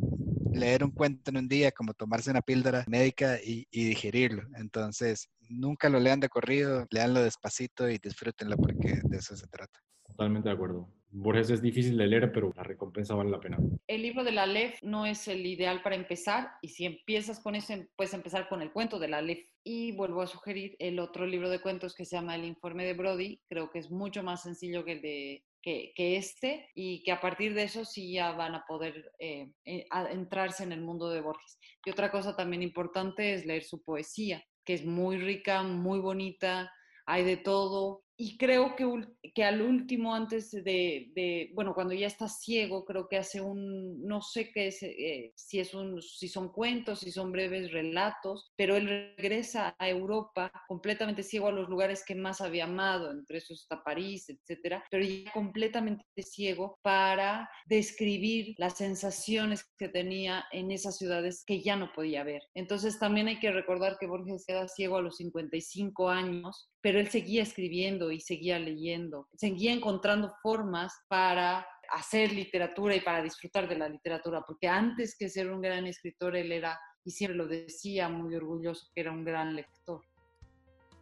leer 0.54 0.84
un 0.86 0.92
cuento 0.92 1.32
en 1.32 1.38
un 1.38 1.48
día 1.50 1.72
como 1.72 1.94
tomarse 1.94 2.32
una 2.32 2.42
píldora 2.42 2.86
médica 2.88 3.40
y, 3.44 3.68
y 3.72 3.90
digerirlo. 3.90 4.44
Entonces, 4.56 5.30
nunca 5.50 5.90
lo 5.90 6.00
lean 6.00 6.22
de 6.22 6.30
corrido, 6.30 6.88
leanlo 6.92 7.22
despacito 7.22 7.90
y 7.90 7.98
disfrútenlo 7.98 8.56
porque 8.56 9.02
de 9.04 9.18
eso 9.18 9.36
se 9.36 9.48
trata. 9.48 9.80
Totalmente 10.08 10.48
de 10.48 10.56
acuerdo. 10.56 10.90
Borges 11.18 11.50
es 11.50 11.62
difícil 11.62 11.98
de 11.98 12.08
leer, 12.08 12.32
pero 12.34 12.52
la 12.56 12.64
recompensa 12.64 13.16
vale 13.16 13.30
la 13.30 13.40
pena. 13.40 13.58
El 13.88 14.02
libro 14.02 14.24
de 14.26 14.34
la 14.34 14.44
Aleph 14.44 14.84
no 14.84 15.06
es 15.06 15.28
el 15.30 15.46
ideal 15.46 15.82
para 15.82 15.96
empezar 15.96 16.50
y 16.62 16.70
si 16.70 16.86
empiezas 16.86 17.40
con 17.40 17.56
ese, 17.56 17.88
puedes 17.96 18.14
empezar 18.14 18.50
con 18.50 18.62
el 18.62 18.74
cuento 18.74 19.00
de 19.00 19.08
la 19.08 19.20
Aleph. 19.20 19.48
Y 19.64 19.94
vuelvo 19.94 20.22
a 20.22 20.28
sugerir 20.28 20.76
el 20.78 21.00
otro 21.00 21.26
libro 21.26 21.50
de 21.50 21.62
cuentos 21.62 21.96
que 21.96 22.06
se 22.06 22.18
llama 22.18 22.36
El 22.36 22.44
informe 22.44 22.86
de 22.86 22.94
Brody. 22.94 23.42
Creo 23.48 23.72
que 23.72 23.80
es 23.80 23.90
mucho 23.90 24.24
más 24.24 24.44
sencillo 24.44 24.84
que 24.84 24.92
el 24.92 25.02
de 25.02 25.44
que, 25.64 26.18
este 26.18 26.70
y 26.76 27.02
que 27.04 27.12
a 27.12 27.20
partir 27.20 27.56
de 27.56 27.64
eso 27.64 27.86
sí 27.86 28.14
ya 28.14 28.34
van 28.34 28.54
a 28.54 28.66
poder 28.68 29.12
eh, 29.18 29.50
eh 29.66 29.86
entrarse 30.12 30.64
en 30.64 30.72
el 30.72 30.82
mundo 30.82 31.10
de 31.10 31.22
Borges. 31.22 31.58
Y 31.86 31.90
otra 31.90 32.12
cosa 32.12 32.36
también 32.36 32.62
importante 32.62 33.34
es 33.34 33.46
leer 33.46 33.64
su 33.64 33.82
poesía, 33.82 34.44
que 34.64 34.76
es 34.76 34.86
muy 34.86 35.18
rica, 35.18 35.64
muy 35.64 36.00
bonita, 36.00 36.72
hay 37.08 37.24
de 37.24 37.38
todo, 37.38 38.05
y 38.18 38.38
creo 38.38 38.76
que, 38.76 38.86
que 39.34 39.44
al 39.44 39.62
último, 39.62 40.16
antes 40.16 40.52
de, 40.52 41.52
bueno, 41.54 41.74
cuando 41.74 41.94
ya 41.94 42.08
está 42.08 42.30
ciego, 42.30 42.86
creo 42.86 43.10
que 43.10 43.18
hace 43.18 43.42
un, 43.42 44.02
no 44.06 44.22
sé 44.22 44.52
qué 44.52 44.70
eh, 44.82 45.34
si, 45.36 45.60
es 45.60 45.74
un, 45.74 46.02
si 46.02 46.30
son 46.30 46.50
cuentos, 46.50 47.00
si 47.00 47.12
son 47.12 47.32
breves 47.32 47.72
relatos, 47.72 48.54
pero 48.56 48.78
él 48.78 49.14
regresa 49.18 49.76
a 49.78 49.90
Europa 49.90 50.52
completamente 50.68 51.24
ciego 51.24 51.48
a 51.48 51.52
los 51.52 51.68
lugares 51.68 52.04
que 52.06 52.16
más 52.16 52.40
había 52.40 52.66
amado, 52.66 53.12
entre 53.12 53.40
esos 53.40 53.64
está 53.64 53.84
París, 53.84 54.30
etcétera, 54.30 54.84
pero 54.90 55.04
ya 55.04 55.32
completamente 55.34 56.06
ciego 56.24 56.80
para 56.82 57.50
describir 57.66 58.56
las 58.58 58.78
sensaciones 58.78 59.66
que 59.78 59.90
tenía 59.90 60.46
en 60.52 60.72
esas 60.72 60.98
ciudades 60.98 61.44
que 61.46 61.62
ya 61.62 61.76
no 61.76 61.92
podía 61.94 62.24
ver. 62.24 62.44
Entonces 62.54 62.98
también 62.98 63.28
hay 63.28 63.40
que 63.40 63.52
recordar 63.52 63.98
que 64.00 64.08
Borges 64.08 64.46
queda 64.46 64.68
ciego 64.70 64.98
a 64.98 65.02
los 65.02 65.18
55 65.18 66.10
años, 66.10 66.70
pero 66.86 67.00
él 67.00 67.08
seguía 67.08 67.42
escribiendo 67.42 68.12
y 68.12 68.20
seguía 68.20 68.60
leyendo, 68.60 69.28
seguía 69.36 69.74
encontrando 69.74 70.36
formas 70.44 70.94
para 71.08 71.66
hacer 71.90 72.32
literatura 72.32 72.96
y 72.96 73.00
para 73.00 73.24
disfrutar 73.24 73.68
de 73.68 73.76
la 73.76 73.90
literatura, 73.90 74.44
porque 74.46 74.68
antes 74.68 75.18
que 75.18 75.28
ser 75.28 75.50
un 75.50 75.62
gran 75.62 75.88
escritor, 75.88 76.36
él 76.36 76.52
era, 76.52 76.80
y 77.04 77.10
siempre 77.10 77.36
lo 77.36 77.48
decía 77.48 78.08
muy 78.08 78.36
orgulloso, 78.36 78.92
que 78.94 79.02
era 79.02 79.12
un 79.12 79.26
gran 79.26 79.56
lector. 79.56 80.04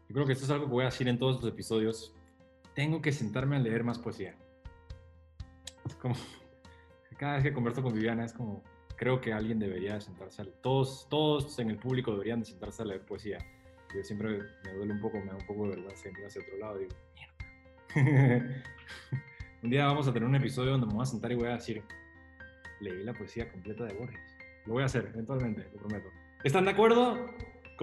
Yo 0.07 0.13
creo 0.13 0.25
que 0.25 0.31
esto 0.31 0.45
es 0.45 0.51
algo 0.51 0.67
que 0.67 0.71
voy 0.71 0.83
a 0.83 0.85
decir 0.85 1.09
en 1.09 1.19
todos 1.19 1.43
los 1.43 1.51
episodios. 1.51 2.15
Tengo 2.73 3.01
que 3.01 3.11
sentarme 3.11 3.57
a 3.57 3.59
leer 3.59 3.83
más 3.83 3.99
poesía. 3.99 4.37
Es 5.85 5.95
como, 5.95 6.15
cada 7.17 7.33
vez 7.33 7.43
que 7.43 7.51
converso 7.51 7.83
con 7.83 7.93
Viviana, 7.93 8.23
es 8.23 8.31
como, 8.31 8.63
creo 8.95 9.19
que 9.19 9.33
alguien 9.33 9.59
debería 9.59 9.99
sentarse 9.99 10.43
a. 10.43 10.45
Todos, 10.61 11.09
todos 11.09 11.59
en 11.59 11.71
el 11.71 11.77
público 11.77 12.13
deberían 12.13 12.39
de 12.39 12.45
sentarse 12.45 12.83
a 12.83 12.85
leer 12.85 13.05
poesía. 13.05 13.39
Yo 13.95 14.03
siempre 14.03 14.39
me 14.63 14.73
duele 14.73 14.93
un 14.93 15.01
poco, 15.01 15.19
me 15.19 15.27
da 15.27 15.35
un 15.35 15.45
poco 15.45 15.63
de 15.63 15.75
vergüenza 15.75 16.09
ir 16.09 16.25
hacia 16.25 16.41
otro 16.41 16.57
lado 16.57 16.81
y 16.81 16.85
digo, 16.85 16.95
un 19.63 19.69
día 19.69 19.85
vamos 19.85 20.07
a 20.07 20.13
tener 20.13 20.27
un 20.27 20.35
episodio 20.35 20.71
donde 20.71 20.87
me 20.87 20.93
voy 20.93 21.03
a 21.03 21.05
sentar 21.05 21.31
y 21.31 21.35
voy 21.35 21.47
a 21.47 21.53
decir, 21.53 21.83
leí 22.81 23.03
la 23.03 23.13
poesía 23.13 23.51
completa 23.51 23.85
de 23.85 23.93
Borges. 23.93 24.19
Lo 24.65 24.73
voy 24.73 24.83
a 24.83 24.85
hacer, 24.85 25.09
eventualmente, 25.13 25.69
lo 25.73 25.79
prometo. 25.79 26.09
¿Están 26.43 26.65
de 26.65 26.71
acuerdo? 26.71 27.29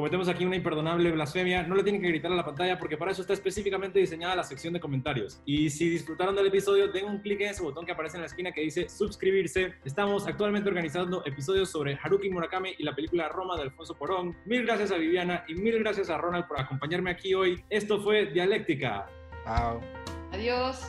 Cometemos 0.00 0.30
aquí 0.30 0.46
una 0.46 0.56
imperdonable 0.56 1.12
blasfemia. 1.12 1.62
No 1.64 1.74
le 1.74 1.82
tienen 1.82 2.00
que 2.00 2.08
gritar 2.08 2.32
a 2.32 2.34
la 2.34 2.42
pantalla 2.42 2.78
porque 2.78 2.96
para 2.96 3.10
eso 3.10 3.20
está 3.20 3.34
específicamente 3.34 3.98
diseñada 3.98 4.34
la 4.34 4.44
sección 4.44 4.72
de 4.72 4.80
comentarios. 4.80 5.42
Y 5.44 5.68
si 5.68 5.90
disfrutaron 5.90 6.34
del 6.34 6.46
episodio, 6.46 6.88
den 6.88 7.04
un 7.04 7.18
clic 7.18 7.42
en 7.42 7.50
ese 7.50 7.62
botón 7.62 7.84
que 7.84 7.92
aparece 7.92 8.16
en 8.16 8.22
la 8.22 8.26
esquina 8.26 8.50
que 8.50 8.62
dice 8.62 8.88
suscribirse. 8.88 9.74
Estamos 9.84 10.26
actualmente 10.26 10.70
organizando 10.70 11.22
episodios 11.26 11.68
sobre 11.68 11.98
Haruki 12.02 12.30
Murakami 12.30 12.76
y 12.78 12.82
la 12.82 12.94
película 12.94 13.28
Roma 13.28 13.56
de 13.56 13.64
Alfonso 13.64 13.94
Porón. 13.94 14.34
Mil 14.46 14.64
gracias 14.64 14.90
a 14.90 14.96
Viviana 14.96 15.44
y 15.48 15.54
mil 15.54 15.78
gracias 15.80 16.08
a 16.08 16.16
Ronald 16.16 16.48
por 16.48 16.58
acompañarme 16.58 17.10
aquí 17.10 17.34
hoy. 17.34 17.62
Esto 17.68 18.00
fue 18.00 18.24
Dialéctica. 18.24 19.06
Chao. 19.44 19.82
Adiós. 20.32 20.80